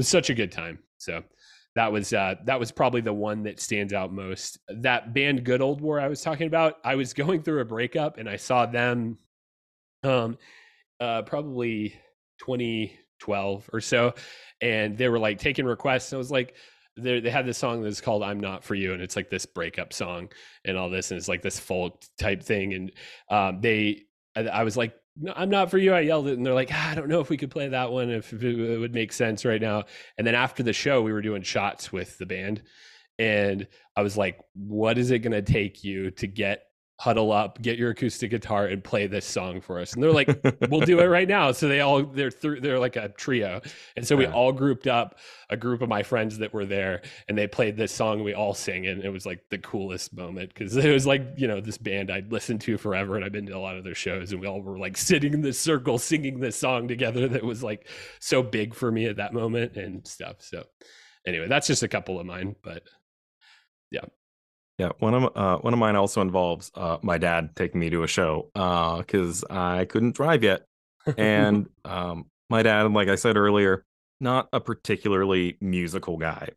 was 0.00 0.08
such 0.08 0.30
a 0.30 0.34
good 0.34 0.50
time. 0.50 0.78
So 0.96 1.22
that 1.74 1.92
was 1.92 2.14
uh 2.14 2.36
that 2.46 2.58
was 2.58 2.72
probably 2.72 3.02
the 3.02 3.12
one 3.12 3.42
that 3.42 3.60
stands 3.60 3.92
out 3.92 4.12
most. 4.14 4.58
That 4.68 5.12
band 5.12 5.44
good 5.44 5.60
old 5.60 5.80
war 5.82 6.00
i 6.00 6.08
was 6.08 6.22
talking 6.22 6.46
about 6.46 6.78
i 6.84 6.94
was 6.94 7.12
going 7.22 7.42
through 7.42 7.60
a 7.60 7.64
breakup 7.64 8.16
and 8.18 8.28
i 8.28 8.36
saw 8.36 8.66
them 8.66 9.18
um 10.02 10.36
uh 10.98 11.22
probably 11.22 11.90
2012 12.40 13.70
or 13.72 13.80
so 13.80 14.14
and 14.60 14.98
they 14.98 15.08
were 15.08 15.18
like 15.18 15.38
taking 15.38 15.64
requests 15.64 16.10
and 16.12 16.16
i 16.16 16.18
was 16.18 16.30
like 16.30 16.56
they 16.96 17.30
had 17.30 17.46
this 17.46 17.58
song 17.58 17.82
that's 17.82 18.00
called 18.00 18.22
"I'm 18.22 18.40
Not 18.40 18.64
for 18.64 18.74
You" 18.74 18.92
and 18.92 19.02
it's 19.02 19.16
like 19.16 19.30
this 19.30 19.46
breakup 19.46 19.92
song 19.92 20.28
and 20.64 20.76
all 20.76 20.90
this 20.90 21.10
and 21.10 21.18
it's 21.18 21.28
like 21.28 21.40
this 21.40 21.58
folk 21.58 22.02
type 22.18 22.42
thing 22.42 22.74
and 22.74 22.92
um, 23.30 23.60
they 23.60 24.02
I 24.36 24.64
was 24.64 24.76
like 24.76 24.94
no, 25.16 25.32
I'm 25.34 25.50
not 25.50 25.70
for 25.70 25.78
you. 25.78 25.92
I 25.92 26.00
yelled 26.00 26.28
it, 26.28 26.36
and 26.36 26.44
they're 26.44 26.54
like, 26.54 26.70
ah, 26.72 26.90
I 26.90 26.94
don't 26.94 27.08
know 27.08 27.20
if 27.20 27.30
we 27.30 27.36
could 27.36 27.50
play 27.50 27.68
that 27.68 27.90
one, 27.90 28.10
if, 28.10 28.32
it 28.32 28.78
would 28.78 28.94
make 28.94 29.12
sense 29.12 29.44
right 29.44 29.60
now. 29.60 29.84
And 30.18 30.26
then 30.26 30.34
after 30.34 30.62
the 30.62 30.72
show, 30.72 31.02
we 31.02 31.12
were 31.12 31.22
doing 31.22 31.42
shots 31.42 31.92
with 31.92 32.16
the 32.18 32.26
band, 32.26 32.62
and 33.18 33.66
I 33.96 34.02
was 34.02 34.16
like, 34.16 34.40
what 34.54 34.98
is 34.98 35.10
it 35.10 35.18
going 35.20 35.32
to 35.32 35.42
take 35.42 35.84
you 35.84 36.10
to 36.12 36.26
get 36.26 36.64
huddle 37.00 37.32
up, 37.32 37.60
get 37.62 37.78
your 37.78 37.90
acoustic 37.92 38.30
guitar, 38.30 38.66
and 38.66 38.84
play 38.84 39.06
this 39.06 39.24
song 39.24 39.62
for 39.62 39.80
us? 39.80 39.94
And 39.94 40.02
they're 40.02 40.12
like, 40.12 40.36
we'll 40.68 40.82
do 40.82 41.00
it 41.00 41.06
right 41.06 41.26
now. 41.26 41.50
So 41.52 41.66
they 41.66 41.80
all 41.80 42.04
they're 42.04 42.30
through 42.30 42.60
they're 42.60 42.78
like 42.78 42.96
a 42.96 43.08
trio. 43.08 43.62
And 43.96 44.06
so 44.06 44.16
we 44.16 44.24
Yeah. 44.24 44.32
all 44.32 44.52
grouped 44.52 44.86
up 44.86 45.18
a 45.48 45.56
group 45.56 45.80
of 45.80 45.88
my 45.88 46.02
friends 46.02 46.36
that 46.38 46.52
were 46.52 46.66
there 46.66 47.00
and 47.26 47.38
they 47.38 47.46
played 47.46 47.76
this 47.78 47.90
song 47.90 48.22
we 48.22 48.34
all 48.34 48.52
sang 48.52 48.84
it. 48.84 48.90
And 48.90 49.04
it 49.04 49.08
was 49.08 49.24
like 49.24 49.40
the 49.48 49.56
coolest 49.58 50.14
moment 50.14 50.50
because 50.52 50.76
it 50.76 50.92
was 50.92 51.06
like, 51.06 51.22
you 51.36 51.48
know, 51.48 51.60
this 51.60 51.78
band 51.78 52.10
I'd 52.10 52.30
listened 52.30 52.60
to 52.62 52.76
forever 52.76 53.16
and 53.16 53.24
I've 53.24 53.32
been 53.32 53.46
to 53.46 53.56
a 53.56 53.58
lot 53.58 53.78
of 53.78 53.84
their 53.84 53.94
shows 53.94 54.32
and 54.32 54.40
we 54.40 54.46
all 54.46 54.60
were 54.60 54.78
like 54.78 54.96
sitting 54.98 55.32
in 55.32 55.40
this 55.40 55.58
circle 55.58 55.98
singing 55.98 56.40
this 56.40 56.56
song 56.56 56.86
together 56.86 57.26
that 57.28 57.42
was 57.44 57.62
like 57.62 57.88
so 58.20 58.42
big 58.42 58.74
for 58.74 58.92
me 58.92 59.06
at 59.06 59.16
that 59.16 59.32
moment 59.32 59.76
and 59.76 60.06
stuff. 60.06 60.36
So 60.40 60.64
anyway, 61.26 61.48
that's 61.48 61.66
just 61.66 61.82
a 61.82 61.88
couple 61.88 62.20
of 62.20 62.26
mine, 62.26 62.56
but 62.62 62.82
Yeah, 63.90 64.04
one 64.98 65.14
of 65.14 65.36
uh, 65.36 65.58
one 65.58 65.72
of 65.72 65.78
mine 65.78 65.96
also 65.96 66.20
involves 66.20 66.70
uh, 66.74 66.98
my 67.02 67.18
dad 67.18 67.50
taking 67.56 67.80
me 67.80 67.90
to 67.90 68.02
a 68.02 68.06
show 68.06 68.50
because 68.54 69.44
I 69.48 69.84
couldn't 69.84 70.14
drive 70.14 70.42
yet, 70.42 70.62
and 71.16 71.68
um, 71.84 72.26
my 72.48 72.62
dad, 72.62 72.90
like 72.92 73.08
I 73.08 73.14
said 73.14 73.36
earlier, 73.36 73.84
not 74.20 74.48
a 74.52 74.60
particularly 74.60 75.56
musical 75.60 76.16
guy, 76.16 76.50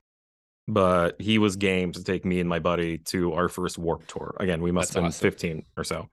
but 0.67 1.19
he 1.19 1.37
was 1.37 1.55
game 1.55 1.91
to 1.93 2.03
take 2.03 2.25
me 2.25 2.39
and 2.39 2.49
my 2.49 2.59
buddy 2.59 2.97
to 2.99 3.33
our 3.33 3.49
first 3.49 3.77
Warped 3.77 4.09
Tour. 4.09 4.35
Again, 4.39 4.61
we 4.61 4.71
must 4.71 4.89
That's 4.89 4.95
have 4.95 5.03
been 5.03 5.07
awesome. 5.09 5.31
15 5.31 5.65
or 5.77 5.83
so, 5.83 6.09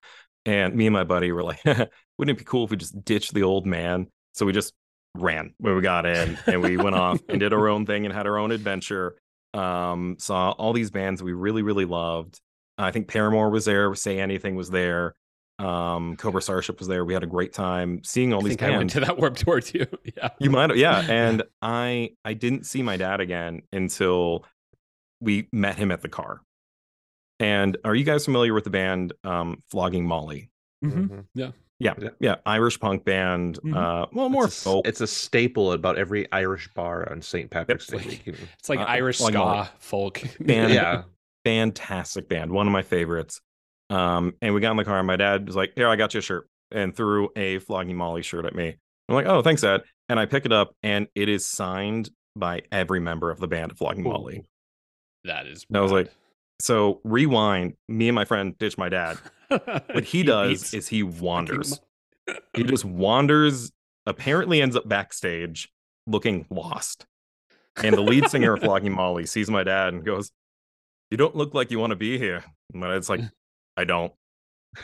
and 0.47 0.75
me 0.75 0.87
and 0.87 0.95
my 0.95 1.05
buddy 1.05 1.33
were 1.33 1.43
like, 1.43 1.65
"Wouldn't 1.65 1.91
it 2.19 2.39
be 2.39 2.45
cool 2.45 2.65
if 2.65 2.71
we 2.71 2.77
just 2.77 3.05
ditched 3.05 3.35
the 3.35 3.43
old 3.43 3.67
man?" 3.67 4.09
So 4.35 4.47
we 4.47 4.53
just 4.53 4.73
ran 5.17 5.55
when 5.59 5.75
we 5.75 5.83
got 5.83 6.07
in, 6.07 6.39
and 6.47 6.63
we 6.63 6.77
went 6.77 6.97
off 6.97 7.21
and 7.29 7.41
did 7.41 7.53
our 7.53 7.69
own 7.69 7.87
thing 7.87 8.07
and 8.07 8.15
had 8.15 8.27
our 8.27 8.39
own 8.39 8.53
adventure 8.53 9.17
um 9.55 10.17
saw 10.19 10.51
all 10.53 10.73
these 10.73 10.91
bands 10.91 11.23
we 11.23 11.33
really 11.33 11.63
really 11.63 11.85
loved 11.85 12.41
i 12.79 12.91
think 12.93 13.09
paramore 13.09 13.51
was 13.51 13.65
there 13.65 13.95
say 13.95 14.21
anything 14.21 14.55
was 14.55 14.71
there 14.71 15.15
um 15.59 16.17
cobra 16.17 16.41
starship 16.41 16.79
was 16.79 16.87
there 16.89 17.05
we 17.05 17.13
had 17.13 17.23
a 17.25 17.27
great 17.27 17.53
time 17.53 18.01
seeing 18.05 18.33
all 18.33 18.41
I 18.41 18.45
these 18.45 18.57
think 18.57 18.63
I 18.63 18.71
went 18.71 18.81
bands 18.81 18.93
to 18.95 19.01
that 19.01 19.19
warped 19.19 19.41
tour 19.41 19.61
too. 19.61 19.87
Yeah. 20.17 20.29
you 20.39 20.51
might 20.51 20.75
yeah 20.77 21.05
and 21.09 21.43
i 21.61 22.11
i 22.25 22.33
didn't 22.35 22.65
see 22.65 22.83
my 22.83 22.97
dad 22.97 23.21
again 23.21 23.63
until 23.73 24.45
we 25.21 25.49
met 25.53 25.77
him 25.77 25.91
at 25.91 26.01
the 26.01 26.09
car 26.09 26.41
and 27.41 27.77
are 27.85 27.95
you 27.95 28.05
guys 28.05 28.25
familiar 28.25 28.55
with 28.55 28.65
the 28.65 28.71
band 28.71 29.13
um 29.25 29.63
flogging 29.71 30.07
molly 30.07 30.51
Mhm. 30.85 31.09
Mhm. 31.11 31.25
yeah 31.35 31.51
Yeah. 31.81 31.95
yeah 32.21 32.37
irish 32.45 32.79
punk 32.79 33.05
band 33.07 33.59
Mhm. 33.65 33.75
uh 33.75 34.07
well 34.13 34.29
more 34.29 34.45
it's, 34.45 34.55
a, 34.55 34.59
s- 34.59 34.65
folk 34.65 34.87
it's 34.87 35.01
a 35.01 35.07
staple 35.07 35.73
at 35.73 35.77
about 35.77 35.97
every 35.99 36.31
Irish 36.31 36.69
bar 36.75 37.11
on 37.11 37.23
St. 37.23 37.51
Patrick's 37.51 37.87
Day 37.87 37.97
Yep. 37.97 38.07
week. 38.07 38.23
It's 38.59 38.69
like 38.69 38.79
Uh, 38.81 38.85
Irish 38.85 39.21
like 39.21 39.33
ska 39.33 39.39
Molly. 39.39 39.69
folk. 39.79 40.23
Band- 40.41 40.73
yeah. 40.75 41.03
fantastic 41.45 42.29
band, 42.29 42.53
one 42.53 42.67
of 42.67 42.73
my 42.73 42.83
favorites. 42.83 43.41
Um, 43.89 44.35
and 44.43 44.55
we 44.55 44.61
got 44.61 44.71
in 44.73 44.77
the 44.77 44.85
car, 44.85 44.99
and 44.99 45.07
my 45.07 45.17
dad 45.17 45.47
was 45.47 45.57
like, 45.57 45.73
"Here, 45.75 45.89
I 45.89 45.97
got 45.97 46.15
you 46.15 46.19
a 46.19 46.23
shirt," 46.23 46.47
and 46.71 46.95
threw 46.95 47.31
a 47.35 47.59
Flogging 47.59 47.97
Molly 47.97 48.23
shirt 48.23 48.45
at 48.45 48.55
me. 48.55 48.77
I'm 49.09 49.15
like, 49.17 49.27
"Oh, 49.27 49.43
thanks, 49.43 49.63
Dad." 49.63 49.83
And 50.09 50.21
I 50.21 50.27
pick 50.27 50.45
it 50.47 50.53
up, 50.53 50.75
and 50.85 51.09
it 51.17 51.29
is 51.29 51.45
signed 51.47 52.11
by 52.37 52.63
every 52.71 53.01
member 53.01 53.31
of 53.33 53.41
the 53.41 53.49
band 53.49 53.77
Flogging 53.77 54.05
Molly. 54.05 54.45
That 55.25 55.47
is. 55.49 55.65
And 55.69 55.77
I 55.77 55.81
was 55.81 55.91
like, 55.93 56.11
So 56.63 57.01
rewind. 57.05 57.75
Me 57.89 58.09
and 58.09 58.15
my 58.15 58.25
friend 58.27 58.57
ditch 58.59 58.77
my 58.79 58.89
dad. 58.91 59.17
What 59.93 60.05
he 60.05 60.23
does 60.23 60.51
beats 60.51 60.75
is 60.75 60.89
he 60.89 61.03
wanders. 61.03 61.81
He 62.55 62.63
just 62.63 62.85
wanders. 62.85 63.73
Apparently, 64.07 64.63
ends 64.63 64.77
up 64.77 64.89
backstage 64.89 65.69
looking 66.07 66.47
lost. 66.51 67.07
And 67.77 67.95
the 67.97 68.01
lead 68.01 68.29
singer 68.29 68.55
of 68.55 68.61
Flogging 68.61 68.93
Molly 68.95 69.27
sees 69.27 69.51
my 69.51 69.65
dad 69.65 69.93
and 69.93 70.05
goes, 70.05 70.31
"You 71.11 71.17
don't 71.17 71.35
look 71.35 71.55
like 71.55 71.71
you 71.71 71.79
want 71.79 71.91
to 71.91 71.97
be 71.97 72.19
here." 72.19 72.45
And 72.73 72.81
my 72.81 72.89
dad's 72.89 73.09
like, 73.09 73.21
"I 73.77 73.85
don't." 73.85 74.13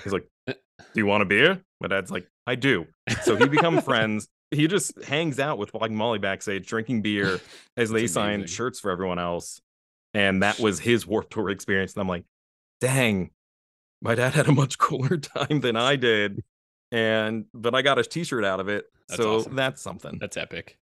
He's 0.03 0.13
like, 0.13 0.27
"Do 0.47 0.55
you 0.95 1.07
want 1.07 1.23
a 1.23 1.27
beer?" 1.27 1.63
My 1.81 1.89
dad's 1.89 2.11
like, 2.11 2.27
"I 2.47 2.55
do." 2.55 2.87
So 3.23 3.37
he 3.37 3.47
become 3.47 3.81
friends. 3.83 4.29
He 4.51 4.67
just 4.69 5.03
hangs 5.05 5.39
out 5.41 5.59
with 5.59 5.71
Flogging 5.71 5.97
Molly 5.97 6.19
backstage, 6.19 6.67
drinking 6.67 7.03
beer 7.03 7.41
as 7.77 7.91
they 7.91 8.07
sign 8.07 8.47
shirts 8.47 8.79
for 8.81 8.91
everyone 8.91 9.19
else. 9.19 9.61
And 10.15 10.43
that 10.43 10.59
was 10.59 10.79
his 10.79 11.07
Warped 11.07 11.33
Tour 11.33 11.51
experience. 11.51 11.95
And 11.95 12.01
I'm 12.01 12.09
like, 12.09 12.25
"Dang, 12.81 13.31
my 14.01 14.15
dad 14.15 14.35
had 14.35 14.49
a 14.49 14.53
much 14.53 14.79
cooler 14.87 15.17
time 15.19 15.61
than 15.61 15.77
I 15.77 15.97
did." 15.97 16.43
And 16.93 17.47
but 17.53 17.75
I 17.75 17.83
got 17.83 17.99
a 17.99 18.05
T-shirt 18.05 18.45
out 18.45 18.61
of 18.61 18.69
it, 18.69 18.85
That's 19.09 19.21
so 19.23 19.37
awesome. 19.37 19.57
that's 19.57 19.83
something. 19.83 20.19
That's 20.21 20.37
epic. 20.37 20.79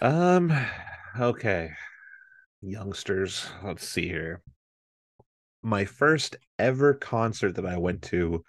Um, 0.00 0.52
okay, 1.20 1.70
youngsters. 2.62 3.46
Let's 3.62 3.86
see 3.86 4.08
here. 4.08 4.42
My 5.62 5.84
first 5.84 6.36
ever 6.58 6.94
concert 6.94 7.56
that 7.56 7.66
I 7.66 7.76
went 7.76 8.02
to 8.02 8.44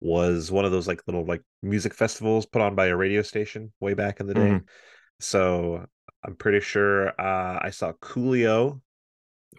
was 0.00 0.50
one 0.50 0.64
of 0.64 0.72
those 0.72 0.88
like 0.88 1.02
little 1.06 1.24
like 1.24 1.42
music 1.62 1.94
festivals 1.94 2.46
put 2.46 2.62
on 2.62 2.74
by 2.74 2.86
a 2.86 2.96
radio 2.96 3.22
station 3.22 3.72
way 3.80 3.94
back 3.94 4.20
in 4.20 4.26
the 4.26 4.34
day. 4.34 4.40
Mhm. 4.40 4.64
So 5.20 5.84
I'm 6.24 6.34
pretty 6.36 6.60
sure 6.60 7.08
uh, 7.20 7.58
I 7.62 7.70
saw 7.70 7.92
Coolio. 7.92 8.80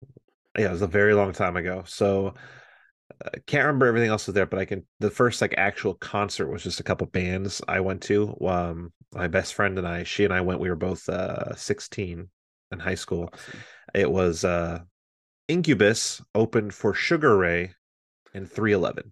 Yeah, 0.58 0.70
it 0.70 0.72
was 0.72 0.82
a 0.82 0.88
very 0.88 1.14
long 1.14 1.32
time 1.32 1.56
ago. 1.56 1.84
So 1.86 2.34
I 3.24 3.40
can't 3.48 3.66
remember 3.66 3.88
everything 3.88 4.10
else 4.10 4.28
was 4.28 4.34
there, 4.34 4.46
but 4.46 4.60
I 4.60 4.66
can. 4.66 4.86
The 5.00 5.10
first 5.10 5.42
like 5.42 5.54
actual 5.58 5.94
concert 5.94 6.50
was 6.50 6.64
just 6.64 6.80
a 6.80 6.84
couple 6.84 7.08
bands 7.08 7.62
I 7.68 7.80
went 7.80 8.02
to. 8.04 8.36
Um, 8.46 8.94
my 9.14 9.28
best 9.28 9.54
friend 9.54 9.78
and 9.78 9.88
I, 9.88 10.04
she 10.04 10.26
and 10.26 10.34
I 10.34 10.42
went. 10.42 10.60
We 10.60 10.70
were 10.70 10.76
both 10.76 11.08
uh 11.10 11.56
16 11.56 12.30
in 12.72 12.80
high 12.80 12.96
school. 12.96 13.30
Awesome. 13.34 13.60
It 13.94 14.12
was 14.12 14.44
uh 14.44 14.80
Incubus 15.50 16.22
opened 16.36 16.74
for 16.74 16.94
Sugar 16.94 17.36
Ray 17.36 17.74
and 18.34 18.50
311. 18.50 19.12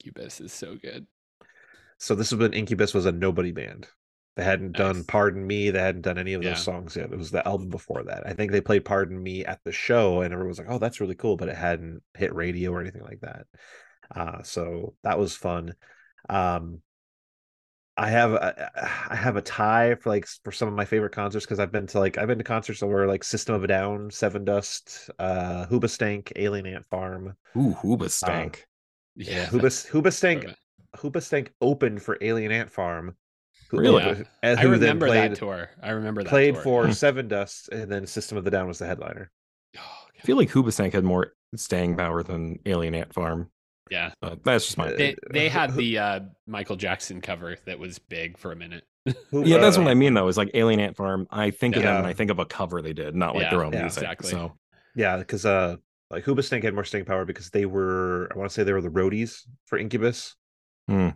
Incubus 0.00 0.40
is 0.40 0.52
so 0.52 0.76
good. 0.76 1.06
So 1.98 2.14
this 2.14 2.30
was 2.32 2.40
when 2.40 2.52
Incubus 2.54 2.94
was 2.94 3.04
a 3.04 3.12
nobody 3.12 3.52
band. 3.52 3.88
They 4.36 4.44
hadn't 4.44 4.72
done 4.72 5.04
Pardon 5.04 5.46
Me. 5.46 5.70
They 5.70 5.80
hadn't 5.80 6.02
done 6.02 6.16
any 6.18 6.32
of 6.32 6.42
those 6.42 6.56
Yeah. 6.56 6.62
songs 6.62 6.96
yet. 6.96 7.12
It 7.12 7.18
was 7.18 7.30
the 7.30 7.46
album 7.46 7.68
before 7.68 8.04
that. 8.04 8.26
I 8.26 8.32
think 8.32 8.50
they 8.50 8.62
played 8.62 8.84
Pardon 8.84 9.22
Me 9.22 9.44
at 9.44 9.60
the 9.64 9.72
show, 9.72 10.22
and 10.22 10.32
everyone 10.32 10.48
was 10.48 10.58
like, 10.58 10.70
"Oh, 10.70 10.78
that's 10.78 11.00
really 11.00 11.14
cool," 11.14 11.36
but 11.36 11.48
it 11.48 11.56
hadn't 11.56 12.02
hit 12.14 12.34
radio 12.34 12.72
or 12.72 12.80
anything 12.80 13.02
like 13.02 13.20
that. 13.20 13.46
Uh, 14.10 14.42
so 14.42 14.94
that 15.02 15.18
was 15.18 15.36
fun. 15.36 15.74
Um, 16.30 16.80
I 17.96 18.08
have 18.10 18.32
a, 18.32 18.70
I 19.10 19.16
have 19.16 19.36
a 19.36 19.42
tie 19.42 19.94
for 19.96 20.10
like 20.10 20.26
for 20.44 20.52
some 20.52 20.68
of 20.68 20.74
my 20.74 20.84
favorite 20.84 21.12
concerts 21.12 21.44
because 21.44 21.58
I've 21.58 21.72
been 21.72 21.86
to 21.88 21.98
like 21.98 22.18
I've 22.18 22.28
been 22.28 22.38
to 22.38 22.44
concerts 22.44 22.82
where 22.82 23.06
like 23.06 23.24
System 23.24 23.54
of 23.54 23.64
a 23.64 23.66
Down, 23.66 24.10
Sevendust, 24.10 25.10
uh, 25.18 25.66
Hoobastank, 25.66 26.32
Alien 26.36 26.66
Ant 26.66 26.86
Farm. 26.86 27.34
Ooh, 27.56 27.74
Hoobastank. 27.82 28.60
Yeah, 29.16 29.44
that- 29.46 29.52
Hoobas, 29.52 29.88
Hoobastank 29.90 30.44
love 30.44 30.52
it. 30.52 30.56
Hoobastank 30.96 31.48
opened 31.60 32.02
for 32.02 32.18
Alien 32.20 32.52
Ant 32.52 32.70
Farm. 32.70 33.16
who 33.70 33.78
Really? 33.80 34.02
opened- 34.04 34.28
and 34.42 34.60
I 34.60 34.62
remember 34.64 35.06
played, 35.06 35.32
that 35.32 35.38
tour. 35.38 35.70
I 35.82 35.90
remember 35.90 36.22
that 36.22 36.28
played 36.28 36.54
tour. 36.54 36.62
for. 36.62 36.86
Sevendust, 36.88 37.68
and 37.70 37.90
then 37.90 38.06
System 38.06 38.36
of 38.38 38.44
the 38.44 38.50
Down 38.50 38.68
was 38.68 38.78
the 38.78 38.86
headliner. 38.86 39.30
Oh, 39.78 39.80
I 40.18 40.20
feel 40.26 40.36
like 40.36 40.50
Hoobastank 40.50 40.92
had 40.92 41.04
more 41.04 41.32
staying 41.56 41.96
power 41.96 42.22
than 42.22 42.58
Alien 42.66 42.94
Ant 42.94 43.14
Farm. 43.14 43.50
Yeah. 43.90 44.12
But 44.20 44.44
that's 44.44 44.66
just 44.66 44.78
my 44.78 44.88
Uh. 44.88 44.96
They 44.96 45.16
they 45.30 45.48
had 45.48 45.74
the 45.76 45.98
uh, 45.98 46.20
Michael 46.46 46.76
Jackson 46.76 47.20
cover 47.20 47.56
that 47.66 47.78
was 47.78 47.98
big 47.98 48.38
for 48.38 48.52
a 48.52 48.56
minute. 48.56 48.84
Yeah, 49.32 49.58
that's 49.58 49.76
uh, 49.78 49.82
what 49.82 49.90
I 49.90 49.94
mean 49.94 50.14
though. 50.14 50.28
Is 50.28 50.36
like 50.36 50.50
Alien 50.54 50.80
Ant 50.80 50.96
Farm. 50.96 51.26
I 51.30 51.50
think 51.50 51.76
of 51.76 51.82
them 51.82 51.96
and 51.96 52.06
I 52.06 52.12
think 52.12 52.30
of 52.30 52.38
a 52.38 52.44
cover 52.46 52.80
they 52.82 52.92
did, 52.92 53.14
not 53.16 53.34
like 53.34 53.44
Yeah, 53.44 53.50
their 53.50 53.64
own 53.64 53.72
yeah, 53.72 53.80
music. 53.82 54.02
exactly. 54.04 54.30
So 54.30 54.56
Yeah, 54.94 55.16
because 55.16 55.44
uh, 55.44 55.76
like 56.10 56.24
Hoobastank 56.24 56.62
had 56.62 56.74
more 56.74 56.84
staying 56.84 57.04
power 57.06 57.24
because 57.24 57.50
they 57.50 57.66
were 57.66 58.28
I 58.32 58.38
want 58.38 58.50
to 58.50 58.54
say 58.54 58.62
they 58.62 58.72
were 58.72 58.80
the 58.80 58.90
roadies 58.90 59.40
for 59.66 59.78
Incubus, 59.78 60.36
Hmm. 60.88 61.10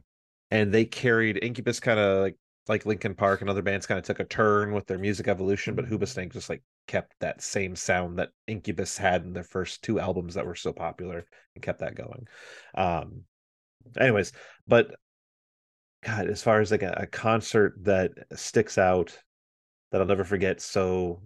and 0.50 0.72
they 0.72 0.84
carried 0.84 1.42
Incubus 1.42 1.80
kind 1.80 2.00
of 2.00 2.22
like 2.22 2.36
like 2.68 2.86
Linkin 2.86 3.14
Park 3.14 3.40
and 3.40 3.50
other 3.50 3.62
bands 3.62 3.86
kind 3.86 3.98
of 3.98 4.04
took 4.04 4.20
a 4.20 4.24
turn 4.24 4.72
with 4.72 4.86
their 4.86 4.98
music 4.98 5.28
evolution, 5.28 5.74
but 5.74 5.86
Hoobastank 5.86 6.32
just 6.32 6.50
like 6.50 6.62
kept 6.86 7.14
that 7.20 7.42
same 7.42 7.76
sound 7.76 8.18
that 8.18 8.30
Incubus 8.46 8.96
had 8.98 9.24
in 9.24 9.32
their 9.32 9.44
first 9.44 9.82
two 9.82 10.00
albums 10.00 10.34
that 10.34 10.46
were 10.46 10.54
so 10.54 10.72
popular 10.72 11.24
and 11.54 11.62
kept 11.62 11.80
that 11.80 11.94
going. 11.94 12.26
Um, 12.74 13.22
anyways, 13.98 14.32
but 14.66 14.94
God, 16.02 16.28
as 16.28 16.42
far 16.42 16.60
as 16.60 16.70
like 16.70 16.82
a, 16.82 16.94
a 16.98 17.06
concert 17.06 17.74
that 17.84 18.12
sticks 18.34 18.78
out 18.78 19.16
that 19.90 20.00
I'll 20.00 20.06
never 20.06 20.24
forget, 20.24 20.60
so 20.60 21.22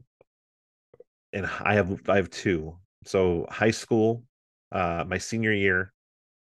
and 1.32 1.46
I 1.46 1.74
have 1.74 2.00
I 2.08 2.16
have 2.16 2.30
two. 2.30 2.76
So 3.04 3.46
high 3.50 3.70
school, 3.70 4.24
uh, 4.72 5.04
my 5.06 5.18
senior 5.18 5.52
year, 5.52 5.92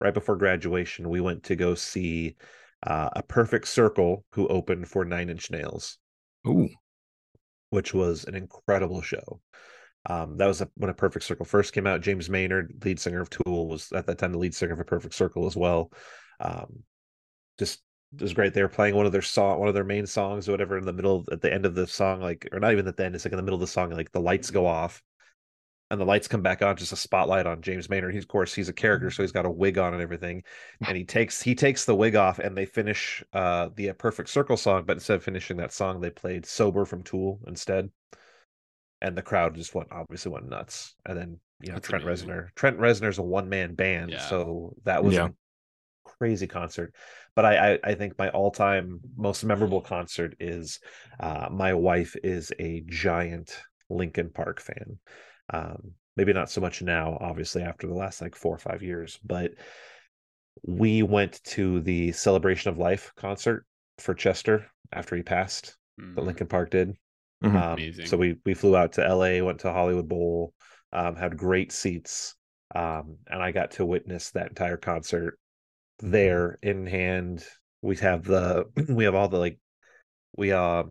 right 0.00 0.14
before 0.14 0.36
graduation, 0.36 1.08
we 1.08 1.20
went 1.20 1.44
to 1.44 1.56
go 1.56 1.74
see 1.74 2.36
uh, 2.86 3.10
a 3.14 3.22
Perfect 3.22 3.68
Circle, 3.68 4.24
who 4.32 4.48
opened 4.48 4.88
for 4.88 5.04
Nine 5.04 5.28
Inch 5.28 5.50
Nails, 5.50 5.98
ooh. 6.46 6.68
which 7.70 7.92
was 7.92 8.24
an 8.24 8.34
incredible 8.34 9.02
show. 9.02 9.40
Um, 10.06 10.38
that 10.38 10.46
was 10.46 10.62
a, 10.62 10.70
when 10.76 10.90
a 10.90 10.94
Perfect 10.94 11.24
Circle 11.24 11.44
first 11.44 11.74
came 11.74 11.86
out. 11.86 12.00
James 12.00 12.30
Maynard, 12.30 12.82
lead 12.84 12.98
singer 12.98 13.20
of 13.20 13.28
Tool, 13.28 13.68
was 13.68 13.92
at 13.92 14.06
that 14.06 14.18
time 14.18 14.32
the 14.32 14.38
lead 14.38 14.54
singer 14.54 14.72
of 14.72 14.80
a 14.80 14.84
Perfect 14.84 15.14
Circle 15.14 15.46
as 15.46 15.56
well. 15.56 15.92
Um, 16.40 16.82
just 17.58 17.80
it 18.14 18.22
was 18.22 18.32
great. 18.32 18.54
They 18.54 18.62
were 18.62 18.68
playing 18.68 18.96
one 18.96 19.06
of 19.06 19.12
their 19.12 19.22
song, 19.22 19.58
one 19.58 19.68
of 19.68 19.74
their 19.74 19.84
main 19.84 20.06
songs, 20.06 20.48
or 20.48 20.52
whatever, 20.52 20.78
in 20.78 20.84
the 20.84 20.92
middle 20.92 21.24
at 21.30 21.40
the 21.40 21.52
end 21.52 21.66
of 21.66 21.74
the 21.74 21.86
song, 21.86 22.20
like 22.20 22.48
or 22.50 22.58
not 22.58 22.72
even 22.72 22.88
at 22.88 22.96
the 22.96 23.04
end. 23.04 23.14
It's 23.14 23.24
like 23.24 23.32
in 23.32 23.36
the 23.36 23.42
middle 23.42 23.56
of 23.56 23.60
the 23.60 23.66
song, 23.66 23.90
like 23.90 24.10
the 24.10 24.20
lights 24.20 24.50
go 24.50 24.66
off, 24.66 25.02
and 25.90 26.00
the 26.00 26.04
lights 26.04 26.28
come 26.28 26.42
back 26.42 26.62
on. 26.62 26.76
Just 26.76 26.92
a 26.92 26.96
spotlight 26.96 27.46
on 27.46 27.62
James 27.62 27.88
Maynard. 27.90 28.14
He's 28.14 28.22
of 28.24 28.28
course 28.28 28.54
he's 28.54 28.68
a 28.68 28.72
character, 28.72 29.10
so 29.10 29.22
he's 29.22 29.32
got 29.32 29.46
a 29.46 29.50
wig 29.50 29.78
on 29.78 29.92
and 29.92 30.02
everything. 30.02 30.42
And 30.86 30.96
he 30.96 31.04
takes 31.16 31.42
he 31.42 31.54
takes 31.54 31.84
the 31.84 31.94
wig 31.94 32.16
off, 32.16 32.38
and 32.38 32.56
they 32.56 32.66
finish 32.66 33.22
uh 33.32 33.70
the 33.74 33.92
Perfect 33.92 34.28
Circle 34.28 34.56
song, 34.56 34.84
but 34.86 34.94
instead 34.96 35.16
of 35.16 35.24
finishing 35.24 35.56
that 35.58 35.72
song, 35.72 36.00
they 36.00 36.10
played 36.10 36.46
Sober 36.46 36.84
from 36.84 37.02
Tool 37.02 37.40
instead. 37.46 37.90
And 39.02 39.16
the 39.16 39.22
crowd 39.22 39.54
just 39.54 39.74
went 39.74 39.88
obviously 39.92 40.30
went 40.32 40.48
nuts. 40.48 40.94
And 41.06 41.16
then 41.18 41.40
you 41.60 41.68
know 41.68 41.74
That's 41.74 41.88
Trent 41.88 42.04
amazing. 42.04 42.28
Reznor. 42.28 42.48
Trent 42.54 42.78
Reznor's 42.78 43.18
a 43.18 43.22
one 43.22 43.48
man 43.48 43.74
band, 43.74 44.10
Yeah. 44.10 44.18
so 44.28 44.74
that 44.84 45.02
was 45.02 45.14
Yeah. 45.14 45.26
a 45.28 45.30
crazy 46.04 46.46
concert. 46.46 46.94
But 47.34 47.44
I, 47.46 47.72
I 47.74 47.78
I 47.84 47.94
think 47.94 48.18
my 48.18 48.28
all 48.30 48.50
time 48.50 49.00
most 49.16 49.42
memorable 49.44 49.80
concert 49.80 50.36
is 50.38 50.80
uh, 51.18 51.48
my 51.50 51.72
wife 51.74 52.14
is 52.22 52.52
a 52.58 52.82
giant 52.86 53.58
Linkin 53.88 54.30
Park 54.30 54.60
fan. 54.60 54.98
Um, 55.52 55.92
maybe 56.16 56.32
not 56.32 56.50
so 56.50 56.60
much 56.60 56.82
now, 56.82 57.18
obviously 57.20 57.62
after 57.62 57.86
the 57.86 57.94
last 57.94 58.20
like 58.20 58.34
four 58.34 58.54
or 58.54 58.58
five 58.58 58.82
years, 58.82 59.18
but 59.24 59.52
we 60.62 61.02
went 61.02 61.42
to 61.44 61.80
the 61.80 62.12
Celebration 62.12 62.70
of 62.70 62.78
Life 62.78 63.12
concert 63.16 63.64
for 63.98 64.14
Chester 64.14 64.66
after 64.92 65.16
he 65.16 65.22
passed. 65.22 65.76
That 65.98 66.22
Mhm. 66.22 66.26
Linkin 66.26 66.46
Park 66.46 66.70
did. 66.70 66.96
Mhm. 67.42 67.54
Um, 67.54 67.72
Amazing. 67.74 68.06
So 68.06 68.16
we 68.16 68.36
we 68.44 68.54
flew 68.54 68.76
out 68.76 68.92
to 68.94 69.06
LA, 69.06 69.42
went 69.42 69.60
to 69.60 69.72
Hollywood 69.72 70.08
Bowl, 70.08 70.54
um, 70.92 71.16
had 71.16 71.36
great 71.36 71.72
seats, 71.72 72.36
um, 72.74 73.18
and 73.26 73.42
I 73.42 73.52
got 73.52 73.72
to 73.72 73.86
witness 73.86 74.30
that 74.32 74.48
entire 74.48 74.76
concert 74.76 75.38
there 75.98 76.58
in 76.62 76.86
hand. 76.86 77.44
We 77.82 77.96
have 77.96 78.24
the 78.24 78.66
we 78.88 79.04
have 79.04 79.14
all 79.14 79.28
the 79.28 79.38
like 79.38 79.58
we 80.36 80.52
uh 80.52 80.84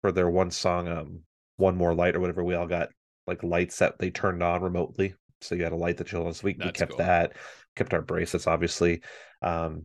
for 0.00 0.12
their 0.12 0.30
one 0.30 0.50
song 0.50 0.88
um 0.88 1.20
one 1.56 1.76
more 1.76 1.94
light 1.94 2.14
or 2.14 2.20
whatever 2.20 2.44
we 2.44 2.54
all 2.54 2.66
got 2.66 2.90
like 3.26 3.42
lights 3.42 3.78
that 3.78 3.98
they 3.98 4.10
turned 4.10 4.42
on 4.42 4.62
remotely 4.62 5.14
so 5.40 5.54
you 5.54 5.64
had 5.64 5.72
a 5.72 5.76
light 5.76 5.96
that 5.96 6.12
you 6.12 6.32
so 6.32 6.40
we, 6.44 6.56
we 6.58 6.70
kept 6.70 6.92
cool. 6.92 6.98
that 6.98 7.32
kept 7.74 7.92
our 7.92 8.02
bracelets 8.02 8.46
obviously 8.46 9.00
um 9.42 9.84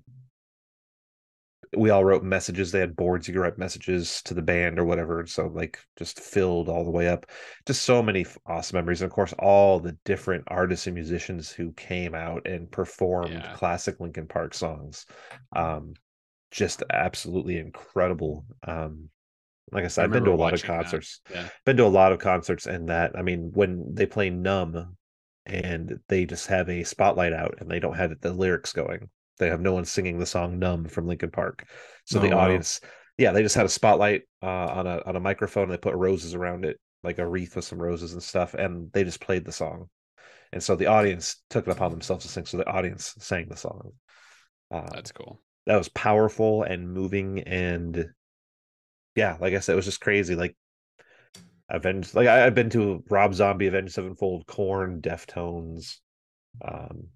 we 1.77 1.89
all 1.89 2.03
wrote 2.03 2.23
messages 2.23 2.71
they 2.71 2.79
had 2.79 2.95
boards 2.95 3.27
you 3.27 3.33
could 3.33 3.39
write 3.39 3.57
messages 3.57 4.21
to 4.23 4.33
the 4.33 4.41
band 4.41 4.77
or 4.77 4.83
whatever 4.83 5.25
so 5.25 5.47
like 5.47 5.79
just 5.97 6.19
filled 6.19 6.67
all 6.67 6.83
the 6.83 6.91
way 6.91 7.07
up 7.07 7.25
just 7.65 7.83
so 7.83 8.03
many 8.03 8.25
awesome 8.45 8.75
memories 8.75 9.01
and 9.01 9.09
of 9.09 9.13
course 9.13 9.33
all 9.39 9.79
the 9.79 9.97
different 10.03 10.43
artists 10.47 10.87
and 10.87 10.95
musicians 10.95 11.49
who 11.49 11.71
came 11.73 12.13
out 12.13 12.45
and 12.45 12.69
performed 12.71 13.33
Yeah. 13.33 13.53
classic 13.53 13.99
linkin 13.99 14.27
park 14.27 14.53
songs 14.53 15.05
um 15.55 15.93
just 16.51 16.83
absolutely 16.89 17.57
incredible 17.57 18.45
um 18.67 19.09
like 19.71 19.83
i 19.85 19.87
said 19.87 20.03
I 20.03 20.05
i've 20.05 20.11
been 20.11 20.23
to 20.25 20.31
a 20.31 20.35
lot 20.35 20.53
of 20.53 20.61
concerts 20.63 21.21
Yeah. 21.29 21.47
been 21.65 21.77
to 21.77 21.85
a 21.85 21.87
lot 21.87 22.11
of 22.11 22.19
concerts 22.19 22.65
and 22.65 22.89
that 22.89 23.17
i 23.17 23.21
mean 23.21 23.51
when 23.53 23.93
they 23.93 24.05
play 24.05 24.29
numb 24.29 24.95
and 25.45 25.99
they 26.07 26.25
just 26.25 26.47
have 26.47 26.69
a 26.69 26.83
spotlight 26.83 27.33
out 27.33 27.55
and 27.59 27.69
they 27.69 27.79
don't 27.79 27.95
have 27.97 28.19
the 28.21 28.33
lyrics 28.33 28.73
going 28.73 29.09
they 29.39 29.49
have 29.49 29.61
no 29.61 29.73
one 29.73 29.85
singing 29.85 30.19
the 30.19 30.25
song 30.25 30.59
numb 30.59 30.85
from 30.85 31.07
linkin 31.07 31.31
park 31.31 31.65
so 32.05 32.19
Oh, 32.19 32.21
the 32.21 32.31
wow. 32.31 32.43
audience 32.43 32.79
yeah 33.17 33.31
they 33.31 33.41
just 33.43 33.55
had 33.55 33.65
a 33.65 33.69
spotlight 33.69 34.23
uh, 34.43 34.45
on 34.47 34.87
a 34.87 35.01
on 35.05 35.15
a 35.15 35.19
microphone 35.19 35.63
and 35.63 35.73
they 35.73 35.77
put 35.77 35.95
roses 35.95 36.35
around 36.35 36.65
it 36.65 36.79
like 37.03 37.17
a 37.17 37.27
wreath 37.27 37.55
with 37.55 37.65
some 37.65 37.81
roses 37.81 38.13
and 38.13 38.21
stuff 38.21 38.53
and 38.53 38.91
they 38.93 39.03
just 39.03 39.19
played 39.21 39.45
the 39.45 39.51
song 39.51 39.87
and 40.53 40.61
so 40.61 40.75
the 40.75 40.85
audience 40.87 41.37
took 41.49 41.67
it 41.67 41.71
upon 41.71 41.91
themselves 41.91 42.25
to 42.25 42.31
sing 42.31 42.45
so 42.45 42.57
the 42.57 42.67
audience 42.69 43.15
sang 43.19 43.47
the 43.49 43.55
song 43.57 43.91
uh, 44.71 44.81
That's 44.91 45.11
cool. 45.11 45.39
that 45.65 45.77
was 45.77 45.89
powerful 45.89 46.63
and 46.63 46.91
moving 46.91 47.39
and 47.41 48.09
yeah 49.15 49.37
like 49.39 49.53
i 49.53 49.59
said 49.59 49.73
it 49.73 49.75
was 49.75 49.85
just 49.85 50.01
crazy 50.01 50.35
like 50.35 50.55
avenged 51.69 52.15
like 52.15 52.27
I, 52.27 52.45
i've 52.45 52.55
been 52.55 52.69
to 52.71 53.03
rob 53.09 53.33
zombie 53.33 53.67
avenged 53.67 53.93
sevenfold 53.93 54.45
Korn 54.47 55.01
deftones 55.01 55.97
um 56.63 57.07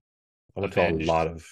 i 0.55 0.61
went 0.61 0.73
Avenged. 0.73 1.05
to 1.05 1.05
a 1.05 1.11
lot 1.11 1.27
of 1.27 1.45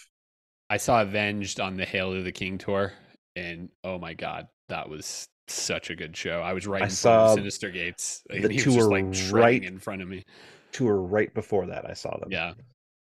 I 0.69 0.77
saw 0.77 1.03
Avenged 1.03 1.59
on 1.59 1.77
the 1.77 1.85
Hail 1.85 2.13
to 2.13 2.23
the 2.23 2.31
King 2.31 2.57
tour, 2.57 2.93
and 3.35 3.69
oh 3.83 3.99
my 3.99 4.15
god, 4.15 4.47
that 4.69 4.89
was 4.89 5.27
such 5.47 5.91
a 5.91 5.95
good 5.95 6.17
show. 6.17 6.41
I 6.41 6.53
was 6.53 6.65
right 6.65 6.81
I 6.81 6.85
in 6.85 6.91
front 6.91 7.37
of 7.39 7.45
Synyster 7.45 7.71
Gates. 7.71 8.23
the 8.29 8.37
And 8.37 8.51
he 8.51 8.55
was 8.55 8.63
just 8.63 8.77
tour 8.79 8.89
like 8.89 9.15
right- 9.31 9.63
in 9.63 9.77
front 9.77 10.01
of 10.01 10.07
me. 10.07 10.23
Tour 10.71 10.95
right 10.95 11.31
before 11.31 11.67
that, 11.67 11.87
I 11.87 11.93
saw 11.93 12.17
them. 12.17 12.29
Yeah. 12.31 12.53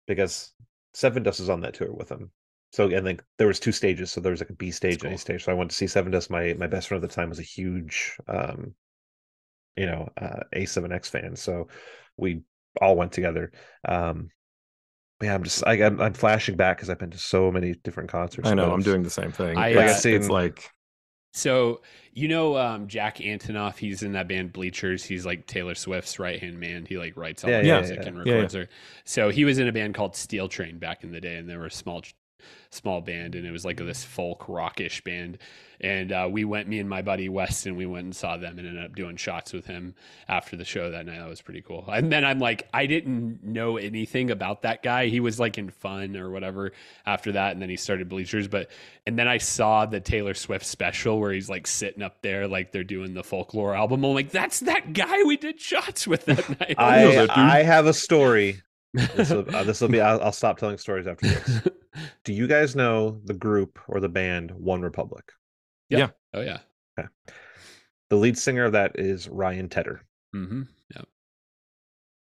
because 0.08 0.52
Sevendust 0.96 1.42
was 1.42 1.50
on 1.50 1.62
that 1.62 1.76
tour 1.76 1.94
with 1.94 2.10
him. 2.10 2.32
So 2.72 2.90
and 2.90 3.06
then 3.06 3.20
there 3.38 3.48
was 3.48 3.60
two 3.60 3.72
stages, 3.72 4.12
so 4.12 4.22
there 4.22 4.32
was 4.32 4.42
like 4.42 4.50
a 4.52 4.54
B 4.56 4.72
stage 4.72 5.04
and 5.04 5.14
A 5.14 5.18
stage. 5.18 5.44
So 5.46 5.52
I 5.52 5.56
went 5.56 5.72
to 5.72 5.76
see 5.78 5.86
Sevendust 5.86 6.30
My 6.30 6.54
my 6.54 6.68
best 6.68 6.88
friend 6.88 7.04
at 7.04 7.10
the 7.10 7.16
time 7.16 7.30
was 7.30 7.40
a 7.40 7.44
huge, 7.44 8.18
um, 8.28 8.76
you 9.76 9.86
know, 9.86 10.10
uh, 10.18 10.42
A7X 10.54 11.10
fan. 11.10 11.36
So 11.36 11.68
we 12.18 12.42
all 12.82 12.96
went 12.96 13.12
together. 13.12 13.52
Um, 13.88 14.30
yeah, 15.22 15.36
I'm 15.36 15.44
just 15.44 15.66
I, 15.68 15.74
I'm, 15.86 16.02
I'm 16.02 16.14
flashing 16.14 16.58
back 16.58 16.78
because 16.78 16.90
I've 16.90 17.00
been 17.00 17.12
to 17.12 17.18
so 17.18 17.52
many 17.52 17.76
different 17.76 18.10
concerts. 18.10 18.50
I 18.50 18.54
know. 18.56 18.72
but 18.72 18.74
I'm 18.74 18.84
doing 18.84 19.04
the 19.04 19.10
same 19.10 19.32
thing. 19.32 19.58
I, 19.60 19.70
it's, 19.70 19.94
uh, 19.94 20.02
it's 20.10 20.30
seen- 20.30 20.30
like 20.30 20.72
So 21.34 21.82
you 22.14 22.28
know 22.28 22.58
um, 22.58 22.88
Jack 22.88 23.18
Antonoff, 23.18 23.78
he's 23.78 24.04
in 24.04 24.14
that 24.14 24.28
band 24.28 24.52
Bleachers. 24.54 25.04
He's 25.06 25.26
like 25.26 25.46
Taylor 25.46 25.76
Swift's 25.76 26.20
right 26.20 26.40
hand 26.40 26.60
man. 26.60 26.86
He 26.86 26.98
like 26.98 27.16
writes 27.16 27.44
all 27.44 27.50
Yeah, 27.50 27.62
the 27.62 27.62
yeah, 27.62 27.80
music 27.80 27.98
yeah. 28.02 28.06
and 28.06 28.18
Yeah, 28.24 28.34
yeah. 28.36 28.48
records 28.48 28.54
her. 28.54 28.68
So 29.06 29.30
he 29.30 29.46
was 29.46 29.60
in 29.60 29.68
a 29.68 29.72
band 29.72 29.94
called 29.96 30.16
Steel 30.16 30.48
Train 30.50 30.80
back 30.80 31.04
in 31.04 31.12
the 31.12 31.22
day, 31.22 31.36
and 31.38 31.48
they 31.50 31.56
were 31.58 31.68
a 31.68 31.72
small 31.72 32.02
small 32.70 33.02
band, 33.02 33.36
and 33.36 33.46
it 33.46 33.52
was 33.52 33.66
like 33.66 33.78
this 33.78 34.04
folk 34.04 34.46
rockish 34.48 35.04
band. 35.04 35.38
And 35.82 36.12
uh, 36.12 36.28
we 36.30 36.44
went, 36.44 36.68
me 36.68 36.80
and 36.80 36.90
my 36.90 37.02
buddy 37.02 37.30
Weston, 37.30 37.78
we 37.78 37.86
went 37.86 38.04
and 38.04 38.16
saw 38.16 38.36
them 38.36 38.60
and 38.60 38.68
ended 38.68 38.84
up 38.84 38.96
doing 38.96 39.16
shots 39.16 39.54
with 39.54 39.66
him 39.66 39.96
after 40.28 40.58
the 40.58 40.66
show 40.66 40.92
that 40.92 41.06
night. 41.06 41.20
That 41.20 41.30
was 41.30 41.42
pretty 41.42 41.62
cool. 41.62 41.86
And 41.88 42.12
then 42.12 42.26
I'm 42.26 42.40
like, 42.40 42.68
I 42.74 42.86
didn't 42.86 43.44
know 43.44 43.78
anything 43.78 44.30
about 44.30 44.64
that 44.64 44.84
guy. 44.84 45.08
He 45.08 45.22
was 45.22 45.40
like 45.40 45.58
in 45.58 45.70
fun 45.70 46.18
or 46.18 46.32
whatever 46.32 46.74
after 47.06 47.32
that. 47.32 47.54
And 47.54 47.62
then 47.62 47.70
he 47.70 47.78
started 47.78 48.10
Bleachers. 48.10 48.50
But, 48.50 48.70
and 49.08 49.18
then 49.18 49.30
I 49.30 49.38
saw 49.38 49.86
the 49.86 50.02
Taylor 50.02 50.34
Swift 50.34 50.66
special 50.66 51.18
where 51.18 51.32
he's 51.32 51.50
like 51.50 51.66
sitting 51.66 52.04
up 52.04 52.22
there, 52.22 52.46
like 52.46 52.74
they're 52.74 52.84
doing 52.84 53.14
the 53.14 53.24
folklore 53.24 53.74
album. 53.74 54.04
I'm 54.04 54.14
like, 54.14 54.32
that's 54.32 54.60
that 54.62 54.92
guy 54.92 55.24
we 55.24 55.38
did 55.38 55.62
shots 55.62 56.06
with 56.06 56.26
that 56.26 56.50
night. 56.60 56.76
I 56.78 57.04
know. 57.04 57.28
I 57.30 57.64
have 57.64 57.86
a 57.86 57.94
story. 57.94 58.62
This 58.94 59.30
will 59.30 59.46
uh, 59.56 59.64
this 59.64 59.82
will 59.82 59.88
be. 59.88 60.02
I'll, 60.02 60.22
I'll 60.22 60.32
stop 60.32 60.58
telling 60.58 60.78
stories 60.78 61.08
after 61.08 61.28
this. 61.28 61.68
Do 62.24 62.34
you 62.34 62.48
guys 62.48 62.76
know 62.76 63.20
the 63.26 63.34
group 63.34 63.80
or 63.88 64.00
the 64.00 64.10
band 64.10 64.52
One 64.52 64.82
Republic? 64.82 65.32
Yeah. 65.90 66.10
Oh, 66.34 66.42
yeah. 66.42 66.60
The 68.10 68.16
lead 68.16 68.38
singer 68.38 68.66
of 68.66 68.74
that 68.74 69.00
is 69.00 69.28
Ryan 69.30 69.70
Tedder. 69.70 70.02
Mm-hmm. 70.36 70.64
Yeah. 70.96 71.02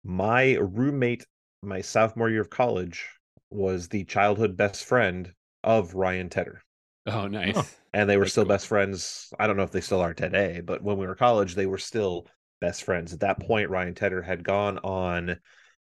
my 0.03 0.53
roommate 0.55 1.25
my 1.63 1.81
sophomore 1.81 2.29
year 2.29 2.41
of 2.41 2.49
college 2.49 3.07
was 3.49 3.87
the 3.87 4.03
childhood 4.03 4.55
best 4.55 4.85
friend 4.85 5.33
of 5.63 5.95
Ryan 5.95 6.29
Tedder. 6.29 6.61
Oh, 7.07 7.27
nice. 7.27 7.79
And 7.93 8.09
they 8.09 8.17
were 8.17 8.25
That's 8.25 8.33
still 8.33 8.43
cool. 8.43 8.49
best 8.49 8.67
friends. 8.67 9.33
I 9.39 9.47
don't 9.47 9.57
know 9.57 9.63
if 9.63 9.71
they 9.71 9.81
still 9.81 10.01
are 10.01 10.13
today, 10.13 10.61
but 10.61 10.83
when 10.83 10.97
we 10.97 11.07
were 11.07 11.15
college, 11.15 11.55
they 11.55 11.65
were 11.65 11.77
still 11.77 12.27
best 12.61 12.83
friends. 12.83 13.13
At 13.13 13.21
that 13.21 13.39
point, 13.39 13.69
Ryan 13.69 13.95
Tedder 13.95 14.21
had 14.21 14.43
gone 14.43 14.77
on 14.79 15.39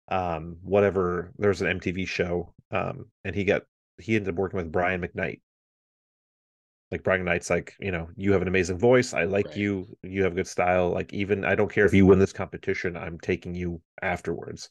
um 0.08 0.58
whatever 0.64 1.32
there 1.38 1.50
was 1.50 1.62
an 1.62 1.80
MTV 1.80 2.08
show. 2.08 2.54
Um 2.72 3.06
and 3.24 3.36
he 3.36 3.44
got 3.44 3.64
he 4.00 4.16
ended 4.16 4.34
up 4.34 4.40
working 4.40 4.58
with 4.58 4.72
Brian 4.72 5.02
McKnight. 5.02 5.42
Like 6.92 7.04
Brian 7.04 7.24
McKnight's 7.24 7.50
like, 7.50 7.74
you 7.80 7.92
know, 7.92 8.10
you 8.16 8.32
have 8.34 8.42
an 8.42 8.48
amazing 8.48 8.80
voice. 8.80 9.14
I 9.14 9.26
like 9.26 9.48
Right. 9.48 9.58
you. 9.58 9.86
You 10.02 10.24
have 10.24 10.36
good 10.36 10.48
style. 10.48 10.90
Like 10.90 11.14
even 11.14 11.46
I 11.46 11.56
don't 11.56 11.72
care 11.72 11.86
if 11.86 11.94
you 11.94 12.06
win 12.06 12.20
this 12.20 12.34
competition, 12.34 12.98
I'm 12.98 13.20
taking 13.20 13.54
you 13.54 13.82
afterwards. 14.02 14.70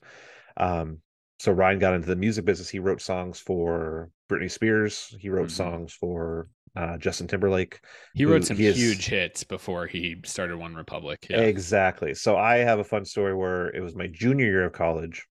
Um 0.57 0.99
so 1.41 1.53
Ryan 1.53 1.79
got 1.79 1.95
into 1.95 2.09
the 2.09 2.17
music 2.17 2.45
business. 2.45 2.69
He 2.69 2.81
wrote 2.81 3.01
songs 3.01 3.39
for 3.39 4.11
Britney 4.29 4.51
Spears. 4.51 5.15
He 5.21 5.29
wrote 5.29 5.49
Mhm. 5.49 5.53
songs 5.53 5.93
for 5.93 6.49
uh, 6.77 6.99
Justin 6.99 7.27
Timberlake. 7.29 7.81
He 8.15 8.25
wrote 8.25 8.45
some 8.45 8.57
he 8.57 8.67
is- 8.67 8.77
huge 8.77 9.07
hits 9.07 9.43
before 9.45 9.87
he 9.87 10.17
started 10.25 10.57
One 10.57 10.75
Republic. 10.75 11.27
Yeah. 11.31 11.41
Exactly. 11.41 12.15
So 12.15 12.37
I 12.37 12.59
have 12.59 12.79
a 12.81 12.85
fun 12.85 13.05
story 13.05 13.35
where 13.35 13.69
it 13.69 13.81
was 13.81 13.95
my 13.97 14.07
junior 14.09 14.47
year 14.47 14.65
of 14.65 14.73
college, 14.73 15.27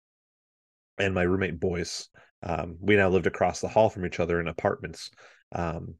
and 0.98 1.14
my 1.14 1.24
roommate 1.24 1.60
Boyce. 1.60 2.08
Um, 2.46 2.78
we 2.80 2.96
now 2.96 3.10
lived 3.10 3.28
across 3.28 3.60
the 3.60 3.68
hall 3.68 3.90
from 3.90 4.06
each 4.06 4.20
other 4.20 4.40
in 4.40 4.48
apartments. 4.48 5.10
Um, 5.52 5.96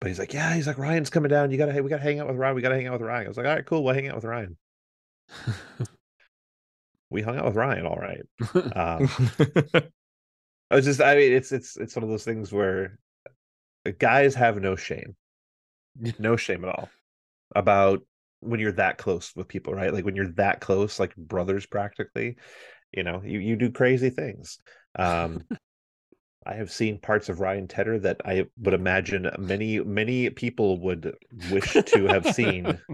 but 0.00 0.08
he's 0.08 0.18
like, 0.18 0.32
"Yeah," 0.32 0.54
he's 0.54 0.66
like, 0.66 0.78
"Ryan's 0.78 1.10
coming 1.10 1.30
down. 1.30 1.50
You 1.50 1.58
gotta, 1.58 1.72
hey, 1.72 1.80
we 1.80 1.90
gotta 1.90 2.02
hang 2.02 2.20
out 2.20 2.28
with 2.28 2.36
Ryan. 2.36 2.54
We 2.56 2.62
gotta 2.62 2.76
hang 2.76 2.86
out 2.86 2.94
with 2.94 3.02
Ryan." 3.02 3.26
I 3.26 3.28
was 3.28 3.36
like, 3.36 3.46
"All 3.46 3.54
right, 3.54 3.66
cool. 3.66 3.82
We'll 3.82 3.94
hang 3.94 4.08
out 4.08 4.16
with 4.16 4.24
Ryan." 4.24 4.56
We 7.10 7.22
hung 7.22 7.38
out 7.38 7.44
with 7.44 7.54
Ryan. 7.54 7.86
All 7.86 7.96
right. 7.96 8.24
Um, 8.76 9.08
I 10.70 10.74
was 10.74 10.84
just, 10.84 11.00
I 11.00 11.14
mean, 11.14 11.32
it's 11.32 11.52
it's 11.52 11.76
it's 11.76 11.94
one 11.94 12.02
of 12.02 12.08
those 12.08 12.24
things 12.24 12.52
where 12.52 12.98
guys 13.98 14.34
have 14.34 14.60
no 14.60 14.74
shame, 14.74 15.14
no 16.18 16.36
shame 16.36 16.64
at 16.64 16.70
all 16.70 16.88
about 17.54 18.02
when 18.40 18.58
you're 18.58 18.72
that 18.72 18.98
close 18.98 19.32
with 19.36 19.46
people, 19.48 19.74
right? 19.74 19.92
Like 19.92 20.04
when 20.04 20.16
you're 20.16 20.32
that 20.32 20.60
close, 20.60 20.98
like 20.98 21.14
brothers 21.14 21.66
practically, 21.66 22.36
you 22.92 23.04
know, 23.04 23.22
you 23.24 23.38
you 23.38 23.56
do 23.56 23.70
crazy 23.70 24.10
things. 24.10 24.58
Um, 24.98 25.44
I 26.46 26.54
have 26.54 26.70
seen 26.70 26.98
parts 26.98 27.28
of 27.28 27.40
Ryan 27.40 27.68
Tedder 27.68 27.98
that 28.00 28.20
I 28.24 28.46
would 28.58 28.74
imagine 28.74 29.30
many 29.38 29.80
many 29.80 30.30
people 30.30 30.80
would 30.80 31.14
wish 31.50 31.72
to 31.72 32.06
have 32.06 32.34
seen. 32.34 32.80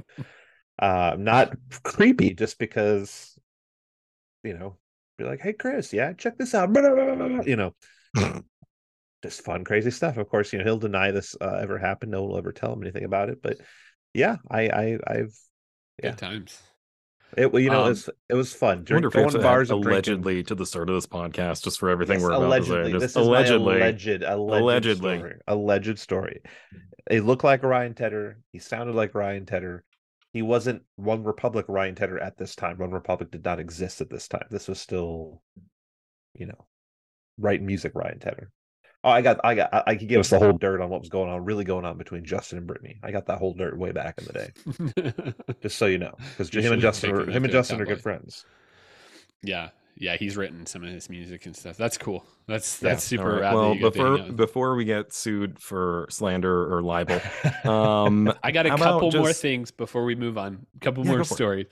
Uh, 0.80 1.14
not 1.18 1.54
creepy, 1.82 2.32
just 2.32 2.58
because, 2.58 3.38
you 4.42 4.56
know, 4.56 4.78
be 5.18 5.24
like, 5.24 5.38
"Hey, 5.38 5.52
Chris, 5.52 5.92
yeah, 5.92 6.14
check 6.14 6.38
this 6.38 6.54
out," 6.54 6.70
you 7.46 7.54
know, 7.54 7.74
just 9.22 9.44
fun, 9.44 9.62
crazy 9.62 9.90
stuff. 9.90 10.16
Of 10.16 10.30
course, 10.30 10.54
you 10.54 10.58
know 10.58 10.64
he'll 10.64 10.78
deny 10.78 11.10
this 11.10 11.36
uh, 11.38 11.58
ever 11.60 11.76
happened. 11.76 12.12
No 12.12 12.22
one 12.22 12.30
will 12.30 12.38
ever 12.38 12.52
tell 12.52 12.72
him 12.72 12.80
anything 12.82 13.04
about 13.04 13.28
it. 13.28 13.42
But 13.42 13.58
yeah, 14.14 14.36
I, 14.50 14.68
I, 14.68 14.98
I've 15.06 15.38
yeah. 16.02 16.10
Good 16.10 16.18
times. 16.18 16.62
It. 17.36 17.52
well, 17.52 17.62
You 17.62 17.70
know, 17.70 17.80
Um, 17.82 17.86
it 17.86 17.90
was 17.90 18.10
it 18.30 18.34
was 18.34 18.52
fun. 18.54 18.84
Drink, 18.84 18.96
wonder 19.04 19.08
if 19.08 19.14
we 19.14 19.20
going 19.22 19.32
to 19.32 19.38
bars 19.38 19.68
drinking. 19.68 19.88
allegedly 19.88 20.42
to 20.44 20.54
the 20.54 20.66
start 20.66 20.88
of 20.88 20.94
this 20.96 21.06
podcast, 21.06 21.62
just 21.64 21.78
for 21.78 21.88
everything 21.90 22.20
Yes, 22.20 22.22
we're 22.22 22.32
about 22.32 22.58
to 22.58 22.64
say. 22.64 22.70
allegedly. 22.72 22.92
Just 22.92 23.00
This 23.02 23.10
is 23.12 23.16
allegedly. 23.16 23.76
alleged, 23.76 24.22
alleged 24.22 24.62
Allegedly. 24.62 25.18
story. 25.18 25.34
Alleged 25.46 25.98
story. 25.98 26.42
He 27.10 27.20
looked 27.20 27.44
like 27.44 27.62
Ryan 27.62 27.94
Tedder. 27.94 28.40
He 28.52 28.58
sounded 28.58 28.94
like 28.94 29.14
Ryan 29.14 29.46
Tedder. 29.46 29.84
He 30.32 30.42
wasn't 30.42 30.82
One 30.96 31.24
Republic 31.24 31.66
Ryan 31.68 31.94
Tedder 31.96 32.18
at 32.20 32.36
this 32.36 32.54
time. 32.54 32.78
One 32.78 32.92
Republic 32.92 33.30
did 33.30 33.44
not 33.44 33.58
exist 33.58 34.00
at 34.00 34.10
this 34.10 34.28
time. 34.28 34.46
This 34.50 34.68
was 34.68 34.80
still, 34.80 35.42
you 36.34 36.46
know, 36.46 36.66
right 37.38 37.60
music 37.60 37.92
Ryan 37.94 38.20
Tedder. 38.20 38.50
Oh, 39.02 39.08
I 39.10 39.22
got, 39.22 39.40
I 39.42 39.54
got, 39.54 39.72
I, 39.72 39.82
I 39.88 39.94
could 39.96 40.08
give 40.08 40.20
us 40.20 40.28
the 40.28 40.38
whole 40.38 40.52
dirt 40.58 40.80
on 40.82 40.90
what 40.90 41.00
was 41.00 41.08
going 41.08 41.30
on, 41.30 41.44
really 41.44 41.64
going 41.64 41.84
on 41.86 41.96
between 41.96 42.24
Justin 42.24 42.58
and 42.58 42.68
Britney. 42.68 42.98
I 43.02 43.10
got 43.12 43.26
that 43.26 43.38
whole 43.38 43.54
dirt 43.54 43.78
way 43.78 43.92
back 43.92 44.18
in 44.18 44.24
the 44.26 44.32
day, 45.24 45.32
just 45.62 45.78
so 45.78 45.86
you 45.86 45.96
know, 45.98 46.14
because 46.36 46.50
him 46.50 46.72
and 46.72 46.82
Justin, 46.82 47.12
were, 47.12 47.24
him 47.30 47.44
and 47.44 47.50
Justin 47.52 47.80
are 47.80 47.84
good 47.86 47.92
line. 47.94 48.02
friends. 48.02 48.44
yeah. 49.42 49.70
Yeah. 49.96 50.16
He's 50.16 50.34
written 50.34 50.64
some 50.64 50.82
of 50.82 50.88
his 50.90 51.10
music 51.10 51.44
and 51.44 51.54
stuff. 51.54 51.76
That's 51.76 51.98
cool. 51.98 52.24
That's, 52.46 52.78
that's 52.78 53.04
All 53.04 53.18
super 53.18 53.40
right, 53.40 53.52
Well, 53.54 53.74
you 53.74 53.80
got 53.82 53.92
to 53.92 53.98
hang 53.98 54.06
before 54.06 54.06
out 54.22 54.26
with- 54.28 54.36
before 54.36 54.74
we 54.74 54.84
get 54.86 55.12
sued 55.12 55.58
for 55.58 56.06
slander 56.08 56.72
or 56.74 56.82
libel, 56.82 57.20
um, 57.70 58.32
I 58.42 58.50
got 58.50 58.64
a 58.64 58.70
How 58.70 58.76
about 58.76 59.00
couple 59.02 59.12
more 59.20 59.32
things 59.34 59.70
before 59.70 60.04
we 60.04 60.14
move 60.14 60.38
on. 60.38 60.66
A 60.76 60.78
couple 60.80 61.04
Yeah, 61.04 61.10
more 61.10 61.18
go 61.18 61.24
for 61.24 61.32
it. 61.32 61.36
stories. 61.36 61.66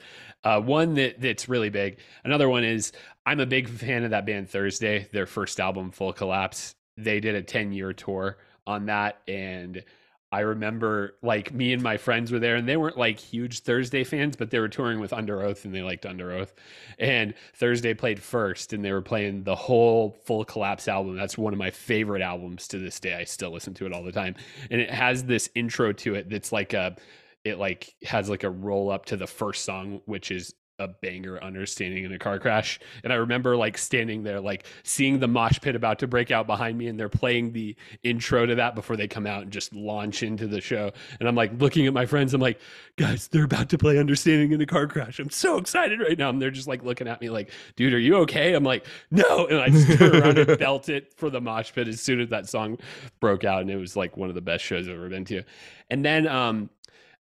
Uh, 0.45 0.61
one 0.61 0.93
that 0.95 1.21
that's 1.23 1.49
really 1.49 1.71
big. 1.71 2.01
Another 2.23 2.51
one 2.51 2.65
is 2.65 2.93
I'm 3.25 3.41
a 3.41 3.47
big 3.47 3.67
fan 3.69 4.05
of 4.05 4.11
that 4.11 4.27
band 4.27 4.51
Thursday. 4.51 5.09
Their 5.13 5.27
first 5.27 5.59
album, 5.59 5.91
Full 5.91 6.13
Collapse. 6.13 6.75
They 6.99 7.21
did 7.21 7.35
a 7.35 7.43
10 7.43 7.73
year 7.73 7.93
tour 7.93 8.37
on 8.67 8.87
that, 8.87 9.21
and 9.27 9.83
I 10.31 10.41
remember 10.41 11.17
like 11.23 11.55
me 11.55 11.73
and 11.73 11.83
my 11.83 11.97
friends 11.97 12.31
were 12.31 12.39
there, 12.39 12.57
and 12.57 12.69
they 12.69 12.77
weren't 12.77 12.99
like 12.99 13.19
huge 13.19 13.61
Thursday 13.61 14.05
fans, 14.05 14.37
but 14.37 14.51
they 14.51 14.59
were 14.59 14.69
touring 14.69 15.01
with 15.01 15.13
Under 15.13 15.43
Oath, 15.43 15.65
and 15.65 15.75
they 15.75 15.81
liked 15.83 16.05
Under 16.05 16.33
Oath. 16.33 16.55
And 16.99 17.33
Thursday 17.55 17.95
played 17.95 18.21
first, 18.21 18.75
and 18.75 18.85
they 18.85 18.93
were 18.93 19.01
playing 19.01 19.45
the 19.45 19.55
whole 19.55 20.19
Full 20.27 20.45
Collapse 20.45 20.87
album. 20.87 21.17
That's 21.17 21.39
one 21.39 21.55
of 21.55 21.59
my 21.59 21.71
favorite 21.71 22.21
albums 22.21 22.69
to 22.69 22.79
this 22.79 23.01
day. 23.01 23.15
I 23.15 23.25
still 23.25 23.53
listen 23.53 23.73
to 23.75 23.87
it 23.87 23.93
all 23.93 24.03
the 24.03 24.13
time, 24.13 24.35
and 24.71 24.81
it 24.81 24.91
has 24.91 25.25
this 25.25 25.49
intro 25.55 25.93
to 25.95 26.15
it 26.17 26.29
that's 26.29 26.53
like 26.53 26.75
a 26.75 26.97
it 27.45 27.59
like 27.59 27.95
has 28.03 28.29
like 28.29 28.45
a 28.45 28.51
roll 28.51 28.91
up 28.91 29.07
to 29.07 29.17
the 29.17 29.27
first 29.27 29.65
song 29.65 30.01
which 30.05 30.31
is 30.31 30.55
a 30.79 30.89
banger 30.89 31.43
understanding 31.43 32.05
in 32.05 32.13
a 32.13 32.19
car 32.19 32.39
crash. 32.39 32.79
And 33.03 33.13
i 33.13 33.17
remember 33.17 33.57
like 33.57 33.77
standing 33.77 34.23
there 34.23 34.41
like 34.41 34.67
seeing 34.85 35.19
the 35.19 35.29
mosh 35.29 35.61
pit 35.61 35.75
about 35.75 35.99
to 36.01 36.07
break 36.07 36.31
out 36.31 36.47
behind 36.47 36.79
me 36.79 36.87
and 36.87 36.99
they're 36.99 37.09
playing 37.09 37.53
the 37.53 37.77
intro 38.03 38.47
to 38.47 38.55
that 38.55 38.75
before 38.75 38.97
they 38.97 39.09
come 39.09 39.27
out 39.27 39.43
and 39.43 39.51
just 39.51 39.75
launch 39.75 40.23
into 40.23 40.47
the 40.47 40.61
show. 40.61 40.91
And 41.19 41.29
i'm 41.29 41.35
like 41.35 41.53
looking 41.61 41.87
at 41.87 41.93
my 41.93 42.07
friends. 42.07 42.35
I'm 42.35 42.41
like 42.41 42.61
guys 42.97 43.29
they're 43.29 43.45
about 43.45 43.69
to 43.71 43.79
play 43.79 43.99
understanding 43.99 44.53
in 44.53 44.61
a 44.61 44.67
car 44.67 44.87
crash. 44.87 45.19
I'm 45.19 45.31
so 45.31 45.59
excited 45.59 46.01
right 46.01 46.19
now. 46.19 46.31
And 46.31 46.41
they're 46.41 46.51
just 46.51 46.69
like 46.69 46.85
looking 46.85 47.09
at 47.09 47.21
me 47.21 47.31
like 47.31 47.51
dude 47.77 47.93
are 47.93 47.99
you 47.99 48.17
okay? 48.19 48.55
I'm 48.55 48.65
like 48.65 48.87
no. 49.11 49.47
And 49.47 49.59
i 49.59 49.69
just 49.69 49.99
turn 49.99 50.17
around 50.17 50.39
and 50.39 50.59
belt 50.61 50.89
it 50.89 51.13
for 51.17 51.31
the 51.31 51.41
mosh 51.41 51.73
pit 51.73 51.89
as 51.89 52.01
soon 52.01 52.21
as 52.21 52.29
that 52.29 52.49
song 52.49 52.79
broke 53.21 53.45
out 53.45 53.63
and 53.63 53.71
it 53.71 53.77
was 53.77 53.97
like 53.97 54.17
one 54.17 54.29
of 54.29 54.35
the 54.35 54.41
best 54.41 54.65
shows 54.65 54.89
i've 54.89 54.95
ever 54.95 55.09
been 55.09 55.25
to. 55.27 55.43
And 55.91 56.05
then 56.05 56.29
um 56.29 56.71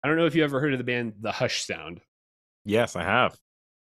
I 0.04 0.08
don't 0.08 0.18
know 0.18 0.26
if 0.26 0.36
you 0.36 0.44
ever 0.44 0.60
heard 0.60 0.74
of 0.74 0.80
the 0.80 0.84
band 0.84 1.14
The 1.22 1.32
Hush 1.32 1.64
Sound. 1.64 2.02
Yes, 2.66 2.96
I 2.96 3.04
have. 3.04 3.38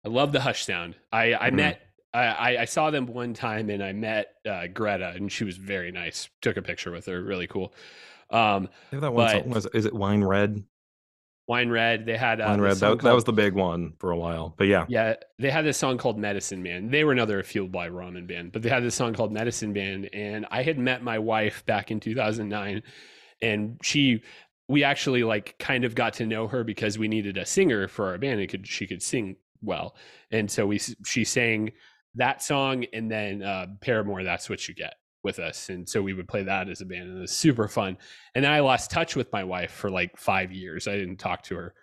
I 0.06 0.10
love 0.10 0.32
the 0.32 0.42
Hush 0.42 0.66
Sound. 0.66 0.96
I 1.12 1.34
I 1.34 1.50
Mhm. 1.50 1.56
met 1.56 1.82
I, 2.16 2.58
I 2.58 2.66
saw 2.66 2.92
them 2.92 3.08
one 3.08 3.34
time 3.34 3.72
and 3.72 3.84
I 3.84 3.92
met 3.92 4.36
uh, 4.48 4.68
Greta 4.68 5.14
and 5.16 5.32
she 5.32 5.46
was 5.46 5.58
very 5.58 5.92
nice. 5.92 6.30
Took 6.44 6.58
a 6.58 6.62
picture 6.62 6.92
with 6.92 7.08
her, 7.08 7.20
really 7.24 7.48
cool. 7.48 7.74
Um, 8.30 8.70
that 8.92 9.12
one 9.12 9.26
But-. 9.38 9.48
Was 9.48 9.66
is 9.74 9.86
it 9.86 9.94
Wine 9.96 10.24
Red? 10.24 10.64
Wine 11.48 11.70
Red. 11.70 12.06
They 12.06 12.16
had 12.16 12.40
uh, 12.40 12.46
Wine 12.50 12.62
Red. 12.62 12.78
That, 12.78 13.00
that 13.02 13.16
was 13.16 13.24
the 13.24 13.34
big 13.34 13.54
one 13.54 13.94
for 14.00 14.12
a 14.12 14.18
while. 14.18 14.54
But 14.58 14.68
yeah, 14.68 14.86
Yeah, 14.88 15.16
they 15.40 15.50
had 15.50 15.66
this 15.66 15.78
song 15.78 15.98
called 15.98 16.20
Medicine 16.20 16.62
Man. 16.62 16.90
They 16.92 17.04
were 17.04 17.12
another 17.12 17.42
Fueled 17.42 17.72
by 17.72 17.90
Ramen 17.90 18.28
band, 18.28 18.52
but 18.52 18.62
they 18.62 18.70
had 18.70 18.84
this 18.84 18.96
song 18.96 19.14
called 19.16 19.32
Medicine 19.34 19.74
Band. 19.74 20.10
And 20.14 20.46
I 20.52 20.62
had 20.64 20.78
met 20.78 21.04
my 21.04 21.18
wife 21.20 21.66
back 21.66 21.90
in 21.92 22.00
2009, 22.00 22.84
and 23.42 23.78
she, 23.82 24.22
we 24.74 24.84
actually 24.84 25.24
like 25.24 25.56
kind 25.60 25.86
of 25.86 25.96
got 25.96 26.14
to 26.14 26.26
know 26.26 26.48
her 26.48 26.64
because 26.64 26.98
we 26.98 27.08
needed 27.08 27.38
a 27.38 27.46
singer 27.46 27.88
for 27.88 28.08
our 28.08 28.18
band. 28.18 28.40
And 28.40 28.50
could 28.50 28.68
she 28.68 28.88
could 28.88 29.02
sing 29.02 29.36
well, 29.62 29.96
and 30.32 30.50
so 30.50 30.66
we 30.66 30.80
she 31.06 31.24
sang 31.24 31.72
that 32.16 32.42
song 32.42 32.86
and 32.94 33.10
then 33.10 33.44
uh, 33.44 33.68
Paramore. 33.82 34.24
That's 34.24 34.50
what 34.50 34.68
you 34.68 34.74
get 34.74 34.96
with 35.24 35.40
us, 35.40 35.70
and 35.70 35.88
so 35.88 36.02
we 36.02 36.14
would 36.14 36.28
play 36.28 36.44
that 36.44 36.70
as 36.70 36.82
a 36.82 36.86
band, 36.86 37.10
and 37.10 37.18
it 37.18 37.22
was 37.22 37.32
super 37.32 37.68
fun. 37.68 37.98
And 38.36 38.44
then 38.44 38.52
I 38.52 38.60
lost 38.60 38.92
touch 38.92 39.16
with 39.16 39.32
my 39.32 39.44
wife 39.44 39.72
for 39.72 39.90
like 39.90 40.18
five 40.18 40.52
years. 40.52 40.88
I 40.88 40.98
didn't 40.98 41.18
talk 41.18 41.44
to 41.44 41.56
her 41.56 41.74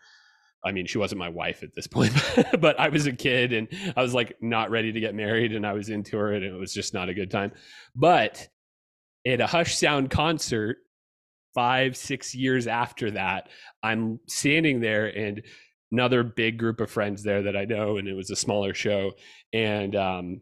I 0.63 0.73
mean, 0.73 0.87
she 0.87 0.99
wasn't 0.99 1.21
my 1.21 1.29
wife 1.29 1.63
at 1.63 1.75
this 1.75 1.87
point, 1.87 2.13
but 2.61 2.79
I 2.79 2.89
was 2.89 3.07
a 3.07 3.13
kid 3.13 3.53
and 3.53 3.69
I 3.97 4.03
was 4.03 4.13
like 4.13 4.37
not 4.41 4.71
ready 4.71 4.93
to 4.93 5.01
get 5.01 5.15
married 5.15 5.55
and 5.55 5.67
I 5.67 5.73
was 5.73 5.89
into 5.89 6.19
her 6.19 6.33
and 6.33 6.45
it 6.45 6.53
was 6.53 6.75
just 6.75 6.93
not 6.93 7.09
a 7.09 7.15
good 7.15 7.31
time. 7.31 7.53
But 7.95 8.49
at 9.27 9.41
a 9.41 9.47
Hush 9.47 9.77
Sound 9.77 10.11
concert, 10.11 10.79
five, 11.55 11.97
six 11.97 12.35
years 12.35 12.67
after 12.67 13.13
that, 13.13 13.49
I'm 13.83 14.21
standing 14.29 14.81
there 14.81 15.07
and 15.07 15.43
another 15.93 16.23
big 16.23 16.59
group 16.59 16.81
of 16.81 16.91
friends 16.91 17.23
there 17.23 17.43
that 17.43 17.57
I 17.57 17.65
know, 17.65 17.97
and 17.97 18.07
it 18.07 18.15
was 18.15 18.31
a 18.31 18.37
smaller 18.37 18.75
show. 18.75 19.13
And 19.53 19.97
um, 19.97 20.41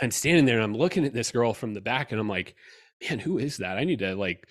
I'm 0.00 0.10
standing 0.10 0.46
there 0.46 0.56
and 0.56 0.64
I'm 0.64 0.76
looking 0.76 1.04
at 1.04 1.14
this 1.14 1.30
girl 1.30 1.52
from 1.54 1.74
the 1.74 1.80
back 1.80 2.12
and 2.12 2.20
I'm 2.20 2.28
like, 2.28 2.54
man, 3.08 3.18
who 3.18 3.38
is 3.38 3.58
that? 3.58 3.76
I 3.76 3.84
need 3.84 3.98
to 3.98 4.14
like 4.14 4.46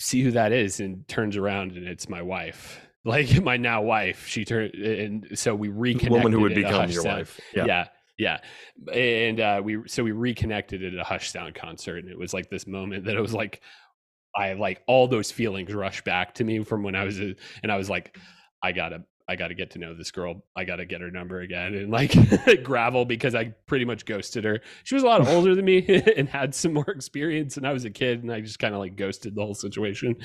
see 0.00 0.22
who 0.22 0.32
that 0.32 0.52
is. 0.52 0.80
And 0.80 1.06
turns 1.08 1.36
around 1.36 1.72
and 1.72 1.86
it's 1.86 2.08
my 2.08 2.22
wife 2.22 2.80
like 3.04 3.42
my 3.42 3.56
now 3.56 3.82
wife. 3.82 4.26
She 4.26 4.44
turned, 4.44 4.74
and 4.74 5.26
so 5.38 5.54
we 5.54 5.68
the 5.68 5.74
reconnected. 5.74 6.12
woman 6.12 6.32
who 6.32 6.40
would 6.40 6.54
become 6.54 6.90
your 6.90 7.02
Sound. 7.02 7.18
wife. 7.18 7.40
Yeah. 7.54 7.64
Yeah. 7.66 7.86
yeah, 8.18 8.92
and 8.92 9.40
uh, 9.40 9.62
we 9.64 9.78
so 9.86 10.02
we 10.02 10.10
reconnected 10.10 10.82
at 10.82 10.94
a 10.98 11.04
Hush 11.04 11.30
Sound 11.30 11.54
concert, 11.54 11.98
and 11.98 12.10
it 12.10 12.18
was 12.18 12.34
like 12.34 12.50
this 12.50 12.66
moment 12.66 13.04
that 13.04 13.14
it 13.14 13.20
was 13.20 13.32
like 13.32 13.62
I 14.34 14.52
like 14.54 14.82
all 14.86 15.08
those 15.08 15.30
feelings 15.30 15.72
rush 15.74 16.02
back 16.04 16.34
to 16.36 16.44
me 16.44 16.62
from 16.64 16.82
when 16.82 16.94
I 16.94 17.04
was 17.04 17.20
a, 17.20 17.34
and 17.62 17.72
I 17.72 17.76
was 17.76 17.88
like, 17.90 18.16
I 18.62 18.72
gotta. 18.72 19.04
I 19.30 19.36
got 19.36 19.48
to 19.48 19.54
get 19.54 19.72
to 19.72 19.78
know 19.78 19.92
this 19.94 20.10
girl. 20.10 20.42
I 20.56 20.64
got 20.64 20.76
to 20.76 20.86
get 20.86 21.02
her 21.02 21.10
number 21.10 21.40
again 21.40 21.74
and 21.74 21.90
like 21.90 22.14
gravel 22.64 23.04
because 23.04 23.34
I 23.34 23.52
pretty 23.66 23.84
much 23.84 24.06
ghosted 24.06 24.42
her. 24.44 24.60
She 24.84 24.94
was 24.94 25.04
a 25.04 25.06
lot 25.06 25.28
older 25.28 25.54
than 25.54 25.66
me 25.66 25.84
and 26.16 26.26
had 26.26 26.54
some 26.54 26.72
more 26.72 26.88
experience, 26.88 27.58
and 27.58 27.66
I 27.66 27.74
was 27.74 27.84
a 27.84 27.90
kid, 27.90 28.22
and 28.22 28.32
I 28.32 28.40
just 28.40 28.58
kind 28.58 28.72
of 28.72 28.80
like 28.80 28.96
ghosted 28.96 29.34
the 29.34 29.42
whole 29.42 29.52
situation. 29.54 30.16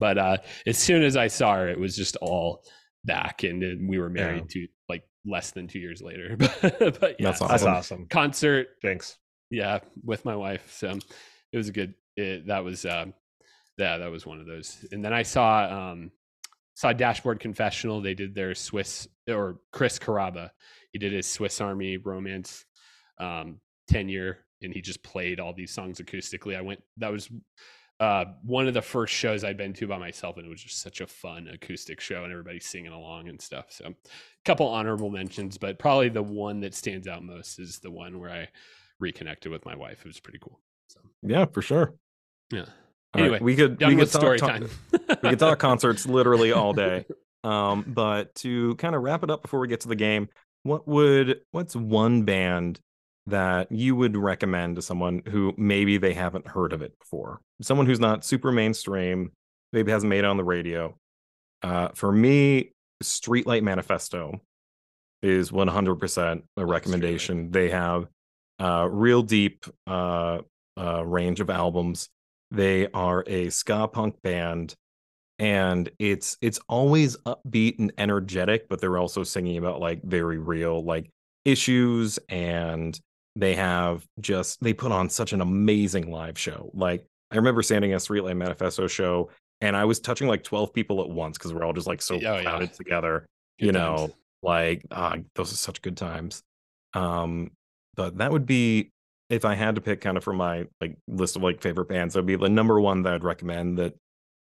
But 0.00 0.18
uh, 0.18 0.38
as 0.66 0.76
soon 0.76 1.04
as 1.04 1.16
I 1.16 1.28
saw 1.28 1.54
her, 1.54 1.68
it 1.68 1.78
was 1.78 1.94
just 1.94 2.16
all 2.16 2.64
back, 3.04 3.44
and, 3.44 3.62
then 3.62 3.86
we 3.88 3.96
were 4.00 4.10
married 4.10 4.46
Yeah. 4.52 4.62
to 4.62 4.68
like 4.88 5.04
less 5.24 5.52
than 5.52 5.68
two 5.68 5.78
years 5.78 6.02
later. 6.02 6.34
but 6.36 7.14
yeah, 7.20 7.26
That's 7.26 7.38
so 7.38 7.46
That's 7.46 7.62
Awesome. 7.62 7.68
awesome. 7.74 8.06
concert, 8.08 8.70
Thanks. 8.82 9.18
yeah, 9.52 9.78
with 10.02 10.24
my 10.24 10.34
wife. 10.34 10.72
So 10.72 10.98
it 11.52 11.56
was 11.56 11.68
a 11.68 11.72
good. 11.72 11.94
It, 12.16 12.48
that 12.48 12.64
was 12.64 12.84
um, 12.84 13.14
yeah, 13.78 13.98
that 13.98 14.10
was 14.10 14.26
one 14.26 14.40
of 14.40 14.46
those. 14.46 14.84
And 14.92 15.04
then 15.04 15.12
I 15.12 15.22
saw 15.22 15.90
um, 15.92 16.10
saw 16.74 16.92
Dashboard 16.92 17.40
Confessional. 17.40 18.00
They 18.00 18.14
did 18.14 18.34
their 18.34 18.54
Swiss 18.54 19.08
or 19.28 19.60
Chris 19.72 19.98
Carrabba. 19.98 20.50
He 20.92 20.98
did 20.98 21.12
his 21.12 21.26
Swiss 21.26 21.60
Army 21.60 21.96
Romance 21.96 22.64
um, 23.18 23.60
ten 23.88 24.08
year, 24.08 24.38
and 24.62 24.72
he 24.72 24.80
just 24.80 25.02
played 25.02 25.40
all 25.40 25.52
these 25.54 25.72
songs 25.72 25.98
acoustically. 26.00 26.56
I 26.56 26.60
went. 26.60 26.82
That 26.96 27.12
was 27.12 27.30
uh, 28.00 28.26
one 28.42 28.68
of 28.68 28.74
the 28.74 28.82
first 28.82 29.12
shows 29.12 29.42
I'd 29.42 29.56
been 29.56 29.72
to 29.74 29.86
by 29.86 29.98
myself, 29.98 30.36
and 30.36 30.46
it 30.46 30.48
was 30.48 30.62
just 30.62 30.80
such 30.80 31.00
a 31.00 31.06
fun 31.06 31.48
acoustic 31.48 32.00
show, 32.00 32.22
and 32.24 32.32
everybody 32.32 32.60
singing 32.60 32.92
along 32.92 33.28
and 33.28 33.40
stuff. 33.40 33.66
So, 33.70 33.86
a 33.86 33.94
couple 34.44 34.68
honorable 34.68 35.10
mentions, 35.10 35.58
but 35.58 35.78
probably 35.78 36.08
the 36.08 36.22
one 36.22 36.60
that 36.60 36.74
stands 36.74 37.08
out 37.08 37.24
most 37.24 37.58
is 37.58 37.80
the 37.80 37.90
one 37.90 38.20
where 38.20 38.30
I 38.30 38.48
reconnected 39.00 39.50
with 39.50 39.64
my 39.64 39.74
wife. 39.74 40.00
It 40.00 40.08
was 40.08 40.20
pretty 40.20 40.38
cool. 40.38 40.60
So, 40.88 41.00
Yeah, 41.22 41.46
for 41.46 41.60
sure. 41.62 41.94
yeah. 42.52 42.66
All 43.14 43.20
right, 43.22 43.26
Anyway, 43.26 43.38
we 43.40 43.56
could 43.56 43.80
we 43.80 43.96
could 43.96 44.10
talk, 44.10 44.20
story 44.20 44.38
talk- 44.38 44.50
time. 44.50 44.70
we 45.22 45.30
could 45.30 45.38
talk 45.38 45.58
concerts 45.58 46.06
literally 46.06 46.52
all 46.52 46.72
day. 46.72 47.04
Um, 47.44 47.84
but 47.86 48.34
to 48.36 48.74
kind 48.74 48.96
of 48.96 49.02
wrap 49.02 49.22
it 49.22 49.30
up 49.30 49.42
before 49.42 49.60
we 49.60 49.68
get 49.68 49.80
to 49.82 49.88
the 49.88 49.94
game, 49.94 50.28
what 50.64 50.88
would 50.88 51.40
what's 51.52 51.76
one 51.76 52.24
band 52.24 52.80
that 53.28 53.70
you 53.70 53.94
would 53.94 54.16
recommend 54.16 54.74
to 54.76 54.82
someone 54.82 55.22
who 55.24 55.54
maybe 55.56 55.98
they 55.98 56.14
haven't 56.14 56.48
heard 56.48 56.72
of 56.72 56.82
it 56.82 56.98
before? 56.98 57.40
Someone 57.62 57.86
who's 57.86 58.00
not 58.00 58.24
super 58.24 58.50
mainstream, 58.50 59.30
maybe 59.72 59.92
hasn't 59.92 60.10
made 60.10 60.18
it 60.18 60.24
on 60.24 60.36
the 60.36 60.44
radio. 60.44 60.96
Uh, 61.62 61.88
for 61.94 62.10
me, 62.10 62.72
Streetlight 63.04 63.62
Manifesto 63.62 64.40
is 65.22 65.50
100% 65.52 66.42
a 66.56 66.66
recommendation. 66.66 67.50
They 67.52 67.70
have 67.70 68.08
uh, 68.58 68.88
real 68.90 69.22
deep 69.22 69.64
uh, 69.86 70.38
uh, 70.76 71.06
range 71.06 71.40
of 71.40 71.50
albums. 71.50 72.08
They 72.50 72.88
are 72.92 73.24
a 73.26 73.50
ska 73.50 73.88
punk 73.88 74.20
band, 74.22 74.74
and 75.38 75.88
it's 75.98 76.36
it's 76.40 76.58
always 76.68 77.16
upbeat 77.18 77.78
and 77.78 77.92
energetic, 77.98 78.68
but 78.68 78.80
they're 78.80 78.98
also 78.98 79.22
singing 79.24 79.58
about 79.58 79.80
like 79.80 80.02
very 80.02 80.38
real 80.38 80.82
like 80.82 81.10
issues, 81.44 82.18
and 82.28 82.98
they 83.36 83.54
have 83.54 84.04
just 84.20 84.60
they 84.62 84.72
put 84.72 84.92
on 84.92 85.08
such 85.10 85.32
an 85.32 85.40
amazing 85.40 86.10
live 86.10 86.38
show. 86.38 86.70
Like 86.74 87.04
I 87.30 87.36
remember 87.36 87.62
standing 87.62 87.92
at 87.92 87.96
a 88.02 88.12
Streetlight 88.12 88.36
Manifesto 88.36 88.86
show, 88.86 89.30
and 89.60 89.76
I 89.76 89.84
was 89.84 90.00
touching 90.00 90.26
like 90.28 90.42
twelve 90.42 90.72
people 90.72 91.00
at 91.02 91.08
once 91.10 91.36
because 91.38 91.52
we're 91.52 91.64
all 91.64 91.72
just 91.74 91.86
like 91.86 92.02
so 92.02 92.16
Oh, 92.16 92.18
yeah. 92.18 92.42
crowded 92.42 92.72
together 92.72 93.26
Good 93.60 93.66
you 93.66 93.72
times. 93.72 94.00
know 94.10 94.14
like 94.42 94.82
ah, 94.90 95.16
those 95.34 95.52
are 95.52 95.56
such 95.56 95.82
good 95.82 95.96
times 95.96 96.42
um 96.94 97.50
but 97.96 98.16
that 98.18 98.30
would 98.30 98.46
be 98.46 98.90
if 99.30 99.44
i 99.44 99.54
had 99.54 99.74
to 99.74 99.80
pick 99.80 100.00
kind 100.00 100.16
of 100.16 100.24
from 100.24 100.36
my 100.36 100.66
like 100.80 100.96
list 101.06 101.36
of 101.36 101.42
like 101.42 101.60
favorite 101.60 101.88
bands 101.88 102.14
that 102.14 102.20
would 102.20 102.26
be 102.26 102.36
the 102.36 102.48
number 102.48 102.80
one 102.80 103.02
that 103.02 103.14
i'd 103.14 103.24
recommend 103.24 103.78
that 103.78 103.94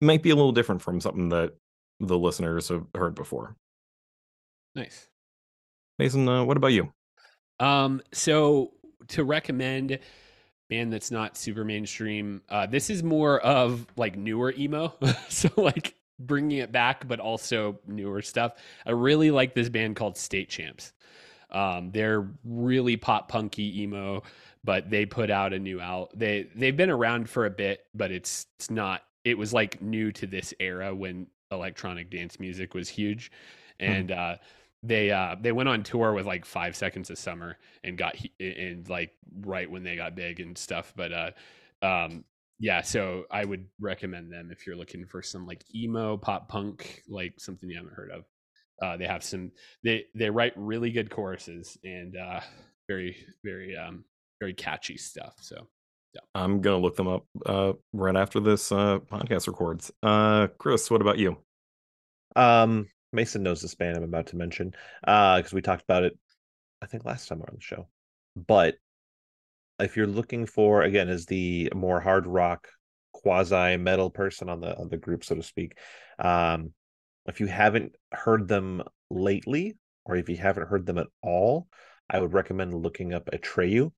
might 0.01 0.23
be 0.23 0.31
a 0.31 0.36
little 0.36 0.52
different 0.52 0.82
from 0.82 1.01
something 1.01 1.28
that 1.28 1.55
the 2.01 2.19
listeners 2.19 2.69
have 2.69 2.86
heard 2.94 3.15
before 3.15 3.56
nice. 4.74 5.09
mason 5.98 6.28
uh, 6.28 6.44
what 6.44 6.56
about 6.56 6.73
you 6.73 6.93
Um, 7.61 8.02
so 8.12 8.73
to 9.09 9.24
recommend 9.24 9.98
band 10.69 10.93
that's 10.93 11.11
not 11.11 11.36
super 11.36 11.65
mainstream, 11.65 12.43
uh, 12.48 12.66
this 12.66 12.90
is 12.90 13.02
more 13.02 13.40
of 13.40 13.86
like 13.97 14.16
newer 14.16 14.52
emo. 14.56 14.94
so 15.28 15.48
like 15.56 15.94
bringing 16.19 16.59
it 16.59 16.73
back, 16.73 17.06
but 17.06 17.20
also 17.20 17.78
newer 17.86 18.23
stuff. 18.23 18.55
I 18.86 18.93
really 18.93 19.31
like 19.31 19.55
this 19.55 19.69
band 19.69 19.97
called 19.97 20.16
State 20.16 20.48
Champs. 20.48 20.93
Um, 21.51 21.90
they're 21.93 22.27
really 22.44 22.97
pop 22.97 23.28
punky 23.28 23.82
emo, 23.82 24.23
but 24.65 24.91
they 24.91 25.07
put 25.07 25.31
out 25.31 25.53
a 25.53 25.59
new 25.59 25.81
out. 25.81 26.11
They 26.19 26.49
they've 26.57 26.77
been 26.77 26.91
around 26.91 27.28
for 27.28 27.47
a 27.47 27.51
bit, 27.51 27.81
but 27.95 28.11
it's 28.11 28.47
it's 28.59 28.70
not. 28.70 29.03
It 29.24 29.39
was 29.39 29.53
like 29.53 29.81
new 29.81 30.11
to 30.12 30.27
this 30.27 30.53
era 30.59 30.95
when 30.95 31.27
electronic 31.51 32.11
dance 32.11 32.41
music 32.41 32.74
was 32.74 32.89
huge, 32.89 33.31
and 33.78 34.11
uh, 34.11 34.36
they 34.85 35.11
uh 35.11 35.35
they 35.41 35.53
went 35.53 35.69
on 35.69 35.82
tour 35.82 36.12
with 36.12 36.27
like 36.27 36.45
five 36.45 36.77
seconds 36.77 37.11
of 37.11 37.19
summer 37.19 37.57
and 37.82 37.97
got 37.97 38.15
and 38.39 38.89
like 38.89 39.12
right 39.41 39.70
when 39.70 39.82
they 39.82 39.97
got 39.97 40.15
big 40.15 40.41
and 40.41 40.57
stuff 40.57 40.93
but 40.95 41.11
uh 41.12 41.31
um 41.82 42.23
yeah 42.61 42.82
so 42.82 43.24
i 43.31 43.45
would 43.45 43.66
recommend 43.81 44.31
them 44.31 44.51
if 44.53 44.66
you're 44.66 44.77
looking 44.77 45.07
for 45.07 45.23
some 45.23 45.47
like 45.47 45.65
emo 45.74 46.16
pop 46.19 46.49
punk 46.49 47.03
like 47.09 47.32
something 47.39 47.69
you 47.70 47.77
haven't 47.77 47.95
heard 47.95 48.11
of 48.11 48.24
uh 48.82 48.97
they 48.97 49.07
have 49.07 49.24
some 49.24 49.51
they 49.82 50.05
they 50.15 50.28
write 50.28 50.53
really 50.55 50.91
good 50.91 51.11
choruses 51.11 51.78
and 51.82 52.16
uh 52.16 52.41
very 52.86 53.16
very 53.43 53.74
um 53.77 54.05
very 54.40 54.55
catchy 54.55 54.97
stuff 54.97 55.35
so 55.40 55.56
i'm 56.35 56.61
gonna 56.61 56.78
look 56.78 56.97
them 56.97 57.09
up 57.09 57.24
uh 57.47 57.73
right 57.93 58.16
after 58.16 58.40
this 58.40 58.70
uh 58.73 58.98
podcast 59.11 59.47
records 59.48 59.90
uh 60.02 60.47
chris 60.59 60.90
what 60.90 61.01
about 61.01 61.19
you 61.19 61.36
Um, 62.36 62.89
Mason 63.12 63.43
knows 63.44 63.61
this 63.62 63.77
band 63.77 63.97
I'm 63.97 64.02
about 64.05 64.27
to 64.28 64.36
mention, 64.36 64.74
uh, 65.06 65.36
because 65.39 65.52
we 65.52 65.62
talked 65.62 65.85
about 65.85 66.02
it, 66.02 66.19
I 66.82 66.86
think 66.86 67.05
last 67.05 67.28
time 67.28 67.39
we 67.39 67.44
on 67.44 67.55
the 67.55 67.61
show. 67.61 67.86
But 68.35 68.74
if 69.78 69.97
you're 69.97 70.09
looking 70.09 70.47
for 70.47 70.82
again 70.82 71.09
as 71.09 71.27
the 71.27 71.70
more 71.74 72.01
hard 72.01 72.27
rock 72.27 72.69
quasi 73.12 73.77
metal 73.77 74.11
person 74.11 74.48
on 74.48 74.61
the 74.61 74.77
on 74.77 74.89
the 74.89 74.97
group, 74.97 75.24
so 75.24 75.36
to 75.36 75.43
speak, 75.43 75.78
um, 76.19 76.73
if 77.27 77.39
you 77.40 77.47
haven't 77.47 77.94
heard 78.12 78.48
them 78.48 78.82
lately, 79.11 79.77
or 80.05 80.16
if 80.16 80.28
you 80.28 80.36
haven't 80.36 80.69
heard 80.69 80.85
them 80.86 80.98
at 80.98 81.06
all, 81.23 81.69
I 82.11 82.19
would 82.20 82.32
recommend 82.32 82.74
looking 82.74 83.15
up 83.15 83.31
Atreyu. 83.32 83.93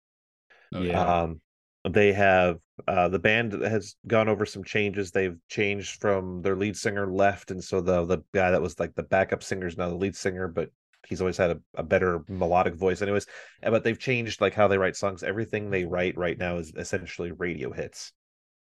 Oh, 0.75 0.83
Yeah. 0.83 1.23
Um, 1.23 1.41
they 1.89 2.13
have 2.13 2.59
uh, 2.89 3.09
the 3.09 3.19
band 3.19 3.53
has 3.53 3.95
gone 4.07 4.29
over 4.29 4.45
some 4.45 4.65
changes. 4.65 5.11
They've 5.11 5.37
changed 5.49 6.01
from 6.01 6.43
their 6.43 6.57
lead 6.57 6.77
singer 6.77 7.11
left, 7.11 7.51
and 7.51 7.63
so 7.63 7.81
the 7.81 8.05
the 8.05 8.19
guy 8.35 8.51
that 8.51 8.63
was 8.63 8.79
like 8.81 8.95
the 8.95 9.05
backup 9.05 9.43
singer 9.43 9.67
is 9.67 9.77
now 9.79 9.89
the 9.89 9.95
lead 9.97 10.17
singer, 10.17 10.49
but 10.49 10.71
he's 11.07 11.21
always 11.21 11.37
had 11.37 11.51
a, 11.51 11.61
a 11.77 11.83
better 11.83 12.25
melodic 12.29 12.75
voice, 12.75 13.03
anyways. 13.03 13.27
But 13.63 13.85
they've 13.85 13.99
changed 13.99 14.41
like 14.41 14.55
how 14.55 14.67
they 14.69 14.79
write 14.79 14.97
songs. 14.97 15.23
Everything 15.23 15.71
they 15.71 15.85
write 15.85 16.17
right 16.19 16.37
now 16.37 16.59
is 16.59 16.73
essentially 16.77 17.31
radio 17.33 17.73
hits. 17.73 18.13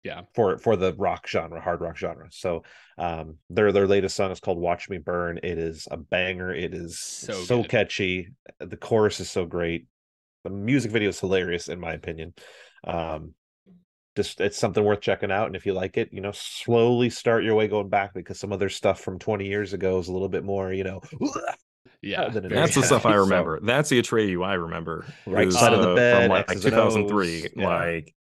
Yeah. 0.05 0.23
for 0.35 0.59
for 0.59 0.77
the 0.77 0.95
rock 0.95 1.27
genre, 1.27 1.61
hard 1.61 1.81
rock 1.81 1.97
genre. 1.97 2.29
So 2.31 2.63
um 2.99 3.39
their 3.51 3.73
their 3.73 3.89
latest 3.89 4.17
song 4.17 4.31
is 4.31 4.41
called 4.41 4.59
Watch 4.59 4.89
Me 4.89 4.99
Burn. 4.99 5.41
It 5.43 5.59
is 5.59 5.89
a 5.91 5.97
banger. 5.97 6.55
It 6.55 6.73
is 6.73 6.99
So 7.01 7.33
so, 7.33 7.65
catchy. 7.65 8.29
The 8.61 8.77
chorus 8.77 9.19
is 9.21 9.31
so 9.31 9.45
great. 9.45 9.87
The 10.49 10.55
music 10.55 10.91
video 10.91 11.11
is 11.11 11.21
hilarious 11.21 11.69
in 11.69 11.79
my 11.81 11.93
opinion. 11.93 12.35
Um 12.87 13.35
just 14.17 14.41
it's 14.41 14.57
something 14.59 14.83
worth 14.83 15.01
checking 15.01 15.31
out 15.31 15.47
and 15.47 15.55
if 15.55 15.65
you 15.65 15.73
like 15.73 15.97
it 15.97 16.09
you 16.13 16.21
know 16.21 16.33
slowly 16.35 17.09
start 17.09 17.45
your 17.45 17.55
way 17.55 17.69
going 17.69 17.89
back 17.89 18.13
because 18.15 18.41
some 18.41 18.53
other 18.53 18.69
stuff 18.69 19.01
from 19.01 19.17
20 19.17 19.47
years 19.47 19.73
ago 19.75 19.99
is 20.01 20.09
a 20.09 20.13
little 20.13 20.29
bit 20.29 20.43
more 20.43 20.73
you 20.73 20.83
know 20.83 21.01
Yeah. 22.03 22.29
than 22.29 22.45
it 22.45 22.49
very 22.49 22.61
That's 22.61 22.75
the 22.75 22.83
stuff 22.83 23.07
I 23.07 23.11
heavy. 23.11 23.19
So- 23.23 23.25
remember. 23.31 23.61
That's 23.63 23.89
the 23.91 24.03
Atreyu 24.03 24.45
I 24.45 24.55
remember. 24.55 25.07
Right 25.27 25.47
is, 25.49 25.57
side 25.59 25.73
of 25.73 25.83
the 25.83 25.93
uh, 25.93 25.95
bed, 25.95 26.23
from 26.23 26.31
like 26.31 26.51
X's 26.51 26.65
2003. 26.65 27.49
Yeah. 27.57 27.69
Like, 27.69 28.15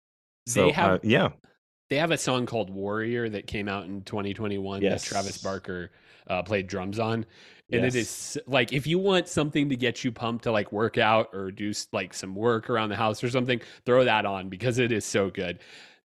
They 0.55 0.71
have- 0.71 0.91
uh, 0.93 0.99
yeah, 1.03 1.29
They 1.89 1.97
have 1.97 2.11
a 2.11 2.19
song 2.19 2.45
called 2.47 2.69
Warrior 2.71 3.29
that 3.31 3.47
came 3.47 3.69
out 3.69 3.85
in 3.87 4.03
2021 4.03 4.83
Yes. 4.83 5.03
that 5.03 5.09
Travis 5.09 5.39
Barker 5.39 5.93
uh, 6.27 6.43
played 6.43 6.67
drums 6.67 6.99
on. 6.99 7.25
And 7.73 7.85
it 7.85 7.95
Yes. 7.95 8.37
is 8.37 8.39
like 8.47 8.73
if 8.73 8.87
you 8.87 8.99
want 8.99 9.29
something 9.29 9.69
to 9.71 9.77
get 9.77 10.05
you 10.05 10.13
pumped 10.13 10.45
to 10.45 10.53
like 10.53 10.71
work 10.73 10.99
out 10.99 11.31
or 11.33 11.51
do 11.51 11.73
like 11.93 12.15
some 12.15 12.35
work 12.35 12.71
around 12.71 12.91
the 12.91 12.97
house 12.97 13.25
or 13.25 13.29
something, 13.31 13.61
throw 13.85 14.05
that 14.05 14.25
on 14.25 14.49
because 14.49 14.79
it 14.79 14.93
is 14.93 15.05
so 15.05 15.31
good. 15.31 15.59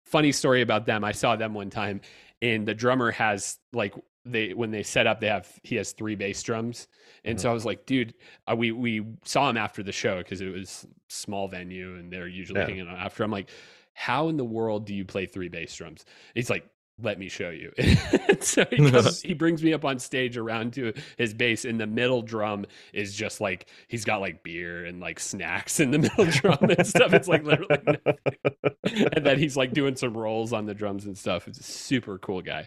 Funny 0.04 0.30
story 0.32 0.62
about 0.62 0.86
them. 0.86 1.02
I 1.04 1.12
saw 1.12 1.36
them 1.36 1.54
one 1.54 1.70
time 1.70 2.00
and 2.40 2.66
the 2.66 2.74
drummer 2.74 3.10
has 3.10 3.58
like 3.72 3.94
they 4.24 4.52
when 4.54 4.70
they 4.70 4.82
set 4.82 5.06
up 5.06 5.20
they 5.20 5.26
have 5.26 5.48
he 5.64 5.74
has 5.76 5.92
three 5.92 6.14
bass 6.14 6.42
drums 6.42 6.86
and 7.24 7.40
so 7.40 7.48
i 7.48 7.52
was 7.52 7.64
like 7.64 7.86
dude 7.86 8.12
uh, 8.50 8.54
we 8.54 8.72
we 8.72 9.02
saw 9.24 9.48
him 9.48 9.56
after 9.56 9.82
the 9.82 9.92
show 9.92 10.18
because 10.18 10.40
it 10.42 10.52
was 10.52 10.86
small 11.08 11.48
venue 11.48 11.96
and 11.96 12.12
they're 12.12 12.28
usually 12.28 12.60
Yeah. 12.60 12.66
hanging 12.66 12.88
out 12.88 12.98
after 12.98 13.22
i'm 13.24 13.30
like 13.30 13.48
how 13.94 14.28
in 14.28 14.36
the 14.36 14.44
world 14.44 14.84
do 14.86 14.94
you 14.94 15.04
play 15.04 15.24
three 15.24 15.48
bass 15.48 15.74
drums 15.74 16.04
he's 16.34 16.50
like 16.50 16.68
let 17.00 17.18
me 17.18 17.28
show 17.28 17.50
you 17.50 17.72
so 18.40 18.64
he, 18.70 18.76
comes, 18.90 19.22
he 19.22 19.34
brings 19.34 19.62
me 19.62 19.72
up 19.72 19.84
on 19.84 19.98
stage 19.98 20.36
around 20.36 20.72
to 20.72 20.92
his 21.16 21.32
bass 21.32 21.64
and 21.64 21.80
the 21.80 21.86
middle 21.86 22.22
drum 22.22 22.64
is 22.92 23.14
just 23.14 23.40
like 23.40 23.68
he's 23.88 24.04
got 24.04 24.20
like 24.20 24.42
beer 24.42 24.84
and 24.84 25.00
like 25.00 25.20
snacks 25.20 25.80
in 25.80 25.90
the 25.92 25.98
middle 26.00 26.24
drum 26.26 26.58
and 26.62 26.86
stuff 26.86 27.12
it's 27.12 27.28
like 27.28 27.44
literally 27.44 27.76
nothing. 27.86 29.08
and 29.14 29.24
then 29.24 29.38
he's 29.38 29.56
like 29.56 29.72
doing 29.72 29.94
some 29.96 30.16
rolls 30.16 30.52
on 30.52 30.66
the 30.66 30.74
drums 30.74 31.04
and 31.06 31.16
stuff 31.16 31.46
it's 31.46 31.60
a 31.60 31.62
super 31.62 32.18
cool 32.18 32.42
guy 32.42 32.66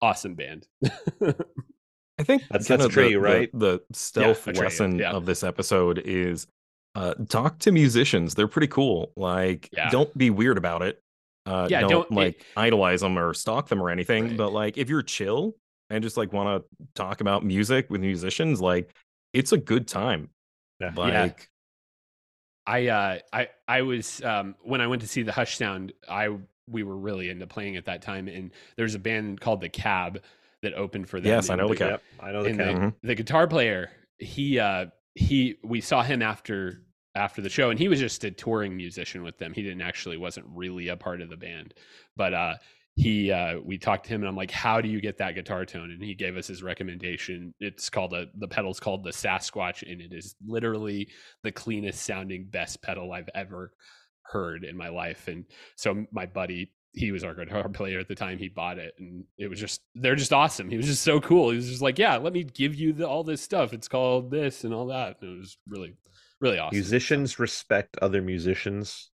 awesome 0.00 0.34
band 0.34 0.66
I 2.18 2.24
think 2.24 2.42
That's- 2.48 2.68
kinda 2.68 2.84
that's 2.84 2.94
the- 2.94 3.00
Atreyu, 3.00 3.12
the- 3.12 3.18
right? 3.20 3.50
The, 3.52 3.80
stealth 3.92 4.44
Atreyu, 4.44 4.58
lesson 4.62 4.98
yeah. 4.98 5.12
of 5.12 5.26
this 5.26 5.42
episode 5.42 5.98
is 6.04 6.46
uh, 6.94 7.14
talk 7.30 7.58
to 7.60 7.72
musicians. 7.72 8.34
They're 8.34 8.46
pretty 8.48 8.66
cool. 8.66 9.12
Like, 9.16 9.70
Yeah. 9.72 9.88
don't 9.90 10.16
be 10.16 10.28
weird 10.28 10.58
about 10.58 10.82
it. 10.82 11.00
Uh, 11.46 11.66
Yeah, 11.70 11.80
don't, 11.80 11.90
don't- 11.90 12.12
it- 12.12 12.14
like 12.14 12.46
idolize 12.56 13.00
them 13.00 13.18
or 13.18 13.34
stalk 13.34 13.68
them 13.68 13.82
or 13.82 13.90
anything. 13.90 14.28
Right. 14.28 14.36
But 14.36 14.52
like, 14.52 14.78
if 14.78 14.88
you're 14.88 15.02
chill 15.02 15.56
and 15.90 16.02
just 16.02 16.16
like 16.16 16.32
want 16.32 16.62
to 16.62 16.86
talk 16.94 17.20
about 17.20 17.44
music 17.44 17.90
with 17.90 18.00
musicians, 18.00 18.60
like, 18.60 18.94
it's 19.32 19.52
a 19.52 19.58
good 19.58 19.88
time. 19.88 20.30
Yeah. 20.80 20.92
Like, 20.96 21.48
I 22.66 22.86
uh 22.88 23.18
I 23.32 23.48
I 23.66 23.82
was 23.82 24.22
um 24.22 24.54
when 24.62 24.80
I 24.80 24.86
went 24.86 25.02
to 25.02 25.08
see 25.08 25.22
the 25.22 25.32
Hush 25.32 25.56
Sound, 25.56 25.92
I 26.08 26.28
we 26.68 26.84
were 26.84 26.96
really 26.96 27.28
into 27.28 27.46
playing 27.46 27.76
at 27.76 27.86
that 27.86 28.02
time 28.02 28.28
and 28.28 28.52
there's 28.76 28.94
a 28.94 28.98
band 29.00 29.40
called 29.40 29.60
The 29.60 29.68
Cab 29.68 30.22
that 30.62 30.74
opened 30.74 31.08
for 31.08 31.18
them. 31.18 31.26
Yes, 31.28 31.50
I 31.50 31.56
know 31.56 31.66
The 31.68 31.74
the, 31.74 31.78
Cab. 31.78 31.90
Yep, 31.90 32.02
I 32.20 32.32
know 32.32 32.42
the 32.44 32.48
and 32.50 32.58
cab. 32.58 32.66
the, 32.74 32.80
Mhm. 32.80 32.94
the 33.02 33.14
guitar 33.16 33.46
player, 33.48 33.90
he 34.18 34.60
uh 34.60 34.86
he 35.16 35.56
we 35.64 35.80
saw 35.80 36.02
him 36.04 36.22
after 36.22 36.82
after 37.14 37.42
the 37.42 37.48
show 37.48 37.70
and 37.70 37.78
he 37.78 37.88
was 37.88 38.00
just 38.00 38.24
a 38.24 38.30
touring 38.30 38.76
musician 38.76 39.22
with 39.22 39.38
them. 39.38 39.52
He 39.52 39.62
didn't 39.62 39.82
actually 39.82 40.16
wasn't 40.16 40.46
really 40.48 40.88
a 40.88 40.96
part 40.96 41.20
of 41.20 41.28
the 41.28 41.36
band. 41.36 41.74
But 42.16 42.34
uh 42.34 42.54
he 42.94 43.32
uh 43.32 43.58
we 43.64 43.78
talked 43.78 44.04
to 44.06 44.10
him 44.10 44.22
and 44.22 44.28
I'm 44.28 44.36
like, 44.36 44.50
how 44.50 44.80
do 44.80 44.88
you 44.88 45.00
get 45.00 45.18
that 45.18 45.34
guitar 45.34 45.64
tone? 45.64 45.90
And 45.90 46.02
he 46.02 46.14
gave 46.14 46.36
us 46.36 46.46
his 46.46 46.62
recommendation. 46.62 47.54
It's 47.60 47.88
called 47.88 48.12
a 48.12 48.26
the 48.36 48.48
pedal's 48.48 48.80
called 48.80 49.04
the 49.04 49.10
Sasquatch, 49.10 49.90
and 49.90 50.00
it 50.00 50.12
is 50.12 50.34
literally 50.46 51.08
the 51.42 51.52
cleanest 51.52 52.02
sounding, 52.04 52.48
best 52.50 52.82
pedal 52.82 53.12
I've 53.12 53.30
ever 53.34 53.72
heard 54.22 54.64
in 54.64 54.76
my 54.76 54.88
life. 54.88 55.28
And 55.28 55.44
so 55.76 56.04
my 56.12 56.26
buddy, 56.26 56.70
he 56.92 57.12
was 57.12 57.24
our 57.24 57.34
guitar 57.34 57.68
player 57.70 57.98
at 57.98 58.08
the 58.08 58.14
time, 58.14 58.38
he 58.38 58.48
bought 58.48 58.78
it 58.78 58.94
and 58.98 59.24
it 59.38 59.48
was 59.48 59.58
just 59.58 59.80
they're 59.94 60.14
just 60.14 60.32
awesome. 60.32 60.68
He 60.68 60.76
was 60.76 60.86
just 60.86 61.02
so 61.02 61.20
cool. 61.20 61.50
He 61.50 61.56
was 61.56 61.68
just 61.68 61.82
like, 61.82 61.98
Yeah, 61.98 62.16
let 62.18 62.34
me 62.34 62.44
give 62.44 62.74
you 62.74 62.92
the, 62.92 63.08
all 63.08 63.24
this 63.24 63.40
stuff. 63.40 63.72
It's 63.72 63.88
called 63.88 64.30
this 64.30 64.64
and 64.64 64.74
all 64.74 64.86
that. 64.86 65.16
And 65.22 65.36
it 65.36 65.38
was 65.38 65.56
really, 65.66 65.94
really 66.42 66.58
awesome. 66.58 66.76
Musicians 66.76 67.38
respect 67.38 67.96
other 68.02 68.20
musicians 68.20 69.10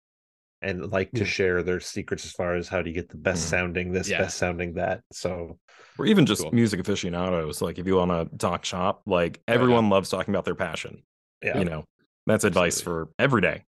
and 0.62 0.90
like 0.90 1.10
to 1.12 1.24
share 1.26 1.62
their 1.62 1.80
secrets 1.80 2.24
as 2.24 2.32
far 2.32 2.54
as 2.54 2.66
how 2.66 2.80
to 2.80 2.90
get 2.90 3.10
the 3.10 3.16
best 3.18 3.46
Mhm. 3.46 3.50
sounding 3.50 3.92
this, 3.92 4.08
Yeah. 4.08 4.22
best 4.22 4.38
sounding 4.38 4.74
that. 4.74 5.02
So 5.12 5.58
or 5.98 6.06
even 6.06 6.24
just 6.24 6.42
Cool. 6.42 6.52
music 6.52 6.80
aficionados. 6.80 7.60
Like, 7.60 7.78
if 7.78 7.86
you 7.86 7.96
want 7.96 8.10
to 8.30 8.36
talk 8.38 8.64
shop, 8.64 9.02
like, 9.06 9.38
Oh, 9.38 9.52
yeah. 9.52 9.54
everyone 9.54 9.90
loves 9.90 10.08
talking 10.10 10.34
about 10.34 10.44
their 10.44 10.54
passion. 10.54 11.02
yeah, 11.42 11.58
You 11.58 11.64
know, 11.66 11.84
that's 12.26 12.44
advice 12.44 12.78
Absolutely. 12.80 13.04
for 13.06 13.14
every 13.18 13.40
day. 13.42 13.64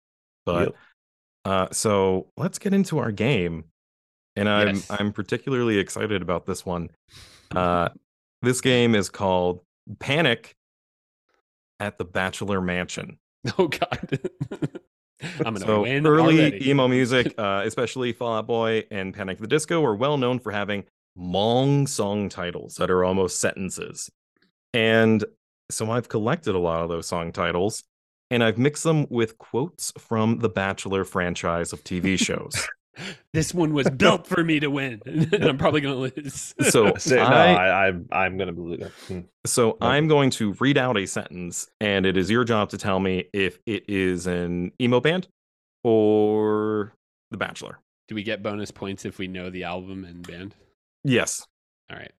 But 0.46 0.68
Yep. 0.70 0.76
Uh, 1.46 1.68
so 1.72 2.32
let's 2.38 2.60
get 2.60 2.74
into 2.74 2.98
our 3.00 3.12
game, 3.12 3.66
and 4.36 4.50
I'm 4.50 4.76
Yes. 4.76 4.92
I'm 4.92 5.14
particularly 5.14 5.78
excited 5.78 6.22
about 6.22 6.46
this 6.46 6.66
one. 6.66 6.90
Uh, 7.52 7.90
this 8.42 8.60
game 8.62 8.96
is 8.96 9.10
called 9.10 9.64
Panic 10.00 10.56
at 11.80 11.98
the 11.98 12.04
Bachelor 12.06 12.60
Mansion. 12.62 13.20
Oh 13.58 13.68
God. 13.68 14.20
I'm 15.44 15.56
gonna 15.56 15.60
So 15.66 15.82
win. 15.82 16.06
early 16.06 16.40
already. 16.40 16.70
emo 16.70 16.88
music, 16.88 17.34
uh, 17.38 17.64
especially 17.66 18.14
Fall 18.14 18.38
Out 18.38 18.48
Boy 18.48 18.86
and 18.92 19.14
Panic 19.14 19.38
at 19.38 19.42
the 19.42 19.48
Disco, 19.48 19.84
are 19.84 19.96
well 19.96 20.18
known 20.18 20.40
for 20.40 20.52
having 20.52 20.86
long 21.16 21.88
song 21.88 22.30
titles 22.30 22.76
that 22.76 22.92
are 22.92 23.04
almost 23.04 23.40
sentences. 23.40 24.10
And 24.74 25.26
so 25.72 25.92
I've 25.92 26.10
collected 26.10 26.56
a 26.56 26.60
lot 26.60 26.84
of 26.84 26.90
those 26.90 27.08
song 27.08 27.32
titles, 27.32 27.84
and 28.32 28.44
I've 28.44 28.58
mixed 28.58 28.84
them 28.84 29.08
with 29.10 29.38
quotes 29.38 29.92
from 29.98 30.40
the 30.40 30.50
Bachelor 30.50 31.06
franchise 31.06 31.74
of 31.74 31.84
TV 31.84 32.18
shows. 32.20 32.68
This 33.34 33.54
one 33.54 33.74
was 33.74 33.90
built 33.90 34.26
for 34.28 34.44
me 34.44 34.60
to 34.60 34.68
win. 34.70 35.02
and 35.06 35.46
I'm 35.46 35.58
probably 35.58 35.82
gonna 35.82 35.96
lose. 35.96 36.54
So 36.70 36.94
Say- 36.98 37.16
no, 37.18 37.24
I, 37.24 37.54
I, 37.54 37.88
I'm 37.88 38.08
I'm 38.12 38.38
gonna 38.38 38.54
believe 38.54 38.82
it. 38.82 38.92
Hmm. 39.08 39.20
so 39.46 39.78
No. 39.82 39.88
I'm 39.88 40.08
going 40.08 40.30
to 40.32 40.54
read 40.60 40.78
out 40.78 40.98
a 40.98 41.06
sentence, 41.06 41.68
and 41.80 42.06
it 42.06 42.18
is 42.18 42.30
your 42.32 42.44
job 42.44 42.70
to 42.70 42.78
tell 42.78 43.00
me 43.00 43.26
if 43.34 43.60
it 43.66 43.90
is 43.90 44.28
an 44.28 44.72
emo 44.82 45.00
band 45.00 45.28
or 45.84 46.94
The 47.32 47.38
Bachelor. 47.38 47.80
Do 48.08 48.16
we 48.16 48.24
get 48.24 48.42
bonus 48.44 48.72
points 48.72 49.06
if 49.06 49.18
we 49.20 49.28
know 49.28 49.50
the 49.50 49.64
album 49.66 50.06
and 50.06 50.26
band? 50.26 50.56
Yes, 51.04 51.46
All 51.92 51.98
right. 51.98 52.12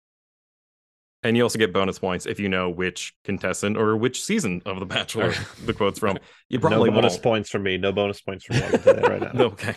and 1.23 1.35
you 1.35 1.43
also 1.43 1.59
get 1.59 1.73
bonus 1.73 1.99
points 1.99 2.25
if 2.25 2.39
you 2.39 2.47
know 2.49 2.69
which 2.69 3.13
contestant 3.23 3.75
or 3.77 3.97
which 3.97 4.23
season 4.23 4.61
of 4.65 4.79
The 4.79 4.85
Bachelor 4.85 5.33
the 5.65 5.73
quote's 5.73 5.99
from. 5.99 6.17
You 6.49 6.57
No 6.59 6.67
probably 6.67 6.89
bonus 6.89 7.13
won't. 7.13 7.23
points 7.23 7.49
from 7.51 7.61
me. 7.63 7.77
No 7.77 7.91
bonus 7.91 8.21
points 8.21 8.45
from 8.45 8.55
me. 8.57 8.63
I 8.63 8.69
can 8.69 8.79
tell 8.81 8.95
you 8.95 9.01
that 9.01 9.09
right 9.21 9.33
now. 9.35 9.41
Okay. 9.43 9.75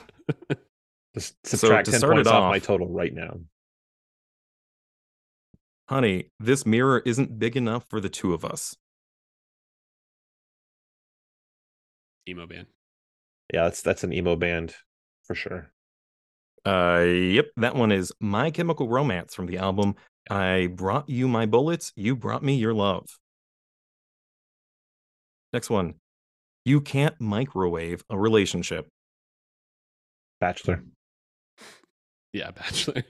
Just 1.14 1.34
So 1.46 1.56
subtract 1.56 1.86
to 1.86 1.90
ten 1.92 2.00
start 2.00 2.12
it 2.12 2.16
points 2.16 2.30
off 2.30 2.50
my 2.50 2.58
total 2.58 2.88
right 2.88 3.12
now. 3.12 3.40
Honey, 5.88 6.30
this 6.40 6.64
mirror 6.64 7.02
isn't 7.04 7.38
big 7.38 7.56
enough 7.56 7.84
for 7.88 8.00
the 8.00 8.08
two 8.08 8.32
of 8.32 8.44
us. 8.44 8.76
Emo 12.28 12.46
band. 12.46 12.66
Yeah, 13.52 13.64
that's 13.64 13.82
that's 13.82 14.04
an 14.04 14.12
emo 14.12 14.36
band 14.36 14.74
for 15.24 15.34
sure. 15.34 15.70
Uh, 16.64 17.00
yep, 17.00 17.46
that 17.56 17.74
one 17.74 17.90
is 17.90 18.12
My 18.20 18.50
Chemical 18.50 18.88
Romance 18.88 19.34
from 19.34 19.46
the 19.46 19.58
album 19.58 19.96
I 20.30 20.68
Brought 20.72 21.08
You 21.08 21.26
My 21.26 21.44
Bullets, 21.44 21.92
You 21.96 22.14
Brought 22.14 22.42
Me 22.42 22.54
Your 22.54 22.72
Love. 22.72 23.18
Next 25.52 25.68
one. 25.68 25.94
You 26.64 26.80
can't 26.80 27.20
microwave 27.20 28.04
a 28.08 28.16
relationship. 28.16 28.88
Bachelor. 30.40 30.84
Yeah, 32.32 32.50
Bachelor. 32.54 33.02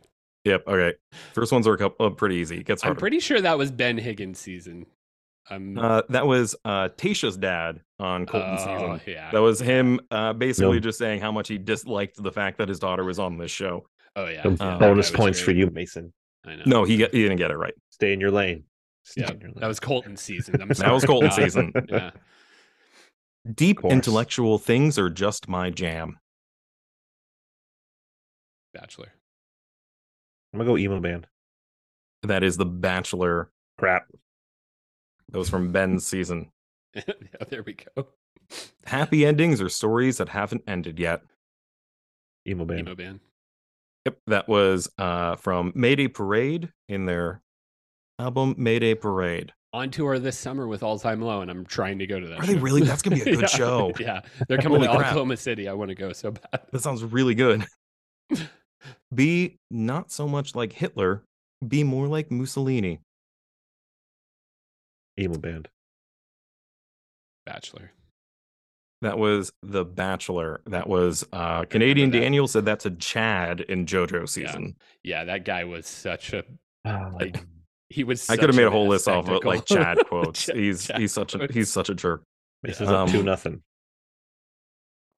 Yep, 0.44 0.64
okay. 0.66 0.96
First 1.34 1.52
ones 1.52 1.66
are 1.68 1.74
a 1.74 1.78
couple, 1.78 2.06
uh, 2.06 2.10
pretty 2.10 2.36
easy. 2.36 2.58
It 2.58 2.66
gets 2.66 2.84
I'm 2.84 2.96
pretty 2.96 3.20
sure 3.20 3.40
that 3.40 3.56
was 3.56 3.70
Ben 3.70 3.96
Higgins 3.96 4.38
season. 4.40 4.86
Um, 5.50 5.78
Uh, 5.78 6.02
that 6.08 6.26
was 6.26 6.56
uh, 6.64 6.88
Tasha's 6.96 7.36
dad 7.36 7.80
on 8.00 8.26
Colton 8.26 8.54
oh, 8.54 8.56
season. 8.58 9.00
yeah. 9.06 9.30
That 9.30 9.40
was 9.40 9.60
him 9.60 10.00
uh, 10.10 10.32
basically 10.32 10.74
No. 10.76 10.80
just 10.80 10.98
saying 10.98 11.20
how 11.20 11.30
much 11.30 11.48
he 11.48 11.58
disliked 11.58 12.20
the 12.22 12.32
fact 12.32 12.58
that 12.58 12.68
his 12.68 12.78
daughter 12.80 13.04
was 13.04 13.18
on 13.18 13.38
this 13.38 13.50
show. 13.50 13.86
Oh 14.16 14.26
yeah. 14.26 14.42
Some 14.42 14.56
yeah, 14.60 14.78
bonus 14.78 15.10
guy 15.10 15.12
was 15.12 15.20
points 15.20 15.40
for 15.40 15.52
you, 15.52 15.70
Mason. 15.70 16.12
I 16.44 16.56
know. 16.56 16.62
No, 16.66 16.84
he, 16.84 16.96
get, 16.96 17.14
he 17.14 17.22
didn't 17.22 17.38
get 17.38 17.50
it 17.50 17.56
right. 17.56 17.74
Stay 17.90 18.12
in 18.12 18.20
your 18.20 18.30
lane. 18.32 18.64
Stay 19.04 19.22
Yeah, 19.22 19.32
your 19.32 19.50
lane. 19.50 19.54
that 19.60 19.68
was 19.68 19.78
Colton 19.80 20.16
season. 20.16 20.60
I'm 20.60 20.68
That 20.68 20.92
was 20.92 21.04
Colton 21.04 21.30
season. 21.30 21.72
Yeah. 21.88 22.10
Deep 23.54 23.84
intellectual 23.84 24.58
things 24.58 24.98
are 24.98 25.10
just 25.10 25.48
my 25.48 25.70
jam. 25.70 26.18
Bachelor. 28.74 29.12
I'm 30.52 30.58
gonna 30.58 30.70
go 30.70 30.76
emo 30.78 31.00
band. 31.00 31.26
That 32.22 32.42
is 32.42 32.56
The 32.56 32.66
Bachelor. 32.66 33.50
Crap. 33.78 34.06
That 35.30 35.38
was 35.38 35.48
from 35.48 35.72
Ben's 35.72 36.06
season. 36.06 36.50
yeah, 36.94 37.02
there 37.48 37.62
we 37.62 37.74
go. 37.96 38.08
Happy 38.84 39.24
endings 39.24 39.60
are 39.62 39.68
stories 39.68 40.18
that 40.18 40.28
haven't 40.28 40.62
ended 40.66 40.98
yet. 40.98 41.22
Emo 42.46 42.64
band. 42.64 42.80
Emo 42.80 42.94
band. 42.94 43.20
Yep, 44.04 44.18
that 44.26 44.48
was 44.48 44.90
uh 44.98 45.36
from 45.36 45.72
Mayday 45.74 46.08
Parade 46.08 46.70
in 46.88 47.06
their 47.06 47.40
album 48.18 48.54
Mayday 48.58 48.94
Parade. 48.94 49.52
On 49.74 49.90
tour 49.90 50.18
this 50.18 50.36
summer 50.38 50.66
with 50.68 50.82
All 50.82 50.98
Time 50.98 51.22
Low, 51.22 51.40
and 51.40 51.50
I'm 51.50 51.64
trying 51.64 51.98
to 52.00 52.06
go 52.06 52.20
to 52.20 52.26
that. 52.28 52.40
Are 52.40 52.46
they 52.46 52.56
really? 52.56 52.82
That's 52.82 53.00
gonna 53.00 53.16
be 53.16 53.22
a 53.22 53.24
good 53.36 53.40
Yeah, 53.42 53.46
show. 53.46 53.92
Yeah, 53.98 54.20
they're 54.48 54.58
coming 54.58 54.80
Holy 54.82 54.88
to 54.88 54.96
crap. 54.96 55.06
Oklahoma 55.12 55.36
City. 55.38 55.66
I 55.66 55.72
want 55.72 55.88
to 55.88 55.94
go 55.94 56.12
so 56.12 56.32
bad. 56.32 56.60
That 56.72 56.82
sounds 56.82 57.02
really 57.04 57.34
good. 57.34 57.64
Be 59.14 59.58
not 59.70 60.10
so 60.10 60.26
much 60.26 60.54
like 60.54 60.72
Hitler, 60.72 61.22
be 61.66 61.84
more 61.84 62.06
like 62.08 62.30
Mussolini. 62.30 63.00
Emo 65.18 65.36
band. 65.38 65.68
Bachelor. 67.44 67.92
That 69.02 69.18
was 69.18 69.52
The 69.62 69.84
Bachelor. 69.84 70.62
That 70.66 70.88
was 70.88 71.26
uh 71.32 71.64
Canadian 71.64 72.10
that. 72.10 72.20
Daniel 72.20 72.46
said 72.46 72.64
that's 72.64 72.86
a 72.86 72.90
Chad 72.92 73.60
in 73.60 73.84
JoJo 73.84 74.28
season. 74.28 74.76
Yeah, 75.02 75.24
that 75.24 75.44
guy 75.44 75.64
was 75.64 75.86
such 75.86 76.32
a. 76.32 76.44
Oh, 76.84 77.18
He 77.90 78.04
was. 78.04 78.30
I 78.30 78.36
could 78.36 78.48
have 78.48 78.56
made 78.56 78.66
a 78.66 78.70
whole 78.70 78.86
list 78.88 79.08
off 79.08 79.28
of 79.28 79.44
like. 79.44 79.66
Chad 79.66 79.98
quotes. 80.06 80.46
Chad- 80.46 80.56
he's 80.56 80.86
Chad 80.86 81.00
he's 81.00 81.12
such 81.12 81.34
a 81.34 81.48
he's 81.52 81.68
such 81.70 81.88
a 81.90 81.94
jerk. 81.94 82.22
Mason's 82.62 82.90
Yeah. 82.90 83.02
up 83.02 83.08
two 83.10 83.18
Um, 83.18 83.24
nothing. 83.24 83.62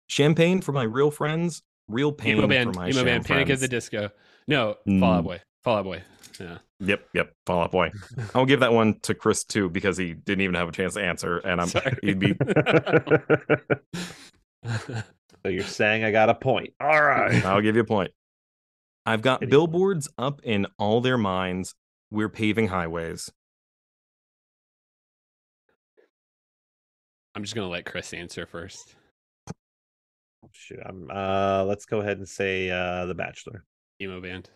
Champagne 0.08 0.62
for 0.62 0.72
my 0.72 0.84
real 0.84 1.12
friends, 1.12 1.62
real 1.94 2.12
pain 2.12 2.38
emo 2.38 2.48
band, 2.48 2.74
for 2.74 2.80
my 2.80 2.90
emo 2.90 3.04
band, 3.04 3.26
Panic 3.26 3.44
at 3.44 3.48
friends. 3.48 3.62
the 3.62 3.68
Disco. 3.68 4.10
No, 4.48 4.76
Fall 4.86 5.04
Out 5.04 5.22
Mm. 5.22 5.24
Boy. 5.24 5.42
Fall 5.64 5.78
Out 5.78 5.84
Boy. 5.86 6.04
Yeah. 6.40 6.58
Yep, 6.80 7.06
yep. 7.14 7.34
Fall 7.46 7.62
Out 7.64 7.72
Boy. 7.72 7.92
I'll 8.36 8.46
give 8.46 8.60
that 8.62 8.74
one 8.74 9.00
to 9.04 9.14
Chris 9.14 9.44
too 9.46 9.70
because 9.70 9.98
he 9.98 10.14
didn't 10.14 10.42
even 10.42 10.56
have 10.56 10.68
a 10.68 10.72
chance 10.72 10.96
to 10.96 11.02
answer, 11.04 11.38
and 11.38 11.62
I'm 11.62 11.68
Sorry. 11.68 11.98
he'd 12.02 12.20
be 12.20 12.36
so 14.66 15.50
you're 15.50 15.64
saying 15.64 16.04
I 16.04 16.12
got 16.12 16.30
a 16.30 16.34
point. 16.36 16.74
All 16.82 17.02
right. 17.02 17.44
I'll 17.46 17.62
give 17.62 17.76
you 17.76 17.82
a 17.82 17.86
point. 17.86 18.12
I've 19.06 19.22
got 19.22 19.40
Kidding. 19.42 19.52
billboards 19.52 20.10
up 20.18 20.42
in 20.44 20.66
all 20.80 21.02
their 21.02 21.18
minds. 21.18 21.76
We're 22.12 22.30
paving 22.30 22.68
highways. 22.70 23.32
I'm 27.36 27.44
just 27.44 27.56
gonna 27.56 27.68
let 27.70 27.86
Chris 27.86 28.14
answer 28.14 28.46
first. 28.46 28.96
Shoot, 30.52 30.80
I'm 30.86 31.10
uh 31.12 31.64
let's 31.66 31.86
go 31.86 32.02
ahead 32.02 32.18
and 32.18 32.28
say 32.28 32.70
uh 32.70 33.06
The 33.06 33.16
Bachelor. 33.16 33.66
Emo 34.02 34.22
band. 34.22 34.50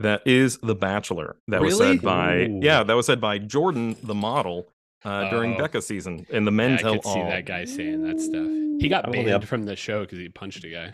That 0.00 0.22
is 0.26 0.58
The 0.62 0.74
Bachelor. 0.74 1.36
That 1.48 1.60
was 1.60 1.76
said 1.76 2.00
by 2.02 2.46
Ooh. 2.46 2.60
yeah, 2.62 2.82
that 2.82 2.94
was 2.94 3.06
said 3.06 3.20
by 3.20 3.38
Jordan, 3.38 3.96
the 4.02 4.14
model, 4.14 4.68
uh, 5.04 5.28
during 5.30 5.54
Oh. 5.54 5.58
Becca 5.58 5.82
season 5.82 6.26
in 6.30 6.44
the 6.44 6.50
Yeah, 6.50 6.56
Men 6.56 6.72
I 6.74 6.76
Tell 6.78 6.92
could 6.94 7.04
see 7.04 7.10
All. 7.20 7.28
that 7.28 7.44
guy 7.46 7.64
saying 7.64 8.02
that 8.04 8.20
stuff. 8.20 8.46
He 8.80 8.88
got 8.88 9.04
I'm 9.06 9.12
banned 9.12 9.46
from 9.48 9.64
the 9.66 9.76
show 9.76 10.00
because 10.02 10.18
he 10.18 10.28
punched 10.30 10.64
a 10.64 10.70
guy. 10.70 10.92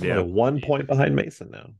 Yeah. 0.00 0.20
one 0.20 0.60
point 0.60 0.86
behind 0.86 1.16
Mason 1.16 1.50
now. 1.50 1.70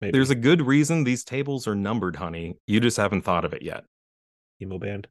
Maybe. 0.00 0.12
There's 0.12 0.30
a 0.30 0.34
good 0.34 0.62
reason 0.62 1.04
these 1.04 1.24
tables 1.24 1.66
are 1.66 1.74
numbered, 1.74 2.16
honey. 2.16 2.56
You 2.66 2.80
just 2.80 2.96
haven't 2.96 3.22
thought 3.22 3.44
of 3.44 3.52
it 3.54 3.62
yet. 3.62 3.84
emo 4.60 4.78
band. 4.78 5.08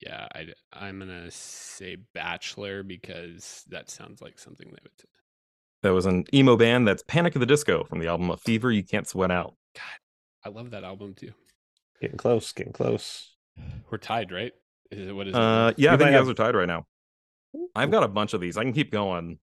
Yeah, 0.00 0.26
I, 0.34 0.46
I'm 0.72 0.98
gonna 0.98 1.30
say 1.30 1.96
Bachelor 2.14 2.82
because 2.82 3.64
that 3.68 3.90
sounds 3.90 4.22
like 4.22 4.38
something 4.38 4.66
they 4.68 4.78
would. 4.82 4.92
Say. 4.98 5.04
That 5.82 5.92
was 5.92 6.06
an 6.06 6.24
emo 6.32 6.56
band 6.56 6.88
that's 6.88 7.02
Panic 7.06 7.34
of 7.36 7.40
the 7.40 7.46
Disco 7.46 7.84
from 7.84 7.98
the 8.00 8.06
album 8.06 8.30
A 8.30 8.36
Fever 8.36 8.70
You 8.70 8.82
Can't 8.82 9.06
Sweat 9.06 9.30
Out. 9.30 9.54
God, 9.74 9.82
I 10.44 10.48
love 10.48 10.70
that 10.70 10.84
album 10.84 11.14
too. 11.14 11.32
Getting 12.00 12.16
close, 12.16 12.50
getting 12.52 12.72
close. 12.72 13.34
We're 13.90 13.98
tied, 13.98 14.32
right? 14.32 14.52
Is 14.90 15.08
it 15.08 15.12
what 15.12 15.26
is 15.26 15.34
it? 15.34 15.38
Uh, 15.38 15.70
now? 15.70 15.74
yeah, 15.76 15.90
I 15.90 15.92
You 15.92 15.98
think 15.98 16.10
you 16.10 16.16
guys 16.16 16.26
have- 16.26 16.28
are 16.28 16.34
tied 16.34 16.54
right 16.54 16.68
now. 16.68 16.86
I've 17.74 17.90
got 17.90 18.04
a 18.04 18.08
bunch 18.08 18.32
of 18.32 18.40
these. 18.40 18.56
I 18.56 18.62
can 18.62 18.72
keep 18.72 18.92
going, 18.92 19.38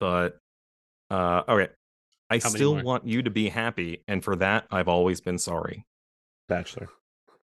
but 0.00 0.38
uh, 1.08 1.42
okay. 1.48 1.68
I 2.28 2.40
How 2.42 2.48
still 2.48 2.82
want 2.82 3.06
you 3.06 3.22
to 3.22 3.30
be 3.30 3.48
happy, 3.48 4.02
and 4.08 4.24
for 4.24 4.34
that, 4.36 4.66
I've 4.70 4.88
always 4.88 5.20
been 5.20 5.38
sorry. 5.38 5.86
Bachelor. 6.48 6.88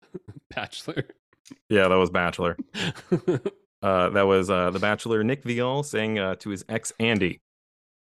Bachelor. 0.56 1.06
Yeah, 1.70 1.88
that 1.88 1.96
was 1.96 2.10
Bachelor. 2.10 2.58
Uh, 3.82 4.10
that 4.10 4.28
was 4.28 4.50
uh, 4.50 4.72
the 4.72 4.80
Bachelor. 4.80 5.24
Nick 5.24 5.44
Viall 5.44 5.86
saying 5.86 6.20
uh, 6.20 6.36
to 6.36 6.50
his 6.50 6.66
ex 6.68 6.92
Andi, 7.00 7.40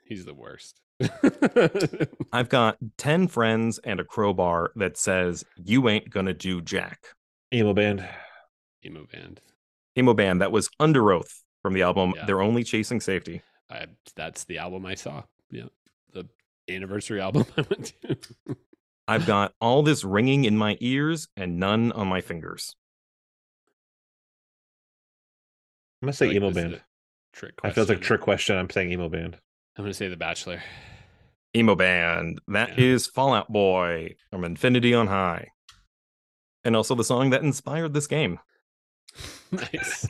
He's 0.07 0.25
the 0.25 0.35
worst. 0.35 0.81
"I've 2.33 2.49
got 2.49 2.79
ten 2.97 3.29
friends 3.29 3.79
and 3.81 4.01
a 4.01 4.05
crowbar 4.05 4.73
that 4.77 4.97
says 4.97 5.45
you 5.63 5.89
ain't 5.89 6.09
gonna 6.09 6.33
do 6.33 6.63
jack." 6.63 7.09
Emo 7.53 7.75
band. 7.75 8.09
Emo 8.85 9.05
band. 9.13 9.41
Emo 9.99 10.15
band 10.15 10.41
that 10.41 10.53
was 10.53 10.71
Under 10.81 11.13
Oath 11.13 11.43
from 11.61 11.75
the 11.75 11.83
album 11.83 12.15
Yeah. 12.17 12.25
"They're 12.25 12.41
Only 12.41 12.65
Chasing 12.65 13.01
Safety." 13.01 13.43
I, 13.69 13.87
that's 14.15 14.45
the 14.45 14.59
album 14.59 14.87
I 14.87 14.95
saw. 14.95 15.25
Yeah, 15.51 15.65
the 16.13 16.25
anniversary 16.71 17.21
album 17.21 17.45
I 17.59 17.63
went 17.63 17.93
to. 18.01 18.17
I've 19.09 19.27
got 19.27 19.53
all 19.61 19.83
this 19.83 20.05
ringing 20.05 20.45
in 20.45 20.57
my 20.57 20.79
ears 20.81 21.29
and 21.37 21.59
none 21.59 21.93
on 21.93 22.09
my 22.09 22.21
fingers. 22.21 22.75
I'm 26.03 26.07
gonna 26.07 26.13
say 26.13 26.27
like 26.29 26.37
emo 26.37 26.51
band. 26.53 26.75
a 26.75 26.81
Trick. 27.33 27.55
I 27.65 27.71
feel 27.71 27.85
like 27.85 27.99
a 27.99 28.01
trick 28.01 28.21
question. 28.23 28.57
I'm 28.57 28.71
saying 28.71 28.91
emo 28.93 29.09
band. 29.09 29.37
I'm 29.77 29.85
gonna 29.85 29.95
say 29.95 30.09
The 30.09 30.17
Bachelor. 30.17 30.63
emo 31.55 31.75
band. 31.75 32.41
That 32.49 32.79
is 32.79 33.07
Yeah. 33.07 33.13
Fall 33.15 33.35
Out 33.35 33.53
Boy 33.53 34.17
from 34.31 34.45
Infinity 34.45 34.95
on 34.95 35.07
High. 35.07 35.49
And 36.65 36.75
also 36.77 36.95
the 36.95 37.05
song 37.05 37.31
that 37.31 37.43
inspired 37.43 37.93
this 37.95 38.07
game. 38.07 38.39
nice. 39.53 40.07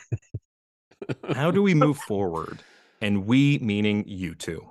How 1.35 1.51
do 1.51 1.63
we 1.63 1.75
move 1.85 1.99
forward? 1.99 2.61
And 3.01 3.27
we 3.27 3.59
meaning 3.59 4.05
you 4.07 4.35
two. 4.35 4.71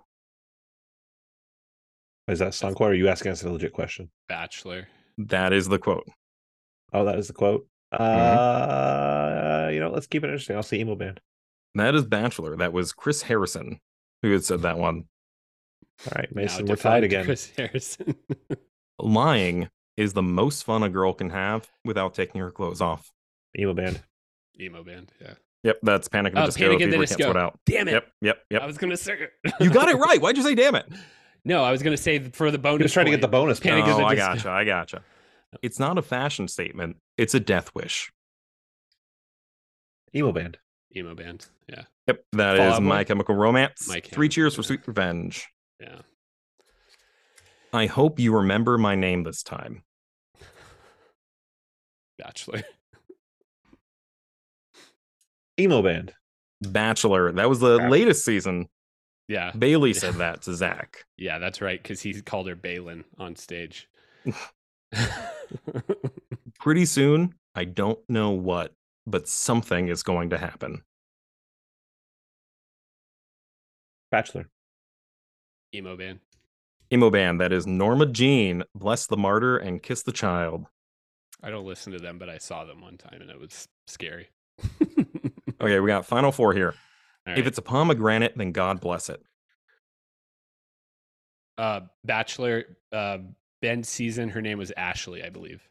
Is 2.28 2.40
that 2.40 2.54
song 2.56 2.74
quote? 2.74 2.90
Or 2.90 2.92
are 2.92 2.96
you 2.96 3.08
asking 3.08 3.32
us 3.34 3.44
a 3.44 3.50
legit 3.52 3.72
question? 3.74 4.10
Bachelor. 4.28 4.88
That 5.18 5.54
is 5.54 5.68
the 5.68 5.78
quote. 5.78 6.08
Oh, 6.92 7.06
that 7.06 7.20
is 7.20 7.28
the 7.28 7.34
quote. 7.34 7.68
Uh, 8.00 9.70
you 9.72 9.80
know, 9.80 9.90
let's 9.90 10.08
keep 10.08 10.24
it 10.24 10.28
interesting. 10.28 10.56
I'll 10.56 10.64
say 10.64 10.78
emo 10.78 10.96
band. 10.96 11.20
That 11.76 11.96
is 11.96 12.06
Bachelor. 12.06 12.56
That 12.58 12.74
was 12.74 12.94
Chris 12.94 13.24
Harrison 13.24 13.80
who 14.22 14.32
had 14.32 14.44
said 14.44 14.62
that 14.62 14.78
one. 14.78 15.06
All 16.06 16.14
right, 16.16 16.34
Now 16.36 16.42
Mason, 16.44 16.66
we're 16.66 16.76
defunct 16.76 16.84
tied 16.84 17.04
again. 17.04 17.26
Chris 17.26 17.52
Harrison. 17.58 18.16
Lying 19.00 19.70
is 19.98 20.14
the 20.14 20.24
most 20.24 20.64
fun 20.64 20.84
a 20.84 20.90
girl 20.90 21.14
can 21.14 21.30
have 21.30 21.70
without 21.84 22.14
taking 22.14 22.42
her 22.42 22.52
clothes 22.52 22.82
off. 22.82 23.12
Emo 23.58 23.74
band. 23.74 24.02
Emo 24.60 24.84
band. 24.84 25.12
Yeah. 25.22 25.34
Yep, 25.64 25.80
that's 25.84 26.08
Panic 26.08 26.34
at 26.34 26.36
the 26.36 26.42
Oh, 26.44 26.46
Disco. 26.46 26.64
Panic 26.68 26.82
at 26.82 26.92
the 26.92 26.98
Disco. 26.98 27.24
Sweat 27.24 27.38
Out. 27.38 27.60
Damn 27.66 27.88
it. 27.88 27.94
Yep, 27.94 28.08
yep, 28.22 28.38
yep. 28.52 28.62
I 28.62 28.66
was 28.68 28.78
gonna 28.78 28.98
say. 28.98 29.18
You 29.60 29.70
got 29.70 29.90
it 29.90 29.96
right. 29.98 30.22
Why'd 30.22 30.38
you 30.38 30.44
say 30.44 30.54
damn 30.56 30.76
it? 30.76 30.86
No, 31.44 31.64
I 31.64 31.72
was 31.72 31.82
gonna 31.82 31.98
say 31.98 32.20
for 32.20 32.52
the 32.52 32.58
bonus. 32.58 32.80
He 32.80 32.84
was 32.84 32.94
trying 32.94 33.06
to 33.08 33.12
get 33.12 33.22
the 33.22 33.28
bonus. 33.28 33.60
Panic 33.60 33.86
point. 33.86 33.94
at 33.94 33.98
the 33.98 34.04
oh, 34.04 34.08
I 34.08 34.16
Disco. 34.16 34.34
gotcha. 34.34 34.50
I 34.52 34.64
gotcha. 34.64 35.02
It's 35.62 35.80
not 35.80 35.98
a 35.98 36.02
fashion 36.02 36.48
statement. 36.48 36.98
It's 37.18 37.34
a 37.34 37.40
death 37.40 37.72
wish. 37.76 38.12
Emo 40.16 40.32
band. 40.32 40.58
Emo 40.96 41.14
band. 41.16 41.46
Yeah. 41.68 41.84
Yep, 42.08 42.24
that 42.34 42.58
Fall 42.58 42.68
is 42.68 42.74
Out 42.74 42.80
Boy? 42.80 42.86
My 42.86 43.04
Chemical 43.04 43.36
Romance. 43.36 43.88
My 43.88 44.00
Three 44.00 44.30
cheers 44.30 44.54
for 44.56 44.62
Chemical, 44.62 44.68
sweet 44.84 44.88
revenge. 44.88 45.48
Yeah. 45.80 46.00
I 47.74 47.88
hope 47.88 48.20
you 48.20 48.34
remember 48.36 48.78
my 48.78 48.96
name 48.96 49.24
this 49.24 49.44
time. 49.44 49.84
Bachelor. 52.18 52.64
Emo 55.60 55.82
band. 55.82 56.14
Bachelor. 56.62 57.32
That 57.34 57.50
was 57.50 57.60
the 57.60 57.78
Crap. 57.78 57.92
latest 57.92 58.24
season. 58.24 58.68
Yeah. 59.28 59.52
Bailey 59.58 59.94
said 59.94 60.16
that 60.16 60.44
to 60.44 60.54
Zach. 60.54 61.04
Yeah, 61.18 61.40
that's 61.40 61.62
right. 61.62 61.82
Because 61.82 62.02
he 62.02 62.22
called 62.22 62.48
her 62.48 62.56
Balin 62.56 63.06
on 63.18 63.36
stage. 63.38 63.88
Pretty 66.60 66.86
soon, 66.86 67.36
I 67.54 67.66
don't 67.66 68.00
know 68.10 68.32
what, 68.32 68.74
but 69.06 69.28
something 69.28 69.88
is 69.88 70.04
going 70.04 70.30
to 70.32 70.38
happen. 70.38 70.82
Bachelor. 74.12 74.48
Emo 75.74 75.98
band. 75.98 76.20
Emo 76.94 77.10
band. 77.10 77.42
That 77.42 77.52
is 77.52 77.68
Norma 77.68 78.06
Jean, 78.06 78.64
Bless 78.74 79.08
the 79.08 79.18
Martyr, 79.18 79.58
and 79.58 79.82
Kiss 79.84 80.04
the 80.04 80.12
Child. 80.12 80.66
I 81.44 81.50
don't 81.50 81.66
listen 81.66 81.92
to 81.94 82.00
them, 82.00 82.18
but 82.18 82.30
I 82.30 82.38
saw 82.38 82.64
them 82.64 82.82
one 82.82 82.98
time 82.98 83.20
and 83.22 83.30
it 83.30 83.40
was 83.40 83.68
scary. 83.88 84.30
Okay, 85.62 85.80
we 85.80 85.88
got 85.88 86.06
final 86.06 86.34
four 86.34 86.54
here. 86.54 86.74
All 87.26 87.34
If 87.38 87.48
it's 87.48 87.58
a 87.58 87.62
pomegranate, 87.62 88.38
then 88.38 88.52
God 88.52 88.82
bless 88.82 89.10
it. 89.10 89.22
uh, 91.58 91.82
Bachelor, 92.04 92.66
uh, 92.92 93.20
Ben's 93.66 93.90
season, 93.90 94.30
her 94.30 94.44
name 94.44 94.60
was 94.60 94.72
Ashley, 94.78 95.24
I 95.24 95.32
believe. 95.32 95.68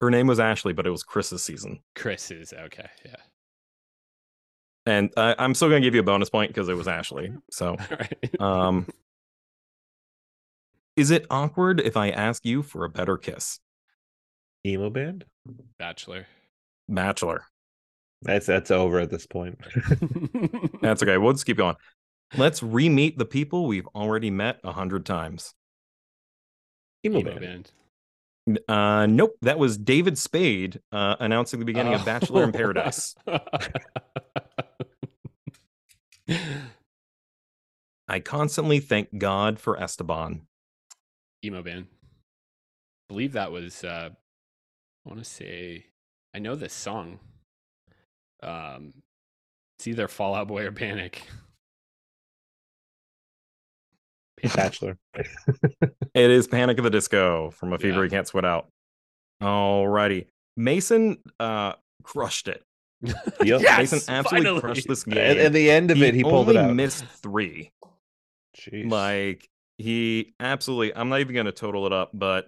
Her 0.00 0.10
name 0.10 0.26
was 0.26 0.40
Ashley, 0.40 0.72
but 0.72 0.86
it 0.86 0.90
was 0.90 1.02
Chris's 1.02 1.42
season. 1.42 1.80
Chris 1.94 2.30
is 2.30 2.54
okay. 2.54 2.88
Yeah. 3.04 3.16
And 4.86 5.10
I 5.18 5.34
I'm 5.38 5.54
still 5.54 5.68
going 5.68 5.82
to 5.82 5.86
give 5.86 5.94
you 5.94 6.00
a 6.00 6.02
bonus 6.02 6.30
point 6.30 6.48
because 6.48 6.70
it 6.70 6.76
was 6.78 6.88
Ashley. 6.88 7.34
So, 7.50 7.76
All 7.90 7.98
right. 7.98 8.40
um, 8.40 8.86
is 10.96 11.10
it 11.10 11.26
awkward 11.28 11.80
if 11.80 11.94
I 11.98 12.08
ask 12.08 12.42
you 12.46 12.62
for 12.62 12.86
a 12.86 12.88
better 12.88 13.18
kiss? 13.18 13.60
Emo 14.64 14.88
band. 14.88 15.26
Bachelor. 15.78 16.26
Bachelor. 16.88 17.42
That's 18.22 18.46
that's 18.46 18.70
over 18.70 18.98
at 18.98 19.10
this 19.10 19.26
point. 19.26 19.58
That's 20.80 21.02
okay. 21.02 21.18
We'll 21.18 21.34
just 21.34 21.44
keep 21.44 21.58
going. 21.58 21.76
Let's 22.34 22.62
re-meet 22.62 23.18
the 23.18 23.26
people 23.26 23.66
we've 23.66 23.86
already 23.88 24.30
met 24.30 24.58
a 24.64 24.72
hundred 24.72 25.04
times. 25.04 25.52
Emo 27.06 27.18
Emo 27.20 27.38
band. 27.38 27.70
band. 28.46 28.60
Uh, 28.68 29.06
nope, 29.06 29.36
that 29.42 29.58
was 29.58 29.76
David 29.76 30.16
Spade 30.18 30.80
uh, 30.92 31.16
announcing 31.18 31.58
the 31.58 31.64
beginning 31.66 31.94
of 31.94 32.04
Bachelor 32.04 32.44
in 32.44 32.52
Paradise. 32.52 33.16
I 38.08 38.20
constantly 38.20 38.78
thank 38.80 39.18
God 39.18 39.58
for 39.58 39.76
Esteban. 39.80 40.42
Emo 41.44 41.62
band. 41.62 41.86
believe 43.08 43.32
that 43.32 43.52
was 43.52 43.84
uh 43.84 44.10
I 45.04 45.08
want 45.08 45.22
to 45.22 45.24
say 45.28 45.86
I 46.34 46.38
know 46.38 46.54
this 46.54 46.72
song. 46.72 47.18
Um 48.42 48.94
it's 49.78 49.86
either 49.86 50.08
Fall 50.08 50.34
Out 50.34 50.48
Boy 50.48 50.64
or 50.64 50.72
Panic. 50.72 51.22
Bachelor. 54.54 54.98
It 55.14 56.30
is 56.30 56.46
Panic 56.46 56.78
of 56.78 56.84
the 56.84 56.90
Disco 56.90 57.50
from 57.50 57.72
a 57.72 57.78
fever 57.78 57.98
Yeah. 57.98 58.04
he 58.04 58.10
can't 58.10 58.26
sweat 58.28 58.44
out. 58.44 58.68
Alrighty. 59.42 60.26
Mason 60.56 61.18
uh 61.40 61.72
crushed 62.02 62.48
it. 62.48 62.62
Yep. 63.44 63.60
Yes, 63.60 63.78
Mason 63.92 64.14
absolutely 64.14 64.46
finally. 64.46 64.60
crushed 64.60 64.88
this 64.88 65.04
game. 65.04 65.18
And, 65.18 65.38
and 65.38 65.54
the 65.54 65.70
end 65.70 65.90
of 65.90 66.00
it, 66.02 66.14
he 66.14 66.22
pulled 66.22 66.48
only 66.48 66.56
it 66.56 66.64
out. 66.64 66.74
missed 66.74 67.04
three. 67.04 67.70
Jeez. 68.56 68.90
Like 68.90 69.48
he 69.78 70.34
absolutely 70.40 70.96
I'm 70.96 71.08
not 71.10 71.20
even 71.20 71.34
gonna 71.34 71.52
total 71.52 71.86
it 71.86 71.92
up, 71.92 72.10
but 72.14 72.46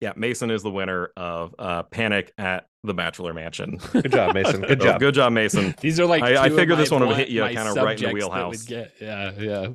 yeah, 0.00 0.12
Mason 0.16 0.50
is 0.50 0.62
the 0.62 0.70
winner 0.70 1.10
of 1.16 1.54
uh 1.58 1.82
Panic 1.84 2.32
at 2.38 2.66
the 2.82 2.94
Bachelor 2.94 3.34
Mansion. 3.34 3.78
Good 3.92 4.10
job, 4.10 4.34
Mason. 4.34 4.62
Good 4.62 4.80
So, 4.80 4.88
job. 4.88 4.98
good 5.00 5.14
job, 5.14 5.32
Mason. 5.32 5.74
These 5.80 6.00
are 6.00 6.06
like 6.06 6.22
I- 6.22 6.44
I 6.44 6.48
two 6.48 6.56
figured 6.56 6.78
this 6.78 6.90
one 6.90 7.06
would 7.06 7.16
hit 7.16 7.28
you 7.28 7.42
kinda 7.42 7.58
right 7.60 7.66
in 7.68 7.74
the 7.74 7.74
subjects 7.74 8.02
that 8.02 8.12
would 8.12 8.14
wheelhouse. 8.14 8.62
get- 8.64 8.92
yeah, 9.00 9.30
yeah. 9.38 9.68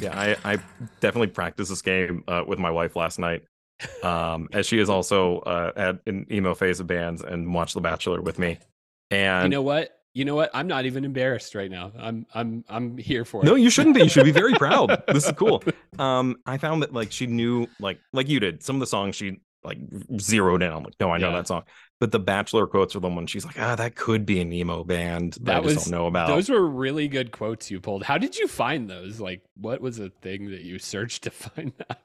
Yeah, 0.00 0.18
I, 0.18 0.52
I 0.54 0.58
definitely 1.00 1.28
practiced 1.28 1.70
this 1.70 1.82
game 1.82 2.24
uh, 2.28 2.44
with 2.46 2.58
my 2.58 2.70
wife 2.70 2.96
last 2.96 3.18
night. 3.18 3.44
Um, 4.02 4.48
as 4.52 4.66
she 4.66 4.78
is 4.80 4.90
also 4.90 5.38
uh, 5.40 5.70
at 5.76 6.00
an 6.06 6.26
emo 6.32 6.54
phase 6.54 6.80
of 6.80 6.88
bands 6.88 7.22
and 7.22 7.54
watched 7.54 7.74
The 7.74 7.80
Bachelor 7.80 8.20
with 8.20 8.38
me. 8.38 8.58
And 9.10 9.44
You 9.44 9.50
know 9.50 9.62
what? 9.62 9.94
You 10.14 10.24
know 10.24 10.34
what? 10.34 10.50
I'm 10.52 10.66
not 10.66 10.84
even 10.84 11.04
embarrassed 11.04 11.54
right 11.54 11.70
now. 11.70 11.92
I'm 11.96 12.26
I'm 12.34 12.64
I'm 12.68 12.98
here 12.98 13.24
for 13.24 13.42
it. 13.42 13.44
no, 13.44 13.54
you 13.54 13.70
shouldn't 13.70 13.94
be. 13.94 14.02
You 14.02 14.08
should 14.08 14.24
be 14.24 14.32
very 14.32 14.54
proud. 14.58 15.00
This 15.06 15.26
is 15.26 15.32
cool. 15.32 15.62
Um, 15.98 16.36
I 16.44 16.58
found 16.58 16.82
that 16.82 16.92
like 16.92 17.12
she 17.12 17.28
knew 17.28 17.68
like 17.78 18.00
like 18.12 18.28
you 18.28 18.40
did 18.40 18.64
some 18.64 18.74
of 18.76 18.80
the 18.80 18.86
songs 18.86 19.14
she 19.14 19.38
like 19.68 19.78
zeroed 20.20 20.62
in. 20.62 20.72
I'm 20.72 20.82
like, 20.82 20.94
no, 20.98 21.10
I 21.10 21.18
know 21.18 21.30
Yeah. 21.30 21.36
that 21.36 21.48
song. 21.48 21.62
But 22.00 22.12
the 22.12 22.18
Bachelor 22.18 22.66
quotes 22.66 22.94
are 22.96 23.00
the 23.00 23.08
one 23.08 23.26
she's 23.26 23.44
like, 23.44 23.58
ah, 23.58 23.74
that 23.76 23.94
could 23.96 24.24
be 24.26 24.40
an 24.40 24.52
emo 24.52 24.84
band 24.84 25.36
that, 25.42 25.56
I 25.56 25.60
just 25.62 25.86
don't 25.86 25.90
know 25.98 26.06
about. 26.06 26.28
Those 26.28 26.48
were 26.48 26.66
really 26.66 27.08
good 27.08 27.32
quotes 27.32 27.70
you 27.70 27.80
pulled. 27.80 28.02
How 28.04 28.18
did 28.18 28.36
you 28.38 28.46
find 28.48 28.88
those? 28.88 29.20
Like, 29.20 29.42
what 29.56 29.80
was 29.80 29.96
the 29.96 30.10
thing 30.22 30.50
that 30.50 30.62
you 30.62 30.78
searched 30.78 31.24
to 31.24 31.30
find 31.32 31.72
that? 31.78 32.00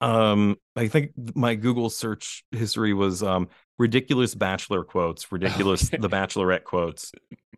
Um, 0.00 0.56
I 0.76 0.88
think 0.88 1.12
my 1.34 1.54
Google 1.54 1.88
search 1.90 2.44
history 2.50 2.92
was 2.94 3.22
um 3.22 3.48
ridiculous 3.78 4.34
bachelor 4.34 4.84
quotes, 4.84 5.30
ridiculous 5.32 5.86
Okay. 5.92 5.98
the 6.00 6.08
bachelorette 6.08 6.64
quotes. 6.64 7.12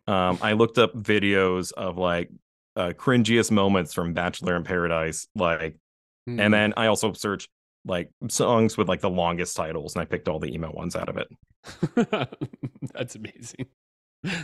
Um, 0.07 0.37
I 0.41 0.53
looked 0.53 0.77
up 0.77 0.93
videos 0.93 1.71
of 1.73 1.97
like 1.97 2.29
uh 2.75 2.93
cringiest 2.95 3.51
moments 3.51 3.93
from 3.93 4.13
Bachelor 4.13 4.55
in 4.55 4.63
Paradise, 4.63 5.27
like, 5.35 5.77
Hmm. 6.27 6.39
and 6.39 6.53
then 6.53 6.73
I 6.77 6.87
also 6.87 7.13
searched 7.13 7.49
like 7.85 8.09
songs 8.29 8.77
with 8.77 8.87
like 8.89 9.01
the 9.01 9.09
longest 9.09 9.55
titles, 9.55 9.95
and 9.95 10.01
I 10.01 10.05
picked 10.05 10.27
all 10.27 10.39
the 10.39 10.53
emo 10.53 10.71
ones 10.71 10.95
out 10.95 11.09
of 11.09 11.17
it. 11.17 11.27
That's 12.93 13.15
amazing. 13.15 13.67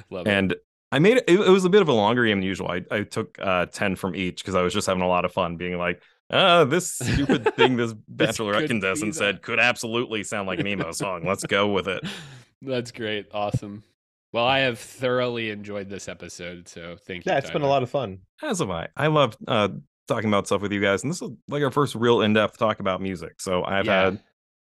Love 0.10 0.28
it. 0.28 0.32
And 0.32 0.56
I 0.92 1.00
made 1.00 1.18
it, 1.18 1.24
it, 1.28 1.40
it 1.40 1.50
was 1.50 1.66
a 1.66 1.70
bit 1.70 1.82
of 1.82 1.88
a 1.88 1.94
longer 1.94 2.26
game 2.26 2.40
than 2.40 2.48
usual. 2.48 2.70
I, 2.70 2.84
I 2.92 3.04
took 3.04 3.38
uh 3.40 3.66
10 3.68 3.96
from 3.96 4.16
each 4.16 4.44
because 4.44 4.56
I 4.56 4.62
was 4.62 4.74
just 4.74 4.88
having 4.88 5.04
a 5.04 5.08
lot 5.08 5.26
of 5.26 5.32
fun 5.32 5.58
being 5.58 5.78
like, 5.78 6.02
uh, 6.30 6.64
this 6.64 6.92
stupid 6.92 7.56
thing 7.56 7.76
this 7.76 7.94
bachelorette 8.16 8.62
could 8.62 8.70
contestant 8.70 9.16
said 9.16 9.42
could 9.42 9.60
absolutely 9.60 10.24
sound 10.24 10.48
like 10.48 10.60
an 10.60 10.68
emo 10.68 10.92
song. 10.92 11.26
Let's 11.26 11.46
go 11.46 11.68
with 11.68 11.88
it. 11.88 12.04
That's 12.62 12.92
great. 12.92 13.28
Awesome. 13.34 13.84
Well, 14.32 14.46
I 14.46 14.60
have 14.60 14.80
thoroughly 14.80 15.50
enjoyed 15.50 15.90
this 15.90 16.08
episode, 16.08 16.70
so 16.70 16.96
thank 17.06 17.26
you. 17.26 17.32
yeah, 17.32 17.38
it's 17.38 17.52
been 17.52 17.64
a 17.64 17.68
lot 17.68 17.84
of 17.84 17.90
fun. 17.90 18.20
As 18.42 18.60
have 18.60 18.70
I. 18.70 18.88
I 18.96 19.08
love 19.08 19.36
uh 19.48 19.70
talking 20.12 20.30
about 20.30 20.46
stuff 20.48 20.62
with 20.62 20.72
you 20.72 20.82
guys, 20.82 21.04
and 21.04 21.12
this 21.12 21.22
is 21.22 21.30
like 21.48 21.64
our 21.64 21.72
first 21.72 21.96
real 21.96 22.22
in-depth 22.22 22.58
talk 22.58 22.80
about 22.80 23.02
music. 23.02 23.40
So 23.40 23.64
I've 23.64 23.86
Yeah. 23.86 24.04
had 24.06 24.24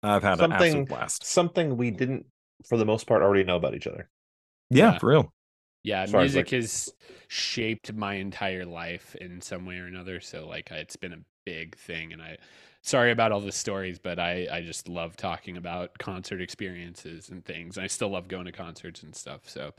I've 0.03 0.21
had 0.23 0.33
an 0.33 0.37
Something- 0.51 0.61
absolute 0.67 0.87
blast. 0.89 1.25
Something 1.25 1.75
we 1.77 1.89
didn't, 1.91 2.25
for 2.67 2.77
the 2.77 2.85
most 2.85 3.07
part, 3.07 3.23
already 3.23 3.43
know 3.43 3.55
about 3.55 3.73
each 3.73 3.87
other. 3.87 4.09
Yeah, 4.69 4.93
Yeah. 4.93 4.97
for 4.99 5.07
real. 5.07 5.33
Yeah, 5.83 6.01
as 6.03 6.13
music 6.13 6.47
like- 6.47 6.61
has 6.61 6.93
shaped 7.27 7.93
my 7.93 8.13
entire 8.15 8.65
life 8.65 9.15
in 9.15 9.41
some 9.41 9.65
way 9.65 9.77
or 9.77 9.85
another. 9.85 10.19
So 10.19 10.47
like, 10.47 10.69
it's 10.71 10.95
been 10.95 11.13
a 11.13 11.23
big 11.45 11.75
thing, 11.77 12.13
and 12.13 12.21
I 12.21 12.37
sorry 12.81 13.11
about 13.11 13.31
all 13.31 13.41
the 13.41 13.51
stories, 13.51 13.97
but 13.99 14.19
I 14.19 14.47
I 14.51 14.61
just 14.61 14.87
love 14.87 15.15
talking 15.17 15.57
about 15.57 15.97
concert 15.97 16.41
experiences 16.41 17.29
and 17.29 17.43
things. 17.43 17.77
I 17.77 17.87
still 17.87 18.09
love 18.09 18.27
going 18.27 18.45
to 18.45 18.51
concerts 18.51 19.03
and 19.03 19.15
stuff. 19.15 19.47
So. 19.49 19.73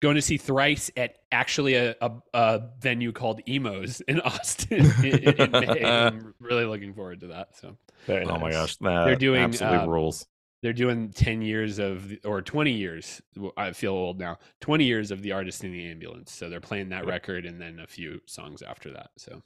Going 0.00 0.14
to 0.14 0.22
see 0.22 0.36
Thrice 0.36 0.90
at 0.96 1.16
actually 1.32 1.74
a, 1.74 1.96
a, 2.00 2.12
a 2.32 2.62
venue 2.80 3.10
called 3.12 3.40
Emos 3.48 4.00
in 4.02 4.20
Austin 4.24 4.86
in, 5.04 5.18
in 5.18 5.50
May. 5.50 5.84
I'm 5.84 6.34
really 6.38 6.64
looking 6.66 6.94
forward 6.94 7.20
to 7.20 7.26
that. 7.28 7.56
So 7.56 7.76
Very 8.06 8.24
Oh 8.24 8.38
my 8.38 8.50
gosh, 8.52 8.76
that 8.76 9.04
They're 9.04 9.16
doing, 9.16 9.42
absolutely 9.42 9.78
uh, 9.78 9.86
rules. 9.86 10.26
they're 10.62 10.72
doing 10.72 11.10
10 11.10 11.42
years 11.42 11.78
of 11.80 12.12
or 12.24 12.42
20 12.42 12.70
years 12.72 13.20
I 13.56 13.72
feel 13.72 13.92
old 13.92 14.18
now 14.20 14.38
20 14.60 14.84
years 14.84 15.10
of 15.10 15.22
the 15.22 15.32
artist 15.32 15.64
in 15.64 15.72
the 15.72 15.86
ambulance 15.90 16.32
so 16.32 16.48
they're 16.48 16.60
playing 16.60 16.88
that 16.90 17.04
Yep. 17.04 17.08
record 17.08 17.46
and 17.46 17.60
then 17.60 17.80
a 17.80 17.86
few 17.86 18.20
songs 18.26 18.62
after 18.62 18.92
that 18.92 19.10
so 19.16 19.42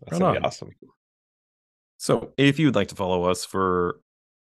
That's 0.00 0.12
Right 0.12 0.20
gonna 0.20 0.40
be 0.40 0.46
awesome. 0.46 0.70
So 1.98 2.32
if 2.38 2.58
you'd 2.58 2.74
like 2.74 2.88
to 2.88 2.94
follow 2.94 3.24
us 3.24 3.44
for 3.44 4.00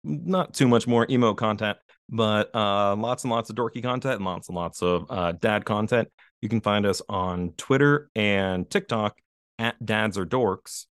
not 0.04 0.52
too 0.54 0.68
much 0.68 0.86
more 0.86 1.06
emo 1.10 1.32
content, 1.34 1.78
but 2.08 2.54
uh, 2.54 2.96
lots 2.96 3.24
and 3.24 3.30
lots 3.30 3.50
of 3.50 3.56
dorky 3.56 3.82
content 3.82 4.16
and 4.16 4.24
lots 4.24 4.48
and 4.48 4.56
lots 4.56 4.82
of 4.82 5.06
uh, 5.10 5.32
dad 5.32 5.64
content, 5.64 6.08
you 6.40 6.48
can 6.48 6.60
find 6.60 6.86
us 6.86 7.02
on 7.08 7.52
Twitter 7.56 8.10
and 8.14 8.68
TikTok 8.68 9.18
at 9.58 9.84
dads 9.84 10.16
are 10.16 10.26
dorks. 10.26 10.86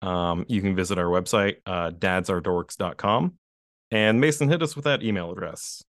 Um, 0.00 0.44
you 0.48 0.60
can 0.62 0.74
visit 0.74 0.98
our 0.98 1.06
website, 1.06 1.56
uh, 1.66 1.90
dadsaredorks.com. 1.90 3.34
And 3.90 4.20
Mason, 4.20 4.48
hit 4.48 4.62
us 4.62 4.74
with 4.74 4.86
that 4.86 5.02
email 5.02 5.30
address. 5.30 5.84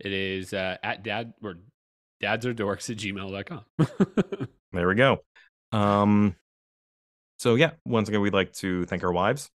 it 0.00 0.12
is 0.12 0.52
uh, 0.52 0.76
at 0.82 1.04
dad 1.04 1.32
or 1.42 1.58
dads 2.20 2.44
are 2.44 2.54
dorks 2.54 2.90
at 2.90 2.96
gmail.com 2.96 3.64
There 4.72 4.88
we 4.88 4.94
go. 4.94 5.18
Um, 5.72 6.34
so 7.38 7.54
yeah, 7.54 7.72
once 7.84 8.08
again, 8.08 8.20
we'd 8.20 8.34
like 8.34 8.52
to 8.54 8.84
thank 8.86 9.04
our 9.04 9.12
wives, 9.12 9.50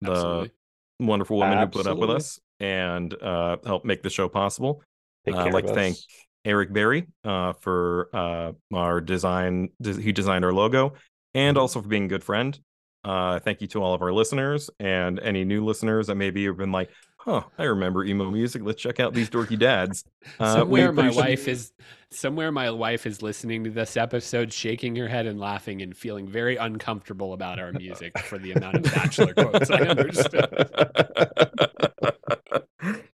the 0.00 0.10
Absolutely. 0.10 0.50
wonderful 0.98 1.38
women 1.38 1.58
who 1.58 1.66
put 1.68 1.86
up 1.86 1.98
with 1.98 2.10
us 2.10 2.40
and 2.60 3.14
uh, 3.22 3.56
help 3.64 3.84
make 3.84 4.02
the 4.02 4.10
show 4.10 4.28
possible. 4.28 4.82
Take 5.24 5.34
Uh, 5.34 5.44
I'd 5.44 5.52
like 5.52 5.66
to 5.66 5.74
thank. 5.74 5.96
Eric 6.44 6.72
Berry 6.72 7.06
uh, 7.24 7.52
for 7.54 8.08
uh, 8.14 8.52
our 8.72 9.00
design. 9.00 9.70
He 9.84 10.12
designed 10.12 10.44
our 10.44 10.52
logo 10.52 10.94
and 11.34 11.56
Mhm. 11.56 11.60
also 11.60 11.82
for 11.82 11.88
being 11.88 12.04
a 12.04 12.08
good 12.08 12.24
friend. 12.24 12.58
Uh, 13.04 13.38
thank 13.40 13.60
you 13.60 13.66
to 13.68 13.82
all 13.82 13.94
of 13.94 14.02
our 14.02 14.12
listeners 14.12 14.70
and 14.80 15.18
any 15.20 15.44
new 15.44 15.64
listeners 15.64 16.06
that 16.06 16.14
maybe 16.14 16.44
have 16.46 16.56
been 16.56 16.72
like, 16.72 16.90
huh, 17.18 17.42
I 17.58 17.64
remember 17.64 18.04
emo 18.04 18.30
music. 18.30 18.62
Let's 18.64 18.80
check 18.80 18.98
out 19.00 19.14
these 19.14 19.28
dorky 19.28 19.58
dads. 19.58 20.04
Uh, 20.40 20.56
somewhere 20.56 20.92
my 20.92 21.10
wife 21.10 21.48
is 21.48 21.72
somewhere 22.10 22.52
my 22.52 22.70
wife 22.70 23.06
is 23.06 23.22
listening 23.22 23.64
to 23.64 23.70
this 23.70 23.96
episode 23.96 24.52
shaking 24.52 24.94
her 24.96 25.08
head 25.08 25.26
and 25.26 25.40
laughing 25.40 25.80
and 25.82 25.96
feeling 25.96 26.28
very 26.28 26.56
uncomfortable 26.56 27.32
about 27.32 27.58
our 27.58 27.72
music 27.72 28.16
for 28.18 28.38
the 28.38 28.52
amount 28.52 28.76
of 28.76 28.82
bachelor 28.92 29.32
quotes 29.32 29.70
i 29.70 29.80
understand 29.88 30.46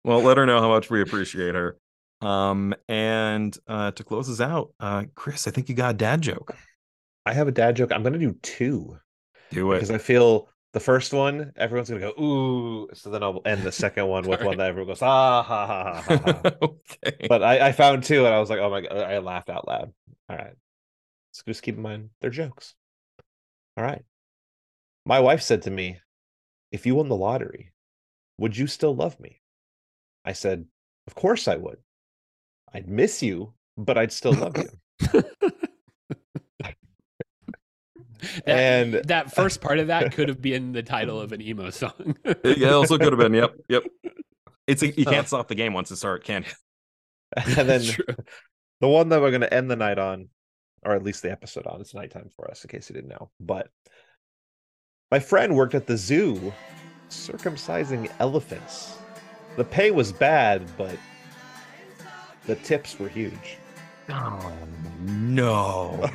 well, 0.03 0.21
let 0.21 0.37
her 0.37 0.45
know 0.45 0.59
how 0.59 0.69
much 0.69 0.89
we 0.89 1.01
appreciate 1.01 1.55
her. 1.55 1.77
Um, 2.21 2.73
and 2.87 3.55
uh, 3.67 3.91
to 3.91 4.03
close 4.03 4.29
us 4.29 4.39
out, 4.39 4.73
uh, 4.79 5.05
Chris, 5.15 5.47
I 5.47 5.51
think 5.51 5.69
you 5.69 5.75
got 5.75 5.91
a 5.91 5.97
dad 5.97 6.21
joke. 6.21 6.55
I 7.25 7.33
have 7.33 7.47
a 7.47 7.51
dad 7.51 7.75
joke. 7.75 7.91
I'm 7.91 8.03
gonna 8.03 8.17
do 8.17 8.33
two 8.41 8.97
Do 9.51 9.71
it. 9.71 9.75
because 9.75 9.91
I 9.91 9.97
feel 9.97 10.49
the 10.73 10.79
first 10.79 11.13
one, 11.13 11.51
everyone's 11.55 11.89
gonna 11.89 12.01
go 12.01 12.21
ooh. 12.21 12.89
So 12.93 13.09
then 13.09 13.23
I'll 13.23 13.41
end 13.45 13.63
the 13.63 13.71
second 13.71 14.07
one 14.07 14.27
with 14.27 14.43
one 14.43 14.57
that 14.57 14.67
everyone 14.67 14.91
goes 14.91 15.01
ah 15.01 15.43
ha 15.43 15.67
ha 15.67 16.01
ha 16.01 16.01
ha. 16.01 16.41
ha. 16.43 16.51
okay. 16.61 17.27
but 17.27 17.43
I, 17.43 17.67
I 17.67 17.71
found 17.71 18.03
two 18.03 18.25
and 18.25 18.33
I 18.33 18.39
was 18.39 18.49
like, 18.49 18.59
oh 18.59 18.69
my 18.69 18.81
god, 18.81 18.97
I 18.97 19.19
laughed 19.19 19.49
out 19.49 19.67
loud. 19.67 19.93
All 20.29 20.37
right. 20.37 20.55
So 21.31 21.43
just 21.47 21.61
keep 21.61 21.75
in 21.75 21.81
mind 21.81 22.09
they're 22.21 22.29
jokes. 22.29 22.75
All 23.77 23.83
right. 23.83 24.03
My 25.05 25.19
wife 25.19 25.41
said 25.41 25.63
to 25.63 25.71
me, 25.71 25.97
if 26.71 26.85
you 26.85 26.95
won 26.95 27.09
the 27.09 27.15
lottery, 27.15 27.71
would 28.37 28.55
you 28.57 28.67
still 28.67 28.95
love 28.95 29.19
me? 29.19 29.41
I 30.25 30.33
said, 30.33 30.65
Of 31.07 31.15
course 31.15 31.47
I 31.47 31.55
would. 31.57 31.77
I'd 32.73 32.87
miss 32.87 33.21
you, 33.21 33.53
but 33.77 33.97
I'd 33.97 34.11
still 34.11 34.33
love 34.33 34.57
you. 34.57 34.69
that, 36.59 36.75
And- 38.45 38.93
that 39.05 39.31
first 39.35 39.61
part 39.61 39.79
of 39.79 39.87
that 39.87 40.13
could 40.13 40.29
have 40.29 40.41
been 40.41 40.71
the 40.71 40.83
title 40.83 41.19
of 41.19 41.31
an 41.31 41.41
emo 41.41 41.69
song 41.69 42.15
It 42.23 42.63
also 42.71 42.97
could 42.97 43.11
have 43.13 43.19
been. 43.19 43.33
Yep. 43.33 43.55
Yep. 43.69 43.83
It's 44.67 44.81
a, 44.81 44.87
you 44.99 45.05
Uh. 45.05 45.11
can't 45.11 45.27
stop 45.27 45.47
the 45.47 45.55
game 45.55 45.73
once 45.73 45.91
it 45.91 45.97
starts, 45.97 46.25
can 46.25 46.43
you? 46.43 46.51
and 47.57 47.67
then 47.69 47.81
True. 47.83 48.05
the 48.79 48.87
one 48.87 49.09
that 49.09 49.19
we're 49.21 49.31
gonna 49.31 49.47
end 49.47 49.69
the 49.69 49.75
night 49.75 49.97
on 49.99 50.29
or 50.83 50.93
at 50.93 51.03
least 51.03 51.21
the 51.21 51.31
episode 51.31 51.65
on. 51.67 51.81
It's 51.81 51.93
nighttime 51.93 52.29
for 52.35 52.49
us, 52.51 52.63
in 52.63 52.69
case 52.69 52.89
you 52.89 52.93
didn't 52.95 53.09
know. 53.09 53.29
But 53.39 53.69
my 55.11 55.19
friend 55.19 55.55
worked 55.55 55.75
at 55.75 55.87
the 55.87 55.95
zoo 55.97 56.53
circumcising 57.09 58.11
elephants. 58.19 58.97
The 59.55 59.63
pay 59.63 59.91
was 59.91 60.11
bad, 60.11 60.65
but 60.77 60.97
the 62.47 62.55
tips 62.55 62.97
were 62.99 63.07
huge. 63.09 63.57
Oh 64.09 64.53
no. 65.01 66.09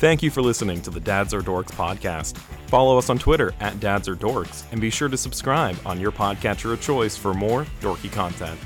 Thank 0.00 0.22
you 0.22 0.30
for 0.30 0.40
listening 0.40 0.80
to 0.80 0.90
the 0.90 0.98
Dads 0.98 1.34
Are 1.34 1.42
Dorks 1.42 1.72
podcast. 1.72 2.38
Follow 2.68 2.96
us 2.96 3.10
on 3.10 3.18
Twitter 3.18 3.52
at 3.60 3.80
Dads 3.80 4.08
Are 4.08 4.16
Dorks 4.16 4.64
and 4.72 4.80
be 4.80 4.88
sure 4.88 5.10
to 5.10 5.16
subscribe 5.18 5.76
on 5.84 6.00
your 6.00 6.10
podcatcher 6.10 6.72
of 6.72 6.80
choice 6.80 7.18
for 7.18 7.34
more 7.34 7.66
dorky 7.82 8.10
content. 8.10 8.58